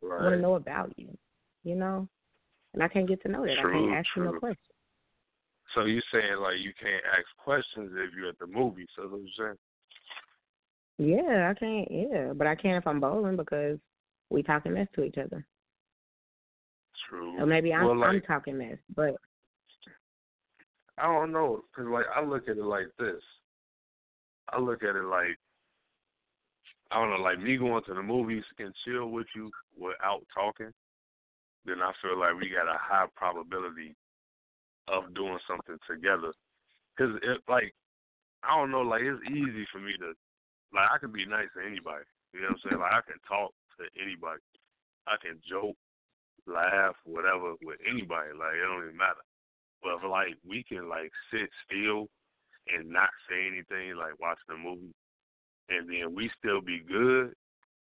Right. 0.00 0.20
I 0.20 0.22
want 0.22 0.34
to 0.36 0.40
know 0.40 0.54
about 0.54 0.92
you, 0.96 1.16
you 1.64 1.74
know? 1.74 2.08
And 2.72 2.82
I 2.82 2.88
can't 2.88 3.08
get 3.08 3.22
to 3.22 3.28
know 3.28 3.42
that. 3.42 3.58
I 3.58 3.62
can't 3.62 3.92
ask 3.92 4.08
you 4.16 4.24
no 4.24 4.32
questions. 4.38 4.66
So 5.74 5.84
you 5.84 6.00
saying 6.12 6.40
like 6.40 6.58
you 6.60 6.72
can't 6.80 7.02
ask 7.12 7.26
questions 7.38 7.90
if 7.92 8.14
you're 8.16 8.30
at 8.30 8.38
the 8.38 8.46
movie? 8.46 8.86
So 8.96 9.02
what 9.02 9.20
you 9.20 9.28
saying? 9.36 9.56
Yeah, 10.98 11.50
I 11.50 11.54
can't. 11.58 11.88
Yeah, 11.90 12.32
but 12.34 12.46
I 12.46 12.54
can 12.54 12.76
if 12.76 12.86
I'm 12.86 13.00
bowling 13.00 13.36
because 13.36 13.78
we 14.30 14.42
talking 14.42 14.74
mess 14.74 14.88
to 14.94 15.04
each 15.04 15.18
other. 15.18 15.44
True. 17.08 17.40
Or 17.40 17.46
maybe 17.46 17.72
I'm 17.72 17.86
well, 17.86 17.98
like, 17.98 18.08
I'm 18.10 18.20
talking 18.22 18.58
mess, 18.58 18.78
but 18.94 19.14
I 20.98 21.04
don't 21.06 21.32
know, 21.32 21.62
cause 21.74 21.86
like 21.88 22.06
I 22.14 22.24
look 22.24 22.48
at 22.48 22.56
it 22.56 22.64
like 22.64 22.88
this. 22.98 23.22
I 24.48 24.60
look 24.60 24.82
at 24.82 24.96
it 24.96 25.04
like 25.04 25.36
I 26.90 27.00
don't 27.00 27.10
know, 27.10 27.22
like 27.22 27.40
me 27.40 27.56
going 27.56 27.82
to 27.84 27.94
the 27.94 28.02
movies 28.02 28.44
and 28.58 28.72
chill 28.84 29.10
with 29.10 29.26
you 29.34 29.50
without 29.76 30.22
talking. 30.32 30.72
Then 31.64 31.82
I 31.82 31.92
feel 32.00 32.18
like 32.18 32.34
we 32.40 32.48
got 32.48 32.70
a 32.70 32.78
high 32.78 33.06
probability 33.16 33.96
of 34.88 35.12
doing 35.14 35.38
something 35.48 35.78
together. 35.88 36.32
Cause 36.96 37.10
it 37.22 37.42
like 37.48 37.74
I 38.42 38.56
don't 38.56 38.70
know, 38.70 38.82
like 38.82 39.02
it's 39.02 39.20
easy 39.30 39.66
for 39.72 39.78
me 39.78 39.92
to 39.98 40.14
like 40.72 40.88
I 40.90 40.98
can 40.98 41.12
be 41.12 41.26
nice 41.26 41.50
to 41.56 41.66
anybody. 41.66 42.06
You 42.32 42.40
know 42.40 42.54
what 42.54 42.60
I'm 42.64 42.70
saying? 42.70 42.80
Like 42.80 42.94
I 42.94 43.02
can 43.04 43.20
talk 43.28 43.52
to 43.78 43.86
anybody. 44.00 44.42
I 45.06 45.16
can 45.22 45.38
joke, 45.48 45.76
laugh, 46.46 46.96
whatever 47.04 47.54
with 47.62 47.78
anybody. 47.86 48.34
Like 48.34 48.58
it 48.58 48.66
don't 48.66 48.84
even 48.84 48.96
matter. 48.96 49.22
But 49.82 50.02
if, 50.02 50.10
like 50.10 50.34
we 50.46 50.64
can 50.64 50.88
like 50.88 51.12
sit 51.30 51.48
still 51.66 52.08
and 52.68 52.90
not 52.90 53.10
say 53.28 53.46
anything, 53.46 53.96
like 53.96 54.18
watching 54.18 54.54
a 54.54 54.58
movie, 54.58 54.94
and 55.68 55.88
then 55.88 56.14
we 56.14 56.30
still 56.38 56.60
be 56.60 56.82
good 56.82 57.34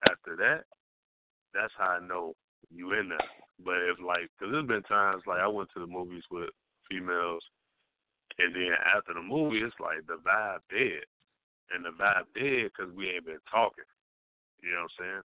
after 0.10 0.36
that, 0.38 0.66
that's 1.54 1.74
how 1.78 2.00
I 2.02 2.08
know 2.08 2.34
you 2.74 2.94
in 2.94 3.10
there. 3.10 3.30
But 3.64 3.78
if 3.86 4.00
like, 4.02 4.30
cause 4.40 4.50
there's 4.52 4.68
been 4.68 4.84
times 4.84 5.24
like 5.28 5.40
I 5.40 5.48
went 5.48 5.70
to 5.74 5.80
the 5.80 5.88
movies 5.88 6.24
with 6.32 6.50
females, 6.90 7.44
and 8.40 8.56
then 8.56 8.74
after 8.96 9.14
the 9.14 9.22
movie, 9.22 9.62
it's 9.62 9.76
like 9.80 10.06
the 10.08 10.18
vibe 10.26 10.66
dead, 10.70 11.06
and 11.74 11.86
the 11.86 11.94
vibe 11.94 12.26
dead 12.34 12.72
because 12.72 12.94
we 12.96 13.10
ain't 13.10 13.26
been 13.26 13.44
talking. 13.52 13.86
You 14.64 14.72
know 14.72 14.86
what 14.86 15.06
I'm 15.06 15.22
saying? 15.22 15.24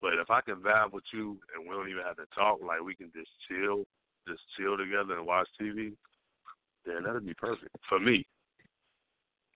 But 0.00 0.14
if 0.14 0.30
I 0.30 0.40
can 0.40 0.56
vibe 0.56 0.92
with 0.92 1.04
you 1.12 1.38
and 1.54 1.68
we 1.68 1.74
don't 1.74 1.88
even 1.88 2.02
have 2.04 2.16
to 2.16 2.26
talk, 2.34 2.58
like 2.66 2.80
we 2.80 2.94
can 2.94 3.10
just 3.14 3.30
chill, 3.48 3.84
just 4.26 4.40
chill 4.56 4.76
together 4.76 5.18
and 5.18 5.26
watch 5.26 5.48
TV, 5.60 5.92
then 6.86 7.02
that'd 7.04 7.26
be 7.26 7.34
perfect 7.34 7.76
for 7.88 8.00
me. 8.00 8.26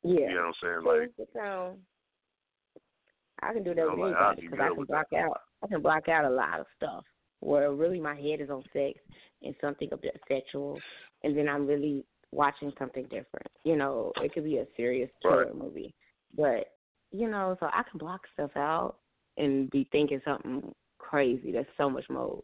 yeah. 0.03 0.29
You 0.29 0.35
know 0.35 0.53
what 0.53 0.69
I'm 0.71 0.85
saying? 0.85 1.17
Like, 1.17 1.29
so 1.33 1.77
I 3.43 3.53
can 3.53 3.65
do 3.65 3.75
that 3.75 3.91
with 3.91 3.99
like, 3.99 4.15
anybody 4.17 4.41
be 4.43 4.49
because 4.49 4.61
I 4.61 4.75
can 4.75 4.85
block 4.85 5.07
out. 5.17 5.41
I 5.63 5.67
can 5.67 5.83
block 5.83 6.09
out 6.09 6.25
a 6.27 6.31
lot 6.31 6.61
of 6.61 6.67
stuff 6.77 7.05
where 7.41 7.73
really 7.73 8.01
my 8.01 8.15
head 8.15 8.41
is 8.41 8.51
on 8.51 8.63
sex 8.73 8.99
and 9.43 9.55
something 9.61 9.89
a 9.93 9.97
bit 9.97 10.21
sexual, 10.29 10.81
and 11.23 11.37
then 11.37 11.49
I'm 11.49 11.67
really 11.67 12.05
watching 12.33 12.73
something 12.79 13.05
different. 13.05 13.47
You 13.65 13.77
know, 13.77 14.13
it 14.17 14.33
could 14.33 14.45
be 14.45 14.59
a 14.59 14.67
serious 14.77 15.11
killer 15.23 15.47
Right. 15.47 15.55
movie, 15.55 15.95
but 16.37 16.75
you 17.13 17.31
know, 17.31 17.57
so 17.61 17.67
I 17.67 17.83
can 17.89 17.99
block 17.99 18.23
stuff 18.35 18.51
out 18.57 18.97
and 19.37 19.71
be 19.71 19.89
thinking 19.91 20.21
something 20.25 20.73
crazy 20.99 21.53
that's 21.53 21.69
so 21.77 21.91
much 21.91 22.05
more 22.09 22.43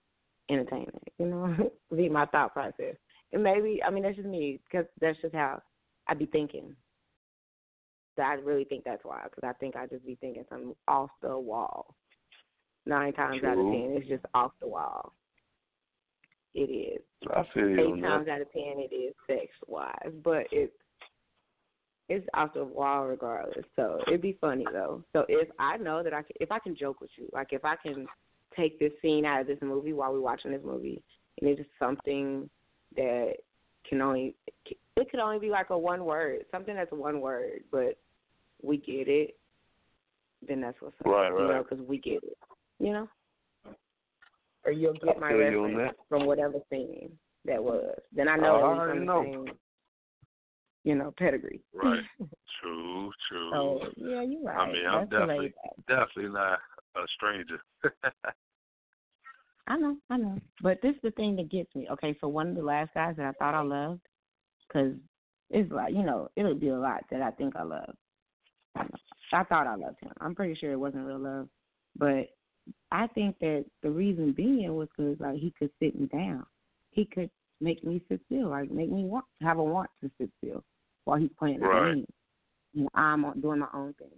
entertaining. 0.51 0.91
You 1.19 1.27
know, 1.27 1.71
be 1.97 2.09
my 2.09 2.27
thought 2.27 2.53
process. 2.53 2.97
And 3.33 3.43
maybe 3.43 3.83
I 3.87 3.91
mean 3.91 4.03
that's 4.03 4.17
just 4.17 4.29
me 4.29 4.61
because 4.65 4.87
that's 5.01 5.21
just 5.23 5.35
how 5.35 5.63
I 6.09 6.15
be 6.15 6.27
thinking. 6.27 6.75
So 8.17 8.23
I 8.23 8.35
really 8.35 8.65
think 8.65 8.85
that's 8.85 9.05
why, 9.05 9.23
because 9.25 9.49
I 9.49 9.53
think 9.55 9.77
I 9.77 9.87
just 9.87 10.05
be 10.05 10.17
thinking 10.21 10.45
something 10.51 10.75
off 10.89 11.11
the 11.23 11.39
wall. 11.39 11.95
nine 12.87 13.13
times 13.13 13.43
out 13.45 13.59
of 13.59 13.65
ten, 13.65 13.95
it's 13.97 14.09
just 14.09 14.25
off 14.35 14.53
the 14.61 14.67
wall. 14.67 15.13
It 16.55 16.63
is. 16.63 17.03
I 17.31 17.45
feel 17.55 17.69
Eight 17.69 17.79
on 17.79 18.01
times 18.01 18.29
out 18.29 18.41
of 18.41 18.53
ten, 18.53 18.75
it 18.79 18.93
is 18.93 19.15
sex 19.29 19.47
wise, 19.69 20.13
but 20.25 20.47
it's 20.51 20.73
it's 22.11 22.27
off 22.35 22.53
the 22.55 22.65
wall 22.65 23.07
regardless. 23.07 23.65
So 23.77 24.01
it'd 24.09 24.21
be 24.21 24.37
funny 24.41 24.67
though. 24.73 25.03
So 25.13 25.25
if 25.29 25.49
I 25.59 25.77
know 25.77 26.03
that 26.03 26.13
I 26.13 26.23
can, 26.23 26.33
if 26.41 26.51
I 26.51 26.59
can 26.59 26.77
joke 26.77 27.01
with 27.01 27.11
you, 27.17 27.29
like 27.33 27.49
if 27.53 27.65
I 27.65 27.77
can 27.77 28.07
take 28.57 28.79
this 28.81 28.93
scene 29.01 29.25
out 29.25 29.43
of 29.43 29.47
this 29.47 29.59
movie 29.63 29.93
while 29.93 30.13
we're 30.13 30.21
watching 30.21 30.51
this 30.51 30.61
movie, 30.65 31.01
and 31.41 31.49
it's 31.49 31.59
just 31.59 31.71
something 31.79 32.51
that 32.97 33.35
can 33.89 34.03
only 34.03 34.35
it 34.67 35.11
could 35.11 35.21
only 35.21 35.39
be 35.39 35.51
like 35.51 35.71
a 35.71 35.79
one 35.79 36.05
word, 36.05 36.45
something 36.51 36.75
that's 36.75 36.93
one 36.93 37.21
word, 37.21 37.63
but 37.71 37.97
we 38.61 38.77
get 38.77 39.09
it. 39.09 39.37
Then 40.47 40.61
that's 40.61 40.77
what's 40.81 40.97
up, 41.01 41.07
Right, 41.07 41.29
you 41.31 41.49
know, 41.49 41.63
because 41.69 41.85
we 41.87 41.99
get 41.99 42.25
it, 42.25 42.37
you 42.81 42.93
know. 42.93 43.09
Or 44.65 44.73
you'll 44.73 44.95
get 44.95 45.21
my 45.21 45.31
you 45.31 45.63
on 45.65 45.75
reference 45.75 45.97
that. 45.97 46.09
from 46.09 46.27
whatever 46.27 46.55
scene 46.71 47.11
that 47.45 47.63
was. 47.63 47.99
Then 48.15 48.27
I 48.27 48.37
know 48.37 48.57
I 48.57 48.59
it 48.59 48.63
was 48.63 48.79
already 48.79 49.07
know. 49.07 49.23
the 49.23 49.33
same, 49.33 49.55
you 50.85 50.95
know, 50.95 51.13
pedigree. 51.17 51.61
Right. 51.75 52.03
True, 52.63 53.11
true. 53.31 53.51
So 53.53 53.81
yeah, 53.97 54.23
you're 54.23 54.43
right. 54.43 54.59
I 54.59 54.67
mean, 54.67 54.87
I'm 54.87 55.09
That's 55.09 55.11
definitely 55.13 55.55
definitely 55.89 56.33
not 56.33 56.59
a 56.95 57.07
stranger. 57.17 57.59
I 59.67 59.79
know, 59.79 59.97
I 60.11 60.17
know. 60.19 60.39
But 60.63 60.83
this 60.83 60.95
is 60.97 61.01
the 61.03 61.11
thing 61.13 61.37
that 61.37 61.51
gets 61.51 61.75
me. 61.75 61.89
Okay, 61.91 62.15
so 62.21 62.29
one 62.29 62.49
of 62.49 62.57
the 62.57 62.63
last 62.63 62.91
guys 62.93 63.15
that 63.17 63.25
I 63.25 63.33
thought 63.33 63.55
I 63.55 63.63
loved, 63.63 64.03
because 64.69 64.95
it's 65.49 65.73
like, 65.73 65.95
you 65.95 66.03
know, 66.03 66.29
it'll 66.37 66.55
be 66.55 66.69
a 66.69 66.79
lot 66.79 67.05
that 67.11 67.23
I 67.23 67.31
think 67.31 67.57
I 67.57 67.63
love. 67.63 67.95
I 68.77 69.45
thought 69.45 69.67
I 69.67 69.77
loved 69.77 70.01
him. 70.03 70.13
I'm 70.21 70.35
pretty 70.35 70.55
sure 70.57 70.73
it 70.73 70.77
wasn't 70.77 71.07
real 71.07 71.19
love. 71.21 71.49
But 71.97 72.29
I 72.91 73.07
think 73.09 73.39
that 73.39 73.65
the 73.83 73.91
reason 73.91 74.33
being 74.33 74.75
was 74.75 74.89
because, 74.95 75.19
like, 75.19 75.37
he 75.37 75.55
could 75.59 75.71
sit 75.81 75.99
me 75.99 76.09
down. 76.09 76.45
He 76.91 77.07
could 77.07 77.31
make 77.61 77.83
me 77.85 78.03
sit 78.09 78.21
still, 78.27 78.51
like, 78.51 78.71
make 78.71 78.91
me 78.91 79.05
want 79.05 79.25
have 79.41 79.59
a 79.59 79.65
want 79.65 79.89
to 80.03 80.11
sit 80.19 80.31
still 80.45 80.63
while 81.05 81.19
he's 81.19 81.31
playing 81.39 81.61
the 81.61 81.69
game. 81.69 82.07
And 82.75 82.89
I'm 82.95 83.41
doing 83.41 83.59
my 83.59 83.69
own 83.75 83.95
thing. 83.95 84.09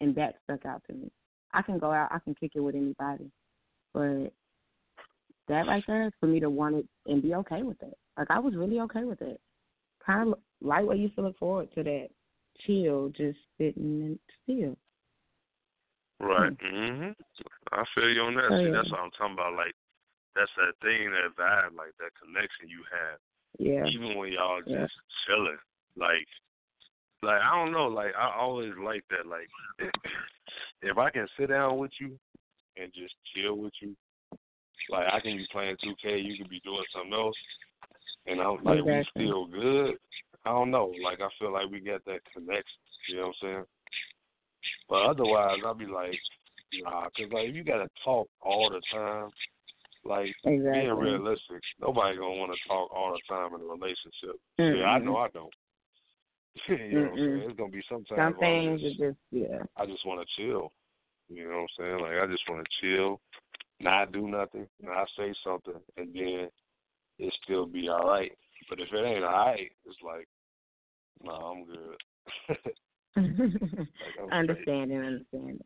And 0.00 0.14
that 0.14 0.36
stuck 0.44 0.64
out 0.64 0.82
to 0.86 0.94
me. 0.94 1.10
I 1.52 1.62
can 1.62 1.78
go 1.78 1.92
out, 1.92 2.12
I 2.12 2.18
can 2.20 2.34
kick 2.34 2.52
it 2.54 2.60
with 2.60 2.74
anybody. 2.74 3.30
But 3.92 4.32
that 5.48 5.66
right 5.66 5.84
there 5.86 6.10
for 6.20 6.26
me 6.26 6.40
to 6.40 6.48
want 6.48 6.76
it 6.76 6.86
and 7.06 7.22
be 7.22 7.34
okay 7.34 7.62
with 7.62 7.82
it. 7.82 7.96
Like 8.16 8.30
I 8.30 8.38
was 8.38 8.54
really 8.54 8.80
okay 8.80 9.04
with 9.04 9.20
it. 9.20 9.40
Kind 10.04 10.32
of 10.32 10.38
like 10.62 10.86
what 10.86 10.98
used 10.98 11.16
to 11.16 11.22
look 11.22 11.38
forward 11.38 11.68
to 11.74 11.82
that 11.82 12.08
chill, 12.66 13.08
just 13.10 13.38
sitting 13.58 14.02
and 14.02 14.18
still. 14.42 14.76
Right. 16.20 16.56
Mhm. 16.58 17.14
I 17.72 17.84
feel 17.94 18.08
you 18.08 18.22
on 18.22 18.34
that. 18.34 18.50
See, 18.58 18.70
that's 18.70 18.90
what 18.90 19.00
I'm 19.00 19.10
talking 19.12 19.34
about. 19.34 19.54
Like, 19.54 19.74
that's 20.34 20.50
that 20.56 20.74
thing, 20.82 21.10
that 21.10 21.34
vibe, 21.36 21.76
like 21.76 21.96
that 21.98 22.12
connection 22.22 22.68
you 22.68 22.84
have. 22.92 23.18
Yeah. 23.58 23.84
Even 23.86 24.16
when 24.16 24.32
y'all 24.32 24.60
just 24.60 24.70
Yeah. 24.70 24.86
chilling, 25.26 25.58
like, 25.96 26.26
like 27.22 27.40
I 27.40 27.56
don't 27.56 27.72
know, 27.72 27.86
like 27.86 28.12
I 28.18 28.34
always 28.38 28.72
like 28.82 29.04
that. 29.10 29.26
Like, 29.26 29.48
if 30.82 30.98
I 30.98 31.10
can 31.10 31.26
sit 31.38 31.48
down 31.50 31.78
with 31.78 31.92
you 32.00 32.18
and 32.76 32.92
just 32.94 33.14
chill 33.34 33.56
with 33.56 33.72
you, 33.80 33.94
like 34.90 35.06
I 35.12 35.20
can 35.20 35.36
be 35.36 35.46
playing 35.52 35.76
2K, 35.76 36.24
you 36.24 36.36
could 36.38 36.50
be 36.50 36.60
doing 36.60 36.84
something 36.92 37.12
else, 37.12 37.36
and 38.26 38.40
I'm 38.40 38.62
like, 38.64 38.84
we 38.84 39.06
still 39.16 39.46
good. 39.46 39.96
I 40.44 40.50
don't 40.50 40.70
know. 40.70 40.92
Like 41.02 41.20
I 41.20 41.28
feel 41.38 41.52
like 41.52 41.70
we 41.70 41.80
got 41.80 42.04
that 42.06 42.20
connection. 42.32 42.64
You 43.08 43.16
know 43.16 43.22
what 43.22 43.28
I'm 43.28 43.34
saying? 43.42 43.64
But 44.88 45.02
otherwise, 45.06 45.58
I'll 45.64 45.74
be 45.74 45.86
like, 45.86 46.18
nah, 46.82 47.06
because 47.14 47.32
like 47.32 47.54
you 47.54 47.64
gotta 47.64 47.88
talk 48.04 48.28
all 48.40 48.70
the 48.70 48.80
time, 48.92 49.30
like 50.04 50.34
Exactly. 50.44 50.80
being 50.80 50.94
realistic, 50.94 51.62
nobody 51.80 52.16
gonna 52.16 52.36
want 52.36 52.52
to 52.52 52.68
talk 52.68 52.90
all 52.92 53.12
the 53.12 53.34
time 53.34 53.54
in 53.54 53.60
a 53.60 53.64
relationship. 53.64 54.40
Mm-mm. 54.58 54.80
Yeah, 54.80 54.90
I 54.90 54.98
mm-hmm. 54.98 55.06
know 55.06 55.16
I 55.16 55.28
don't. 55.28 55.52
you 56.68 56.92
know 56.92 57.00
what 57.02 57.10
I'm 57.10 57.16
saying? 57.16 57.42
It's 57.48 57.58
gonna 57.58 57.70
be 57.70 57.82
sometimes 57.88 58.18
Some 58.18 58.40
things 58.40 58.80
just, 58.80 58.98
just 58.98 59.16
yeah. 59.30 59.62
I 59.76 59.86
just 59.86 60.06
want 60.06 60.20
to 60.20 60.42
chill. 60.42 60.72
You 61.28 61.48
know 61.48 61.56
what 61.56 61.60
I'm 61.60 61.68
saying? 61.78 62.00
Like 62.00 62.22
I 62.22 62.26
just 62.26 62.42
want 62.48 62.66
to 62.66 62.80
chill, 62.80 63.20
not 63.78 64.12
do 64.12 64.26
nothing, 64.26 64.66
not 64.82 65.08
say 65.16 65.32
something, 65.44 65.80
and 65.96 66.14
then 66.14 66.48
it 67.18 67.34
still 67.44 67.66
be 67.66 67.88
all 67.88 68.08
right. 68.08 68.32
But 68.68 68.80
if 68.80 68.88
it 68.92 69.06
ain't 69.06 69.24
all 69.24 69.46
right, 69.46 69.70
it's 69.86 69.96
like, 70.04 70.28
no, 71.22 71.32
I'm 71.32 71.64
good. 71.64 72.58
Straight. 73.12 74.32
understanding, 74.32 74.98
understanding. 74.98 75.64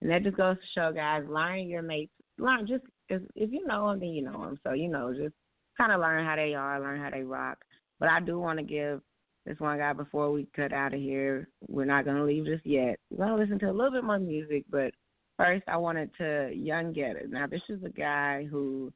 And 0.00 0.10
that 0.10 0.24
just 0.24 0.36
goes 0.36 0.56
to 0.56 0.62
show, 0.74 0.92
guys, 0.92 1.22
learn 1.28 1.68
your 1.68 1.82
mates. 1.82 2.12
Learn 2.38 2.66
just 2.66 2.84
if, 3.08 3.22
if 3.34 3.52
you 3.52 3.66
know 3.66 3.90
them, 3.90 4.00
then 4.00 4.08
you 4.10 4.22
know 4.22 4.44
them. 4.44 4.58
So 4.64 4.72
you 4.72 4.88
know, 4.88 5.12
just 5.12 5.34
kind 5.76 5.92
of 5.92 6.00
learn 6.00 6.24
how 6.24 6.36
they 6.36 6.54
are, 6.54 6.80
learn 6.80 7.00
how 7.00 7.10
they 7.10 7.22
rock. 7.22 7.58
But 7.98 8.08
I 8.08 8.20
do 8.20 8.38
want 8.38 8.58
to 8.58 8.64
give 8.64 9.00
this 9.46 9.58
one 9.58 9.78
guy 9.78 9.92
before 9.92 10.30
we 10.30 10.46
cut 10.54 10.72
out 10.72 10.94
of 10.94 11.00
here. 11.00 11.48
We're 11.68 11.84
not 11.84 12.04
gonna 12.04 12.24
leave 12.24 12.46
just 12.46 12.66
yet. 12.66 12.98
We're 13.10 13.26
gonna 13.26 13.40
listen 13.40 13.58
to 13.60 13.70
a 13.70 13.72
little 13.72 13.92
bit 13.92 14.04
more 14.04 14.18
music, 14.18 14.64
but 14.70 14.92
first 15.36 15.64
I 15.68 15.76
wanted 15.76 16.10
to 16.18 16.50
Young 16.54 16.92
Getter. 16.92 17.26
Now 17.28 17.46
this 17.46 17.62
is 17.68 17.82
a 17.84 17.90
guy 17.90 18.46
who 18.50 18.92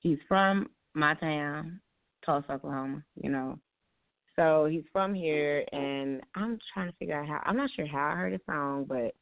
he's 0.00 0.18
from 0.28 0.68
my 0.94 1.14
town, 1.14 1.80
Tulsa, 2.24 2.52
Oklahoma. 2.52 3.02
You 3.22 3.30
know, 3.30 3.58
so 4.36 4.66
he's 4.70 4.84
from 4.92 5.14
here, 5.14 5.64
and 5.72 6.20
I'm 6.34 6.58
trying 6.72 6.90
to 6.90 6.96
figure 6.98 7.20
out 7.20 7.28
how. 7.28 7.42
I'm 7.44 7.56
not 7.56 7.70
sure 7.74 7.86
how 7.86 8.10
I 8.12 8.16
heard 8.16 8.32
his 8.32 8.42
song, 8.46 8.84
but 8.88 9.14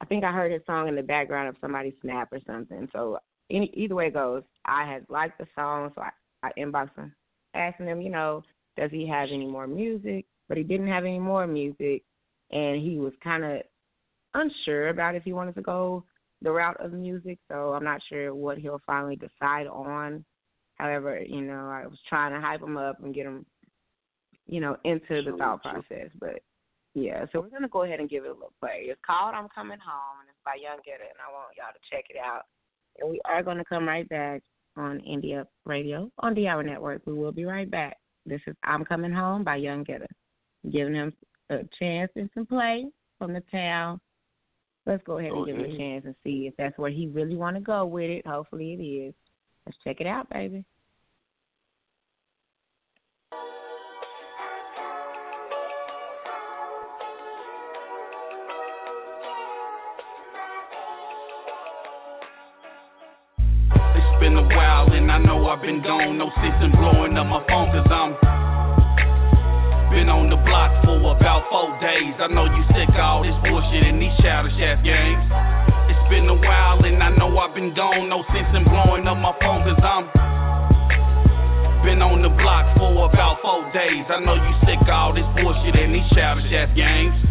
I 0.00 0.04
think 0.06 0.24
I 0.24 0.32
heard 0.32 0.52
his 0.52 0.62
song 0.66 0.88
in 0.88 0.96
the 0.96 1.02
background 1.02 1.48
of 1.48 1.56
somebody's 1.60 1.94
snap 2.02 2.28
or 2.32 2.40
something. 2.46 2.88
So 2.92 3.18
any, 3.50 3.70
either 3.74 3.94
way 3.94 4.08
it 4.08 4.14
goes, 4.14 4.42
I 4.64 4.90
had 4.90 5.06
liked 5.08 5.38
the 5.38 5.46
song, 5.54 5.92
so 5.94 6.02
I, 6.02 6.10
I 6.42 6.50
inboxed 6.58 6.96
him, 6.96 7.14
asking 7.54 7.86
him, 7.86 8.00
you 8.00 8.10
know, 8.10 8.42
does 8.76 8.90
he 8.90 9.06
have 9.08 9.28
any 9.32 9.46
more 9.46 9.66
music? 9.66 10.26
But 10.48 10.58
he 10.58 10.62
didn't 10.62 10.88
have 10.88 11.04
any 11.04 11.18
more 11.18 11.46
music, 11.46 12.02
and 12.50 12.80
he 12.80 12.98
was 12.98 13.12
kind 13.22 13.44
of 13.44 13.62
unsure 14.34 14.88
about 14.88 15.14
if 15.14 15.24
he 15.24 15.32
wanted 15.32 15.54
to 15.56 15.62
go 15.62 16.04
the 16.42 16.50
route 16.50 16.80
of 16.80 16.92
music. 16.92 17.38
So 17.48 17.72
I'm 17.72 17.84
not 17.84 18.00
sure 18.08 18.34
what 18.34 18.58
he'll 18.58 18.80
finally 18.86 19.16
decide 19.16 19.66
on. 19.66 20.24
However, 20.76 21.20
you 21.20 21.40
know, 21.40 21.68
I 21.70 21.86
was 21.86 21.98
trying 22.08 22.32
to 22.32 22.40
hype 22.40 22.62
him 22.62 22.76
up 22.76 23.02
and 23.02 23.14
get 23.14 23.26
him 23.26 23.46
you 24.46 24.60
know, 24.60 24.76
into 24.84 25.22
the 25.22 25.36
thought 25.36 25.62
process. 25.62 26.08
But 26.18 26.40
yeah, 26.94 27.26
so 27.32 27.40
we're 27.40 27.50
gonna 27.50 27.68
go 27.68 27.82
ahead 27.82 28.00
and 28.00 28.08
give 28.08 28.24
it 28.24 28.30
a 28.30 28.32
little 28.32 28.52
play. 28.60 28.86
It's 28.86 29.00
called 29.04 29.34
I'm 29.34 29.48
Coming 29.48 29.78
Home 29.78 30.20
and 30.20 30.28
it's 30.28 30.38
by 30.44 30.54
Young 30.60 30.78
Getter 30.84 31.02
and 31.02 31.20
I 31.20 31.32
want 31.32 31.56
y'all 31.56 31.72
to 31.72 31.90
check 31.90 32.06
it 32.10 32.16
out. 32.16 32.42
And 32.98 33.10
we 33.10 33.20
are 33.24 33.42
gonna 33.42 33.64
come 33.64 33.86
right 33.86 34.08
back 34.08 34.42
on 34.76 35.00
Indie 35.00 35.38
Up 35.38 35.48
Radio 35.64 36.10
on 36.18 36.34
D-Hour 36.34 36.62
Network. 36.62 37.02
We 37.06 37.14
will 37.14 37.32
be 37.32 37.44
right 37.44 37.70
back. 37.70 37.96
This 38.26 38.40
is 38.48 38.56
I'm 38.64 38.84
Coming 38.84 39.12
Home 39.12 39.44
by 39.44 39.56
Young 39.56 39.84
Getter. 39.84 40.08
Giving 40.70 40.94
him 40.94 41.12
a 41.48 41.58
chance 41.78 42.10
and 42.16 42.28
some 42.34 42.44
play 42.44 42.86
from 43.18 43.32
the 43.32 43.42
town. 43.52 44.00
Let's 44.84 45.02
go 45.04 45.18
ahead 45.18 45.30
and 45.30 45.46
give 45.46 45.56
him 45.56 45.64
a 45.64 45.78
chance 45.78 46.04
and 46.06 46.14
see 46.24 46.48
if 46.48 46.54
that's 46.58 46.76
where 46.76 46.90
he 46.90 47.06
really 47.06 47.36
wanna 47.36 47.60
go 47.60 47.86
with 47.86 48.10
it. 48.10 48.26
Hopefully 48.26 48.72
it 48.72 48.82
is. 48.82 49.14
Let's 49.64 49.78
check 49.84 50.00
it 50.00 50.08
out, 50.08 50.28
baby. 50.30 50.64
I 65.16 65.18
know 65.24 65.48
I've 65.48 65.62
been 65.62 65.80
gone. 65.80 66.18
No 66.20 66.28
sense 66.44 66.60
in 66.60 66.76
blowing 66.76 67.16
up 67.16 67.24
my 67.24 67.40
phone 67.48 67.72
cause 67.72 67.88
I'm 67.88 68.12
been 69.88 70.12
on 70.12 70.28
the 70.28 70.36
block 70.44 70.68
for 70.84 71.00
about 71.08 71.48
four 71.48 71.72
days. 71.80 72.12
I 72.20 72.28
know 72.28 72.44
you 72.44 72.60
sick 72.76 72.92
of 72.92 73.00
all 73.00 73.24
this 73.24 73.32
bullshit 73.40 73.80
and 73.80 73.96
these 73.96 74.12
childish 74.20 74.60
ass 74.60 74.76
games. 74.84 75.24
It's 75.88 76.04
been 76.12 76.28
a 76.28 76.36
while 76.36 76.84
and 76.84 77.00
I 77.00 77.16
know 77.16 77.32
I've 77.32 77.56
been 77.56 77.72
gone. 77.72 78.12
No 78.12 78.28
sense 78.28 78.52
in 78.52 78.68
blowing 78.68 79.08
up 79.08 79.16
my 79.16 79.32
phone 79.40 79.64
cause 79.64 79.80
I'm 79.80 80.04
been 81.80 82.04
on 82.04 82.20
the 82.20 82.28
block 82.36 82.76
for 82.76 83.08
about 83.08 83.40
four 83.40 83.64
days. 83.72 84.04
I 84.12 84.20
know 84.20 84.36
you 84.36 84.52
sick 84.68 84.84
of 84.84 84.92
all 84.92 85.16
this 85.16 85.24
bullshit 85.32 85.80
and 85.80 85.96
these 85.96 86.04
childish 86.12 86.52
ass 86.52 86.68
games. 86.76 87.25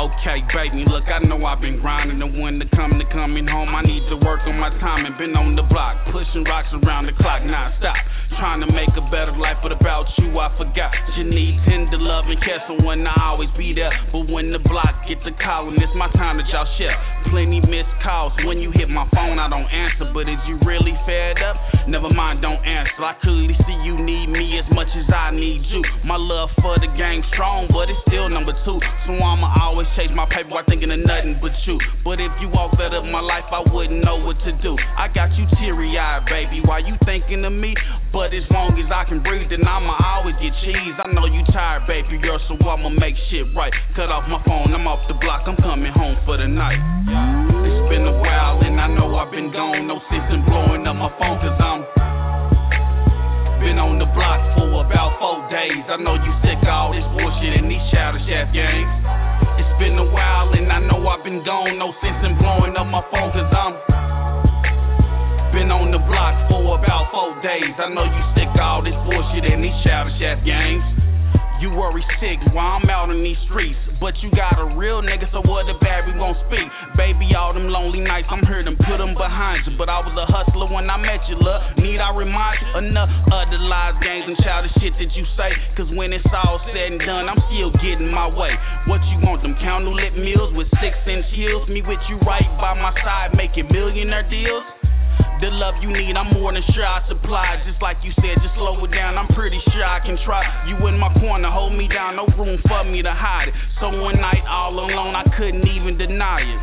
Okay, 0.00 0.40
baby, 0.54 0.88
look, 0.88 1.04
I 1.12 1.18
know 1.18 1.44
I've 1.44 1.60
been 1.60 1.78
grinding. 1.78 2.20
The 2.20 2.40
one 2.40 2.58
to 2.58 2.64
come 2.74 2.98
to 2.98 3.04
coming 3.12 3.46
home. 3.46 3.74
I 3.74 3.82
need 3.82 4.00
to 4.08 4.16
work 4.16 4.40
on 4.48 4.56
my 4.56 4.70
time 4.80 5.04
and 5.04 5.12
been 5.18 5.36
on 5.36 5.56
the 5.56 5.62
block, 5.62 6.08
pushing 6.10 6.42
rocks 6.44 6.72
around 6.72 7.04
the 7.04 7.12
clock 7.12 7.44
non-stop. 7.44 7.96
Trying 8.40 8.64
to 8.64 8.72
make 8.72 8.88
a 8.96 9.04
better 9.12 9.36
life, 9.36 9.58
but 9.62 9.72
about 9.72 10.06
you, 10.16 10.38
I 10.38 10.56
forgot. 10.56 10.94
You 11.18 11.24
need 11.24 11.60
tender 11.68 11.98
love 11.98 12.24
and 12.32 12.40
care, 12.40 12.64
when 12.80 13.06
I 13.06 13.12
always 13.28 13.50
be 13.58 13.74
there. 13.74 13.92
But 14.10 14.30
when 14.32 14.52
the 14.52 14.58
block 14.58 15.04
get 15.06 15.20
the 15.22 15.32
calling, 15.36 15.76
it's 15.76 15.92
my 15.94 16.08
time 16.16 16.38
that 16.38 16.48
y'all 16.48 16.64
share. 16.78 16.96
Plenty 17.28 17.60
missed 17.60 17.92
calls. 18.02 18.32
When 18.48 18.56
you 18.56 18.72
hit 18.72 18.88
my 18.88 19.04
phone, 19.12 19.38
I 19.38 19.50
don't 19.50 19.68
answer. 19.68 20.08
But 20.14 20.30
is 20.30 20.40
you 20.48 20.56
really 20.64 20.96
fed 21.04 21.42
up? 21.42 21.56
Never 21.88 22.08
mind, 22.08 22.40
don't 22.40 22.64
answer. 22.64 23.04
I 23.04 23.20
clearly 23.20 23.52
see 23.66 23.76
you 23.84 24.00
need 24.00 24.28
me 24.32 24.56
as 24.56 24.64
much 24.72 24.88
as 24.96 25.12
I 25.12 25.30
need 25.30 25.60
you. 25.68 25.84
My 26.06 26.16
love 26.16 26.48
for 26.62 26.78
the 26.78 26.88
game 26.96 27.20
strong, 27.34 27.68
but 27.68 27.90
it's 27.90 28.00
still 28.08 28.30
number 28.30 28.56
two. 28.64 28.80
So 29.04 29.12
I'ma 29.12 29.52
always 29.60 29.89
chase 29.96 30.10
my 30.14 30.26
paper 30.26 30.50
while 30.50 30.64
thinking 30.66 30.90
of 30.90 31.00
nothing 31.00 31.38
but 31.40 31.52
you. 31.66 31.78
But 32.04 32.20
if 32.20 32.32
you 32.40 32.48
walked 32.48 32.80
out 32.80 32.94
of 32.94 33.04
my 33.04 33.20
life, 33.20 33.44
I 33.50 33.62
wouldn't 33.72 34.04
know 34.04 34.16
what 34.16 34.38
to 34.44 34.52
do. 34.62 34.76
I 34.96 35.08
got 35.08 35.32
you 35.36 35.46
teary 35.58 35.98
eyed, 35.98 36.26
baby. 36.26 36.60
Why 36.64 36.78
you 36.78 36.96
thinking 37.04 37.44
of 37.44 37.52
me? 37.52 37.74
But 38.12 38.34
as 38.34 38.44
long 38.50 38.78
as 38.78 38.90
I 38.90 39.04
can 39.04 39.22
breathe, 39.22 39.50
then 39.50 39.66
I'ma 39.66 39.96
always 39.98 40.34
get 40.42 40.52
cheese. 40.62 40.94
I 40.98 41.12
know 41.12 41.26
you 41.26 41.44
tired, 41.52 41.86
baby 41.86 42.18
girl, 42.18 42.38
so 42.48 42.56
I'ma 42.68 42.88
make 42.90 43.16
shit 43.30 43.46
right. 43.54 43.72
Cut 43.96 44.10
off 44.10 44.28
my 44.28 44.42
phone, 44.44 44.74
I'm 44.74 44.86
off 44.86 45.06
the 45.08 45.14
block, 45.14 45.46
I'm 45.46 45.56
coming 45.56 45.92
home 45.92 46.16
for 46.24 46.36
the 46.36 46.48
night. 46.48 46.80
It's 47.64 47.88
been 47.90 48.06
a 48.06 48.16
while, 48.18 48.60
and 48.60 48.80
I 48.80 48.88
know 48.88 49.14
I've 49.16 49.30
been 49.30 49.52
gone. 49.52 49.86
No 49.86 50.00
sense 50.10 50.26
in 50.30 50.44
blowing 50.44 50.86
up 50.86 50.96
my 50.96 51.10
phone, 51.18 51.38
cause 51.40 51.58
I'm 51.60 51.84
been 53.60 53.76
on 53.76 54.00
the 54.00 54.08
block 54.16 54.40
for 54.56 54.72
about 54.80 55.20
four 55.20 55.44
days. 55.52 55.84
I 55.84 56.00
know 56.00 56.16
you 56.16 56.32
sick 56.40 56.56
of 56.64 56.72
all 56.72 56.96
this 56.96 57.04
bullshit 57.12 57.60
and 57.60 57.68
these 57.68 57.84
shadow 57.92 58.16
shaft 58.24 58.56
games. 58.56 58.88
It's 59.58 59.74
been 59.78 59.98
a 59.98 60.04
while 60.04 60.52
and 60.52 60.70
I 60.70 60.78
know 60.80 61.06
I've 61.08 61.24
been 61.24 61.42
gone. 61.44 61.78
No 61.78 61.92
sense 62.02 62.20
in 62.26 62.36
blowing 62.38 62.76
up 62.76 62.86
my 62.86 63.02
phone 63.10 63.32
cause 63.32 63.50
I'm 63.50 63.74
been 65.52 65.70
on 65.72 65.90
the 65.90 65.98
block 65.98 66.46
for 66.48 66.78
about 66.78 67.10
four 67.10 67.34
days. 67.42 67.74
I 67.74 67.88
know 67.90 68.04
you 68.04 68.22
sick 68.38 68.46
of 68.54 68.60
all 68.60 68.82
this 68.82 68.94
bullshit 69.02 69.50
and 69.50 69.64
these 69.64 69.74
shadow 69.82 70.10
shaft 70.18 70.46
games. 70.46 70.99
You 71.60 71.68
worry 71.68 72.00
sick 72.24 72.40
while 72.56 72.80
I'm 72.80 72.88
out 72.88 73.10
in 73.10 73.22
these 73.22 73.36
streets. 73.44 73.76
But 74.00 74.16
you 74.24 74.30
got 74.32 74.56
a 74.56 74.64
real 74.80 75.02
nigga, 75.02 75.30
so 75.30 75.44
what 75.44 75.68
the 75.68 75.76
bad 75.76 76.08
we 76.08 76.16
gon' 76.16 76.32
speak? 76.48 76.64
Baby, 76.96 77.36
all 77.36 77.52
them 77.52 77.68
lonely 77.68 78.00
nights, 78.00 78.28
I'm 78.30 78.40
here 78.48 78.64
to 78.64 78.72
put 78.88 78.96
them 78.96 79.12
behind 79.12 79.68
you. 79.68 79.76
But 79.76 79.92
I 79.92 80.00
was 80.00 80.16
a 80.16 80.24
hustler 80.24 80.72
when 80.72 80.88
I 80.88 80.96
met 80.96 81.20
you, 81.28 81.36
love. 81.36 81.76
Need 81.76 82.00
I 82.00 82.16
remind 82.16 82.64
you? 82.64 82.88
Enough 82.88 83.12
of 83.28 83.52
the 83.52 83.60
lies, 83.60 83.92
games, 84.00 84.24
and 84.26 84.40
childish 84.40 84.72
shit 84.80 84.96
that 84.96 85.12
you 85.12 85.28
say. 85.36 85.52
Cause 85.76 85.92
when 85.92 86.16
it's 86.16 86.24
all 86.32 86.64
said 86.72 86.96
and 86.96 87.00
done, 87.00 87.28
I'm 87.28 87.44
still 87.52 87.70
getting 87.84 88.08
my 88.08 88.24
way. 88.24 88.56
What 88.88 89.04
you 89.12 89.20
want, 89.20 89.44
them 89.44 89.52
lip 89.92 90.16
meals 90.16 90.56
with 90.56 90.68
six 90.80 90.96
inch 91.04 91.26
heels? 91.36 91.68
Me 91.68 91.82
with 91.84 92.00
you 92.08 92.16
right 92.24 92.48
by 92.56 92.72
my 92.72 92.96
side, 93.04 93.36
making 93.36 93.68
millionaire 93.68 94.24
deals? 94.24 94.64
The 95.40 95.48
love 95.48 95.80
you 95.80 95.88
need, 95.88 96.16
I'm 96.20 96.36
more 96.36 96.52
than 96.52 96.62
sure 96.74 96.84
I 96.84 97.00
supply. 97.08 97.56
Just 97.64 97.80
like 97.80 97.96
you 98.04 98.12
said, 98.20 98.36
just 98.44 98.52
slow 98.60 98.76
it 98.84 98.92
down. 98.92 99.16
I'm 99.16 99.26
pretty 99.32 99.56
sure 99.72 99.84
I 99.84 99.98
can 100.04 100.18
try. 100.20 100.44
You 100.68 100.76
in 100.86 100.98
my 100.98 101.08
corner, 101.16 101.48
hold 101.48 101.72
me 101.72 101.88
down, 101.88 102.16
no 102.16 102.28
room 102.36 102.60
for 102.68 102.84
me 102.84 103.00
to 103.00 103.12
hide 103.12 103.48
it. 103.48 103.54
So 103.80 103.88
one 103.88 104.20
night 104.20 104.44
all 104.44 104.76
alone, 104.76 105.16
I 105.16 105.24
couldn't 105.38 105.66
even 105.66 105.96
deny 105.96 106.44
it. 106.44 106.60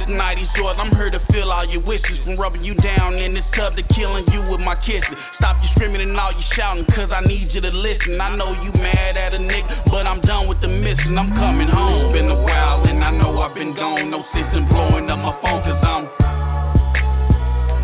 The 0.00 0.14
night 0.14 0.38
is 0.40 0.48
yours, 0.56 0.80
I'm 0.80 0.88
here 0.96 1.10
to 1.10 1.20
fill 1.30 1.52
all 1.52 1.68
your 1.68 1.84
wishes. 1.84 2.16
From 2.24 2.40
rubbing 2.40 2.64
you 2.64 2.72
down 2.80 3.20
in 3.20 3.34
this 3.34 3.44
tub 3.54 3.76
to 3.76 3.82
killing 3.92 4.24
you 4.32 4.40
with 4.48 4.60
my 4.60 4.76
kisses. 4.88 5.12
Stop 5.36 5.60
you 5.60 5.68
screaming 5.76 6.00
and 6.00 6.16
all 6.16 6.32
you 6.32 6.44
shouting, 6.56 6.86
cause 6.96 7.12
I 7.12 7.20
need 7.28 7.52
you 7.52 7.60
to 7.60 7.68
listen. 7.68 8.18
I 8.18 8.34
know 8.36 8.56
you 8.64 8.72
mad 8.72 9.18
at 9.18 9.34
a 9.34 9.38
nigga, 9.38 9.84
but 9.90 10.06
I'm 10.06 10.22
done 10.22 10.48
with 10.48 10.62
the 10.62 10.68
missing. 10.68 11.12
I'm 11.18 11.28
coming 11.36 11.68
home. 11.68 12.14
Been 12.14 12.30
a 12.30 12.40
while 12.40 12.88
and 12.88 13.04
I 13.04 13.10
know 13.10 13.36
I've 13.42 13.54
been 13.54 13.76
gone. 13.76 14.08
No 14.08 14.24
sense 14.32 14.48
in 14.56 14.66
blowing 14.68 15.10
up 15.10 15.18
my 15.18 15.36
phone, 15.42 15.60
cause 15.60 15.84
I'm 15.84 16.37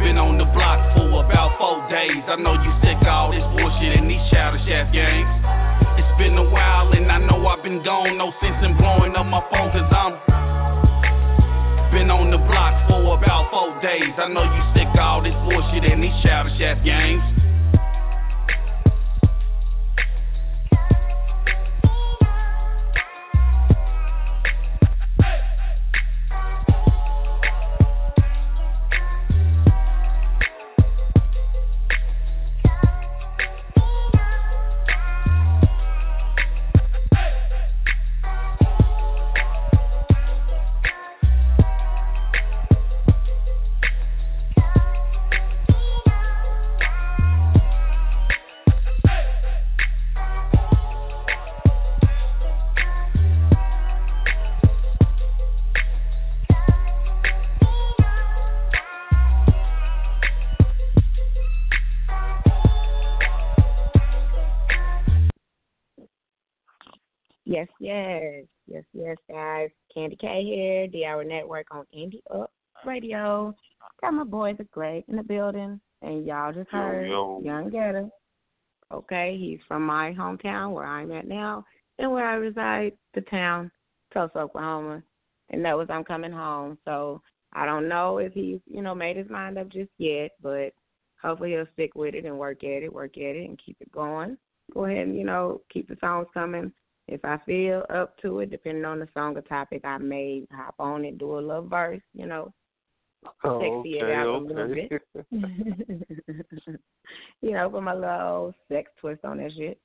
been 0.05 0.21
on 0.21 0.37
the 0.37 0.45
block 0.53 0.77
for 0.93 1.25
about 1.25 1.57
four 1.57 1.81
days. 1.89 2.21
I 2.29 2.37
know 2.37 2.53
you 2.61 2.73
sick 2.85 3.01
of 3.01 3.09
all 3.09 3.33
this 3.33 3.41
bullshit 3.57 3.97
and 3.97 4.05
these 4.05 4.21
shadow 4.29 4.61
shaft 4.69 4.93
games. 4.93 5.25
It's 5.97 6.15
been 6.21 6.37
a 6.37 6.45
while 6.45 6.93
and 6.93 7.09
I 7.09 7.17
know 7.25 7.41
I've 7.49 7.65
been 7.65 7.81
gone. 7.81 8.21
No 8.21 8.29
sense 8.37 8.61
in 8.61 8.77
blowing 8.77 9.17
up 9.17 9.25
my 9.25 9.41
phone 9.49 9.73
cause 9.73 9.89
I'm 9.89 10.21
been 11.89 12.13
on 12.13 12.29
the 12.29 12.37
block 12.37 12.77
for 12.85 13.17
about 13.17 13.49
four 13.49 13.73
days. 13.81 14.13
I 14.21 14.29
know 14.29 14.45
you 14.45 14.63
sick 14.77 14.93
of 14.93 15.01
all 15.01 15.25
this 15.25 15.33
bullshit 15.49 15.89
and 15.89 16.05
these 16.05 16.13
shadow 16.21 16.53
shaft 16.61 16.85
games. 16.85 17.25
Yes, 67.55 67.69
yes, 67.79 68.45
yes, 68.67 68.83
yes, 68.93 69.17
guys. 69.31 69.71
Kandi 69.97 70.19
K 70.19 70.43
here, 70.43 70.89
D-Hour 70.89 71.23
Network 71.23 71.69
on 71.71 71.85
Indie 71.97 72.21
Up 72.35 72.51
Radio. 72.85 73.55
Got 74.01 74.15
my 74.15 74.25
boy 74.25 74.55
the 74.59 74.65
Great 74.65 75.05
in 75.07 75.15
the 75.15 75.23
building, 75.23 75.81
and 76.03 76.27
y'all 76.27 76.53
just 76.53 76.73
Yo, 76.73 76.79
heard 76.81 77.09
yo. 77.09 77.41
Young 77.45 77.71
Getter. 77.71 78.09
Okay, 78.93 79.37
he's 79.39 79.61
from 79.69 79.87
my 79.87 80.13
hometown 80.19 80.73
where 80.73 80.85
I'm 80.85 81.13
at 81.13 81.29
now, 81.29 81.65
and 82.01 82.11
where 82.11 82.29
I 82.29 82.35
reside, 82.35 82.95
the 83.15 83.21
town, 83.21 83.71
Tulsa, 84.13 84.37
Oklahoma. 84.37 85.05
And 85.51 85.65
that 85.65 85.79
was 85.79 85.87
I'm 85.91 86.03
coming 86.03 86.33
home. 86.33 86.77
So 86.85 87.23
I 87.53 87.67
don't 87.67 87.89
know 87.89 88.19
if 88.19 88.33
he's, 88.33 88.59
you 88.67 88.83
know, 88.83 88.97
made 88.97 89.17
his 89.17 89.31
mind 89.31 89.59
up 89.59 89.69
just 89.69 89.91
yet, 89.99 90.33
but 90.43 90.73
hopefully 91.23 91.53
he'll 91.53 91.67
stick 91.75 91.95
with 91.95 92.17
it 92.17 92.25
and 92.25 92.37
work 92.37 92.65
at 92.65 92.83
it, 92.83 92.93
work 92.93 93.17
at 93.17 93.37
it, 93.37 93.49
and 93.49 93.61
keep 93.65 93.77
it 93.81 93.93
going. 93.93 94.37
Go 94.73 94.87
ahead 94.87 95.07
and 95.07 95.17
you 95.17 95.25
know 95.25 95.61
keep 95.73 95.87
the 95.87 95.97
songs 96.01 96.27
coming. 96.35 96.73
If 97.07 97.25
I 97.25 97.39
feel 97.45 97.85
up 97.91 98.17
to 98.23 98.41
it, 98.41 98.51
depending 98.51 98.85
on 98.85 98.99
the 98.99 99.09
song 99.15 99.37
or 99.37 99.43
topic, 99.43 99.85
I 99.85 99.99
may 99.99 100.47
hop 100.51 100.75
on 100.79 101.05
it, 101.05 101.19
do 101.19 101.39
a 101.39 101.41
little 101.41 101.67
verse, 101.69 102.01
you 102.15 102.27
know, 102.27 102.53
Oh, 103.45 103.61
sexy 103.61 103.99
it 103.99 104.05
okay, 104.05 104.13
out 104.13 104.27
a 104.27 104.39
little 104.39 104.69
bit. 104.69 105.03
you 107.41 107.53
know, 107.53 107.71
put 107.71 107.83
my 107.83 107.95
little 107.95 108.55
sex 108.69 108.91
twist 109.01 109.25
on 109.25 109.39
that 109.39 109.53
shit. 109.57 109.79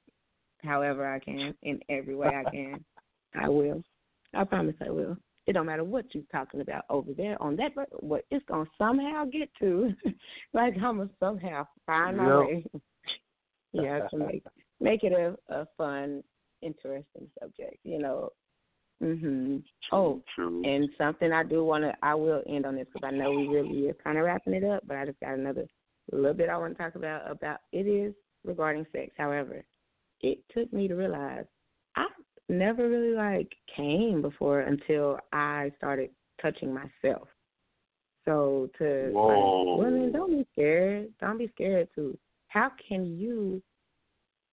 However 0.61 1.07
I 1.07 1.19
can, 1.19 1.53
in 1.63 1.79
every 1.89 2.15
way 2.15 2.35
I 2.35 2.49
can, 2.49 2.83
I 3.35 3.47
will. 3.49 3.83
I 4.33 4.43
promise 4.43 4.75
I 4.85 4.89
will. 4.89 5.17
It 5.47 5.53
don't 5.53 5.65
matter 5.65 5.83
what 5.83 6.13
you're 6.13 6.23
talking 6.31 6.61
about 6.61 6.83
over 6.89 7.11
there 7.13 7.41
on 7.41 7.55
that, 7.57 7.73
but 7.75 8.03
what 8.03 8.25
it's 8.29 8.45
gonna 8.45 8.69
somehow 8.77 9.25
get 9.25 9.49
to. 9.59 9.93
like 10.53 10.75
I'm 10.75 10.97
gonna 10.97 11.09
somehow 11.19 11.65
find 11.85 12.17
my 12.17 12.27
Yep. 12.27 12.47
way. 12.47 12.65
yeah, 13.73 14.07
to 14.09 14.17
make 14.17 14.43
make 14.79 15.03
it 15.03 15.13
a, 15.13 15.35
a 15.53 15.67
fun, 15.77 16.23
interesting 16.61 17.29
subject. 17.39 17.77
You 17.83 17.99
know. 17.99 18.29
Mhm. 19.01 19.63
Oh, 19.93 20.21
True. 20.35 20.61
and 20.65 20.89
something 20.97 21.31
I 21.31 21.43
do 21.43 21.63
want 21.63 21.85
to, 21.85 21.95
I 22.03 22.13
will 22.15 22.43
end 22.47 22.65
on 22.65 22.75
this 22.75 22.85
because 22.91 23.07
I 23.07 23.15
know 23.15 23.31
we 23.31 23.47
really 23.47 23.87
is 23.87 23.95
kind 24.03 24.17
of 24.17 24.25
wrapping 24.25 24.53
it 24.53 24.65
up, 24.65 24.83
but 24.85 24.97
I 24.97 25.05
just 25.05 25.19
got 25.21 25.35
another 25.35 25.65
little 26.11 26.33
bit 26.33 26.49
I 26.49 26.57
want 26.57 26.77
to 26.77 26.83
talk 26.83 26.95
about. 26.95 27.29
About 27.29 27.59
it 27.71 27.87
is 27.87 28.13
regarding 28.43 28.85
sex. 28.91 29.13
However, 29.17 29.63
it 30.21 30.39
took 30.49 30.71
me 30.73 30.87
to 30.89 30.95
realize 30.95 31.45
I 31.95 32.07
never 32.49 32.89
really 32.89 33.15
like 33.15 33.49
came 33.73 34.21
before 34.21 34.61
until 34.61 35.17
I 35.31 35.71
started 35.77 36.09
touching 36.41 36.73
myself. 36.73 37.27
So 38.25 38.69
to 38.79 39.11
Whoa. 39.13 39.77
like, 39.77 39.79
women, 39.79 40.11
don't 40.11 40.31
be 40.31 40.45
scared. 40.51 41.07
Don't 41.21 41.37
be 41.37 41.49
scared 41.55 41.87
to. 41.95 42.17
How 42.47 42.71
can 42.87 43.17
you, 43.17 43.61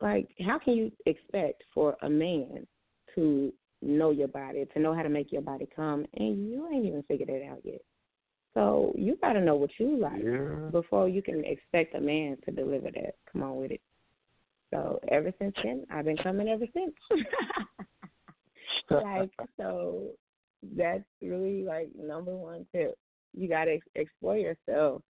like, 0.00 0.28
how 0.46 0.58
can 0.58 0.74
you 0.74 0.92
expect 1.06 1.62
for 1.72 1.96
a 2.02 2.10
man 2.10 2.66
to 3.14 3.52
know 3.82 4.10
your 4.10 4.28
body, 4.28 4.64
to 4.74 4.80
know 4.80 4.94
how 4.94 5.02
to 5.02 5.08
make 5.08 5.32
your 5.32 5.42
body 5.42 5.68
come, 5.74 6.06
and 6.14 6.48
you 6.48 6.68
ain't 6.72 6.86
even 6.86 7.02
figured 7.04 7.28
it 7.28 7.48
out 7.48 7.60
yet. 7.64 7.80
So 8.54 8.92
you 8.96 9.16
got 9.20 9.34
to 9.34 9.40
know 9.40 9.56
what 9.56 9.70
you 9.78 9.98
like 9.98 10.22
Yeah. 10.22 10.70
before 10.70 11.08
you 11.08 11.22
can 11.22 11.44
expect 11.44 11.94
a 11.94 12.00
man 12.00 12.38
to 12.44 12.50
deliver 12.50 12.90
that. 12.90 13.16
Come 13.30 13.42
on 13.42 13.56
with 13.56 13.70
it. 13.70 13.82
So 14.72 14.98
ever 15.08 15.32
since 15.38 15.54
then, 15.62 15.84
I've 15.90 16.06
been 16.06 16.16
coming 16.16 16.48
ever 16.48 16.66
since. 16.72 16.94
like 18.90 19.30
so, 19.60 20.10
that's 20.74 21.04
really 21.20 21.64
like 21.64 21.90
number 21.94 22.34
one 22.34 22.66
tip. 22.74 22.96
You 23.34 23.48
got 23.48 23.66
to 23.66 23.78
explore 23.94 24.38
yourself. 24.38 25.02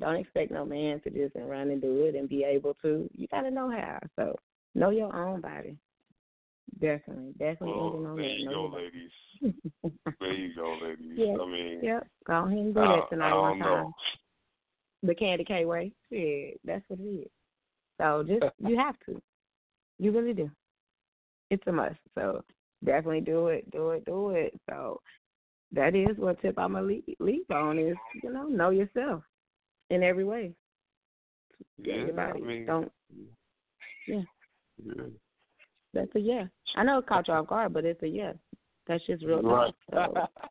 Don't 0.00 0.16
expect 0.16 0.50
no 0.50 0.64
man 0.64 1.00
to 1.00 1.10
just 1.10 1.36
and 1.36 1.48
run 1.48 1.70
and 1.70 1.80
do 1.80 2.04
it 2.04 2.14
and 2.14 2.28
be 2.28 2.44
able 2.44 2.74
to. 2.82 3.08
You 3.14 3.28
got 3.28 3.42
to 3.42 3.50
know 3.50 3.70
how. 3.70 3.98
So 4.16 4.36
know 4.74 4.90
your 4.90 5.14
own 5.14 5.40
body. 5.40 5.76
Definitely, 6.80 7.32
definitely 7.38 7.74
oh, 7.74 8.00
Well, 8.00 8.10
on 8.12 8.16
there 8.16 8.26
you 8.26 8.46
Know 8.46 8.68
go, 8.68 8.76
ladies. 8.76 9.10
There 10.20 10.32
you 10.32 10.54
go, 10.54 10.78
ladies. 10.82 11.18
I 11.18 11.46
mean, 11.46 11.80
Yep. 11.82 12.06
Go 12.26 12.32
ahead 12.46 12.58
and 12.58 12.74
do 12.74 12.80
I, 12.80 12.96
that 12.96 13.10
tonight 13.10 13.34
one 13.34 13.58
don't 13.58 13.68
time. 13.68 13.92
The 15.02 15.14
Kandi 15.14 15.46
K 15.46 15.64
way. 15.64 15.92
Yeah, 16.10 16.54
that's 16.64 16.84
what 16.88 17.00
it 17.00 17.02
is. 17.02 17.28
So 18.00 18.24
just 18.26 18.44
you 18.66 18.76
have 18.78 18.96
to. 19.06 19.20
You 19.98 20.12
really 20.12 20.32
do. 20.32 20.50
It's 21.50 21.62
a 21.66 21.72
must. 21.72 21.96
So 22.14 22.42
definitely 22.84 23.20
do 23.20 23.48
it, 23.48 23.70
do 23.70 23.90
it, 23.90 24.04
do 24.04 24.30
it. 24.30 24.58
So 24.70 25.00
that 25.72 25.94
is 25.94 26.16
what 26.16 26.40
tip 26.40 26.58
I'm 26.58 26.72
gonna 26.72 26.86
leave, 26.86 27.04
leave 27.18 27.50
on 27.50 27.78
is 27.78 27.96
you 28.22 28.32
know 28.32 28.46
know 28.46 28.70
yourself 28.70 29.22
in 29.92 30.02
every 30.02 30.24
way. 30.24 30.52
Yeah, 31.78 31.94
Everybody 31.94 32.42
I 32.42 32.46
mean, 32.46 32.66
don't. 32.66 32.92
Yeah, 34.08 34.22
yeah. 34.84 35.02
that's 35.94 36.14
a 36.14 36.20
yeah. 36.20 36.44
I 36.76 36.82
know 36.84 36.98
it 36.98 37.06
caught 37.06 37.28
you 37.28 37.34
off 37.34 37.46
guard, 37.46 37.72
but 37.72 37.84
it's 37.84 38.02
a 38.02 38.08
yeah. 38.08 38.32
That's 38.86 39.04
just 39.06 39.24
real 39.24 39.42
Right. 39.42 39.72
talk. 39.92 40.12
So. 40.14 40.50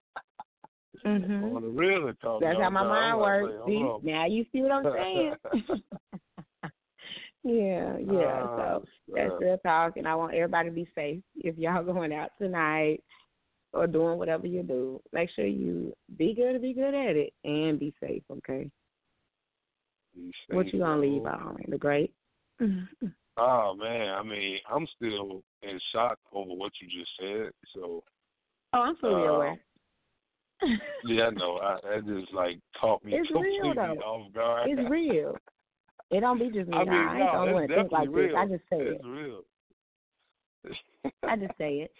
Mhm. 1.05 1.55
On 1.55 1.61
the 1.63 1.69
real, 1.69 2.07
it 2.07 2.19
caught 2.21 2.41
me 2.41 2.47
That's 2.47 2.59
how 2.59 2.69
my 2.69 2.83
mind 2.83 3.19
like, 3.19 3.41
works. 3.41 3.65
See, 3.65 4.09
now 4.09 4.25
you 4.25 4.45
see 4.51 4.61
what 4.61 4.71
I'm 4.71 4.83
saying. 4.83 5.35
yeah, 7.43 7.97
yeah. 7.97 8.43
Ah, 8.43 8.79
so 8.79 8.85
that's 9.13 9.31
uh, 9.31 9.37
real 9.37 9.57
talk, 9.59 9.97
and 9.97 10.07
I 10.07 10.15
want 10.15 10.33
everybody 10.33 10.69
to 10.69 10.75
be 10.75 10.87
safe. 10.93 11.21
If 11.35 11.57
y'all 11.57 11.83
going 11.91 12.13
out 12.13 12.31
tonight 12.37 13.03
or 13.73 13.87
doing 13.87 14.17
whatever 14.17 14.47
you 14.47 14.63
do, 14.63 15.01
make 15.11 15.29
sure 15.31 15.45
you 15.45 15.93
be 16.17 16.33
good 16.33 16.53
to 16.53 16.59
be 16.59 16.73
good 16.73 16.93
at 16.93 17.15
it 17.15 17.33
and 17.43 17.79
be 17.79 17.93
safe. 17.99 18.23
Okay. 18.31 18.69
You 20.21 20.55
What 20.55 20.73
you 20.73 20.79
gonna 20.79 21.01
leave 21.01 21.23
bro. 21.23 21.31
on? 21.31 21.63
The 21.67 21.77
great. 21.77 22.13
Oh 23.37 23.73
man, 23.75 24.09
I 24.09 24.23
mean, 24.23 24.57
I'm 24.71 24.87
still 24.95 25.41
in 25.63 25.79
shock 25.91 26.17
over 26.33 26.53
what 26.53 26.71
you 26.81 26.87
just 26.87 27.11
said. 27.19 27.51
So 27.73 28.03
Oh, 28.73 28.81
I'm 28.81 28.95
fully 28.97 29.25
Uh, 29.25 29.33
aware. 29.33 29.59
yeah, 31.05 31.23
I 31.25 31.29
know. 31.31 31.57
I, 31.57 31.77
that 31.83 32.05
just 32.05 32.33
like 32.33 32.59
caught 32.79 33.03
me 33.03 33.13
It's 33.13 33.29
real, 33.31 33.73
though. 33.75 34.01
off 34.03 34.33
guard. 34.33 34.69
It's 34.69 34.89
real. 34.89 35.35
It 36.11 36.19
don't 36.21 36.39
be 36.39 36.49
just 36.49 36.69
me. 36.69 36.77
I 36.77 36.85
mean, 36.85 36.93
I 36.93 37.19
ain't 37.19 37.25
no, 37.25 37.31
the 37.31 37.37
only 37.39 37.53
one 37.53 37.63
it's 37.63 37.73
to 37.73 37.79
think 37.79 37.91
like 37.91 38.07
definitely 38.07 38.27
this. 38.27 38.37
I 38.37 38.45
just 38.47 38.63
say 38.69 38.77
it. 38.79 38.95
It's 38.95 39.05
real. 39.05 39.41
I 41.27 41.35
just 41.35 41.57
say 41.57 41.73
it. 41.79 41.91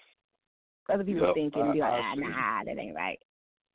Other 0.94 1.04
people 1.04 1.26
Yep, 1.28 1.34
think 1.36 1.56
it 1.56 1.60
and 1.62 1.74
be 1.74 1.80
like, 1.80 1.94
I 1.94 2.00
ah, 2.00 2.16
see. 2.16 2.22
nah, 2.22 2.64
that 2.66 2.80
ain't 2.82 2.96
right. 2.96 3.20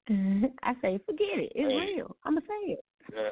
I 0.62 0.74
say, 0.82 0.98
forget 1.06 1.38
it. 1.38 1.52
It's 1.54 1.66
Hey. 1.68 1.94
real. 1.96 2.16
I'm 2.24 2.34
gonna 2.34 2.46
say 2.46 2.72
it. 2.72 2.84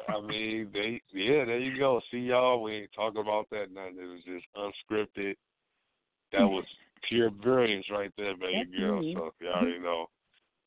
I 0.08 0.20
mean, 0.20 0.70
they 0.72 1.00
yeah, 1.12 1.44
there 1.44 1.58
you 1.58 1.78
go. 1.78 2.00
See 2.10 2.18
y'all, 2.18 2.62
we 2.62 2.72
ain't 2.72 2.90
talking 2.94 3.20
about 3.20 3.48
that 3.50 3.72
nothing. 3.72 3.96
It 3.98 4.06
was 4.06 4.22
just 4.24 4.46
unscripted. 4.56 5.34
That 6.32 6.44
was 6.46 6.64
pure 7.08 7.30
brilliance 7.30 7.86
right 7.90 8.10
there, 8.16 8.36
baby 8.36 8.64
That's 8.66 8.78
girl. 8.78 9.00
me. 9.00 9.14
So 9.16 9.30
you 9.40 9.48
already 9.48 9.78
know. 9.78 10.06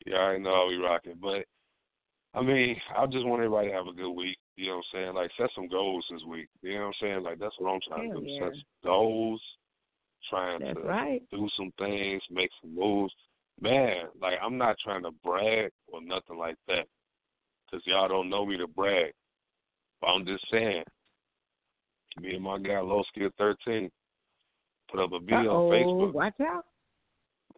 You 0.05 0.13
already 0.15 0.43
know 0.43 0.53
how 0.53 0.67
we 0.67 0.75
rocking. 0.75 1.17
But 1.21 1.45
I 2.33 2.41
mean, 2.41 2.75
I 2.97 3.05
just 3.07 3.25
want 3.25 3.41
everybody 3.41 3.69
to 3.69 3.73
have 3.73 3.87
a 3.87 3.93
good 3.93 4.11
week. 4.11 4.37
You 4.55 4.67
know 4.67 4.77
what 4.77 4.85
I'm 4.99 4.99
saying? 5.03 5.15
Like 5.15 5.31
set 5.37 5.49
some 5.55 5.67
goals 5.67 6.05
this 6.11 6.21
week. 6.27 6.47
You 6.61 6.75
know 6.75 6.79
what 6.81 6.85
I'm 6.87 6.93
saying? 7.01 7.23
Like 7.23 7.39
that's 7.39 7.55
what 7.59 7.71
I'm 7.71 7.79
trying 7.87 8.09
Hell 8.11 8.19
to 8.21 8.25
do. 8.25 8.31
yeah. 8.31 8.39
Set 8.39 8.53
some 8.53 8.63
goals, 8.83 9.41
trying 10.29 10.59
That's 10.61 10.77
to 10.79 10.83
right. 10.83 11.21
do 11.31 11.47
some 11.57 11.71
things, 11.79 12.21
make 12.31 12.49
some 12.61 12.75
moves. 12.75 13.13
Man, 13.59 14.05
like 14.21 14.35
I'm 14.43 14.57
not 14.57 14.75
trying 14.83 15.03
to 15.03 15.11
brag 15.23 15.71
or 15.87 16.01
nothing 16.01 16.37
like 16.37 16.57
that, 16.67 16.85
because 17.69 17.85
y'all 17.85 18.07
don't 18.07 18.29
know 18.29 18.45
me 18.45 18.57
to 18.57 18.67
brag. 18.67 19.11
But 20.01 20.07
I'm 20.07 20.25
just 20.25 20.45
saying, 20.51 20.83
me 22.21 22.35
and 22.35 22.43
my 22.43 22.59
guy 22.59 22.79
Low 22.79 23.03
Skill 23.09 23.29
13 23.37 23.89
put 24.91 24.99
up 25.01 25.11
a 25.13 25.19
video 25.19 25.51
Uh-oh, 25.51 25.71
on 25.71 25.71
Facebook, 25.71 26.13
watch 26.13 26.39
out. 26.41 26.65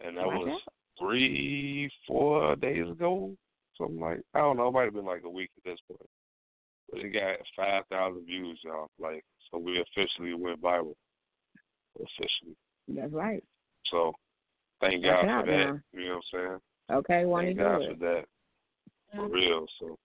and 0.03 0.17
that 0.17 0.25
watch 0.25 0.39
was 0.39 0.49
out. 0.49 0.73
three, 0.99 1.89
four 2.07 2.55
days 2.55 2.89
ago, 2.89 3.35
something 3.77 3.99
like 3.99 4.21
I 4.33 4.39
don't 4.39 4.57
know. 4.57 4.67
It 4.69 4.73
might 4.73 4.85
have 4.85 4.93
been 4.93 5.05
like 5.05 5.23
a 5.25 5.29
week 5.29 5.51
at 5.57 5.63
this 5.69 5.79
point. 5.87 6.09
But 6.91 7.01
it 7.01 7.09
got 7.09 7.37
five 7.55 7.83
thousand 7.91 8.25
views, 8.25 8.59
y'all. 8.63 8.89
Like, 8.99 9.23
so 9.51 9.59
we 9.59 9.79
officially 9.81 10.33
went 10.33 10.61
viral. 10.61 10.95
Officially. 11.95 12.55
That's 12.87 13.13
right. 13.13 13.43
So 13.91 14.13
thank 14.81 15.03
Watch 15.03 15.25
God 15.25 15.45
for 15.45 15.51
that. 15.51 15.57
now. 15.57 15.79
You 15.93 16.05
know 16.05 16.19
what 16.31 16.39
I'm 16.39 16.47
saying? 16.49 16.59
Okay, 16.91 17.23
to 17.23 17.35
Thank 17.35 17.57
God 17.57 17.81
for 17.89 17.95
that. 18.05 18.25
For 19.15 19.27
real. 19.29 19.65
So 19.79 19.97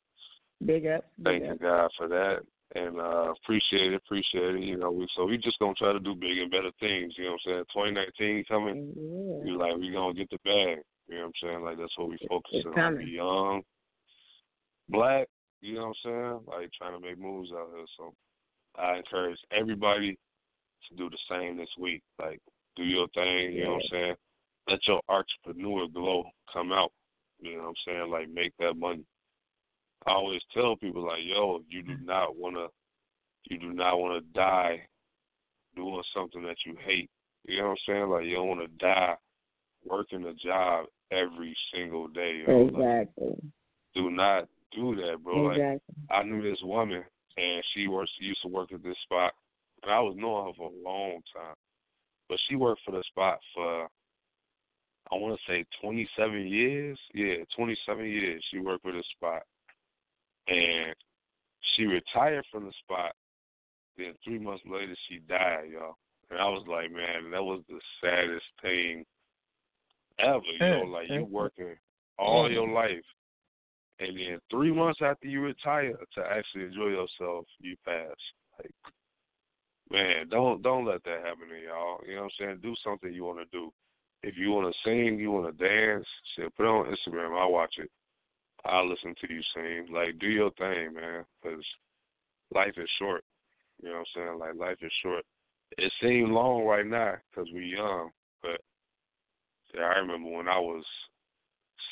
Big 0.65 0.87
up. 0.87 1.05
Big 1.23 1.43
thank 1.43 1.53
up. 1.53 1.61
you 1.61 1.67
God 1.67 1.91
for 1.99 2.09
that. 2.09 2.39
And 2.75 2.99
uh 2.99 3.33
appreciate 3.43 3.93
it, 3.93 3.97
appreciate 3.97 4.55
it. 4.57 4.63
You 4.63 4.77
know, 4.77 4.91
we 4.91 5.07
so 5.15 5.27
we 5.27 5.37
just 5.39 5.59
gonna 5.59 5.75
try 5.75 5.93
to 5.93 6.01
do 6.01 6.15
big 6.15 6.39
and 6.39 6.51
better 6.51 6.71
things, 6.81 7.13
you 7.17 7.25
know 7.25 7.33
what 7.33 7.41
I'm 7.47 7.53
saying? 7.53 7.65
Twenty 7.73 7.93
nineteen 7.93 8.45
coming, 8.49 8.93
Yeah. 8.97 9.45
we 9.45 9.51
like 9.53 9.77
we 9.77 9.93
gonna 9.93 10.15
get 10.15 10.31
the 10.31 10.39
bag. 10.45 10.79
You 11.09 11.17
know 11.17 11.21
what 11.21 11.27
I'm 11.27 11.33
saying? 11.43 11.65
Like 11.65 11.79
that's 11.79 11.97
what 11.99 12.09
we 12.09 12.19
focusing 12.29 12.61
it's 12.61 12.67
on. 12.67 12.75
coming. 12.75 13.05
Be 13.05 13.13
young, 13.13 13.63
black, 14.89 15.29
you 15.61 15.75
know 15.75 15.89
what 15.89 15.97
I'm 16.05 16.11
saying? 16.11 16.41
Like 16.47 16.71
trying 16.79 17.01
to 17.01 17.07
make 17.07 17.19
moves 17.19 17.51
out 17.53 17.69
here. 17.75 17.85
So 17.99 18.15
I 18.77 18.97
encourage 18.97 19.39
everybody 19.53 20.19
to 20.89 20.97
do 20.97 21.11
the 21.11 21.19
same 21.31 21.57
this 21.57 21.69
week. 21.79 22.03
Like 22.19 22.41
do 22.77 22.83
your 22.85 23.07
thing, 23.15 23.53
you 23.53 23.65
know 23.65 23.73
what 23.75 23.83
I'm 23.85 23.89
saying? 23.91 24.15
Let 24.69 24.81
your 24.89 25.01
entrepreneur 25.09 25.87
glow 25.89 26.25
come 26.53 26.73
out. 26.73 26.91
You 27.45 27.57
know 27.57 27.63
what 27.65 27.69
I'm 27.69 27.75
saying? 27.87 28.11
Like 28.11 28.29
make 28.31 28.53
that 28.59 28.75
money. 28.77 29.05
I 30.07 30.13
always 30.13 30.41
tell 30.53 30.77
people 30.77 31.07
like, 31.07 31.21
yo, 31.23 31.61
you 31.69 31.83
do 31.83 31.93
mm-hmm. 31.93 32.07
not 32.07 32.37
wanna 32.37 32.67
you 33.45 33.59
do 33.59 33.73
not 33.73 33.99
wanna 33.99 34.21
die 34.35 34.83
doing 35.77 36.03
something 36.15 36.43
that 36.43 36.57
you 36.65 36.77
hate. 36.85 37.11
You 37.47 37.59
know 37.59 37.69
what 37.69 37.71
I'm 37.71 37.77
saying? 37.87 38.11
Like 38.11 38.25
you 38.25 38.37
don't 38.37 38.49
wanna 38.49 38.69
die 38.79 39.17
working 39.85 40.25
a 40.25 40.35
job 40.35 40.87
every 41.11 41.57
single 41.73 42.09
day. 42.09 42.45
Yo. 42.47 42.63
Like, 42.63 43.09
Exactly. 43.09 43.53
do 43.95 44.11
not 44.11 44.49
do 44.73 44.97
that, 44.97 45.23
bro. 45.23 45.43
Like 45.43 45.59
Exactly. 45.59 45.95
I 46.11 46.23
knew 46.23 46.43
this 46.43 46.63
woman 46.63 47.05
and 47.37 47.65
she 47.75 47.89
works 47.89 48.11
she 48.19 48.27
used 48.27 48.43
to 48.43 48.49
work 48.49 48.73
at 48.73 48.83
this 48.83 48.97
spot 49.05 49.33
and 49.83 49.93
I 49.93 50.01
was 50.01 50.15
knowing 50.17 50.47
her 50.47 50.53
for 50.57 50.71
a 50.71 50.83
long 50.83 51.21
time. 51.35 51.57
But 52.29 52.39
she 52.49 52.57
worked 52.57 52.81
for 52.87 52.93
the 52.93 53.03
spot 53.05 53.39
for 53.55 53.89
I 55.15 55.19
wanna 55.19 55.37
say 55.47 55.65
twenty 55.81 56.09
seven 56.17 56.47
years. 56.47 56.99
Yeah, 57.13 57.37
twenty 57.57 57.77
seven 57.87 58.07
years 58.07 58.45
she 58.51 58.59
worked 58.59 58.83
for 58.83 58.93
this 58.93 59.07
spot. 59.17 59.43
And 60.49 60.95
she 61.75 61.85
retired 61.85 62.45
from 62.51 62.65
the 62.65 62.73
spot. 62.83 63.13
Then 63.97 64.15
three 64.25 64.39
months 64.39 64.65
later 64.67 64.95
she 65.09 65.21
died, 65.29 65.71
y'all. 65.73 65.97
And 66.31 66.41
I 66.41 66.49
was 66.49 66.65
like, 66.69 66.91
man, 66.91 67.31
that 67.31 67.43
was 67.43 67.63
the 67.69 67.79
saddest 68.03 68.45
thing 68.61 69.05
ever, 70.19 70.41
you 70.45 70.59
know, 70.59 70.83
like 70.91 71.09
you 71.09 71.25
working 71.25 71.77
all 72.19 72.51
your 72.51 72.69
life 72.69 73.05
and 74.01 74.17
then 74.17 74.39
three 74.51 74.73
months 74.73 75.01
after 75.03 75.29
you 75.29 75.41
retire 75.41 75.95
to 76.15 76.21
actually 76.21 76.65
enjoy 76.65 76.89
yourself, 76.89 77.47
you 77.61 77.77
pass. 77.85 78.17
Like, 78.59 78.71
man, 79.91 80.29
don't 80.29 80.63
don't 80.63 80.85
let 80.85 81.05
that 81.05 81.23
happen 81.25 81.49
to 81.49 81.65
y'all. 81.65 82.01
You 82.07 82.17
know 82.17 82.23
what 82.23 82.33
I'm 82.41 82.47
saying? 82.47 82.59
Do 82.63 82.75
something 82.83 83.13
you 83.13 83.25
want 83.25 83.39
to 83.39 83.45
do. 83.57 83.73
If 84.27 84.39
you 84.39 84.53
want 84.53 84.73
to 84.73 84.89
sing, 84.89 85.19
you 85.19 85.31
want 85.31 85.47
to 85.47 85.69
dance, 85.69 86.07
shit, 86.35 86.57
put 86.57 86.65
it 86.65 86.69
on 86.69 86.87
Instagram. 86.87 87.39
I'll 87.39 87.53
watch 87.53 87.75
it. 87.79 87.91
I'll 88.65 88.89
listen 88.89 89.15
to 89.21 89.33
you 89.33 89.43
sing. 89.55 89.93
Like, 89.93 90.19
do 90.19 90.29
your 90.29 90.51
thing, 90.53 90.95
man, 90.95 91.27
because 91.43 91.63
life 92.55 92.73
is 92.79 92.89
short. 92.99 93.23
You 93.83 93.91
know 93.91 93.97
what 93.97 94.07
I'm 94.17 94.27
saying? 94.27 94.39
Like, 94.39 94.55
life 94.55 94.79
is 94.81 94.93
short. 95.03 95.25
It 95.77 95.93
seems 96.01 96.31
long 96.31 96.65
right 96.65 96.87
now 96.87 97.17
because 97.31 97.51
we're 97.53 97.63
young, 97.63 98.11
but 98.43 98.61
yeah, 99.75 99.83
I 99.83 99.99
remember 99.99 100.31
when 100.31 100.49
I 100.49 100.59
was 100.59 100.85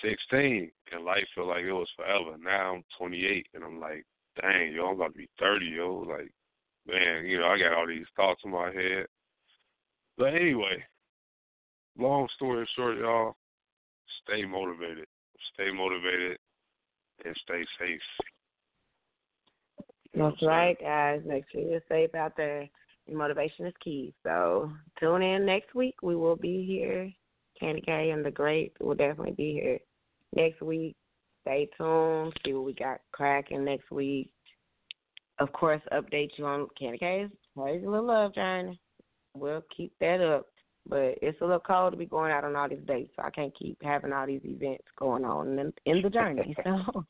16 0.02 0.70
and 0.92 1.04
life 1.04 1.24
felt 1.34 1.48
like 1.48 1.64
it 1.64 1.72
was 1.72 1.90
forever. 1.96 2.38
Now 2.42 2.76
I'm 2.76 2.84
28 2.98 3.46
and 3.52 3.62
I'm 3.62 3.78
like, 3.78 4.06
dang, 4.40 4.72
yo, 4.72 4.86
I'm 4.86 4.94
about 4.94 5.12
to 5.12 5.18
be 5.18 5.28
30, 5.38 5.66
yo. 5.66 6.06
Like, 6.08 6.32
man, 6.86 7.26
you 7.26 7.40
know, 7.40 7.48
I 7.48 7.58
got 7.58 7.74
all 7.76 7.86
these 7.86 8.06
thoughts 8.16 8.40
in 8.42 8.52
my 8.52 8.72
head. 8.72 9.06
But 10.16 10.34
anyway, 10.34 10.82
long 11.98 12.28
story 12.36 12.68
short, 12.76 12.98
y'all, 12.98 13.36
stay 14.24 14.44
motivated. 14.44 15.06
Stay 15.54 15.70
motivated 15.72 16.38
and 17.24 17.36
stay 17.44 17.64
safe. 17.78 18.00
You 20.12 20.20
know 20.20 20.30
That's 20.30 20.42
right, 20.42 20.76
guys. 20.80 21.22
Make 21.26 21.44
sure 21.50 21.60
you're 21.60 21.80
safe 21.88 22.14
out 22.14 22.36
there. 22.36 22.68
Your 23.06 23.18
motivation 23.18 23.66
is 23.66 23.74
key. 23.82 24.14
So 24.22 24.70
tune 25.00 25.22
in 25.22 25.44
next 25.46 25.74
week. 25.74 25.96
We 26.02 26.16
will 26.16 26.36
be 26.36 26.64
here. 26.66 27.10
Kandi 27.60 27.84
K 27.84 28.10
and 28.10 28.24
the 28.24 28.30
Great 28.30 28.72
will 28.80 28.94
definitely 28.94 29.32
be 29.32 29.52
here 29.52 29.78
next 30.34 30.62
week. 30.62 30.96
Stay 31.42 31.68
tuned. 31.76 32.32
See 32.44 32.52
what 32.52 32.64
we 32.64 32.74
got 32.74 33.00
cracking 33.12 33.64
next 33.64 33.90
week. 33.90 34.32
Of 35.38 35.52
course, 35.52 35.82
update 35.92 36.30
you 36.36 36.46
on 36.46 36.68
Kandi 36.80 36.98
K's 36.98 37.30
crazy 37.56 37.86
little 37.86 38.06
love 38.06 38.34
journey. 38.34 38.80
We'll 39.34 39.64
keep 39.74 39.92
that 40.00 40.20
up. 40.20 40.46
But 40.88 41.18
it's 41.22 41.40
a 41.40 41.44
little 41.44 41.60
cold 41.60 41.92
to 41.92 41.96
be 41.96 42.06
going 42.06 42.32
out 42.32 42.44
on 42.44 42.56
all 42.56 42.68
these 42.68 42.86
dates, 42.86 43.12
so 43.16 43.22
I 43.22 43.30
can't 43.30 43.56
keep 43.56 43.78
having 43.82 44.12
all 44.12 44.26
these 44.26 44.40
events 44.44 44.84
going 44.98 45.24
on 45.24 45.58
in, 45.58 45.72
in 45.86 46.02
the 46.02 46.10
journey. 46.10 46.56
So 46.64 47.04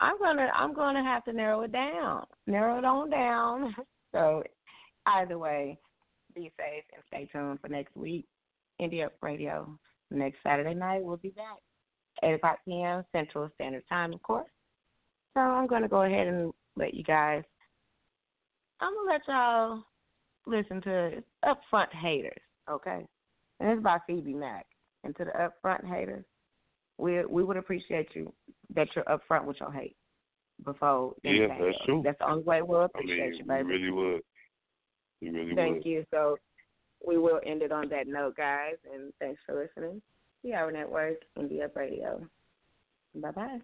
I'm 0.00 0.18
gonna 0.18 0.50
I'm 0.54 0.74
gonna 0.74 1.04
have 1.04 1.24
to 1.24 1.32
narrow 1.32 1.62
it 1.62 1.72
down, 1.72 2.26
narrow 2.48 2.78
it 2.78 2.84
on 2.84 3.10
down. 3.10 3.74
So 4.12 4.44
either 5.06 5.38
way, 5.38 5.76
be 6.36 6.52
safe 6.56 6.84
and 6.94 7.02
stay 7.08 7.28
tuned 7.32 7.58
for 7.60 7.68
next 7.68 7.96
week. 7.96 8.26
India 8.78 9.10
Radio 9.20 9.76
next 10.12 10.36
Saturday 10.44 10.74
night. 10.74 11.02
We'll 11.02 11.16
be 11.16 11.30
back 11.30 11.58
eight 12.22 12.34
o'clock 12.34 12.58
p.m. 12.64 13.04
Central 13.12 13.48
Standard 13.54 13.82
Time, 13.88 14.12
of 14.12 14.22
course. 14.22 14.50
So 15.34 15.40
I'm 15.40 15.66
gonna 15.66 15.88
go 15.88 16.02
ahead 16.02 16.26
and 16.26 16.52
let 16.76 16.94
you 16.94 17.02
guys. 17.02 17.42
I'm 18.80 18.92
gonna 18.94 19.10
let 19.10 19.20
y'all 19.28 19.82
listen 20.46 20.80
to 20.82 21.22
Upfront 21.44 21.92
Haters, 21.92 22.40
okay? 22.70 23.06
And 23.60 23.70
it's 23.70 23.82
by 23.82 23.98
Phoebe 24.06 24.34
Mack. 24.34 24.66
And 25.04 25.14
to 25.16 25.24
the 25.24 25.32
upfront 25.32 25.86
haters, 25.86 26.24
we 26.98 27.24
we 27.26 27.44
would 27.44 27.56
appreciate 27.56 28.08
you 28.14 28.32
that 28.74 28.88
you're 28.94 29.04
upfront 29.04 29.44
with 29.44 29.58
your 29.60 29.72
hate 29.72 29.96
before. 30.64 31.14
Yeah, 31.22 31.48
that's 31.48 31.60
else. 31.60 31.76
true. 31.84 32.02
That's 32.04 32.18
the 32.18 32.30
only 32.30 32.44
way 32.44 32.62
we'll 32.62 32.80
I 32.82 32.84
appreciate 32.86 33.30
mean, 33.30 33.38
you, 33.38 33.44
baby. 33.44 33.62
you 33.62 33.68
really 33.68 33.90
would. 33.90 34.22
You 35.20 35.32
really 35.32 35.54
Thank 35.54 35.76
would. 35.76 35.86
you. 35.86 36.04
So 36.10 36.36
we 37.06 37.18
will 37.18 37.40
end 37.44 37.62
it 37.62 37.72
on 37.72 37.88
that 37.90 38.06
note, 38.06 38.36
guys, 38.36 38.76
and 38.92 39.12
thanks 39.20 39.40
for 39.44 39.54
listening. 39.54 40.00
D-Hour 40.42 40.72
Network, 40.72 41.16
Indie 41.38 41.64
Up 41.64 41.76
Radio. 41.76 42.26
Bye 43.14 43.30
bye. 43.30 43.58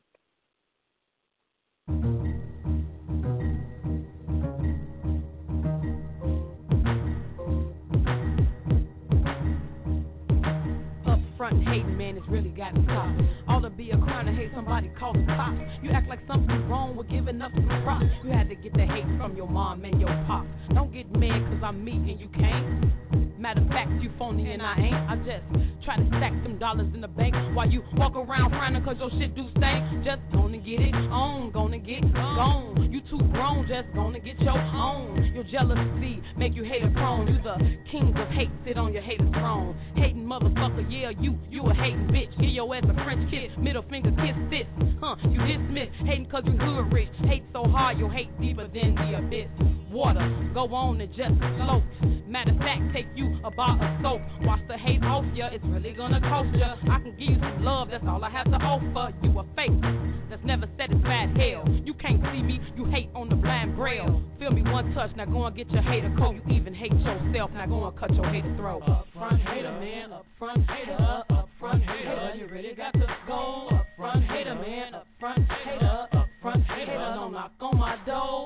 Upfront 11.51 11.69
hating, 11.69 11.97
man, 11.97 12.17
it's 12.17 12.29
really 12.29 12.51
got 12.51 12.75
to 12.75 12.83
stop. 12.85 13.09
All 13.49 13.61
to 13.63 13.71
be 13.71 13.91
a 13.91 13.99
crime 13.99 14.27
to 14.27 14.33
hate 14.33 14.51
somebody 14.55 14.91
called 14.99 15.17
the 15.17 15.27
cops. 15.27 15.59
You 15.83 15.91
act 15.91 16.09
like 16.09 16.21
something's 16.27 16.65
wrong 16.69 16.97
with 16.97 17.09
giving 17.09 17.41
up 17.43 17.53
some 17.55 17.83
props. 17.83 18.05
You 18.25 18.31
had 18.31 18.49
to 18.49 18.55
get 18.55 18.73
the 18.73 18.87
hate 18.87 19.07
from 19.19 19.37
your 19.37 19.49
mom 19.49 19.85
and 19.85 20.01
your 20.01 20.11
pop. 20.27 20.47
Don't 20.75 20.93
get 20.93 21.11
mad 21.17 21.45
cause 21.49 21.61
I'm 21.63 21.85
me 21.85 21.93
and 21.93 22.21
you 22.21 22.29
can't. 22.29 23.20
Matter 23.41 23.63
of 23.63 23.69
fact, 23.69 23.91
you 24.03 24.11
phony 24.19 24.53
and 24.53 24.61
I 24.61 24.75
ain't. 24.77 24.95
I 24.95 25.17
just 25.25 25.65
try 25.83 25.97
to 25.97 26.07
stack 26.09 26.33
them 26.43 26.59
dollars 26.59 26.93
in 26.93 27.01
the 27.01 27.09
bank 27.09 27.35
while 27.57 27.67
you 27.67 27.83
walk 27.95 28.15
around 28.15 28.51
frowning 28.51 28.85
cause 28.85 28.97
your 29.01 29.09
shit 29.19 29.35
do 29.35 29.49
stink. 29.57 30.05
Just 30.05 30.21
gonna 30.31 30.59
get 30.59 30.81
it 30.81 30.93
on, 30.93 31.51
gonna 31.51 31.79
get 31.79 32.03
gone. 32.13 32.93
You 32.93 33.01
too 33.09 33.25
grown, 33.33 33.67
just 33.67 33.89
gonna 33.95 34.21
get 34.21 34.39
your 34.41 34.59
own. 34.59 35.33
Your 35.33 35.45
jealousy 35.45 36.23
make 36.37 36.55
you 36.55 36.65
hater 36.65 36.91
prone. 36.93 37.29
You 37.29 37.41
the 37.43 37.57
king 37.91 38.13
of 38.15 38.29
hate, 38.29 38.51
sit 38.67 38.77
on 38.77 38.93
your 38.93 39.03
hater's 39.03 39.33
throne. 39.33 39.75
Hating 39.97 40.27
motherfucker, 40.27 40.85
yeah, 40.91 41.09
you, 41.19 41.39
you 41.49 41.65
a 41.65 41.73
hating 41.73 42.09
bitch. 42.09 42.39
Give 42.39 42.51
your 42.51 42.77
ass 42.77 42.85
a 42.85 42.95
French 43.05 43.31
kiss, 43.31 43.51
middle 43.57 43.85
finger 43.89 44.11
kiss 44.21 44.37
this. 44.51 44.69
Huh, 45.01 45.17
you 45.25 45.41
dismiss, 45.47 45.89
hating 46.05 46.29
cause 46.29 46.43
you 46.45 46.59
hood 46.59 46.93
rich. 46.93 47.09
Hate 47.25 47.45
so 47.55 47.65
hard, 47.65 47.99
your 47.99 48.13
hate 48.13 48.39
deeper 48.39 48.69
than 48.69 48.95
the 48.97 49.17
abyss. 49.17 49.49
Water, 49.91 50.51
go 50.55 50.73
on 50.73 51.01
and 51.01 51.11
just 51.11 51.35
float. 51.59 51.83
Matter 52.29 52.53
of 52.53 52.59
fact, 52.59 52.83
take 52.95 53.07
you 53.17 53.39
a 53.43 53.51
bar 53.51 53.75
of 53.75 54.03
soap. 54.03 54.23
Wash 54.43 54.61
the 54.69 54.79
hate 54.79 55.03
off 55.03 55.25
ya, 55.35 55.49
it's 55.51 55.65
really 55.67 55.91
gonna 55.91 56.21
cost 56.21 56.55
ya. 56.57 56.77
I 56.89 57.01
can 57.01 57.11
give 57.19 57.31
you 57.31 57.39
some 57.41 57.65
love, 57.65 57.89
that's 57.91 58.05
all 58.07 58.23
I 58.23 58.31
have 58.31 58.47
to 58.47 58.57
offer. 58.57 59.13
You 59.23 59.37
a 59.41 59.45
fake 59.57 59.75
that's 60.31 60.45
never 60.45 60.69
satisfied 60.79 61.37
hell. 61.37 61.67
You 61.85 61.93
can't 61.95 62.23
see 62.33 62.43
me, 62.43 62.61
you 62.77 62.85
hate 62.85 63.11
on 63.17 63.29
the 63.29 63.35
blind 63.35 63.75
braille. 63.75 64.23
Feel 64.39 64.53
me 64.53 64.63
one 64.63 64.95
touch, 64.95 65.11
now 65.17 65.25
go 65.25 65.45
and 65.47 65.57
get 65.57 65.69
your 65.71 65.83
hater 65.83 66.15
coat. 66.17 66.37
You 66.47 66.57
even 66.57 66.73
hate 66.73 66.95
yourself, 66.95 67.51
now 67.53 67.67
go 67.67 67.85
and 67.87 67.99
cut 67.99 68.15
your 68.15 68.27
hater 68.31 68.55
throat. 68.57 68.83
Upfront 68.87 69.41
hater, 69.49 69.73
man, 69.73 70.11
upfront 70.11 70.71
hater, 70.71 71.23
upfront 71.31 71.83
hater. 71.83 72.35
You 72.39 72.47
really 72.47 72.75
got 72.77 72.93
to 72.93 73.07
go. 73.27 73.69
Upfront 73.99 74.25
hater, 74.29 74.55
man, 74.55 74.93
upfront 74.95 75.47
hater, 75.65 76.07
upfront 76.15 76.65
hater. 76.67 76.95
Don't 76.95 77.33
knock 77.33 77.53
on 77.61 77.77
my 77.77 77.97
door. 78.07 78.40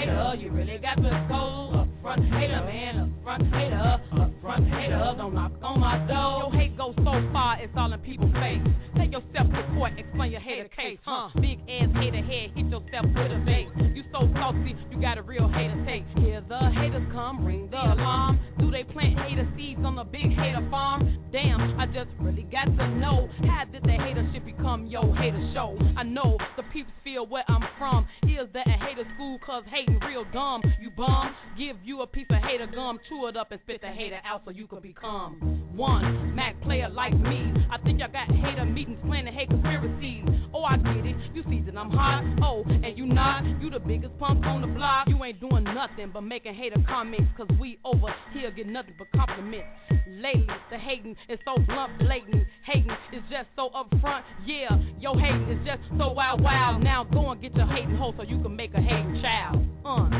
Hater. 0.00 0.34
You 0.38 0.50
really 0.50 0.78
got 0.78 0.96
to 0.96 1.26
go. 1.28 1.86
Upfront 2.02 2.24
hater, 2.32 2.64
man, 2.64 3.14
upfront 3.24 3.44
hater, 3.52 4.00
upfront 4.14 4.70
hater. 4.70 5.14
Don't 5.18 5.34
knock 5.34 5.52
on 5.62 5.80
my 5.80 5.98
door. 6.06 6.50
Your 6.50 6.60
hate 6.60 6.76
goes 6.76 6.94
so 6.96 7.12
far, 7.32 7.60
it's 7.60 7.72
all 7.76 7.92
in 7.92 8.00
people's 8.00 8.32
face. 8.32 8.60
Take 8.96 9.12
yourself 9.12 9.48
to 9.52 9.74
court, 9.74 9.92
explain 9.98 10.32
your 10.32 10.40
hater 10.40 10.68
case, 10.68 10.98
huh? 11.04 11.28
Big 11.40 11.60
ass 11.68 11.88
hater 11.94 12.22
head, 12.22 12.50
hit 12.56 12.66
yourself 12.66 13.06
with 13.14 13.32
a 13.32 13.42
base. 13.44 13.68
You 13.94 14.02
so 14.12 14.28
saucy, 14.34 14.76
got 15.00 15.16
a 15.16 15.22
real 15.22 15.48
hater 15.48 15.82
take. 15.86 16.04
Here 16.22 16.44
the 16.46 16.58
haters 16.58 17.06
come, 17.12 17.44
ring 17.44 17.68
the 17.70 17.78
alarm. 17.78 18.38
Do 18.58 18.70
they 18.70 18.84
plant 18.84 19.18
hater 19.18 19.48
seeds 19.56 19.80
on 19.82 19.96
the 19.96 20.04
big 20.04 20.36
hater 20.36 20.66
farm? 20.70 21.18
Damn, 21.32 21.80
I 21.80 21.86
just 21.86 22.10
really 22.18 22.42
got 22.42 22.64
to 22.64 22.88
know 22.88 23.30
how 23.46 23.64
did 23.64 23.82
the 23.82 23.92
hater 23.92 24.28
shit 24.32 24.44
become 24.44 24.86
your 24.86 25.16
hater 25.16 25.40
show? 25.54 25.78
I 25.96 26.02
know 26.02 26.36
the 26.56 26.64
people 26.72 26.92
feel 27.02 27.26
where 27.26 27.44
I'm 27.48 27.62
from. 27.78 28.06
Is 28.24 28.48
that 28.52 28.66
a 28.66 28.84
hater 28.84 29.04
school? 29.14 29.38
Cause 29.44 29.64
hating 29.70 30.00
real 30.06 30.24
dumb. 30.32 30.62
You 30.80 30.90
bum, 30.90 31.34
give 31.56 31.76
you 31.82 32.02
a 32.02 32.06
piece 32.06 32.26
of 32.30 32.42
hater 32.42 32.66
gum, 32.66 33.00
chew 33.08 33.26
it 33.28 33.36
up 33.36 33.52
and 33.52 33.60
spit 33.62 33.80
the 33.80 33.88
hater 33.88 34.20
out 34.24 34.42
so 34.44 34.50
you 34.50 34.66
can 34.66 34.80
become 34.80 35.60
one 35.74 36.34
Mac 36.34 36.60
player 36.62 36.88
like 36.90 37.18
me. 37.18 37.52
I 37.70 37.78
think 37.78 38.00
y'all 38.00 38.12
got 38.12 38.30
hater 38.30 38.66
meetings 38.66 38.98
planning 39.06 39.32
hate 39.32 39.48
conspiracies. 39.48 40.24
Oh, 40.52 40.64
I 40.64 40.76
get 40.76 41.06
it. 41.06 41.16
You 41.32 41.42
see 41.48 41.62
that 41.62 41.76
I'm 41.76 41.90
hot. 41.90 42.24
Oh, 42.42 42.64
and 42.66 42.98
you 42.98 43.06
not. 43.06 43.44
You 43.62 43.70
the 43.70 43.78
biggest 43.78 44.18
punk 44.18 44.44
on 44.44 44.60
the 44.60 44.66
block. 44.66 44.89
You 45.06 45.24
ain't 45.24 45.40
doing 45.40 45.64
nothing 45.64 46.10
but 46.12 46.22
making 46.22 46.54
hater 46.54 46.76
comments. 46.88 47.30
Cause 47.36 47.48
we 47.60 47.78
over 47.84 48.14
here 48.32 48.50
get 48.50 48.66
nothing 48.66 48.94
but 48.98 49.08
compliments. 49.16 49.66
Lately, 50.08 50.46
the 50.70 50.78
hating 50.78 51.16
is 51.28 51.38
so 51.44 51.60
blunt, 51.66 51.98
blatant. 51.98 52.44
Hating 52.64 52.90
is 53.12 53.22
just 53.30 53.48
so 53.56 53.70
upfront. 53.70 54.22
Yeah, 54.44 54.78
your 54.98 55.18
hating 55.18 55.48
is 55.48 55.66
just 55.66 55.80
so 55.98 56.12
wild, 56.12 56.42
wild. 56.42 56.82
Now 56.82 57.04
go 57.04 57.30
and 57.30 57.40
get 57.40 57.54
your 57.54 57.66
hating 57.66 57.96
hoe 57.96 58.14
so 58.16 58.22
you 58.22 58.40
can 58.42 58.54
make 58.54 58.74
a 58.74 58.80
hating 58.80 59.20
child. 59.22 59.64
Uh, 59.84 60.10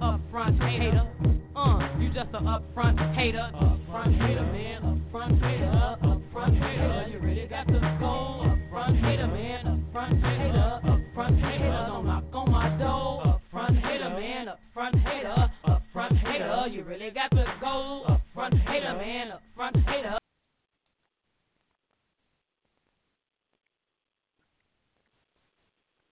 upfront 0.00 0.58
hater. 0.58 1.08
Uh, 1.56 1.98
you 1.98 2.08
just 2.12 2.30
a 2.34 2.38
upfront 2.38 3.14
hater. 3.16 3.50
Upfront 3.54 4.12
hater, 4.20 4.42
man. 4.42 5.02
Upfront 5.12 5.40
hater. 5.40 5.96
Upfront 6.02 6.58
hater. 6.58 7.10
You 7.10 7.18
really 7.20 7.46
got 7.46 7.66
to 7.66 7.96
go. 8.00 8.37
front 15.98 16.16
hater. 16.18 16.66
You 16.70 16.84
really 16.84 17.10
got 17.10 17.28
to 17.32 17.44
go 17.60 18.04
up 18.06 18.20
front 18.32 18.54
hater, 18.54 18.94
man. 18.96 19.32
Up 19.32 19.42
front 19.56 19.76
hater. 19.78 20.16